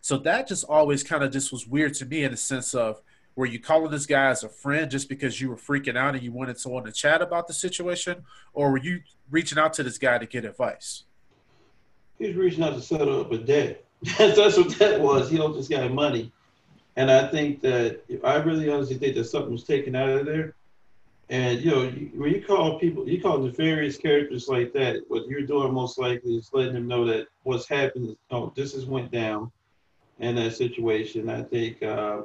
So 0.09 0.17
that 0.17 0.49
just 0.49 0.65
always 0.65 1.03
kind 1.03 1.23
of 1.23 1.31
just 1.31 1.53
was 1.53 1.67
weird 1.67 1.93
to 1.97 2.07
me 2.07 2.25
in 2.25 2.31
the 2.31 2.37
sense 2.39 2.75
of 2.75 3.03
were 3.37 3.45
you 3.45 3.61
calling 3.61 3.91
this 3.91 4.07
guy 4.07 4.31
as 4.31 4.43
a 4.43 4.49
friend 4.49 4.91
just 4.91 5.07
because 5.07 5.39
you 5.39 5.51
were 5.51 5.57
freaking 5.57 5.99
out 5.99 6.15
and 6.15 6.23
you 6.23 6.33
wanted 6.33 6.59
someone 6.59 6.85
to 6.85 6.93
chat 6.93 7.21
about 7.21 7.47
the 7.47 7.53
situation, 7.53 8.25
or 8.55 8.71
were 8.71 8.79
you 8.79 9.03
reaching 9.31 9.59
out 9.59 9.75
to 9.75 9.83
this 9.83 9.99
guy 9.99 10.17
to 10.17 10.25
get 10.25 10.47
advice? 10.47 11.05
He's 12.19 12.35
reaching 12.37 12.65
out 12.65 12.73
to 12.73 12.81
settle 12.81 13.21
up 13.21 13.31
a 13.33 13.37
debt. 13.37 13.85
That's 14.17 14.57
what 14.57 14.79
that 14.79 14.99
was. 14.99 15.29
He 15.29 15.39
owed 15.41 15.55
this 15.55 15.69
guy 15.69 15.87
money, 15.89 16.33
and 16.97 17.11
I 17.11 17.29
think 17.29 17.61
that 17.61 18.01
I 18.25 18.37
really 18.37 18.71
honestly 18.71 18.97
think 18.97 19.15
that 19.17 19.25
something 19.25 19.53
was 19.53 19.65
taken 19.65 19.95
out 19.95 20.09
of 20.09 20.25
there. 20.25 20.55
And 21.29 21.61
you 21.61 21.71
know, 21.71 21.83
when 22.15 22.33
you 22.33 22.43
call 22.43 22.79
people, 22.79 23.07
you 23.07 23.21
call 23.21 23.37
nefarious 23.41 23.99
characters 23.99 24.49
like 24.49 24.73
that. 24.73 25.03
What 25.09 25.29
you're 25.29 25.43
doing 25.43 25.75
most 25.75 25.99
likely 25.99 26.37
is 26.37 26.49
letting 26.55 26.73
them 26.73 26.89
know 26.89 27.05
that 27.05 27.27
what's 27.43 27.69
happened. 27.69 28.17
Oh, 28.31 28.55
this 28.57 28.73
has 28.73 28.87
went 28.87 29.11
down 29.11 29.53
in 30.19 30.37
that 30.37 30.55
situation. 30.55 31.29
I 31.29 31.43
think 31.43 31.83
uh, 31.83 32.23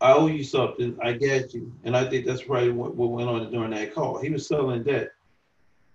I 0.00 0.12
owe 0.12 0.26
you 0.26 0.44
something. 0.44 0.98
I 1.02 1.12
get 1.12 1.54
you, 1.54 1.72
and 1.84 1.96
I 1.96 2.08
think 2.08 2.26
that's 2.26 2.42
probably 2.42 2.70
what, 2.70 2.94
what 2.94 3.10
went 3.10 3.28
on 3.28 3.50
during 3.50 3.70
that 3.70 3.94
call. 3.94 4.18
He 4.18 4.30
was 4.30 4.46
selling 4.46 4.82
debt. 4.82 5.12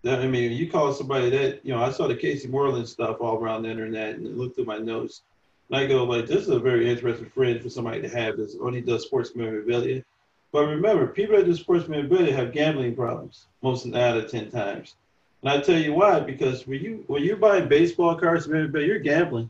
That, 0.04 0.20
I 0.20 0.28
mean, 0.28 0.54
you 0.54 0.70
call 0.70 0.94
somebody 0.94 1.30
that, 1.32 1.66
you 1.66 1.74
know, 1.74 1.84
I 1.84 1.92
saw 1.92 2.08
the 2.08 2.16
Casey 2.16 2.48
Moreland 2.48 2.88
stuff 2.88 3.18
all 3.20 3.38
around 3.38 3.64
the 3.64 3.70
internet 3.70 4.16
and 4.16 4.38
looked 4.38 4.58
at 4.58 4.66
my 4.66 4.78
notes. 4.78 5.24
And 5.70 5.78
I 5.78 5.88
go, 5.88 6.06
like, 6.06 6.26
this 6.26 6.44
is 6.44 6.50
a 6.50 6.60
very 6.60 6.90
interesting 6.90 7.30
friend 7.30 7.62
for 7.62 7.70
somebody 7.70 8.02
to 8.02 8.10
have 8.10 8.38
that's 8.38 8.56
only 8.62 8.82
does 8.82 9.04
sports 9.04 9.36
memorabilia. 9.36 10.04
But 10.52 10.68
remember, 10.68 11.08
people 11.08 11.36
that 11.36 11.46
do 11.46 11.54
sports 11.54 11.88
memorabilia 11.88 12.34
have 12.34 12.54
gambling 12.54 12.96
problems 12.96 13.48
most 13.62 13.86
nine 13.86 14.02
out 14.02 14.18
of 14.18 14.32
10 14.32 14.50
times. 14.50 14.96
And 15.42 15.52
I 15.52 15.62
tell 15.62 15.78
you 15.78 15.94
why, 15.94 16.20
because 16.20 16.66
when 16.66 16.82
you 16.82 17.04
when 17.08 17.24
you're 17.24 17.38
buying 17.38 17.70
baseball 17.70 18.16
cards, 18.16 18.48
memorabilia, 18.48 18.88
you're 18.88 19.00
gambling 19.00 19.50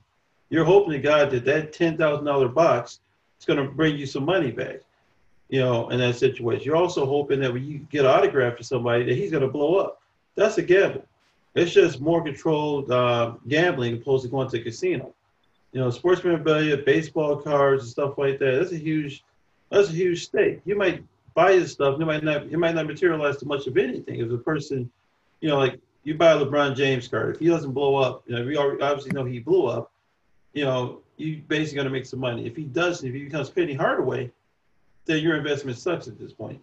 you're 0.49 0.65
hoping 0.65 0.93
to 0.93 0.99
God 0.99 1.31
that 1.31 1.45
that 1.45 1.73
ten 1.73 1.97
thousand 1.97 2.25
dollar 2.25 2.47
box 2.47 2.99
is 3.39 3.45
going 3.45 3.63
to 3.63 3.71
bring 3.71 3.97
you 3.97 4.05
some 4.05 4.25
money 4.25 4.51
back. 4.51 4.81
You 5.49 5.61
know, 5.61 5.89
in 5.89 5.99
that 5.99 6.15
situation, 6.15 6.65
you're 6.65 6.75
also 6.75 7.05
hoping 7.05 7.39
that 7.39 7.51
when 7.51 7.65
you 7.65 7.79
get 7.89 8.05
an 8.05 8.11
autograph 8.11 8.57
for 8.57 8.63
somebody, 8.63 9.03
that 9.05 9.15
he's 9.15 9.31
going 9.31 9.41
to 9.41 9.49
blow 9.49 9.77
up. 9.77 10.01
That's 10.35 10.57
a 10.59 10.61
gamble. 10.61 11.05
It's 11.55 11.71
just 11.71 11.99
more 11.99 12.23
controlled 12.23 12.91
uh, 12.91 13.33
gambling 13.47 13.95
opposed 13.95 14.23
to 14.23 14.29
going 14.29 14.49
to 14.49 14.59
a 14.59 14.63
casino. 14.63 15.13
You 15.71 15.81
know, 15.81 15.89
sports 15.89 16.23
memorabilia, 16.23 16.77
baseball 16.77 17.37
cards, 17.37 17.83
and 17.83 17.91
stuff 17.91 18.17
like 18.17 18.37
that. 18.39 18.59
That's 18.59 18.71
a 18.71 18.77
huge, 18.77 19.23
that's 19.69 19.89
a 19.89 19.93
huge 19.93 20.25
stake. 20.25 20.61
You 20.65 20.75
might 20.75 21.03
buy 21.33 21.53
this 21.53 21.71
stuff, 21.71 21.99
you 21.99 22.05
might 22.05 22.23
not, 22.23 22.51
you 22.51 22.57
might 22.57 22.75
not 22.75 22.85
materialize 22.85 23.37
to 23.37 23.45
much 23.45 23.65
of 23.65 23.77
anything. 23.77 24.19
If 24.19 24.29
the 24.29 24.37
person, 24.37 24.89
you 25.41 25.49
know, 25.49 25.57
like 25.57 25.79
you 26.03 26.13
buy 26.13 26.31
a 26.31 26.37
LeBron 26.37 26.75
James 26.75 27.07
card, 27.07 27.35
if 27.35 27.39
he 27.39 27.47
doesn't 27.47 27.71
blow 27.71 27.95
up, 27.95 28.23
you 28.27 28.35
know, 28.35 28.45
we 28.45 28.55
obviously 28.55 29.11
know 29.11 29.25
he 29.25 29.39
blew 29.39 29.65
up 29.67 29.91
you 30.53 30.65
know, 30.65 30.99
you 31.17 31.41
basically 31.47 31.75
going 31.75 31.87
to 31.87 31.91
make 31.91 32.05
some 32.05 32.19
money. 32.19 32.45
If 32.45 32.55
he 32.55 32.63
doesn't, 32.63 33.07
if 33.07 33.13
he 33.13 33.23
becomes 33.25 33.49
Penny 33.49 33.73
Hardaway, 33.73 34.31
then 35.05 35.21
your 35.21 35.35
investment 35.35 35.77
sucks 35.77 36.07
at 36.07 36.17
this 36.19 36.33
point. 36.33 36.61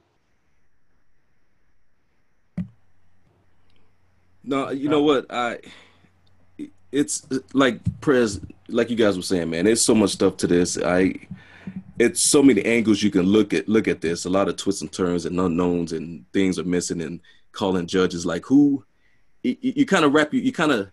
No, 4.45 4.71
you 4.71 4.89
know 4.89 5.03
what? 5.03 5.27
I 5.31 5.59
it's 6.93 7.27
like 7.53 7.81
Prez, 8.01 8.41
like 8.69 8.91
you 8.91 8.97
guys 8.97 9.17
were 9.17 9.23
saying, 9.23 9.51
man. 9.51 9.65
There's 9.65 9.85
so 9.85 9.95
much 9.95 10.11
stuff 10.11 10.37
to 10.39 10.47
this. 10.47 10.79
I 10.79 11.15
it's 11.99 12.21
so 12.21 12.43
many 12.43 12.65
angles 12.65 13.03
you 13.03 13.11
can 13.11 13.23
look 13.23 13.53
at 13.53 13.69
look 13.69 13.89
at 13.89 14.01
this. 14.01 14.25
A 14.25 14.31
lot 14.31 14.49
of 14.49 14.57
twists 14.57 14.83
and 14.83 14.93
turns 14.93 15.27
and 15.27 15.39
unknowns 15.39 15.93
and 15.93 16.25
things 16.33 16.59
are 16.59 16.65
missing 16.65 17.03
and 17.03 17.21
calling 17.53 17.87
judges 17.87 18.27
like 18.27 18.45
who 18.45 18.85
you, 19.43 19.57
you 19.61 19.87
kind 19.87 20.05
of 20.05 20.13
wrap 20.13 20.33
you 20.33 20.41
you 20.41 20.53
kind 20.53 20.73
of 20.73 20.91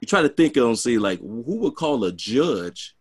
you 0.00 0.06
try 0.06 0.22
to 0.22 0.28
think 0.28 0.56
and 0.56 0.78
see 0.78 0.98
like 0.98 1.20
who 1.20 1.56
would 1.58 1.74
call 1.74 2.04
a 2.04 2.12
judge 2.12 2.94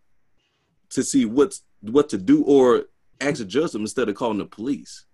to 0.90 1.04
see 1.04 1.26
what's 1.26 1.64
what 1.82 2.10
to 2.10 2.18
do 2.18 2.44
or 2.44 2.86
ask 3.22 3.42
a 3.42 3.46
judge 3.46 3.76
instead 3.76 4.10
of 4.10 4.16
calling 4.16 4.38
the 4.38 4.46
police. 4.46 5.06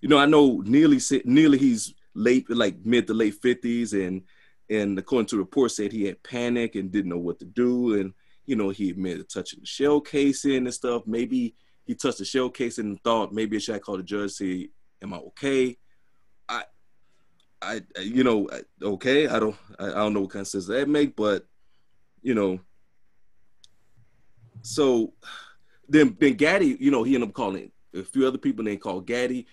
You 0.00 0.08
know, 0.08 0.18
I 0.18 0.26
know 0.26 0.62
nearly 0.64 1.00
nearly 1.24 1.58
he's 1.58 1.94
late, 2.14 2.48
like 2.50 2.76
mid 2.84 3.06
to 3.06 3.14
late 3.14 3.34
fifties, 3.40 3.92
and 3.92 4.22
and 4.70 4.98
according 4.98 5.26
to 5.26 5.38
reports 5.38 5.76
said 5.76 5.92
he 5.92 6.04
had 6.04 6.22
panic 6.22 6.74
and 6.74 6.90
didn't 6.90 7.10
know 7.10 7.18
what 7.18 7.38
to 7.40 7.44
do, 7.44 7.94
and 8.00 8.12
you 8.46 8.56
know, 8.56 8.68
he 8.68 8.90
admitted 8.90 9.28
touching 9.28 9.60
the 9.60 9.66
shell 9.66 10.00
casing 10.00 10.66
and 10.66 10.74
stuff. 10.74 11.06
Maybe 11.06 11.54
he 11.86 11.94
touched 11.94 12.18
the 12.18 12.24
shell 12.24 12.50
casing 12.50 12.86
and 12.86 13.02
thought 13.02 13.32
maybe 13.32 13.56
I 13.56 13.60
should 13.60 13.82
call 13.82 13.96
the 13.96 14.02
judge, 14.02 14.32
say, 14.32 14.68
"Am 15.02 15.14
I 15.14 15.18
okay?" 15.18 15.78
I, 16.48 16.64
I, 17.64 18.00
you 18.00 18.24
know, 18.24 18.48
okay. 18.82 19.28
I 19.28 19.38
don't, 19.38 19.56
I, 19.78 19.86
don't 19.86 20.14
know 20.14 20.20
what 20.20 20.30
kind 20.30 20.42
of 20.42 20.48
sense 20.48 20.66
that 20.66 20.88
make, 20.88 21.16
but 21.16 21.46
you 22.22 22.34
know, 22.34 22.60
so 24.62 25.12
then 25.88 26.16
then 26.18 26.34
Gaddy, 26.34 26.76
you 26.80 26.90
know, 26.90 27.02
he 27.02 27.14
ended 27.14 27.30
up 27.30 27.34
calling 27.34 27.70
a 27.94 28.02
few 28.02 28.26
other 28.26 28.38
people. 28.38 28.64
They 28.64 28.76
called 28.76 29.06
Gaddy. 29.06 29.46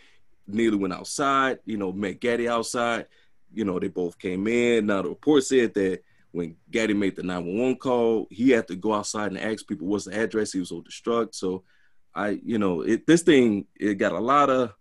Neely 0.48 0.78
went 0.78 0.94
outside. 0.94 1.60
You 1.66 1.78
know, 1.78 1.92
met 1.92 2.20
Gaddy 2.20 2.48
outside. 2.48 3.08
You 3.54 3.66
know, 3.66 3.80
they 3.80 3.90
both 3.90 4.18
came 4.18 4.48
in. 4.48 4.88
Now 4.88 5.02
the 5.02 5.10
report 5.10 5.44
said 5.44 5.74
that 5.74 6.02
when 6.32 6.56
Gaddy 6.70 6.94
made 6.94 7.16
the 7.18 7.24
911 7.24 7.76
call, 7.78 8.28
he 8.32 8.52
had 8.52 8.68
to 8.70 8.76
go 8.76 8.94
outside 8.94 9.32
and 9.32 9.40
ask 9.40 9.68
people 9.68 9.88
what's 9.88 10.06
the 10.06 10.18
address. 10.18 10.54
He 10.54 10.60
was 10.60 10.70
so 10.70 10.82
distraught. 10.82 11.36
So 11.36 11.64
I, 12.16 12.40
you 12.44 12.58
know, 12.58 12.82
it 12.82 13.06
this 13.06 13.22
thing 13.22 13.68
it 13.80 13.96
got 13.96 14.14
a 14.14 14.20
lot 14.20 14.50
of 14.50 14.74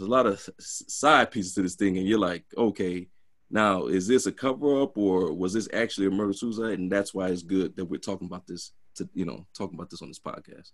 a 0.00 0.06
lot 0.06 0.26
of 0.26 0.48
side 0.58 1.30
pieces 1.30 1.54
to 1.54 1.62
this 1.62 1.74
thing, 1.74 1.96
and 1.98 2.06
you're 2.06 2.18
like, 2.18 2.44
okay, 2.56 3.08
now 3.50 3.86
is 3.86 4.08
this 4.08 4.26
a 4.26 4.32
cover 4.32 4.82
up 4.82 4.98
or 4.98 5.32
was 5.32 5.52
this 5.52 5.68
actually 5.72 6.08
a 6.08 6.10
murder 6.10 6.32
suicide? 6.32 6.78
And 6.78 6.90
that's 6.90 7.14
why 7.14 7.28
it's 7.28 7.42
good 7.42 7.76
that 7.76 7.84
we're 7.84 7.98
talking 7.98 8.26
about 8.26 8.46
this 8.46 8.72
to 8.96 9.08
you 9.14 9.24
know 9.24 9.46
talking 9.54 9.76
about 9.76 9.90
this 9.90 10.02
on 10.02 10.08
this 10.08 10.18
podcast. 10.18 10.72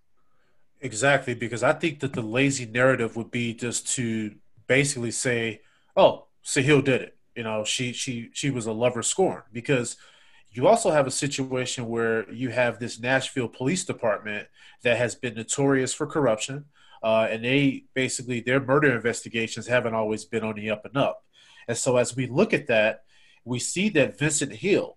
Exactly, 0.81 1.35
because 1.35 1.63
I 1.63 1.73
think 1.73 2.01
that 2.01 2.13
the 2.13 2.23
lazy 2.23 2.67
narrative 2.67 3.17
would 3.17 3.31
be 3.31 3.55
just 3.55 3.87
to 3.95 4.35
basically 4.67 5.13
say, 5.13 5.61
"Oh, 5.97 6.27
Sahel 6.43 6.83
did 6.83 7.03
it." 7.03 7.17
You 7.37 7.45
know, 7.45 7.65
she 7.65 7.93
she 7.93 8.31
she 8.33 8.51
was 8.51 8.67
a 8.67 8.73
lover 8.73 9.03
scorn 9.03 9.43
because 9.53 9.97
you 10.51 10.67
also 10.67 10.91
have 10.91 11.07
a 11.07 11.11
situation 11.11 11.89
where 11.89 12.31
you 12.31 12.51
have 12.51 12.79
this 12.79 13.01
Nashville 13.01 13.49
Police 13.49 13.85
Department 13.85 14.49
that 14.83 14.99
has 14.99 15.15
been 15.15 15.35
notorious 15.35 15.95
for 15.95 16.07
corruption, 16.07 16.67
uh, 17.03 17.29
and 17.31 17.45
they 17.45 17.85
basically 17.95 18.41
their 18.41 18.61
murder 18.61 18.95
investigations 18.95 19.67
haven't 19.67 19.95
always 19.95 20.25
been 20.25 20.45
on 20.45 20.55
the 20.55 20.71
up 20.71 20.85
and 20.85 20.97
up. 20.97 21.25
And 21.69 21.77
so, 21.77 21.97
as 21.97 22.17
we 22.17 22.27
look 22.27 22.53
at 22.53 22.67
that, 22.69 23.05
we 23.45 23.59
see 23.59 23.89
that 23.91 24.19
Vincent 24.19 24.53
Hill, 24.53 24.97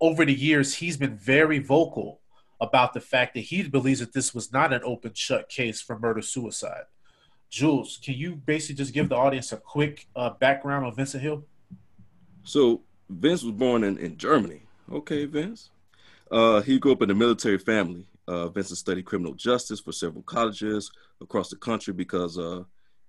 over 0.00 0.24
the 0.24 0.34
years, 0.34 0.74
he's 0.74 0.96
been 0.96 1.16
very 1.16 1.58
vocal 1.58 2.20
about 2.60 2.92
the 2.92 3.00
fact 3.00 3.34
that 3.34 3.40
he 3.40 3.62
believes 3.62 4.00
that 4.00 4.12
this 4.12 4.34
was 4.34 4.52
not 4.52 4.72
an 4.72 4.82
open 4.84 5.12
shut 5.14 5.48
case 5.48 5.80
for 5.80 5.98
murder 5.98 6.22
suicide. 6.22 6.84
Jules, 7.48 7.98
can 8.02 8.14
you 8.14 8.36
basically 8.36 8.76
just 8.76 8.94
give 8.94 9.08
the 9.08 9.16
audience 9.16 9.52
a 9.52 9.56
quick 9.56 10.06
uh, 10.14 10.30
background 10.30 10.86
on 10.86 10.94
Vincent 10.94 11.22
Hill? 11.22 11.44
So 12.44 12.82
Vince 13.08 13.42
was 13.42 13.52
born 13.52 13.82
in, 13.82 13.98
in 13.98 14.16
Germany. 14.16 14.62
Okay, 14.90 15.24
Vince. 15.24 15.70
Uh, 16.30 16.60
he 16.60 16.78
grew 16.78 16.92
up 16.92 17.02
in 17.02 17.10
a 17.10 17.14
military 17.14 17.58
family. 17.58 18.06
Uh, 18.30 18.48
Vincent 18.48 18.78
studied 18.78 19.04
criminal 19.04 19.34
justice 19.34 19.80
for 19.80 19.92
several 19.92 20.22
colleges 20.22 20.90
across 21.20 21.50
the 21.50 21.56
country 21.56 21.92
because, 21.92 22.38
uh, 22.38 22.62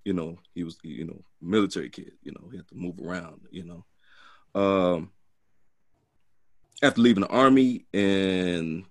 you 0.03 0.13
know, 0.13 0.37
he 0.55 0.63
was, 0.63 0.77
you 0.83 1.05
know, 1.05 1.21
military 1.41 1.89
kid. 1.89 2.13
You 2.23 2.31
know, 2.31 2.49
he 2.49 2.57
had 2.57 2.67
to 2.69 2.75
move 2.75 2.99
around. 2.99 3.41
You 3.51 3.83
know, 4.55 4.59
um, 4.59 5.11
after 6.81 7.01
leaving 7.01 7.21
the 7.21 7.29
army 7.29 7.85
in 7.93 8.85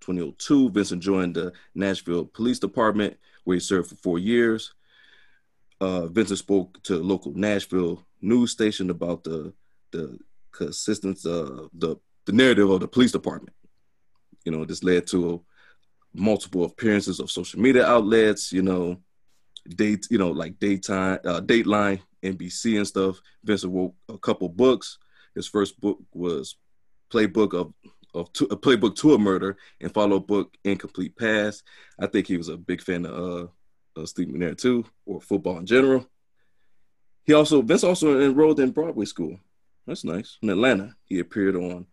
2002, 0.00 0.70
Vincent 0.70 1.02
joined 1.02 1.36
the 1.36 1.52
Nashville 1.74 2.24
Police 2.24 2.58
Department, 2.58 3.16
where 3.44 3.54
he 3.54 3.60
served 3.60 3.90
for 3.90 3.96
four 3.96 4.18
years 4.18 4.74
uh, 5.80 6.06
Vincent 6.06 6.38
spoke 6.38 6.82
to 6.84 6.96
local 6.96 7.32
Nashville 7.34 8.04
news 8.20 8.50
station 8.50 8.90
about 8.90 9.24
the 9.24 9.52
the 9.92 10.18
consistence 10.52 11.24
of 11.24 11.70
the 11.74 11.96
the 12.24 12.32
narrative 12.32 12.70
of 12.70 12.80
the 12.80 12.88
police 12.88 13.12
department. 13.12 13.54
You 14.44 14.52
know, 14.52 14.64
this 14.64 14.82
led 14.82 15.06
to 15.08 15.44
multiple 16.18 16.64
appearances 16.64 17.20
of 17.20 17.30
social 17.30 17.60
media 17.60 17.86
outlets. 17.86 18.52
You 18.52 18.62
know, 18.62 18.98
date 19.68 20.06
you 20.10 20.18
know 20.18 20.30
like 20.30 20.58
daytime, 20.58 21.18
uh, 21.24 21.40
Dateline, 21.40 22.00
NBC, 22.22 22.76
and 22.76 22.86
stuff. 22.86 23.20
Vincent 23.44 23.72
wrote 23.72 23.94
a 24.08 24.18
couple 24.18 24.48
books. 24.48 24.98
His 25.34 25.46
first 25.46 25.80
book 25.80 25.98
was 26.12 26.56
Playbook 27.12 27.54
of 27.54 27.72
of 28.14 28.32
to, 28.32 28.44
a 28.46 28.56
playbook 28.56 28.96
to 28.96 29.14
a 29.14 29.18
murder 29.18 29.56
and 29.80 29.92
follow 29.92 30.16
up 30.16 30.26
book 30.26 30.56
Incomplete 30.64 31.16
pass. 31.16 31.62
I 32.00 32.06
think 32.06 32.26
he 32.26 32.36
was 32.36 32.48
a 32.48 32.56
big 32.56 32.80
fan 32.80 33.04
of 33.04 33.50
uh, 33.96 34.00
uh, 34.00 34.06
Steve 34.06 34.28
McNair 34.28 34.56
too, 34.56 34.84
or 35.04 35.20
football 35.20 35.58
in 35.58 35.66
general. 35.66 36.08
He 37.24 37.34
also 37.34 37.62
Vince 37.62 37.84
also 37.84 38.20
enrolled 38.20 38.60
in 38.60 38.70
Broadway 38.70 39.04
school. 39.04 39.38
That's 39.86 40.04
nice. 40.04 40.38
In 40.42 40.50
Atlanta, 40.50 40.96
he 41.04 41.20
appeared 41.20 41.56
on, 41.56 41.86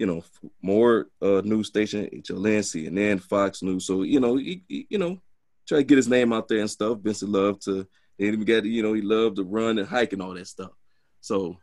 you 0.00 0.06
know, 0.06 0.24
more 0.62 1.08
uh, 1.20 1.42
news 1.44 1.66
station, 1.66 2.06
HLN, 2.06 2.60
CNN, 2.60 3.20
Fox 3.20 3.62
News. 3.62 3.84
So 3.84 4.02
you 4.02 4.18
know, 4.18 4.36
he, 4.36 4.62
he, 4.66 4.86
you 4.88 4.96
know, 4.96 5.20
try 5.68 5.76
to 5.76 5.84
get 5.84 5.98
his 5.98 6.08
name 6.08 6.32
out 6.32 6.48
there 6.48 6.60
and 6.60 6.70
stuff. 6.70 7.00
Vincent 7.00 7.30
loved 7.30 7.66
to, 7.66 7.80
and 7.80 7.86
even 8.18 8.44
got 8.46 8.64
you 8.64 8.82
know, 8.82 8.94
he 8.94 9.02
loved 9.02 9.36
to 9.36 9.44
run 9.44 9.78
and 9.78 9.86
hike 9.86 10.14
and 10.14 10.22
all 10.22 10.32
that 10.32 10.46
stuff. 10.46 10.70
So, 11.20 11.58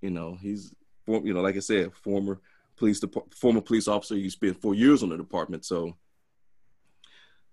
you 0.00 0.10
know, 0.10 0.36
he's 0.42 0.74
you 1.06 1.32
know, 1.32 1.42
like 1.42 1.54
I 1.54 1.60
said, 1.60 1.94
former 1.94 2.40
police 2.76 3.00
former 3.36 3.60
police 3.60 3.86
officer. 3.86 4.16
He 4.16 4.28
spent 4.30 4.60
four 4.60 4.74
years 4.74 5.04
on 5.04 5.10
the 5.10 5.16
department. 5.16 5.64
So 5.64 5.94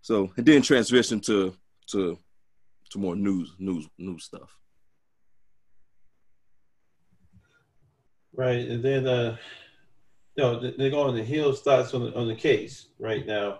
so 0.01 0.31
it 0.35 0.45
didn't 0.45 0.65
transition 0.65 1.19
to 1.21 1.53
to 1.91 2.17
to 2.89 2.97
more 2.97 3.15
news 3.15 3.53
news 3.59 3.87
news 3.99 4.23
stuff. 4.23 4.57
Right, 8.33 8.67
and 8.67 8.83
then 8.83 9.07
uh, 9.07 9.37
you 10.35 10.43
know 10.43 10.59
they 10.59 10.89
go 10.89 11.01
on 11.01 11.15
the 11.15 11.23
Hill's 11.23 11.61
thoughts 11.61 11.93
on 11.93 12.05
the 12.05 12.15
on 12.15 12.27
the 12.27 12.35
case 12.35 12.87
right 12.99 13.25
now. 13.25 13.59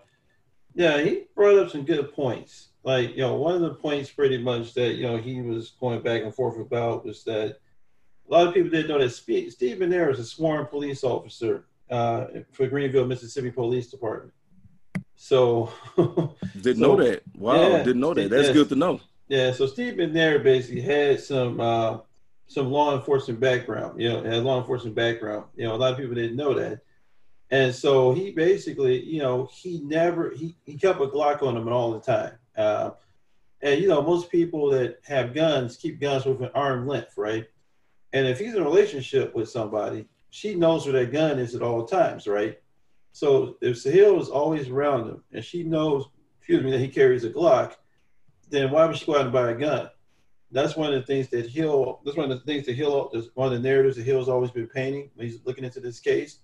Yeah, 0.74 1.02
he 1.02 1.26
brought 1.36 1.58
up 1.58 1.70
some 1.70 1.86
good 1.86 2.14
points. 2.14 2.70
Like 2.84 3.12
you 3.12 3.22
know, 3.22 3.36
one 3.36 3.56
of 3.56 3.62
the 3.62 3.76
points 3.76 4.10
pretty 4.10 4.38
much 4.38 4.74
that 4.74 4.94
you 4.94 5.04
know 5.04 5.18
he 5.18 5.42
was 5.42 5.72
going 5.80 6.02
back 6.02 6.24
and 6.24 6.34
forth 6.34 6.60
about 6.60 7.06
was 7.06 7.24
that 7.26 7.58
a 8.30 8.32
lot 8.32 8.48
of 8.48 8.54
people 8.54 8.70
didn't 8.70 8.88
know 8.88 9.00
that 9.00 9.10
Steve 9.10 9.54
McNair 9.60 10.12
is 10.12 10.20
a 10.20 10.26
sworn 10.26 10.66
police 10.66 11.04
officer 11.04 11.66
uh, 11.90 12.28
for 12.52 12.68
Greenville, 12.68 13.06
Mississippi 13.06 13.52
Police 13.52 13.92
Department. 13.92 14.34
So 15.16 15.72
didn't 15.98 16.82
so, 16.82 16.96
know 16.96 16.96
that. 17.04 17.24
Wow, 17.38 17.70
yeah, 17.70 17.84
didn't 17.84 18.00
know 18.00 18.14
that. 18.14 18.30
That's 18.30 18.50
good 18.50 18.70
to 18.70 18.76
know. 18.76 19.02
Yeah, 19.28 19.52
so 19.52 19.68
Steve 19.68 19.94
McNair 19.96 20.44
basically 20.44 20.82
had 20.82 21.20
some 21.20 21.60
uh, 21.60 22.00
some 22.52 22.70
law 22.70 22.94
enforcement 22.94 23.40
background. 23.40 24.02
You 24.02 24.10
know, 24.10 24.24
had 24.24 24.44
law 24.44 24.60
enforcement 24.60 24.94
background. 24.94 25.46
You 25.56 25.66
know, 25.68 25.76
a 25.76 25.78
lot 25.78 25.94
of 25.94 25.98
people 25.98 26.16
didn't 26.16 26.36
know 26.36 26.54
that. 26.54 26.82
And 27.50 27.74
so 27.74 28.14
he 28.14 28.32
basically, 28.32 29.02
you 29.04 29.20
know, 29.20 29.50
he 29.54 29.80
never 29.80 30.32
he, 30.32 30.58
he 30.66 30.76
kept 30.76 31.00
a 31.00 31.08
Glock 31.08 31.44
on 31.44 31.56
him 31.56 31.70
all 31.70 31.94
the 31.94 32.02
time. 32.02 32.34
Uh, 32.58 32.92
and 33.62 33.82
you 33.82 33.88
know, 33.88 34.02
most 34.02 34.30
people 34.30 34.70
that 34.72 35.00
have 35.06 35.34
guns 35.34 35.78
keep 35.78 36.02
guns 36.02 36.26
with 36.26 36.42
an 36.42 36.50
arm 36.54 36.88
length, 36.88 37.14
right? 37.18 37.46
And 38.12 38.28
if 38.28 38.40
he's 38.40 38.54
in 38.54 38.62
a 38.62 38.66
relationship 38.66 39.34
with 39.34 39.50
somebody, 39.50 40.08
she 40.30 40.54
knows 40.56 40.86
where 40.86 40.94
that 40.94 41.14
gun 41.14 41.40
is 41.40 41.56
at 41.56 41.62
all 41.62 41.86
times, 41.86 42.28
right? 42.28 42.60
So 43.14 43.58
if 43.62 43.80
Sahel 43.80 44.22
is 44.22 44.28
always 44.28 44.68
around 44.68 45.08
him 45.08 45.24
and 45.32 45.44
she 45.44 45.64
knows, 45.64 46.06
excuse 46.40 46.64
me, 46.64 46.72
that 46.72 46.80
he 46.80 46.90
carries 46.90 47.24
a 47.24 47.30
Glock, 47.30 47.76
then 48.50 48.72
why 48.72 48.86
would 48.86 48.98
she 48.98 49.06
go 49.06 49.16
out 49.16 49.22
and 49.22 49.32
buy 49.32 49.52
a 49.52 49.56
gun? 49.56 49.90
That's 50.52 50.76
one 50.76 50.94
of 50.94 51.00
the 51.00 51.06
things 51.06 51.30
that 51.30 51.48
Hill, 51.48 52.02
that's 52.04 52.18
one 52.18 52.32
of 52.32 52.38
the 52.38 52.46
things 52.46 52.66
that 52.66 52.76
Hill, 52.76 53.10
that's 53.14 53.28
one 53.36 53.48
of 53.48 53.54
the 53.54 53.68
narratives 53.68 53.96
that 53.96 54.06
Hill's 54.06 54.30
always 54.30 54.52
been 54.52 54.68
painting 54.68 55.10
when 55.16 55.28
he's 55.28 55.40
looking 55.46 55.64
into 55.64 55.80
this 55.80 56.00
case. 56.00 56.40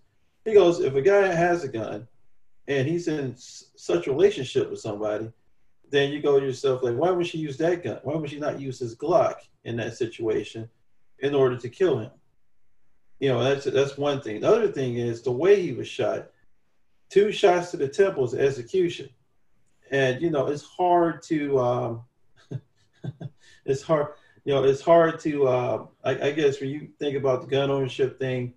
He 0.45 0.53
goes, 0.53 0.79
if 0.79 0.95
a 0.95 1.01
guy 1.01 1.27
has 1.27 1.63
a 1.63 1.67
gun 1.67 2.07
and 2.67 2.87
he's 2.87 3.07
in 3.07 3.35
such 3.37 4.07
a 4.07 4.11
relationship 4.11 4.69
with 4.69 4.79
somebody, 4.79 5.31
then 5.89 6.11
you 6.11 6.21
go 6.21 6.39
to 6.39 6.45
yourself 6.45 6.83
like, 6.83 6.95
why 6.95 7.11
would 7.11 7.27
she 7.27 7.37
use 7.37 7.57
that 7.57 7.83
gun? 7.83 7.99
Why 8.03 8.15
would 8.15 8.29
she 8.29 8.39
not 8.39 8.59
use 8.59 8.79
his 8.79 8.95
Glock 8.95 9.35
in 9.63 9.77
that 9.77 9.97
situation 9.97 10.69
in 11.19 11.35
order 11.35 11.57
to 11.57 11.69
kill 11.69 11.99
him? 11.99 12.11
You 13.19 13.29
know, 13.29 13.43
that's 13.43 13.65
that's 13.65 13.97
one 13.97 14.21
thing. 14.21 14.41
The 14.41 14.49
other 14.49 14.71
thing 14.71 14.97
is 14.97 15.21
the 15.21 15.31
way 15.31 15.61
he 15.61 15.73
was 15.73 15.87
shot 15.87 16.29
two 17.09 17.31
shots 17.31 17.71
to 17.71 17.77
the 17.77 17.87
temple 17.87 18.25
is 18.25 18.33
execution. 18.33 19.09
And, 19.91 20.21
you 20.21 20.29
know, 20.29 20.47
it's 20.47 20.63
hard 20.63 21.21
to, 21.23 21.59
um, 21.59 22.01
it's 23.67 23.81
hard, 23.81 24.07
you 24.45 24.53
know, 24.53 24.63
it's 24.63 24.81
hard 24.81 25.19
to, 25.21 25.47
uh, 25.47 25.85
I, 26.03 26.27
I, 26.27 26.31
guess 26.31 26.59
when 26.61 26.69
you 26.69 26.89
think 26.99 27.17
about 27.17 27.41
the 27.41 27.47
gun 27.47 27.69
ownership 27.69 28.19
thing 28.19 28.53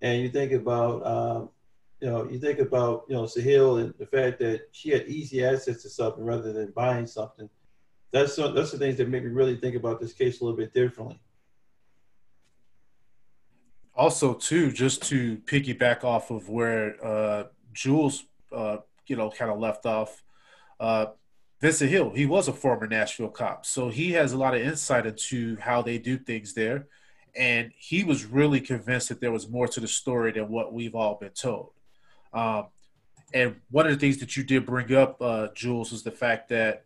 and 0.00 0.22
you 0.22 0.28
think 0.28 0.52
about, 0.52 1.06
um, 1.06 1.48
you 2.00 2.08
know, 2.08 2.28
you 2.28 2.38
think 2.38 2.58
about, 2.58 3.04
you 3.08 3.14
know, 3.14 3.26
Sahel 3.26 3.78
and 3.78 3.94
the 3.98 4.06
fact 4.06 4.38
that 4.40 4.68
she 4.72 4.90
had 4.90 5.06
easy 5.06 5.44
access 5.44 5.82
to 5.82 5.88
something 5.88 6.24
rather 6.24 6.52
than 6.52 6.72
buying 6.72 7.06
something. 7.06 7.48
That's, 8.10 8.36
that's 8.36 8.70
the 8.70 8.78
things 8.78 8.96
that 8.98 9.08
make 9.08 9.24
me 9.24 9.30
really 9.30 9.56
think 9.56 9.74
about 9.74 10.00
this 10.00 10.12
case 10.12 10.40
a 10.40 10.44
little 10.44 10.56
bit 10.56 10.72
differently 10.72 11.18
also 13.96 14.34
too 14.34 14.72
just 14.72 15.02
to 15.02 15.36
piggyback 15.38 16.04
off 16.04 16.30
of 16.30 16.48
where 16.48 16.96
uh, 17.04 17.44
Jules, 17.72 18.24
uh, 18.52 18.78
you 19.06 19.16
know, 19.16 19.30
kind 19.30 19.50
of 19.50 19.58
left 19.58 19.86
off. 19.86 20.22
Uh, 21.64 21.68
Vincent 21.68 21.90
Hill, 21.90 22.10
he 22.10 22.26
was 22.26 22.46
a 22.46 22.52
former 22.52 22.86
Nashville 22.86 23.30
cop, 23.30 23.64
so 23.64 23.88
he 23.88 24.12
has 24.12 24.32
a 24.32 24.36
lot 24.36 24.54
of 24.54 24.60
insight 24.60 25.06
into 25.06 25.56
how 25.56 25.80
they 25.80 25.96
do 25.96 26.18
things 26.18 26.52
there, 26.52 26.88
and 27.34 27.72
he 27.78 28.04
was 28.04 28.26
really 28.26 28.60
convinced 28.60 29.08
that 29.08 29.18
there 29.18 29.32
was 29.32 29.48
more 29.48 29.66
to 29.68 29.80
the 29.80 29.88
story 29.88 30.30
than 30.30 30.50
what 30.50 30.74
we've 30.74 30.94
all 30.94 31.14
been 31.14 31.30
told. 31.30 31.70
Um, 32.34 32.66
and 33.32 33.56
one 33.70 33.86
of 33.86 33.92
the 33.92 33.98
things 33.98 34.18
that 34.18 34.36
you 34.36 34.44
did 34.44 34.66
bring 34.66 34.94
up, 34.94 35.16
uh, 35.22 35.48
Jules, 35.54 35.90
was 35.90 36.02
the 36.02 36.10
fact 36.10 36.50
that 36.50 36.84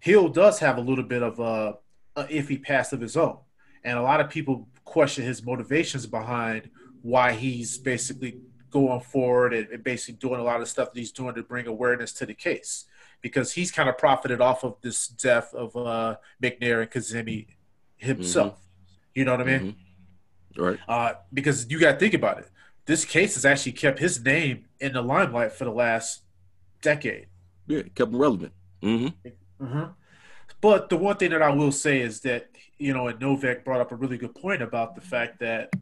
Hill 0.00 0.28
does 0.28 0.58
have 0.60 0.78
a 0.78 0.80
little 0.80 1.04
bit 1.04 1.22
of 1.22 1.38
a, 1.38 1.76
a 2.16 2.24
iffy 2.24 2.62
past 2.62 2.94
of 2.94 3.02
his 3.02 3.14
own, 3.14 3.36
and 3.84 3.98
a 3.98 4.02
lot 4.02 4.20
of 4.20 4.30
people 4.30 4.68
question 4.86 5.22
his 5.22 5.44
motivations 5.44 6.06
behind 6.06 6.70
why 7.02 7.32
he's 7.32 7.76
basically 7.76 8.40
going 8.70 9.00
forward 9.00 9.52
and, 9.52 9.68
and 9.68 9.84
basically 9.84 10.14
doing 10.14 10.40
a 10.40 10.42
lot 10.42 10.62
of 10.62 10.68
stuff 10.68 10.94
that 10.94 10.98
he's 10.98 11.12
doing 11.12 11.34
to 11.34 11.42
bring 11.42 11.66
awareness 11.66 12.14
to 12.14 12.24
the 12.24 12.32
case 12.32 12.86
because 13.22 13.52
he's 13.52 13.70
kind 13.70 13.88
of 13.88 13.96
profited 13.96 14.40
off 14.40 14.64
of 14.64 14.76
this 14.82 15.08
death 15.08 15.54
of 15.54 15.74
uh, 15.76 16.16
McNair 16.42 16.82
and 16.82 16.90
Kazemi 16.90 17.46
himself. 17.96 18.54
Mm-hmm. 18.54 18.58
You 19.14 19.24
know 19.24 19.30
what 19.32 19.40
I 19.40 19.44
mean? 19.44 19.76
Mm-hmm. 20.56 20.62
Right. 20.62 20.78
Uh, 20.86 21.12
because 21.32 21.70
you 21.70 21.80
got 21.80 21.92
to 21.92 21.98
think 21.98 22.14
about 22.14 22.38
it. 22.38 22.50
This 22.84 23.04
case 23.04 23.34
has 23.34 23.44
actually 23.44 23.72
kept 23.72 23.98
his 23.98 24.22
name 24.22 24.66
in 24.80 24.92
the 24.92 25.02
limelight 25.02 25.52
for 25.52 25.64
the 25.64 25.70
last 25.70 26.22
decade. 26.82 27.28
Yeah, 27.66 27.82
kept 27.94 28.12
him 28.12 28.18
relevant. 28.18 28.52
Mm-hmm. 28.82 29.64
Mm-hmm. 29.64 29.84
But 30.60 30.88
the 30.88 30.96
one 30.96 31.16
thing 31.16 31.30
that 31.30 31.42
I 31.42 31.50
will 31.50 31.72
say 31.72 32.00
is 32.00 32.20
that 32.20 32.48
you 32.82 32.92
know, 32.92 33.06
and 33.06 33.20
Novak 33.20 33.64
brought 33.64 33.80
up 33.80 33.92
a 33.92 33.94
really 33.94 34.18
good 34.18 34.34
point 34.34 34.60
about 34.60 34.96
the 34.96 35.00
fact 35.00 35.38
that 35.38 35.72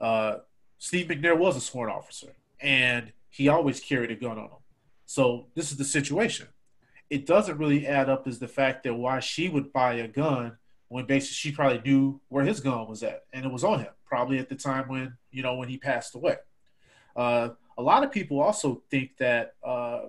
uh, 0.00 0.36
Steve 0.78 1.08
McNair 1.08 1.36
was 1.36 1.56
a 1.56 1.60
sworn 1.60 1.90
officer, 1.90 2.32
and 2.60 3.12
he 3.28 3.48
always 3.48 3.80
carried 3.80 4.12
a 4.12 4.14
gun 4.14 4.38
on 4.38 4.44
him. 4.44 4.62
So 5.04 5.46
this 5.56 5.72
is 5.72 5.78
the 5.78 5.84
situation. 5.84 6.46
It 7.10 7.26
doesn't 7.26 7.58
really 7.58 7.86
add 7.86 8.08
up 8.08 8.28
is 8.28 8.38
the 8.38 8.48
fact 8.48 8.84
that 8.84 8.94
why 8.94 9.20
she 9.20 9.48
would 9.48 9.72
buy 9.72 9.94
a 9.94 10.08
gun 10.08 10.58
when 10.88 11.04
basically 11.04 11.34
she 11.34 11.52
probably 11.52 11.80
knew 11.84 12.20
where 12.28 12.44
his 12.44 12.60
gun 12.60 12.88
was 12.88 13.02
at, 13.02 13.24
and 13.32 13.44
it 13.44 13.52
was 13.52 13.64
on 13.64 13.80
him, 13.80 13.92
probably 14.06 14.38
at 14.38 14.48
the 14.48 14.54
time 14.54 14.88
when 14.88 15.16
you 15.30 15.42
know 15.42 15.54
when 15.54 15.68
he 15.68 15.78
passed 15.78 16.14
away. 16.14 16.36
Uh, 17.14 17.50
a 17.76 17.82
lot 17.82 18.04
of 18.04 18.10
people 18.10 18.40
also 18.40 18.82
think 18.90 19.16
that 19.18 19.54
uh, 19.62 20.06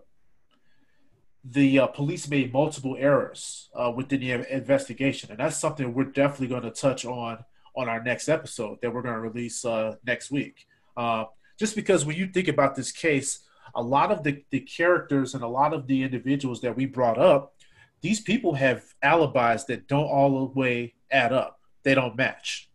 the 1.44 1.80
uh, 1.80 1.88
police 1.88 2.30
made 2.30 2.52
multiple 2.52 2.96
errors 3.00 3.70
uh, 3.74 3.92
within 3.96 4.20
the 4.20 4.54
investigation, 4.54 5.32
and 5.32 5.40
that's 5.40 5.58
something 5.58 5.94
we're 5.94 6.04
definitely 6.04 6.48
going 6.48 6.64
to 6.64 6.72
touch 6.72 7.06
on 7.06 7.44
on 7.76 7.88
our 7.88 8.02
next 8.04 8.28
episode 8.28 8.80
that 8.82 8.94
we're 8.94 9.02
going 9.02 9.16
to 9.16 9.22
release 9.22 9.64
uh, 9.64 9.96
next 10.06 10.32
week. 10.32 10.66
Uh, 10.98 11.26
just 11.58 11.76
because 11.76 12.06
when 12.06 12.16
you 12.16 12.28
think 12.28 12.48
about 12.48 12.76
this 12.76 12.92
case, 12.92 13.42
a 13.76 13.82
lot 13.82 14.12
of 14.12 14.24
the, 14.24 14.44
the 14.50 14.60
characters 14.60 15.34
and 15.34 15.44
a 15.44 15.48
lot 15.48 15.74
of 15.74 15.88
the 15.88 16.04
individuals 16.04 16.62
that 16.62 16.76
we 16.76 16.86
brought 16.86 17.18
up, 17.18 17.54
these 18.02 18.20
people 18.20 18.54
have 18.56 18.84
alibis 19.04 19.66
that 19.66 19.88
don't 19.88 20.06
all 20.06 20.48
the 20.48 20.60
way 20.60 20.94
add 21.12 21.34
up. 21.34 21.60
They 21.84 21.96
don't 21.96 22.16
match. 22.16 22.70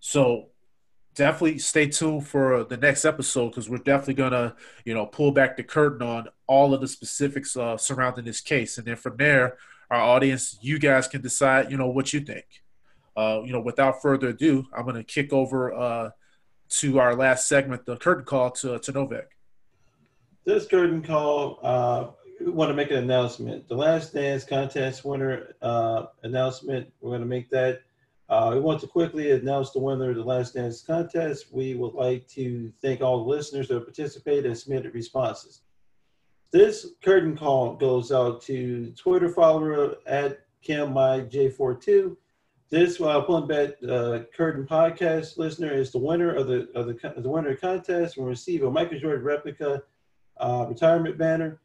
So 0.00 0.48
definitely 1.14 1.58
stay 1.58 1.86
tuned 1.86 2.26
for 2.26 2.64
the 2.64 2.76
next 2.76 3.04
episode 3.04 3.50
because 3.50 3.68
we're 3.68 3.78
definitely 3.78 4.14
gonna, 4.14 4.56
you 4.84 4.94
know, 4.94 5.06
pull 5.06 5.32
back 5.32 5.56
the 5.56 5.62
curtain 5.62 6.06
on 6.06 6.28
all 6.46 6.74
of 6.74 6.80
the 6.80 6.88
specifics 6.88 7.56
uh, 7.56 7.76
surrounding 7.76 8.24
this 8.24 8.40
case, 8.40 8.78
and 8.78 8.86
then 8.86 8.96
from 8.96 9.16
there, 9.16 9.56
our 9.90 10.00
audience, 10.00 10.58
you 10.62 10.78
guys 10.78 11.06
can 11.06 11.20
decide, 11.20 11.70
you 11.70 11.76
know, 11.76 11.88
what 11.88 12.12
you 12.12 12.20
think. 12.20 12.46
Uh, 13.14 13.42
you 13.44 13.52
know, 13.52 13.60
without 13.60 14.00
further 14.00 14.28
ado, 14.28 14.66
I'm 14.74 14.86
gonna 14.86 15.04
kick 15.04 15.32
over 15.32 15.72
uh, 15.72 16.10
to 16.80 16.98
our 16.98 17.14
last 17.14 17.46
segment, 17.46 17.84
the 17.84 17.96
curtain 17.96 18.24
call 18.24 18.50
to 18.52 18.78
to 18.78 18.92
Novak. 18.92 19.31
This 20.44 20.66
curtain 20.66 21.02
call, 21.02 21.60
uh, 21.62 22.08
we 22.40 22.50
want 22.50 22.68
to 22.70 22.74
make 22.74 22.90
an 22.90 22.96
announcement. 22.96 23.68
The 23.68 23.76
Last 23.76 24.12
Dance 24.12 24.42
contest 24.42 25.04
winner 25.04 25.54
uh, 25.62 26.06
announcement. 26.24 26.92
We're 27.00 27.10
going 27.10 27.20
to 27.20 27.26
make 27.26 27.48
that 27.50 27.82
uh, 28.28 28.50
we 28.52 28.60
want 28.60 28.80
to 28.80 28.88
quickly 28.88 29.30
announce 29.30 29.70
the 29.70 29.78
winner 29.78 30.10
of 30.10 30.16
the 30.16 30.24
Last 30.24 30.54
Dance 30.54 30.82
contest. 30.82 31.52
We 31.52 31.74
would 31.74 31.94
like 31.94 32.26
to 32.28 32.72
thank 32.82 33.02
all 33.02 33.22
the 33.22 33.30
listeners 33.30 33.68
that 33.68 33.84
participated 33.84 34.46
and 34.46 34.58
submitted 34.58 34.94
responses. 34.94 35.60
This 36.50 36.86
curtain 37.04 37.36
call 37.36 37.76
goes 37.76 38.10
out 38.10 38.42
to 38.42 38.90
Twitter 38.92 39.28
follower 39.28 39.96
at 40.06 40.40
KimMyJ42. 40.66 42.16
This 42.68 43.00
uh, 43.00 43.20
pulling 43.20 43.46
back 43.46 43.74
uh, 43.88 44.20
curtain 44.34 44.66
podcast 44.66 45.38
listener 45.38 45.72
is 45.72 45.92
the 45.92 45.98
winner 45.98 46.34
of 46.34 46.46
the 46.48 46.68
of 46.74 46.86
the, 46.86 47.14
the 47.18 47.28
winner 47.28 47.54
contest 47.54 48.16
and 48.16 48.24
will 48.24 48.30
receive 48.30 48.64
a 48.64 48.70
Michael 48.70 48.98
Jordan 48.98 49.24
replica 49.24 49.82
uh, 50.42 50.66
retirement 50.68 51.16
banner. 51.16 51.60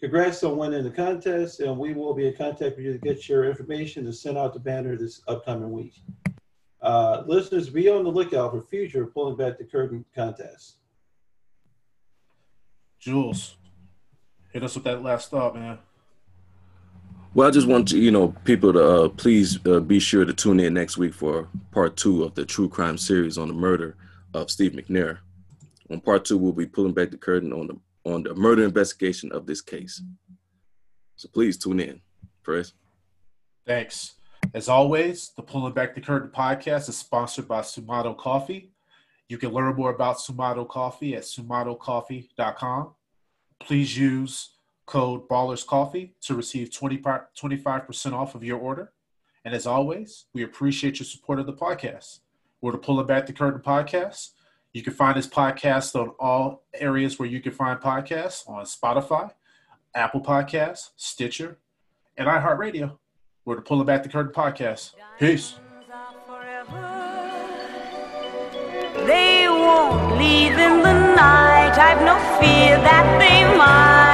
Congrats 0.00 0.42
on 0.42 0.56
winning 0.56 0.82
the 0.82 0.90
contest, 0.90 1.60
and 1.60 1.76
we 1.78 1.92
will 1.92 2.14
be 2.14 2.26
in 2.26 2.34
contact 2.34 2.76
with 2.76 2.84
you 2.86 2.92
to 2.92 2.98
get 2.98 3.28
your 3.28 3.44
information 3.44 4.04
to 4.04 4.12
send 4.12 4.38
out 4.38 4.52
the 4.54 4.58
banner 4.58 4.96
this 4.96 5.22
upcoming 5.28 5.70
week. 5.70 5.94
Uh, 6.80 7.22
listeners, 7.26 7.68
be 7.68 7.88
on 7.88 8.02
the 8.02 8.10
lookout 8.10 8.50
for 8.50 8.62
future 8.62 9.06
pulling 9.06 9.36
back 9.36 9.58
the 9.58 9.64
curtain 9.64 10.04
contests. 10.14 10.76
Jules, 12.98 13.56
hit 14.52 14.64
us 14.64 14.74
with 14.74 14.84
that 14.84 15.02
last 15.02 15.30
thought, 15.30 15.54
man. 15.54 15.78
Well, 17.34 17.48
I 17.48 17.50
just 17.50 17.68
want 17.68 17.88
to, 17.88 17.98
you 17.98 18.10
know, 18.10 18.34
people 18.44 18.72
to 18.72 18.84
uh, 18.84 19.08
please 19.08 19.64
uh, 19.66 19.80
be 19.80 19.98
sure 19.98 20.24
to 20.24 20.32
tune 20.32 20.60
in 20.60 20.74
next 20.74 20.98
week 20.98 21.14
for 21.14 21.48
part 21.70 21.96
two 21.96 22.24
of 22.24 22.34
the 22.34 22.44
true 22.44 22.68
crime 22.68 22.98
series 22.98 23.38
on 23.38 23.48
the 23.48 23.54
murder 23.54 23.96
of 24.34 24.50
Steve 24.50 24.72
McNair. 24.72 25.18
On 25.90 26.00
part 26.00 26.24
two, 26.24 26.36
we'll 26.36 26.52
be 26.52 26.66
pulling 26.66 26.92
back 26.92 27.10
the 27.10 27.16
curtain 27.16 27.52
on 27.52 27.68
the 27.68 27.76
on 28.04 28.22
the 28.22 28.34
murder 28.34 28.64
investigation 28.64 29.32
of 29.32 29.46
this 29.46 29.60
case. 29.60 30.02
So 31.16 31.28
please 31.28 31.56
tune 31.56 31.80
in. 31.80 32.00
Chris. 32.42 32.72
Thanks. 33.66 34.14
As 34.54 34.68
always, 34.68 35.30
the 35.36 35.42
Pulling 35.42 35.72
Back 35.72 35.94
the 35.94 36.00
Curtain 36.00 36.30
podcast 36.34 36.88
is 36.88 36.98
sponsored 36.98 37.46
by 37.46 37.60
Sumato 37.60 38.16
Coffee. 38.16 38.72
You 39.28 39.38
can 39.38 39.50
learn 39.50 39.74
more 39.76 39.94
about 39.94 40.18
Sumato 40.18 40.68
Coffee 40.68 41.14
at 41.14 41.22
sumatocoffee.com. 41.22 42.94
Please 43.60 43.96
use 43.96 44.50
code 44.86 45.28
Ballers 45.28 45.64
Coffee 45.64 46.14
to 46.22 46.34
receive 46.34 46.72
20, 46.72 46.98
25% 46.98 48.12
off 48.12 48.34
of 48.34 48.44
your 48.44 48.58
order. 48.58 48.92
And 49.44 49.54
as 49.54 49.66
always, 49.66 50.26
we 50.34 50.42
appreciate 50.42 50.98
your 50.98 51.06
support 51.06 51.38
of 51.38 51.46
the 51.46 51.52
podcast. 51.52 52.20
We're 52.60 52.72
the 52.72 52.78
Pulling 52.78 53.06
Back 53.06 53.26
the 53.26 53.32
Curtain 53.32 53.60
podcast. 53.60 54.30
You 54.72 54.82
can 54.82 54.94
find 54.94 55.16
this 55.18 55.26
podcast 55.26 55.94
on 55.94 56.14
all 56.18 56.64
areas 56.72 57.18
where 57.18 57.28
you 57.28 57.40
can 57.42 57.52
find 57.52 57.78
podcasts 57.78 58.48
on 58.48 58.64
Spotify, 58.64 59.30
Apple 59.94 60.22
Podcasts, 60.22 60.90
Stitcher, 60.96 61.58
and 62.16 62.26
iHeartRadio. 62.26 62.96
We're 63.44 63.56
the 63.56 63.62
Pulling 63.62 63.84
Back 63.84 64.02
the 64.02 64.08
Curtain 64.08 64.32
podcast. 64.32 64.94
Peace. 65.18 65.56
They 69.06 69.46
won't 69.48 70.16
leave 70.16 70.52
in 70.52 70.82
the 70.82 71.14
night. 71.16 71.76
I've 71.76 72.00
no 72.00 72.16
fear 72.40 72.78
that 72.78 73.18
they 73.18 73.58
might. 73.58 74.11